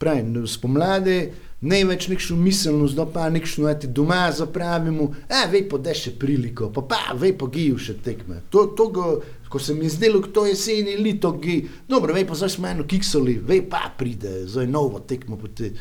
pravi, 0.00 0.48
spomladi, 0.48 1.18
ne 1.60 1.80
več 1.84 2.08
nekšno 2.08 2.36
miselnost, 2.36 2.96
da 2.96 3.06
pa 3.06 3.28
nekšno 3.30 3.68
eti 3.70 3.88
doma 3.88 4.26
zapravimo, 4.32 5.10
a 5.28 5.46
vej 5.50 5.66
pa 5.70 5.78
da 5.78 5.94
še 5.96 6.14
priliko, 6.20 6.70
pa 6.74 6.82
pa 6.82 7.16
vej 7.18 7.36
pa 7.38 7.48
giju 7.52 7.78
še 7.78 7.98
tekme. 8.04 8.42
To, 8.50 8.66
to 8.76 8.88
go, 8.92 9.08
ko 9.48 9.58
se 9.58 9.74
mi 9.74 9.86
je 9.86 9.96
zdelo, 9.96 10.20
to 10.34 10.46
jeseni 10.46 10.96
lito 10.96 11.32
gi, 11.40 11.62
dobro, 11.88 12.14
vej 12.14 12.26
pa 12.28 12.38
zdaj 12.38 12.56
smo 12.56 12.68
eno 12.68 12.86
kiksali, 12.88 13.38
vej 13.38 13.66
pa 13.70 13.86
pride, 13.98 14.44
zdaj 14.50 14.66
novo 14.66 15.00
tekmo, 15.00 15.38
pa 15.40 15.48
ti 15.48 15.72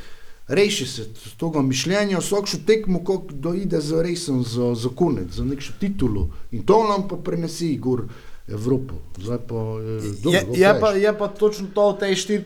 reši 0.47 0.85
se 0.85 1.03
z 1.03 1.37
toga 1.39 1.61
mišljenja, 1.61 2.19
vsakšo 2.19 2.57
tekmo, 2.67 2.99
kako 2.99 3.39
doide 3.47 3.81
za 3.81 4.01
resen, 4.03 4.43
za, 4.43 4.73
za 4.75 4.89
konec, 4.95 5.31
za 5.31 5.45
nekšo 5.45 5.73
titulo 5.79 6.29
in 6.51 6.65
to 6.67 6.83
nam 6.87 7.07
pa 7.07 7.17
prenesi 7.17 7.77
gor 7.77 8.07
Evropo. 8.47 8.93
Zdaj 9.17 9.37
pa 9.47 9.55
je, 9.55 9.99
dobro, 10.23 10.39
Je, 10.39 10.59
je, 10.59 10.79
pa, 10.79 10.89
je 10.91 11.17
pa 11.17 11.27
točno 11.27 11.67
to, 11.73 11.97
te 11.99 12.15
štiri, 12.15 12.43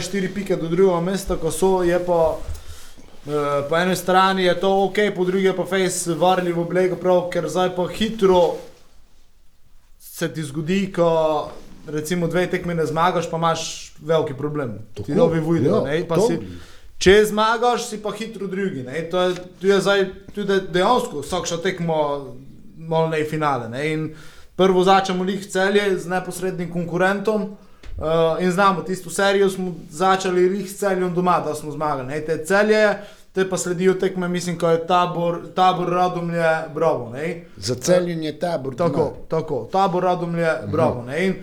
štiri 0.00 0.28
pike 0.28 0.56
do 0.56 0.68
drugega 0.68 1.00
mesta, 1.00 1.36
ko 1.36 1.50
so, 1.50 1.82
je 1.82 1.98
pa 2.06 2.36
uh, 3.26 3.68
po 3.68 3.76
eni 3.76 3.96
strani 3.96 4.44
je 4.44 4.54
to 4.60 4.70
ok, 4.84 4.98
po 5.16 5.24
drugi 5.24 5.44
je 5.44 5.56
pa 5.56 5.66
face 5.66 6.14
varni 6.14 6.52
v 6.52 6.62
oblego 6.62 6.96
prav, 6.96 7.28
ker 7.32 7.48
zdaj 7.48 7.74
pa 7.76 7.88
hitro 7.88 8.56
se 9.98 10.28
ti 10.34 10.42
zgodi, 10.42 10.92
ko 10.92 11.50
recimo 11.86 12.26
dve 12.26 12.46
tekme 12.50 12.74
ne 12.74 12.86
zmagaš, 12.86 13.30
pa 13.30 13.36
imaš 13.36 13.92
veliki 14.00 14.34
problem. 14.34 14.78
Ti 14.94 15.02
Tako, 15.02 15.14
novi 15.14 15.40
vujde, 15.40 15.68
ja, 15.68 15.82
ne, 15.84 16.00
pa 16.08 16.18
to. 16.18 16.26
si, 16.26 16.38
če 16.98 17.14
zmagaš, 17.30 17.86
si 17.88 18.00
pa 18.02 18.12
hitro 18.12 18.46
drugi, 18.46 18.82
ne, 18.82 19.04
to 19.10 19.20
je, 19.20 19.36
to 19.60 19.70
je 19.70 19.78
zdaj 19.80 20.04
tudi 20.34 20.60
dejansko 20.74 21.22
vsakša 21.22 21.60
tekmo 21.62 22.00
malo 22.76 23.08
ne 23.08 23.22
finale, 23.24 23.68
ne, 23.68 23.84
in 23.92 24.04
prvo 24.58 24.82
začnemo 24.84 25.24
lih 25.24 25.46
celje 25.46 25.86
z 25.98 26.10
neposrednim 26.10 26.70
konkurentom, 26.72 27.52
Uh, 27.98 28.42
in 28.42 28.52
znamo, 28.52 28.82
tisto 28.82 29.10
serijo 29.10 29.50
smo 29.50 29.74
začeli 29.90 30.48
lih 30.48 30.70
s 30.70 30.78
celjem 30.78 31.14
doma, 31.14 31.40
da 31.40 31.54
smo 31.54 31.72
zmagali. 31.72 32.06
Ne? 32.06 32.20
Te 32.20 32.44
celje, 32.44 32.98
te 33.32 33.48
pa 33.50 33.58
sledijo 33.58 33.94
tekme, 33.94 34.28
mislim, 34.28 34.58
ko 34.58 34.68
je 34.68 34.86
tabor, 34.86 35.38
tabor 35.54 35.88
Radomlje, 35.88 36.52
bravo. 36.74 37.10
Ne? 37.10 37.44
Za 37.56 37.74
celjenje 37.74 38.38
tabor. 38.38 38.76
Tako, 38.76 38.96
doma. 38.96 39.26
tako, 39.28 39.68
tabor 39.72 40.02
Radomlje, 40.02 40.52
bravo. 40.72 41.02
Ne? 41.02 41.26
In 41.26 41.34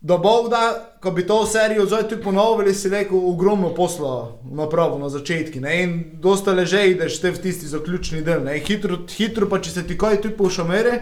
da 0.00 0.16
Bog 0.16 0.48
da, 0.48 0.90
ko 1.00 1.10
bi 1.10 1.26
to 1.26 1.46
serijo 1.46 1.86
zdaj 1.86 2.08
tu 2.08 2.16
ponovili, 2.24 2.74
si 2.74 2.88
rekel, 2.88 3.28
ogromno 3.28 3.74
posla 3.74 4.32
napravo 4.52 4.98
na 4.98 5.08
začetki. 5.08 5.60
Ne? 5.60 5.82
In 5.82 6.04
dosta 6.12 6.52
leže 6.52 6.90
ideš 6.90 7.20
te 7.20 7.30
v 7.30 7.42
tisti 7.42 7.66
zaključni 7.66 8.22
del. 8.22 8.44
Ne? 8.44 8.58
Hitro, 8.58 8.98
hitro 9.16 9.48
pa 9.48 9.60
če 9.60 9.70
se 9.70 9.86
ti 9.86 9.98
kaj 9.98 10.20
tu 10.20 10.30
pošamere, 10.38 11.00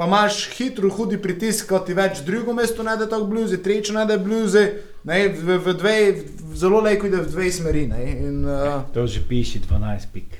pa 0.00 0.06
imaš 0.06 0.48
hitro 0.56 0.90
hudi 0.90 1.18
pritisk, 1.20 1.66
ko 1.68 1.78
ti 1.84 1.92
več 1.92 2.22
drugo 2.24 2.54
mesto 2.56 2.80
najde 2.80 3.04
tako 3.04 3.26
bluzi, 3.28 3.58
tretje 3.60 3.92
najde 3.92 4.14
bluzi, 4.24 4.62
ne, 5.04 5.16
v, 5.28 5.58
v 5.60 5.74
dve, 5.76 5.96
v, 6.16 6.56
zelo 6.56 6.78
lejko 6.80 7.10
ide 7.10 7.18
v 7.20 7.28
dve 7.28 7.48
smeri. 7.52 7.82
Ne, 7.90 8.06
in, 8.08 8.38
uh, 8.48 8.80
To 8.94 9.04
že 9.04 9.20
piši 9.28 9.60
12 9.66 10.06
pik. 10.08 10.38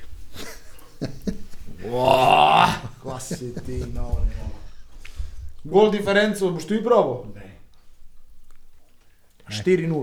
wow, 1.93 2.73
kva 3.03 3.19
si 3.21 3.51
ti, 3.61 3.85
no, 3.93 4.25
no. 4.25 4.49
Gol 5.61 5.93
diferenco 5.93 6.49
boš 6.57 6.65
probo? 6.81 7.29
Ne. 7.37 7.53
4-0. 9.45 9.93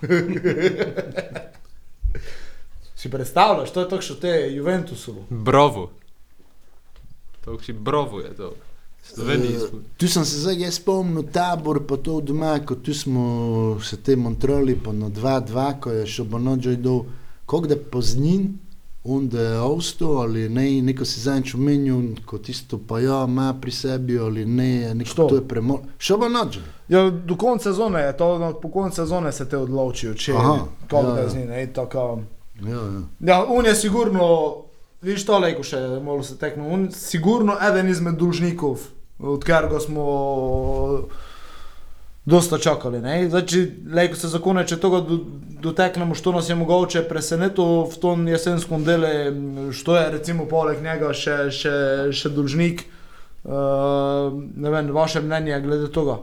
si 2.96 3.12
predstavljaš, 3.12 3.76
to 3.76 3.84
je 3.84 3.88
to, 3.92 4.00
što 4.00 4.16
te 4.24 4.32
Juventusu. 4.56 5.28
Bravo. 5.28 5.92
To 7.44 7.60
si 7.60 7.76
bravo 7.76 8.24
je 8.24 8.32
to. 8.32 8.56
Smo. 9.14 9.80
Tu 9.96 10.08
sem 10.08 10.24
se 10.24 10.40
zdaj 10.40 10.70
spomnil, 10.72 11.22
tabor, 11.32 11.80
pa 11.86 11.96
to 11.96 12.20
doma, 12.20 12.58
ko 12.66 12.74
tu 12.74 12.94
smo 12.94 13.78
se 13.82 13.96
te 13.96 14.16
montroli, 14.16 14.76
pa 14.84 14.92
na 14.92 15.10
2-2, 15.10 15.80
ko 15.80 15.90
je 15.90 16.06
šel 16.06 16.24
Bonođo 16.24 16.76
dol, 16.76 17.04
kako 17.46 17.66
da 17.66 17.76
poznin, 17.90 18.58
onda 19.04 19.62
avsto 19.62 20.06
ali 20.06 20.48
ne, 20.48 20.82
neko 20.82 21.04
si 21.04 21.20
zadnjič 21.20 21.54
omenil, 21.54 22.00
kot 22.26 22.42
tisto 22.42 22.80
pa 22.88 23.00
ja, 23.00 23.24
ima 23.28 23.54
pri 23.60 23.70
sebi 23.70 24.18
ali 24.18 24.44
ne, 24.44 24.94
neko 24.94 25.10
Što? 25.10 25.26
to 25.26 25.34
je 25.34 25.48
premalo. 25.48 25.82
Šaba 25.98 26.28
nađe. 26.28 26.60
Ja, 26.88 27.10
do 27.10 27.36
konca 27.36 27.62
sezone 27.62 28.00
je 28.00 28.16
to, 28.16 28.38
no, 28.38 28.52
po 28.60 28.70
koncu 28.70 28.96
sezone 28.96 29.32
se 29.32 29.48
te 29.48 29.56
odločijo, 29.56 30.14
če 30.14 30.32
Aha, 30.32 30.58
kako 30.88 31.08
ja, 31.08 31.12
da 31.14 31.20
ja. 31.20 31.28
z 31.28 31.36
njim. 31.36 31.48
ne, 31.48 31.72
tako. 31.72 32.20
Ja, 32.62 32.70
ja. 32.70 33.02
Ja, 33.20 33.44
on 33.48 33.66
je 33.66 33.74
sigurno, 33.74 34.54
vidiš 35.02 35.26
to 35.26 35.38
leko 35.38 35.62
še, 35.62 35.80
malo 36.02 36.22
se 36.22 36.38
tekmo, 36.38 36.68
on 36.68 36.84
je 36.84 36.90
sigurno 36.92 37.56
eden 37.68 37.88
izmed 37.88 38.14
dolžnikov, 38.14 38.78
od 39.18 39.44
katerega 39.44 39.80
smo 39.80 40.04
dosta 42.26 42.58
čakali. 42.58 43.00
Ne? 43.00 43.28
Zdaj, 43.28 43.46
če 43.46 43.62
leko 43.94 44.18
se 44.18 44.28
zakone, 44.28 44.66
če 44.66 44.80
tega 44.82 45.00
do, 45.06 45.20
doteknemo, 45.62 46.14
što 46.14 46.34
nas 46.34 46.48
je 46.50 46.58
mogoče 46.58 47.06
presenetilo 47.08 47.86
v 47.86 48.00
tom 48.02 48.28
jesenskom 48.28 48.84
delu, 48.84 49.72
što 49.72 49.96
je 49.96 50.10
recimo 50.18 50.48
poleg 50.50 50.82
njega 50.82 51.14
še, 51.14 51.38
še, 51.54 51.74
še 52.12 52.34
dolžnik. 52.34 52.86
Uh, 53.46 54.32
ne 54.58 54.72
vem, 54.74 54.90
vaše 54.90 55.22
mnenje 55.22 55.60
glede 55.62 55.92
tega. 55.94 56.18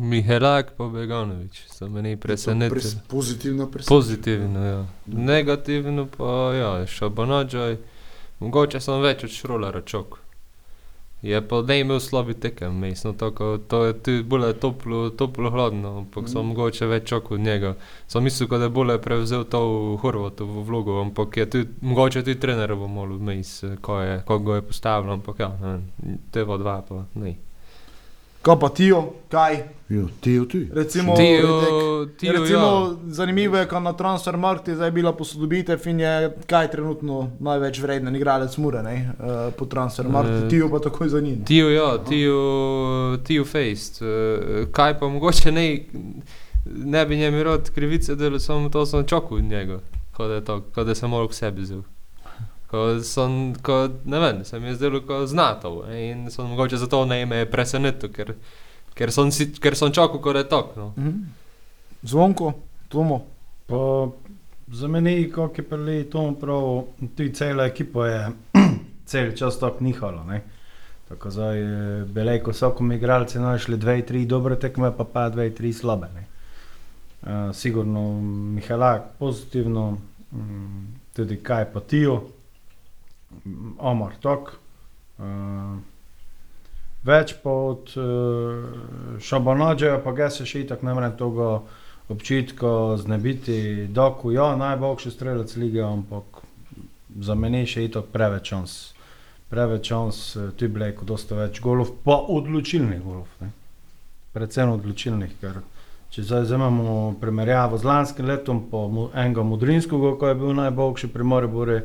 Mihelak 0.00 0.74
pa 0.76 0.88
Beganovič, 0.92 1.62
so 1.72 1.88
meni 1.88 2.18
presenetili. 2.20 2.80
Pres, 2.80 2.94
pozitivno 3.08 3.66
presenečenje. 3.66 3.96
Pozitivno, 3.96 4.64
ja. 4.66 4.80
Negativno 5.06 6.06
pa 6.16 6.34
ja, 6.56 6.70
Šabanađaj, 6.86 7.76
mogoče 8.44 8.80
sem 8.80 9.00
več 9.00 9.24
od 9.24 9.32
Šrolara 9.32 9.80
čok. 9.80 10.20
Je 11.22 11.48
pa 11.48 11.62
ne 11.62 11.80
imel 11.80 12.00
slabi 12.00 12.34
tekem, 12.34 12.80
mislim, 12.80 13.16
tako, 13.18 13.58
to 13.68 13.84
je 13.84 14.22
bolje 14.22 14.52
toplo, 14.52 15.10
toplo 15.10 15.50
hladno, 15.50 15.98
ampak 15.98 16.28
sem 16.28 16.42
Mm. 16.42 16.46
mogoče 16.46 16.86
več 16.86 17.08
čok 17.08 17.30
od 17.30 17.40
njega. 17.40 17.74
Sem 18.06 18.24
mislil, 18.24 18.48
da 18.48 18.64
je 18.64 18.68
bolje 18.68 18.98
prevzel 18.98 19.44
to 19.44 19.60
v 19.60 19.96
Horvatovo 19.96 20.62
vlogo, 20.62 21.00
ampak 21.00 21.36
je 21.36 21.50
tu, 21.50 21.64
mogoče 21.80 22.22
tudi 22.22 22.40
trener 22.40 22.74
bo 22.74 22.88
malo 22.88 23.16
vmes, 23.16 23.64
ko, 23.80 24.00
je, 24.00 24.22
ko 24.24 24.38
ga 24.38 24.54
je 24.54 24.62
postavil, 24.62 25.12
ampak 25.12 25.38
ja, 25.38 25.52
ne 25.60 25.68
vem, 25.68 26.18
TV 26.30 26.58
dva 26.58 26.82
pa 26.88 27.04
ne. 27.14 27.49
Kaj 28.42 28.56
pa 28.60 28.68
Tijo, 28.68 29.02
kaj? 29.28 29.54
Ja, 29.88 30.02
Teo 30.20 30.44
tu. 30.44 30.58
Recimo, 30.72 31.16
Tio, 31.16 32.06
tio, 32.18 32.32
Recimo, 32.32 32.58
ja. 32.60 32.96
zanimivo 33.06 33.56
je, 33.56 33.66
ko 33.68 33.80
na 33.80 33.92
transfermarktu 33.92 34.70
je 34.70 34.76
zdaj 34.76 34.90
bila 34.90 35.12
posodobitev 35.12 35.86
in 35.86 36.00
je 36.00 36.36
kaj 36.46 36.70
trenutno 36.70 37.30
največ 37.40 37.80
vreden 37.82 38.16
igralec 38.16 38.56
Mure 38.56 38.82
ne, 38.82 39.10
uh, 39.18 39.52
po 39.58 39.66
transfermarktu, 39.66 40.32
Eh, 40.32 40.44
uh, 40.44 40.50
Tijo 40.50 40.68
pa 40.70 40.78
takoj 40.78 41.08
za 41.08 41.20
njim. 41.20 41.44
Tio, 41.44 41.68
ja, 41.70 41.98
Tio, 42.08 42.36
Tio 43.24 43.44
Faced. 43.44 44.00
Uh, 44.00 44.68
kaj 44.72 44.98
pa 44.98 45.08
mogoče 45.08 45.52
ne, 45.52 45.78
ne 46.64 47.06
bi 47.06 47.16
njemu 47.16 47.42
rad 47.42 47.70
krivice 47.70 48.14
delal, 48.14 48.38
samo 48.38 48.68
to 48.68 48.86
sem 48.86 49.06
čakal 49.06 49.38
od 49.38 49.44
njega, 49.44 49.80
ko 50.16 50.28
da 50.28 50.34
je 50.34 50.44
to, 50.44 50.60
ko 50.74 50.84
da 50.84 50.94
sem 50.94 51.10
malo 51.10 51.28
k 51.28 51.34
sebi 51.34 51.60
vzel. 51.62 51.82
Ko 52.70 53.00
sem, 53.02 53.54
ko, 53.66 53.82
ne 54.04 54.18
vem, 54.22 54.44
se 54.44 54.60
mi 54.60 54.70
je 54.70 54.76
zdelo, 54.78 55.00
ko 55.02 55.24
zna 55.26 55.54
to 55.58 55.72
ne, 55.88 56.00
in 56.10 56.30
sem 56.30 56.46
mogoče 56.46 56.78
zato 56.78 57.02
ne 57.04 57.24
me 57.26 57.42
je 57.42 57.50
presenetil, 57.50 58.12
ker, 58.14 58.34
ker 58.94 59.10
sem, 59.10 59.32
si, 59.34 59.48
ker 59.58 59.74
sem 59.76 59.90
čakal, 59.90 60.20
ko 60.22 60.34
da 60.36 60.44
je 60.44 60.48
to. 60.52 60.60
No. 60.76 60.92
Mhm. 60.98 61.16
Zvonko, 62.02 62.52
Tomo. 62.88 63.24
Pa 63.66 64.08
za 64.72 64.88
mene, 64.88 65.30
kako 65.30 65.54
je 65.58 65.68
prili 65.68 66.10
Tom 66.10 66.34
prav, 66.34 66.84
tudi 67.16 67.34
cela 67.34 67.66
ekipa 67.66 68.06
je 68.06 68.28
cel 69.10 69.32
čas 69.36 69.58
tako 69.58 69.84
nihalo. 69.84 70.24
Ne? 70.24 70.40
Tako 71.08 71.30
zdaj 71.30 71.60
eh, 71.60 72.04
belejko 72.04 72.50
vsakom 72.50 72.92
igralci 72.92 73.38
našli 73.38 73.76
dve, 73.76 74.02
tri 74.06 74.26
dobre 74.26 74.58
tekme, 74.58 74.92
pa 74.96 75.04
pa 75.04 75.28
dve, 75.28 75.50
tri 75.54 75.72
slabe. 75.72 76.06
Ne? 76.14 76.26
Uh, 77.20 77.54
sigurno 77.54 78.20
Mihalak 78.54 79.02
pozitivno, 79.18 79.98
um, 80.32 80.86
tudi 81.16 81.36
kaj 81.36 81.64
pa 81.72 81.80
Tijo, 81.80 82.14
mm, 82.14 82.39
Omar 83.78 84.16
Tok. 84.20 84.54
Uh, 85.20 85.78
več 87.04 87.34
pa 87.42 87.50
od 87.50 87.92
uh, 88.00 89.20
Šabanađeja, 89.20 90.00
pa 90.04 90.12
ga 90.16 90.30
se 90.30 90.46
še 90.48 90.64
itak 90.64 90.82
ne 90.82 90.94
morem 90.96 91.16
toga 91.16 91.60
občutka 92.10 92.96
znebiti, 92.96 93.86
doku, 93.86 94.32
ja, 94.32 94.56
najboljši 94.56 95.10
strelec 95.10 95.56
lige, 95.56 95.82
ampak 95.82 96.24
za 97.18 97.34
mene 97.34 97.62
še 97.66 97.84
itak 97.86 98.10
preveč 98.12 98.50
šans. 98.50 98.74
Preveč 99.50 99.90
šans, 99.92 100.18
eh, 100.36 100.50
tu 100.56 100.64
je 100.66 100.72
bilo 100.74 100.90
kot 100.96 101.06
dosta 101.06 101.38
več 101.38 101.60
golov, 101.62 101.92
pa 102.04 102.18
odločilnih 102.18 103.02
golov. 103.02 103.30
Ne. 103.40 103.52
Predvsem 104.34 104.74
odločilnih, 104.74 105.32
ker 105.40 105.62
če 106.10 106.26
zdaj 106.26 106.44
vzamemo 106.48 107.14
primerjavo 107.22 107.78
z 107.78 107.86
lanskim 107.86 108.26
letom, 108.26 108.64
pa 108.70 108.82
enega 109.22 109.46
Mudrinskega, 109.46 110.16
ko 110.18 110.30
je 110.30 110.38
bil 110.38 110.54
najboljši 110.58 111.10
pri 111.14 111.26
Mariboru, 111.34 111.80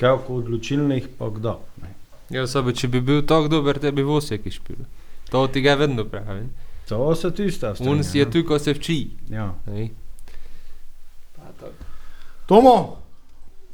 koliko 0.00 0.34
odločilnih, 0.34 1.08
pa 1.18 1.30
kdo. 1.30 1.58
Ne. 1.82 1.94
Ja, 2.30 2.46
sobe, 2.46 2.72
če 2.74 2.88
bi 2.88 3.00
bil 3.00 3.24
tako 3.26 3.48
dober, 3.48 3.78
te 3.82 3.92
bi 3.92 4.02
Vosek 4.06 4.46
išpil. 4.46 4.84
To 5.30 5.46
ti 5.46 5.60
ga 5.60 5.74
vedno 5.74 6.04
pravim. 6.04 6.50
To 6.88 7.14
se 7.14 7.30
tista 7.34 7.74
stvar. 7.74 7.88
On 7.88 8.04
si 8.04 8.18
je 8.18 8.30
tu, 8.30 8.42
ko 8.46 8.58
se 8.58 8.74
vči. 8.74 9.10
Ja. 9.30 9.54
Tomo, 12.46 13.00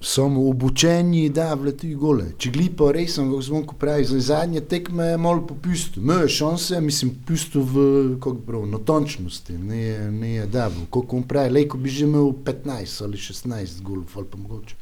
Samo 0.00 0.50
obučeni, 0.50 1.30
da 1.32 1.54
vleti 1.56 1.94
gole. 1.96 2.26
Če 2.38 2.50
glipa 2.52 2.90
res, 2.92 3.14
kako 3.16 3.38
zvonko 3.42 3.76
pravi, 3.80 4.04
za 4.04 4.18
zadnje 4.20 4.60
tekme 4.68 5.06
je 5.08 5.16
malo 5.16 5.40
popustil. 5.48 6.02
Imel 6.02 6.26
je 6.26 6.34
šanse, 6.34 6.80
mislim, 6.84 7.14
pustil 7.26 7.64
v, 7.64 7.86
prav, 8.20 8.66
natančnosti, 8.68 9.56
ne 9.56 10.10
ne 10.12 10.34
je 10.34 10.46
davo. 10.52 10.84
Koliko 10.90 11.16
on 11.16 11.24
pravi, 11.24 11.54
lejko 11.56 11.80
bi 11.80 11.90
že 11.90 12.04
imel 12.04 12.28
15 12.44 13.02
ali 13.08 13.16
16 13.16 13.80
golov, 13.82 14.12
ali 14.20 14.28
pa 14.30 14.38
mogoče 14.38 14.76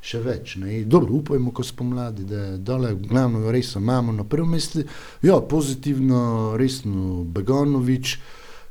še 0.00 0.20
več. 0.24 0.56
Ne. 0.60 0.80
Dobro, 0.84 1.20
upajmo, 1.20 1.52
ko 1.52 1.64
smo 1.64 1.90
mladi, 1.92 2.24
da 2.28 2.56
dole, 2.56 2.94
glavno 2.94 3.50
res 3.52 3.74
imamo 3.76 4.12
na 4.12 4.24
prvem 4.24 4.56
mestu. 4.56 4.84
Ja, 5.22 5.40
pozitivno, 5.40 6.56
resno, 6.60 7.24
Beganovič. 7.24 8.18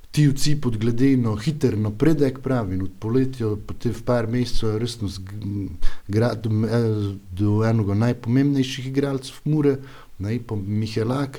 Ti 0.09 0.23
vci 0.25 0.55
podgledeno 0.57 1.35
hiter 1.37 1.75
napredek, 1.77 2.39
pravi, 2.41 2.79
in 2.79 2.87
od 2.87 2.95
poletja, 2.97 3.51
potem 3.67 3.93
v 3.93 4.01
par 4.07 4.25
mesecev, 4.25 4.79
resno 4.81 5.05
zgrad 5.05 6.41
do, 6.41 6.49
eh, 6.65 6.87
do 7.29 7.59
enega 7.61 7.93
najpomembnejših 7.93 8.89
igralcev 8.89 9.37
Mure, 9.45 9.77
ne 10.17 10.39
pa 10.41 10.57
Mihelak. 10.57 11.37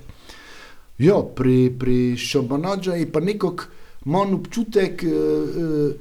Ja, 1.03 1.19
pri, 1.19 1.75
pri 1.79 2.17
Šabanađa 2.17 2.95
je 2.95 3.11
pa 3.11 3.21
nekako 3.21 3.65
manj 4.05 4.35
občutek, 4.35 5.03
eh, 5.03 5.09
eh, 5.09 5.93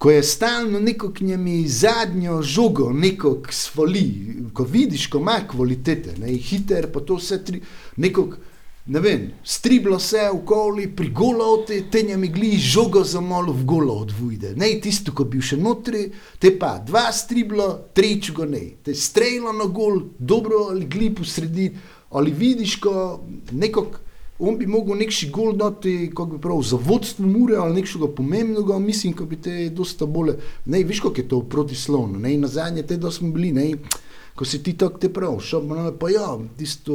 ko 0.00 0.10
je 0.10 0.22
stalno 0.22 0.80
neko 0.80 1.10
k 1.12 1.20
njemi 1.20 1.68
zadnjo 1.68 2.42
žogo, 2.42 2.88
neko 2.92 3.42
svali, 3.50 4.36
ko 4.52 4.64
vidiš, 4.64 5.06
ko 5.12 5.18
ima 5.18 5.40
kvalitete, 5.50 6.14
ne, 6.18 6.32
hiter, 6.32 6.88
pa 6.92 7.00
to 7.04 7.18
vse 7.20 7.44
tri, 7.44 7.60
nekako 7.96 8.40
ne 8.86 9.00
vem, 9.00 9.26
striblo 9.44 9.98
se 10.00 10.24
okoli, 10.32 10.88
pri 10.96 11.10
golovti, 11.10 11.82
te 11.92 12.02
njemi 12.02 12.28
gli 12.28 12.56
žogo 12.56 13.04
za 13.04 13.20
malo 13.20 13.52
v 13.52 13.64
golo 13.64 13.94
odvujde. 13.94 14.54
Ne 14.56 14.72
tisto, 14.80 15.12
ko 15.12 15.28
bi 15.28 15.42
še 15.44 15.60
notri, 15.60 16.06
te 16.40 16.54
pa 16.58 16.78
dva 16.86 17.10
striblo, 17.12 17.68
treč 17.94 18.32
go 18.32 18.48
ne. 18.48 18.64
Te 18.82 18.96
strelo 18.96 19.52
na 19.52 19.68
gol, 19.68 20.00
dobro 20.18 20.70
ali 20.72 20.88
gli 20.88 21.12
po 21.14 21.28
sredini, 21.28 21.76
ali 22.10 22.32
vidiš, 22.32 22.80
ko 22.80 22.94
nekako 23.52 24.00
on 24.40 24.58
bi 24.58 24.66
mogel 24.66 24.96
nekši 24.96 25.30
gol 25.30 25.52
dati, 25.56 26.10
kako 26.10 26.36
bi 26.36 26.40
prav, 26.40 26.62
za 26.62 26.78
vodstvo 26.80 27.26
mure 27.26 27.56
ali 27.56 27.74
nekšega 27.80 28.08
pomembnega, 28.16 28.78
mislim, 28.78 29.12
ko 29.16 29.24
bi 29.24 29.36
te 29.36 29.68
dosta 29.68 30.06
bolje, 30.06 30.38
ne, 30.66 30.82
viš, 30.84 31.00
kako 31.00 31.20
je 31.20 31.28
to 31.28 31.42
protislovno, 31.42 32.18
ne, 32.18 32.36
na 32.38 32.48
zadnje 32.48 32.82
te, 32.82 32.96
da 32.96 33.10
smo 33.10 33.30
bili, 33.30 33.52
ne, 33.52 33.72
ko 34.34 34.44
si 34.44 34.62
ti 34.62 34.72
tako 34.78 34.98
te 34.98 35.12
prav, 35.12 35.40
šel 35.44 35.68
pa, 36.00 36.10
ja, 36.10 36.38
tisto, 36.56 36.94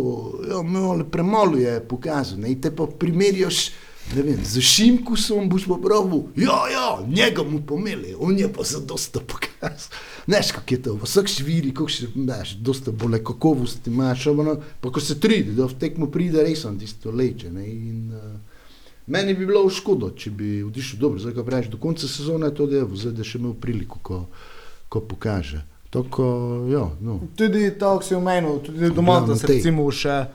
ja, 0.49 0.61
malo 0.61 1.05
premalo 1.11 1.57
je 1.57 1.79
pokazal, 1.87 2.39
ne, 2.39 2.55
te 2.61 2.71
pa 2.75 2.87
primerjaš, 2.99 3.69
ne 4.13 4.21
vem, 4.21 4.39
z 4.45 4.61
Šimkusom 4.61 5.49
boš 5.49 5.65
pa 5.69 5.77
pravil, 5.81 6.23
ja, 6.37 6.59
ja, 6.71 6.89
njega 7.07 7.43
mu 7.43 7.61
pomeli, 7.67 8.15
on 8.19 8.37
je 8.37 8.51
pa 8.53 8.63
za 8.63 8.79
dosta 8.79 9.19
pokazal. 9.19 9.99
Neš, 10.27 10.51
kak 10.51 10.71
je 10.71 10.81
to, 10.81 10.95
vsak 11.01 11.29
šviri, 11.29 11.73
kako 11.73 11.89
še, 11.89 12.09
znaš, 12.13 12.55
dosta 12.61 12.91
bolje 12.91 13.23
kakovosti 13.23 13.89
imaš, 13.89 14.27
ono, 14.27 14.57
pa 14.81 14.91
ko 14.91 15.01
se 15.01 15.19
trudi, 15.19 15.55
da 15.57 15.65
v 15.69 15.79
tekmo 15.79 16.09
pride, 16.11 16.43
res 16.45 16.65
on 16.65 16.79
tisto 16.79 17.11
leče, 17.11 17.51
ne, 17.53 17.65
in 17.65 18.13
uh, 18.13 18.61
meni 19.07 19.33
bi 19.33 19.45
bilo 19.45 19.65
škodo, 19.69 20.11
če 20.17 20.31
bi 20.31 20.63
odišel 20.65 20.99
dobro, 21.01 21.21
zdaj 21.21 21.37
ko 21.37 21.45
praviš, 21.45 21.71
do 21.73 21.81
konca 21.81 22.07
sezone 22.07 22.49
je 22.49 22.57
to 22.57 22.69
devo, 22.69 22.97
zdaj 22.97 23.17
da 23.19 23.25
še 23.25 23.39
imel 23.41 23.53
priliko, 23.61 24.01
ko, 24.01 24.25
ko 24.89 25.01
pokaže. 25.01 25.65
Tako, 25.95 26.25
ja, 26.67 26.89
no. 27.01 27.21
tudi 27.37 27.69
to, 27.79 27.93
ki 28.01 28.09
si 28.09 28.15
omenil, 28.17 28.59
tudi 28.65 28.89
doma, 28.91 29.21
da 29.23 29.37
se 29.39 29.47
recimo 29.47 29.85
še 29.93 30.25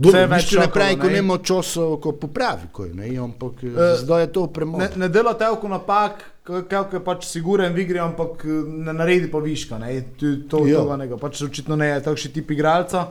Dobro, 0.00 0.20
več 0.32 0.52
ne 0.56 0.66
pravi, 0.72 0.96
ko 0.96 1.08
ne. 1.10 1.20
nima 1.20 1.36
časa, 1.44 1.86
ko 2.00 2.12
popravi, 2.16 2.70
ko 2.72 2.86
je, 2.88 2.94
ne, 2.96 3.10
ampak 3.20 3.64
uh, 3.68 3.80
zdaj 4.00 4.22
je 4.24 4.30
to 4.32 4.46
premalo. 4.48 4.80
Ne, 4.80 4.88
ne 4.96 5.08
dela 5.12 5.34
telko 5.36 5.68
napak, 5.68 6.24
kako 6.44 6.96
je 6.96 7.02
pač 7.04 7.26
siguren 7.28 7.74
v 7.76 7.84
igri, 7.84 8.00
ampak 8.00 8.44
eh, 8.44 8.62
ne 8.88 8.94
naredi 8.96 9.28
pa 9.30 9.42
viška. 9.44 9.78
Ne? 9.78 10.00
To, 10.16 10.32
to, 10.48 10.62
Ja. 10.66 10.84
to 10.84 11.18
pač 11.20 11.42
očitno 11.44 11.76
ne 11.76 11.92
je 11.92 12.00
takšen 12.08 12.32
tip 12.32 12.50
igralca. 12.50 13.08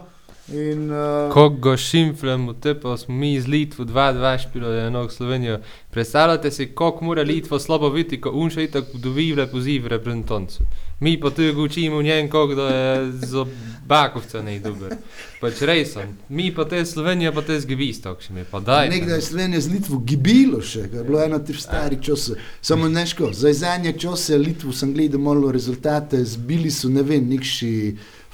In, 0.53 0.89
uh, 0.91 1.34
Ko 1.34 1.49
ga 1.49 1.76
šimflemo, 1.77 2.53
te 2.53 2.73
pa 2.80 2.97
smo 2.97 3.15
mi 3.15 3.34
iz 3.34 3.47
Litve 3.47 3.85
2-2 3.85 4.38
špili 4.47 4.80
eno 4.80 5.09
Slovenijo. 5.09 5.59
Predstavljate 5.91 6.51
si, 6.51 6.65
kako 6.76 7.05
mora 7.05 7.23
Litva 7.23 7.59
slabo 7.59 7.89
biti, 7.89 8.21
ko 8.21 8.31
unša 8.31 8.61
itak 8.61 8.85
dobi 8.93 9.35
le 9.35 9.47
poziv 9.51 9.88
reprezentancu. 9.88 10.63
Mi 10.99 11.19
pa 11.19 11.30
tu 11.30 11.41
učimo 11.63 12.01
njen, 12.01 12.30
kako 12.30 12.55
da 12.55 12.67
je 12.67 13.11
za 13.11 13.45
bakovca 13.85 14.41
ne 14.41 14.59
dober. 14.59 14.95
Pač 15.41 15.61
res 15.61 15.93
sem. 15.93 16.17
Mi 16.30 16.51
pa 16.55 16.65
te 16.65 16.85
Slovenija, 16.85 17.31
pa 17.31 17.41
te 17.41 17.59
zgivis, 17.59 18.01
takšni 18.01 18.35
mi 18.35 18.43
pa 18.51 18.59
daj. 18.59 18.89
Nekdaj 18.89 19.17
je 19.17 19.21
Slovenija 19.21 19.61
z 19.61 19.71
Litvo 19.71 19.99
gibilo 19.99 20.61
še, 20.61 20.80
je 20.80 21.03
bilo 21.03 21.21
eno 21.23 21.39
tih 21.39 21.59
starih 21.61 22.01
časov. 22.03 22.35
Samo 22.61 22.89
neško, 22.89 23.31
za 23.34 23.53
zadnje 23.53 23.93
čase 23.99 24.38
Litvo 24.38 24.73
sem 24.73 24.93
gledal 24.93 25.21
malo 25.21 25.51
rezultate, 25.51 26.23
zbili 26.26 26.71
so, 26.71 26.89
ne 26.89 27.03
vem, 27.03 27.30
nekši 27.30 27.71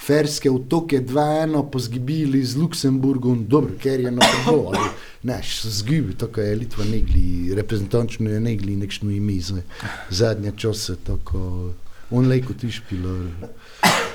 ferske 0.06 0.52
otoke 0.52 1.00
2-1, 1.02 1.72
pozgibili 1.72 2.44
z 2.44 2.58
Luksemburgom, 2.58 3.46
dobro, 3.48 3.74
ker 3.82 4.00
je 4.00 4.12
na 4.12 4.22
prvo, 4.46 4.72
ali 4.76 4.90
ne, 5.24 5.40
so 5.44 5.70
zgibi, 5.70 6.14
tako 6.14 6.42
je 6.42 6.56
Litva 6.56 6.86
negli, 6.86 7.56
reprezentančno 7.56 8.30
je 8.30 8.40
negli 8.40 8.76
nekšno 8.76 9.12
ime 9.12 9.40
za 9.42 9.62
zadnje 10.10 10.52
čase, 10.58 10.96
tako, 11.04 11.72
on 12.12 12.28
lejko 12.28 12.54
ti 12.54 12.72
špilo. 12.72 13.16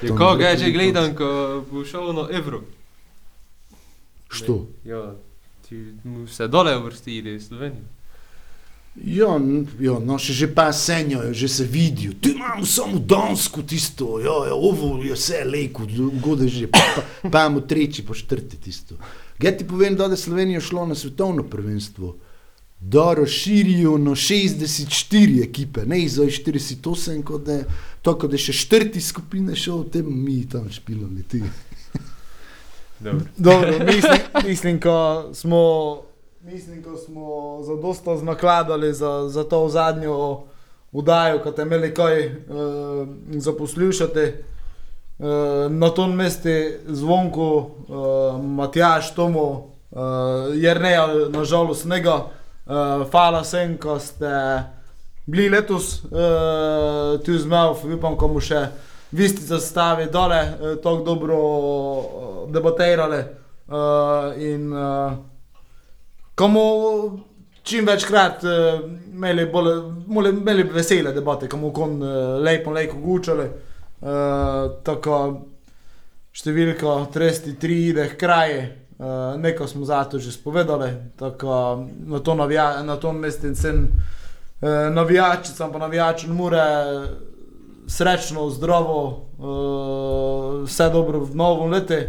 Ja, 0.02 0.16
koga 0.16 0.48
je 0.54 0.58
že 0.58 0.70
gledam, 0.70 1.14
ko 1.14 1.64
bo 1.70 1.84
šel 1.84 2.12
na 2.14 2.28
Evro? 2.32 2.62
Što? 4.28 4.66
Ja, 4.84 5.14
ti 5.68 5.94
mu 6.04 6.26
se 6.26 6.48
dole 6.48 6.76
uvrstili 6.78 7.34
iz 7.34 7.48
Slovenije. 7.48 7.99
Ja, 8.96 9.38
ja, 9.80 9.98
no 10.02 10.16
še 10.18 10.34
že 10.34 10.48
pa 10.50 10.72
senjajo, 10.74 11.30
že 11.32 11.48
se 11.48 11.64
vidijo. 11.64 12.12
Tu 12.20 12.34
imamo 12.34 12.66
samo 12.66 12.98
Dansko 12.98 13.62
tisto, 13.62 14.18
ja, 14.18 14.50
ja, 14.50 14.54
ovo 14.54 14.98
je 15.02 15.14
vse 15.14 15.44
leko, 15.46 15.86
gode 16.20 16.48
že, 16.50 16.66
pa, 16.66 16.82
pa, 16.96 17.04
pa 17.30 17.44
imamo 17.46 17.62
tretji, 17.62 18.04
po 18.04 18.14
četrti 18.14 18.58
tisto. 18.58 18.98
Gaj 19.38 19.56
ti 19.56 19.64
povem, 19.64 19.96
da 19.96 20.10
je 20.10 20.18
Slovenija 20.18 20.60
šlo 20.60 20.86
na 20.90 20.94
svetovno 20.94 21.46
prvenstvo, 21.46 22.16
da 22.80 23.14
razširijo 23.14 23.98
na 23.98 24.10
64 24.10 25.44
ekipe, 25.44 25.86
ne 25.86 26.02
iz 26.02 26.18
48, 26.18 27.22
kot 27.24 27.44
da 27.46 27.52
je, 27.52 27.64
to, 28.02 28.18
kot 28.18 28.30
da 28.30 28.36
je 28.36 28.50
še 28.50 28.52
četrti 28.52 29.00
skupine 29.00 29.56
šel, 29.56 29.84
tem 29.92 30.08
mi 30.08 30.42
tam 30.48 30.66
špilali 30.70 31.22
ti. 31.22 31.42
Dobro. 33.00 33.24
Dobro, 33.36 33.86
mislim, 33.86 34.20
mislim, 34.44 34.80
ko 34.80 35.30
smo, 35.34 35.60
mislim, 36.52 36.82
ko 36.82 36.96
smo 36.96 37.58
zadosta 37.62 38.16
znakladali 38.16 38.94
za, 38.94 39.28
za 39.28 39.44
to 39.44 39.68
zadnjo 39.68 40.40
udajo, 40.92 41.38
ko 41.42 41.52
ste 41.52 41.62
imeli 41.62 41.94
kaj 41.94 42.26
uh, 42.26 42.32
za 43.30 43.52
poslušati. 43.52 44.32
Uh, 45.18 45.26
na 45.72 45.90
tom 45.90 46.14
mestu 46.14 46.48
zvonku, 46.86 47.44
uh, 47.88 48.44
Matjaš, 48.44 49.14
Tomo, 49.14 49.42
uh, 49.90 50.00
Jrneja, 50.54 51.06
nažalost, 51.28 51.84
njega. 51.84 52.14
Uh, 52.14 53.10
hvala 53.10 53.40
vsem, 53.40 53.78
ko 53.78 53.98
ste 53.98 54.62
bili 55.26 55.48
letos 55.48 56.04
uh, 56.04 56.10
tu 57.24 57.38
z 57.38 57.46
mano, 57.46 57.76
upam, 57.96 58.16
ko 58.16 58.28
mu 58.28 58.40
še 58.40 58.66
vi 59.12 59.28
ste 59.28 59.42
zastavi 59.46 60.08
dole, 60.12 60.40
uh, 60.40 60.76
tako 60.82 61.04
dobro 61.04 61.38
debatirali. 62.48 63.24
Uh, 63.68 64.34
in 64.42 64.72
uh, 64.72 65.29
komu 66.40 67.20
čim 67.62 67.86
večkrat 67.86 68.44
uh, 68.44 68.50
imeli, 69.12 69.46
bolj, 69.52 69.68
mole- 70.06 70.30
imeli 70.30 70.62
vesele 70.72 71.12
debate, 71.12 71.48
komu 71.48 71.72
kon 71.72 72.02
uh, 72.02 72.40
lepo, 72.40 72.72
lepo 72.72 72.96
gučali. 72.96 73.44
Uh, 74.00 74.70
tako 74.80 75.18
številka 76.32 76.94
33 77.12 77.76
ide 77.90 78.06
k 78.08 78.16
kraji, 78.22 78.62
uh, 78.62 79.36
nekaj 79.36 79.68
smo 79.68 79.84
zato 79.84 80.18
že 80.18 80.32
spovedali, 80.32 80.88
tako 81.20 81.84
na 82.08 82.22
to, 82.24 82.34
navija, 82.34 82.70
na 82.88 82.96
to 82.96 83.12
mestu 83.12 83.52
sem 83.54 83.84
uh, 83.84 84.88
navijačicam 84.96 85.72
pa 85.72 85.84
navijačem 85.84 86.32
mure 86.32 86.64
srečno, 87.84 88.48
zdravo, 88.56 89.00
uh, 89.36 90.64
vse 90.64 90.88
dobro 90.88 91.20
v 91.28 91.36
novem 91.36 91.76
letu, 91.76 92.00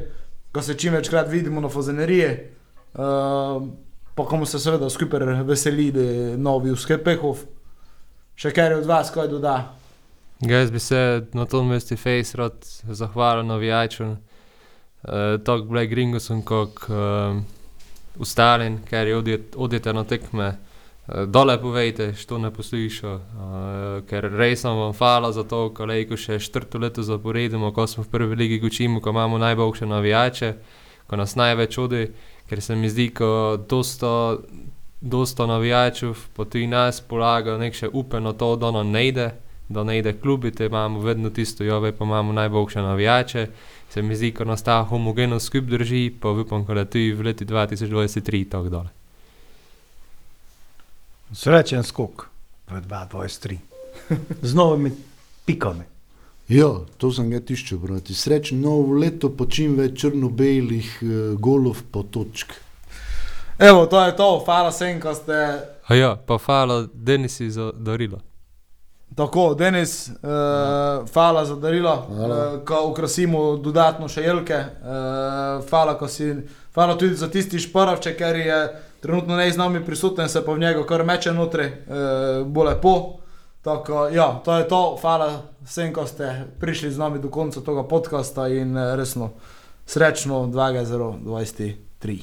ko 0.55 0.61
se 0.63 0.79
čim 0.79 0.95
večkrat 0.95 1.27
vidimo 1.27 1.59
na 1.59 1.67
fazenerije. 1.67 2.35
Uh, 2.95 3.90
pa 4.15 4.25
komu 4.25 4.45
se 4.45 4.59
seveda 4.59 4.89
skupaj 4.89 5.19
veseli, 5.43 5.91
da 5.91 6.01
je 6.01 6.37
novi 6.37 6.71
uspehov. 6.71 7.45
Še 8.35 8.51
kaj 8.55 8.79
od 8.79 8.85
vas, 8.89 9.11
kaj 9.13 9.27
doda? 9.27 9.55
Jaz 10.41 10.71
bi 10.71 10.79
se 10.79 11.27
na 11.33 11.45
tom 11.45 11.67
mestu 11.69 11.97
Face 11.97 12.37
rad 12.37 12.65
zahvalil 12.89 13.45
navijačem, 13.45 14.11
uh, 14.11 15.37
tako 15.45 15.69
Black 15.69 15.89
Gringosom, 15.89 16.41
kot 16.41 16.87
uh, 16.89 17.37
ostalim, 18.19 18.79
ker 18.89 19.07
je 19.07 19.17
odjet- 19.17 19.55
odjete 19.55 19.93
na 19.93 20.03
tekme. 20.03 20.47
Uh, 21.07 21.23
dole 21.29 21.61
povejte, 21.61 22.13
što 22.13 22.37
ne 22.37 22.51
posluša, 22.51 23.13
uh, 23.13 23.21
ker 24.09 24.31
res 24.33 24.63
vam 24.63 24.93
hvala 24.93 25.31
za 25.31 25.43
to, 25.43 25.69
ko 25.73 25.85
še 26.17 26.39
četrto 26.39 26.77
leto 26.77 27.03
zaporedimo, 27.03 27.71
ko 27.73 27.87
smo 27.87 28.03
v 28.03 28.09
prvi 28.09 28.35
ligi 28.35 28.59
gučimo, 28.59 29.01
ko 29.01 29.09
imamo 29.09 29.37
najboljše 29.37 29.85
navijače, 29.85 30.53
ko 31.07 31.15
nas 31.15 31.35
največ 31.35 31.77
odi, 31.77 32.07
ker 32.51 32.59
se 32.61 32.75
mi 32.75 32.91
zdi, 32.91 33.07
ko 33.15 33.55
dosta, 33.69 34.35
dosta 34.99 35.47
navijačev 35.47 36.27
po 36.35 36.43
tudi 36.45 36.67
nas 36.67 36.99
polaga 36.99 37.55
nek 37.57 37.79
še 37.79 37.87
upe 37.87 38.19
na 38.19 38.35
to, 38.35 38.57
da 38.59 38.75
nam 38.75 38.91
ne 38.91 39.07
ide 39.07 39.29
da 39.71 39.83
ne 39.83 39.97
ide 39.99 40.19
klubi, 40.19 40.51
te 40.51 40.65
imamo 40.65 40.99
vedno 40.99 41.29
tisto, 41.29 41.63
jove 41.63 41.91
pa 41.97 42.03
imamo 42.03 42.33
najboljše 42.33 42.81
navijače. 42.81 43.47
Se 43.89 44.01
mi 44.01 44.15
zdi, 44.15 44.31
ko 44.31 44.45
nas 44.45 44.63
ta 44.63 44.83
homogenost 44.83 45.45
skup 45.45 45.63
drži, 45.63 46.11
pa 46.21 46.29
upam, 46.29 46.65
da 46.65 46.85
tudi 46.85 47.11
v 47.11 47.21
letu 47.21 47.45
2023 47.45 48.49
tako 48.49 48.69
dole. 48.69 48.89
Srečen 51.33 51.83
skok 51.83 52.27
v 52.67 52.81
2023. 52.81 53.57
Z 54.49 54.53
novimi 54.55 54.91
pikami. 55.45 55.90
Ja, 56.49 56.69
to 56.97 57.11
sem 57.13 57.29
ga 57.31 57.39
tiščil, 57.39 57.77
brati. 57.79 58.13
Srečno 58.17 58.57
novo 58.59 58.97
leto, 58.99 59.29
pa 59.29 59.45
čim 59.45 59.77
več 59.79 60.01
črno-belih 60.01 60.89
uh, 61.01 61.11
golov 61.39 61.83
po 61.91 62.03
točk. 62.03 62.57
Evo, 63.61 63.85
to 63.85 64.01
je 64.01 64.15
to, 64.17 64.31
hvala 64.45 64.71
vsem, 64.73 64.97
ko 64.99 65.13
ste 65.13 65.37
A 65.91 65.95
ja, 65.95 66.15
pa 66.15 66.37
hvala 66.37 66.87
Denisi 66.93 67.51
za 67.51 67.71
darilo. 67.75 68.19
Tako, 69.15 69.53
Denis, 69.53 70.07
uh, 70.07 71.09
hvala 71.13 71.45
za 71.45 71.55
darilo, 71.55 72.07
uh, 72.09 72.65
ko 72.65 72.85
ukrasimo 72.87 73.57
dodatno 73.57 74.07
še 74.07 74.23
jelke. 74.23 74.55
Uh, 74.55 75.65
hvala, 75.69 75.97
ko 75.99 76.07
si, 76.07 76.29
hvala 76.73 76.95
tudi 76.95 77.19
za 77.19 77.27
tisti 77.27 77.59
šparavče, 77.59 78.13
ker 78.15 78.39
je 78.39 78.59
trenutno 79.03 79.35
ne 79.35 79.51
z 79.51 79.59
nami 79.59 79.83
prisoten, 79.85 80.29
se 80.29 80.45
pa 80.45 80.55
v 80.55 80.63
njega 80.63 80.85
kar 80.87 81.03
meče 81.03 81.33
notri, 81.35 81.67
uh, 81.67 82.47
bo 82.47 82.63
lepo. 82.63 82.95
Tako, 83.61 84.07
ja, 84.07 84.41
to 84.45 84.57
je 84.57 84.67
to, 84.67 84.97
hvala 85.01 85.41
vsem, 85.61 85.93
ko 85.93 86.09
ste 86.09 86.49
prišli 86.57 86.91
z 86.91 86.97
nami 86.97 87.21
do 87.21 87.29
konca 87.29 87.61
tega 87.61 87.85
podcasta 87.85 88.49
in 88.49 88.73
eh, 88.77 88.95
resno 88.97 89.37
srečno 89.85 90.49
2023. 90.49 92.19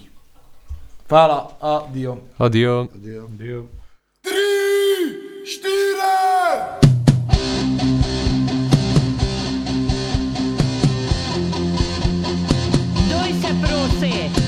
Hvala, 1.09 1.51
adijo. 1.61 2.17
Adijo. 2.39 2.87
Adijo. 2.95 3.29
Bil. 3.29 3.63
Doj 13.11 13.31
se 13.41 13.51
prosi. 13.63 14.48